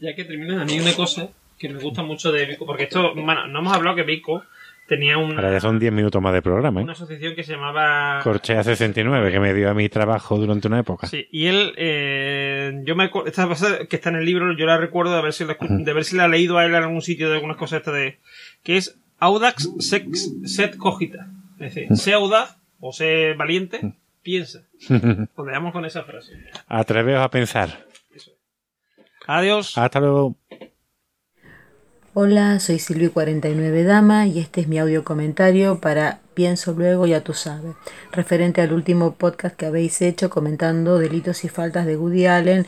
[0.00, 3.14] ya que terminas, a mí una cosa que me gusta mucho de Vico, porque esto,
[3.14, 4.42] bueno, no hemos hablado que Vico
[4.86, 5.36] tenía una...
[5.36, 6.84] Ahora ya son 10 minutos más de programa, ¿eh?
[6.84, 8.20] Una asociación que se llamaba...
[8.22, 11.06] Corchea 69, que me dio a mi trabajo durante una época.
[11.06, 14.76] Sí, y él, eh, yo me esta cosa que está en el libro, yo la
[14.76, 17.02] recuerdo de ver si la, de ver si la he leído a él en algún
[17.02, 18.18] sitio de algunas cosas esta de...
[18.62, 21.28] que es Audax sex, set cogita.
[21.58, 24.62] Es decir, sé audaz o sé valiente, piensa.
[25.34, 26.32] Pues con esa frase.
[26.68, 27.85] Atreveos a pensar.
[29.26, 29.76] Adiós.
[29.76, 30.36] Hasta luego.
[32.14, 37.34] Hola, soy Silvi49 Dama y este es mi audio comentario para Pienso Luego, ya tú
[37.34, 37.74] sabes,
[38.10, 42.66] referente al último podcast que habéis hecho comentando delitos y faltas de Woody Allen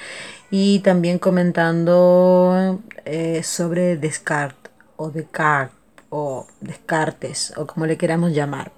[0.51, 5.77] y también comentando eh, sobre Descartes o Descartes
[6.11, 8.78] o Descartes o como le queramos llamar.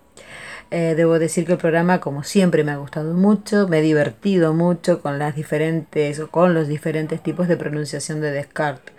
[0.70, 4.54] Eh, debo decir que el programa, como siempre, me ha gustado mucho, me he divertido
[4.54, 8.94] mucho con las diferentes o con los diferentes tipos de pronunciación de Descartes.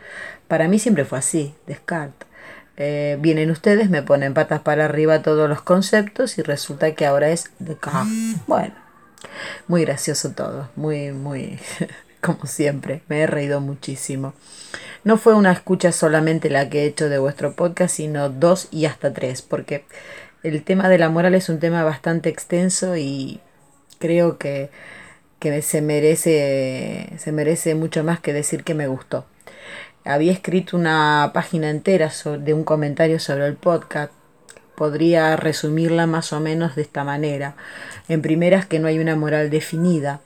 [0.50, 2.28] Para mí siempre fue así, Descartes.
[2.76, 7.30] Eh, vienen ustedes, me ponen patas para arriba todos los conceptos y resulta que ahora
[7.30, 8.36] es Descartes.
[8.48, 8.74] Bueno,
[9.68, 11.58] muy gracioso todo, muy, muy,
[12.22, 14.34] como siempre, me he reído muchísimo.
[15.04, 18.86] No fue una escucha solamente la que he hecho de vuestro podcast, sino dos y
[18.86, 19.86] hasta tres, porque
[20.44, 23.40] el tema de la moral es un tema bastante extenso y
[24.00, 24.70] creo que,
[25.40, 29.26] que se, merece, se merece mucho más que decir que me gustó.
[30.04, 34.12] Había escrito una página entera de un comentario sobre el podcast.
[34.76, 37.56] Podría resumirla más o menos de esta manera.
[38.08, 40.22] En primeras que no hay una moral definida.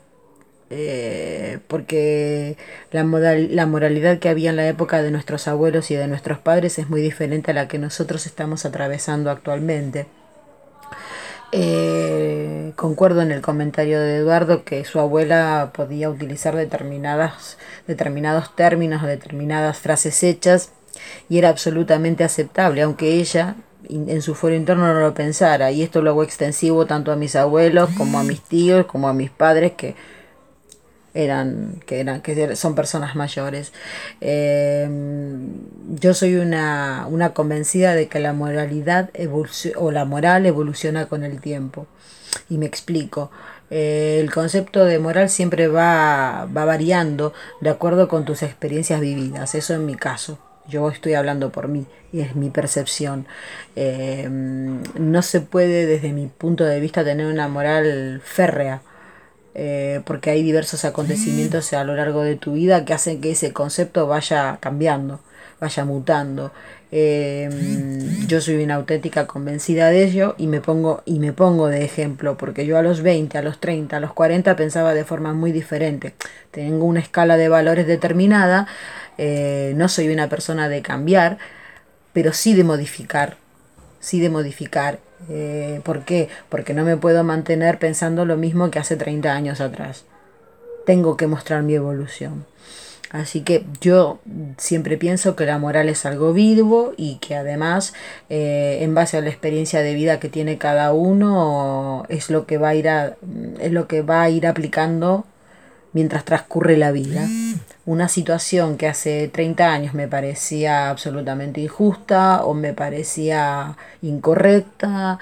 [0.71, 2.57] Eh, porque
[2.91, 6.39] la, moral, la moralidad que había en la época de nuestros abuelos y de nuestros
[6.39, 10.07] padres es muy diferente a la que nosotros estamos atravesando actualmente.
[11.51, 19.03] Eh, concuerdo en el comentario de Eduardo que su abuela podía utilizar determinadas, determinados términos
[19.03, 20.71] determinadas frases hechas
[21.29, 23.55] y era absolutamente aceptable, aunque ella
[23.87, 25.71] en su foro interno no lo pensara.
[25.71, 29.13] Y esto lo hago extensivo tanto a mis abuelos como a mis tíos, como a
[29.13, 29.95] mis padres que
[31.15, 33.71] eran que eran que son personas mayores.
[34.21, 34.87] Eh,
[35.99, 39.09] yo soy una, una, convencida de que la moralidad
[39.77, 41.87] o la moral evoluciona con el tiempo.
[42.49, 43.31] Y me explico.
[43.71, 49.55] Eh, el concepto de moral siempre va, va variando de acuerdo con tus experiencias vividas.
[49.55, 50.37] Eso en mi caso.
[50.67, 53.27] Yo estoy hablando por mí y es mi percepción.
[53.75, 58.81] Eh, no se puede desde mi punto de vista tener una moral férrea
[59.57, 63.53] eh, porque hay diversos acontecimientos a lo largo de tu vida que hacen que ese
[63.53, 65.21] concepto vaya cambiando,
[65.61, 66.51] vaya mutando.
[66.91, 67.49] Eh,
[68.27, 72.37] yo soy una auténtica convencida de ello y me pongo y me pongo de ejemplo
[72.37, 75.53] porque yo a los 20, a los 30, a los 40 pensaba de forma muy
[75.53, 76.13] diferente.
[76.51, 78.67] Tengo una escala de valores determinada,
[79.17, 81.37] eh, no soy una persona de cambiar,
[82.11, 83.37] pero sí de modificar,
[84.01, 86.29] sí de modificar eh, ¿Por qué?
[86.49, 90.05] Porque no me puedo mantener pensando lo mismo que hace 30 años atrás.
[90.85, 92.45] Tengo que mostrar mi evolución.
[93.11, 94.19] Así que yo
[94.57, 97.93] siempre pienso que la moral es algo vivo y que además,
[98.29, 102.57] eh, en base a la experiencia de vida que tiene cada uno, es lo que
[102.57, 103.15] va a ir a,
[103.61, 105.25] es lo que va a ir aplicando
[105.93, 107.25] mientras transcurre la vida.
[107.85, 115.19] Una situación que hace 30 años me parecía absolutamente injusta o me parecía incorrecta,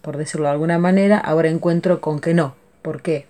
[0.00, 2.54] por decirlo de alguna manera, ahora encuentro con que no.
[2.80, 3.26] ¿Por qué?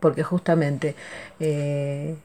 [0.00, 0.96] Porque justamente
[1.38, 2.16] eh,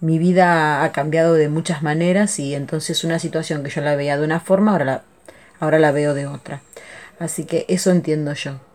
[0.00, 4.16] mi vida ha cambiado de muchas maneras y entonces una situación que yo la veía
[4.16, 5.02] de una forma, ahora la,
[5.58, 6.62] ahora la veo de otra.
[7.18, 8.71] Así que eso entiendo yo.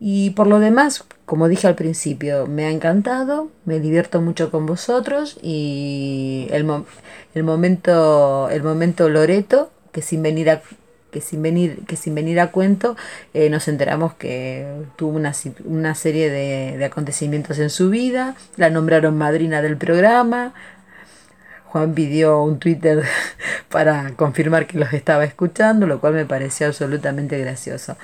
[0.00, 4.66] Y por lo demás, como dije al principio, me ha encantado, me divierto mucho con
[4.66, 6.66] vosotros y el,
[7.34, 10.62] el momento el momento Loreto, que sin venir a
[11.10, 12.96] que sin venir, que sin venir a cuento
[13.34, 14.66] eh, nos enteramos que
[14.96, 15.32] tuvo una,
[15.64, 20.54] una serie de, de, acontecimientos en su vida, la nombraron madrina del programa,
[21.74, 23.02] Juan pidió un Twitter
[23.68, 27.96] para confirmar que los estaba escuchando, lo cual me pareció absolutamente gracioso.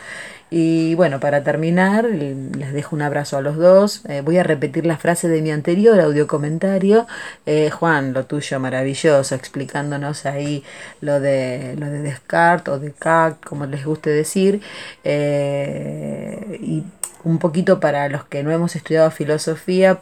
[0.50, 4.02] Y bueno, para terminar, les dejo un abrazo a los dos.
[4.08, 7.06] Eh, voy a repetir la frase de mi anterior audio comentario.
[7.46, 10.64] Eh, Juan, lo tuyo maravilloso, explicándonos ahí
[11.00, 14.60] lo de, lo de Descartes o Descartes, como les guste decir.
[15.04, 16.82] Eh, y
[17.22, 20.00] un poquito para los que no hemos estudiado filosofía,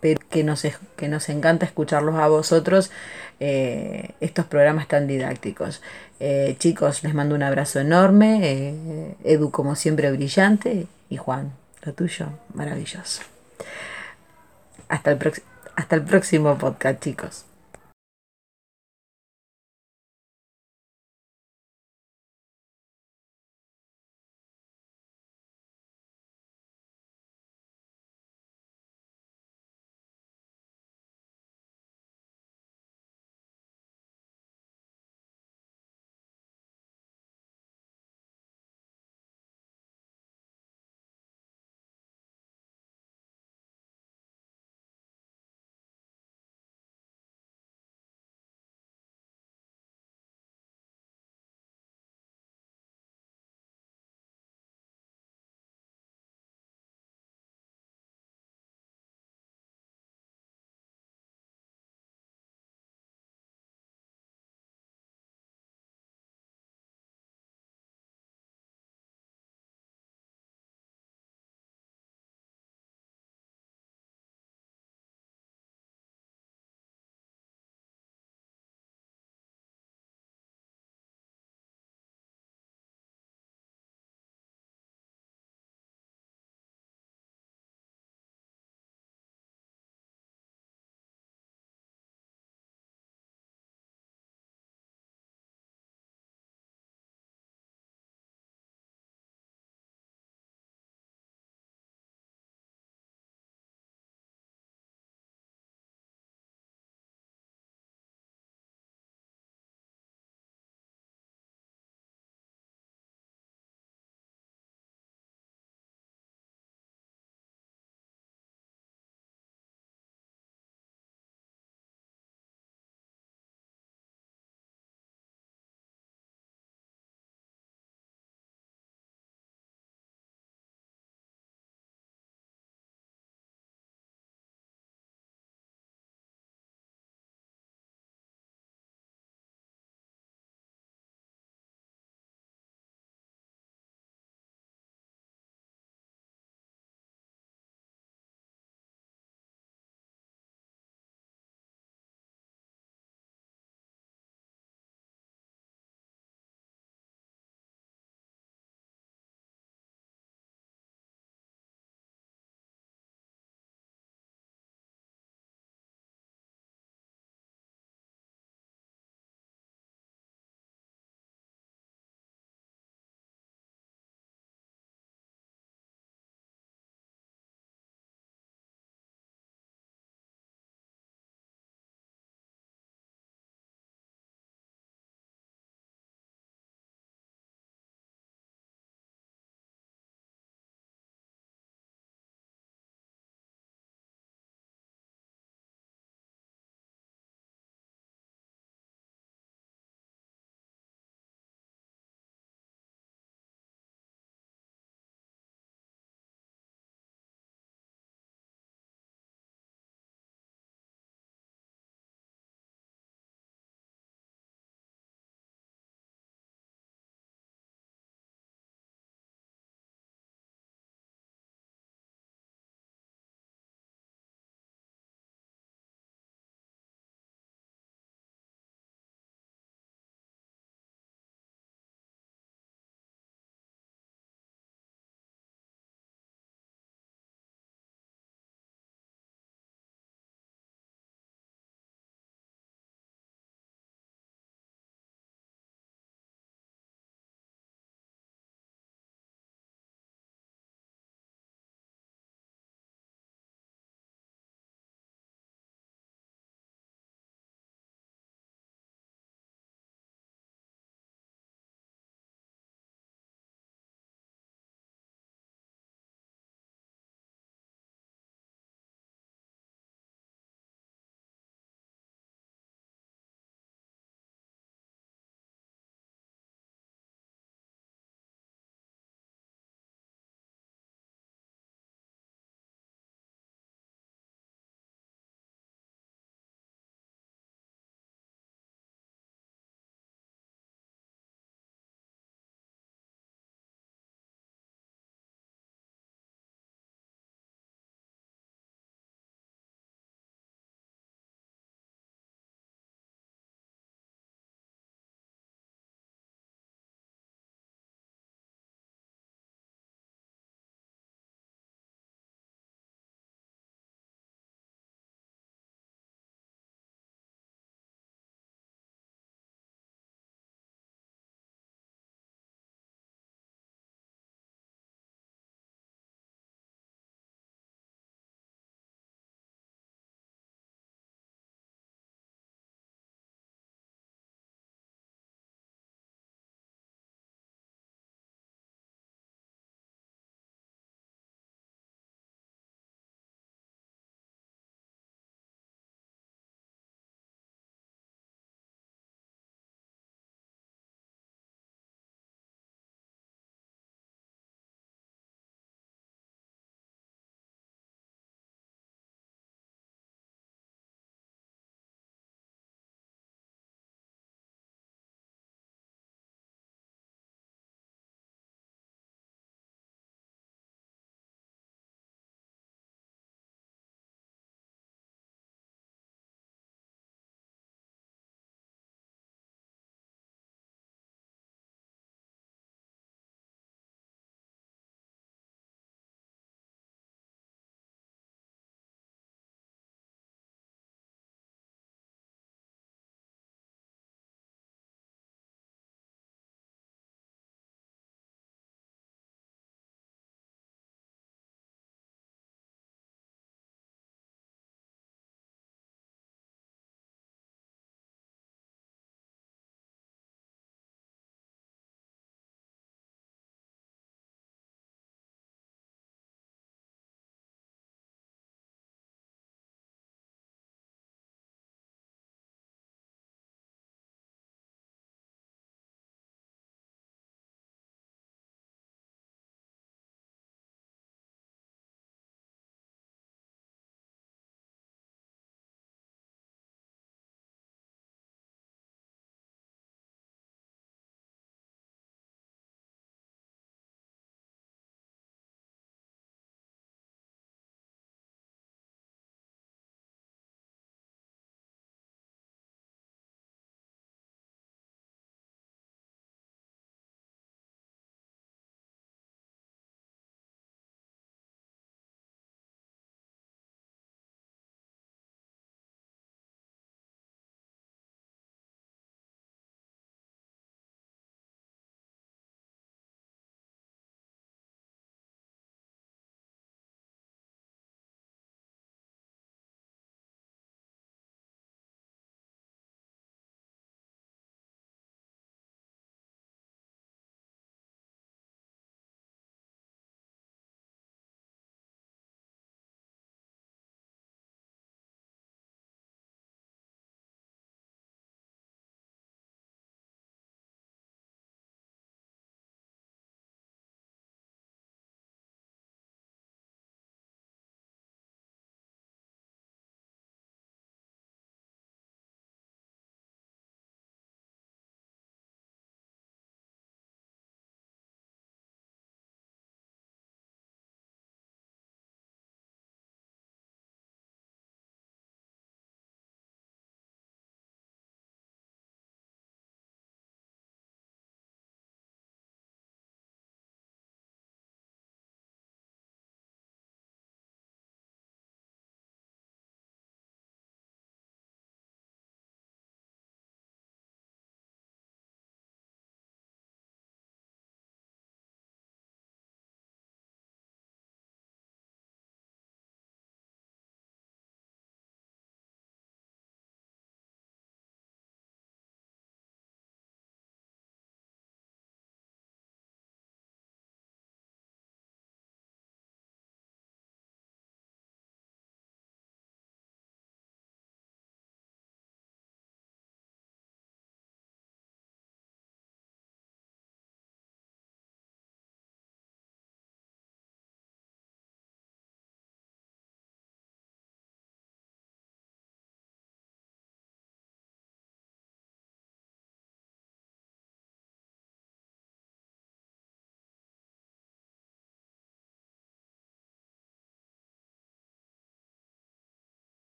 [0.00, 0.64] pero que nos,
[0.96, 2.92] que nos encanta escucharlos a vosotros,
[3.40, 5.80] estos programas tan didácticos.
[6.20, 8.40] Eh, chicos, les mando un abrazo enorme.
[8.42, 10.86] Eh, Edu, como siempre, brillante.
[11.08, 13.22] Y Juan, lo tuyo, maravilloso.
[14.88, 15.18] Hasta el,
[15.76, 17.44] hasta el próximo podcast, chicos.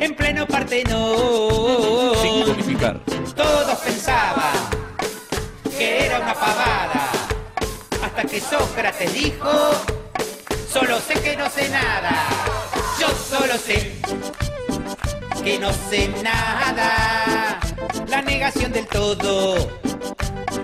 [0.00, 2.14] En pleno Partenón.
[2.22, 2.78] Sin.
[3.34, 4.54] Todos pensaban
[5.76, 7.10] que era una pavada,
[8.02, 9.50] hasta que Sócrates dijo,
[10.72, 12.26] solo sé que no sé nada,
[13.00, 14.00] yo solo sé
[15.44, 17.60] que no sé nada.
[18.08, 19.56] La negación del todo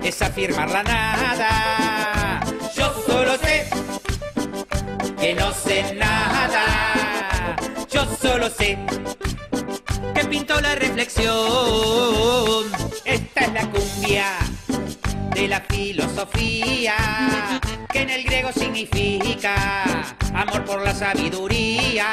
[0.02, 2.40] es afirmar la nada.
[2.76, 3.68] Yo solo sé
[5.18, 7.56] que no sé nada.
[7.90, 8.78] Yo solo sé
[10.28, 11.35] pintó la reflexión.
[13.05, 14.39] Esta es la cumbia
[15.35, 16.94] de la filosofía,
[17.93, 19.85] que en el griego significa
[20.35, 22.07] amor por la sabiduría.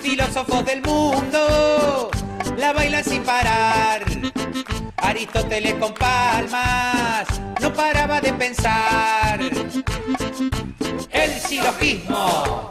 [0.00, 2.10] Filósofos del mundo
[2.56, 4.04] la bailan sin parar.
[4.96, 7.26] Aristóteles con palmas
[7.60, 9.40] no paraba de pensar.
[11.10, 12.70] El silogismo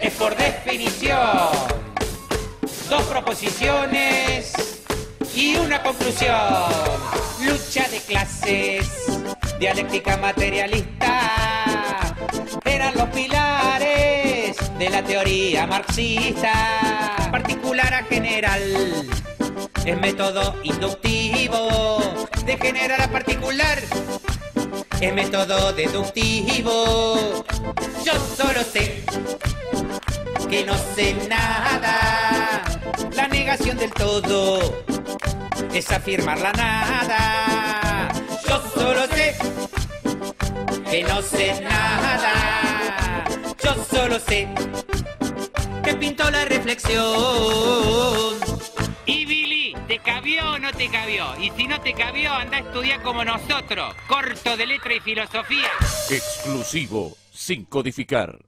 [0.00, 1.85] es por definición
[2.88, 4.52] dos proposiciones
[5.34, 6.36] y una conclusión.
[7.40, 8.88] Lucha de clases,
[9.58, 12.14] dialéctica materialista,
[12.64, 17.28] eran los pilares de la teoría marxista.
[17.30, 18.62] Particular a general,
[19.84, 22.00] es método inductivo,
[22.44, 23.78] de general a particular.
[25.00, 27.44] Es método deductivo.
[28.04, 29.04] Yo solo sé
[30.48, 32.75] que no sé nada.
[33.14, 34.60] La negación del todo
[35.72, 38.08] es afirmar la nada.
[38.48, 39.36] Yo solo sé
[40.90, 43.24] que no sé nada.
[43.62, 44.48] Yo solo sé
[45.84, 47.04] que pintó la reflexión.
[49.06, 51.38] Y Billy, ¿te cabió o no te cabió?
[51.40, 55.70] Y si no te cabió, anda a estudiar como nosotros, corto de letra y filosofía.
[56.10, 57.16] Exclusivo.
[57.32, 58.38] Sin codificar.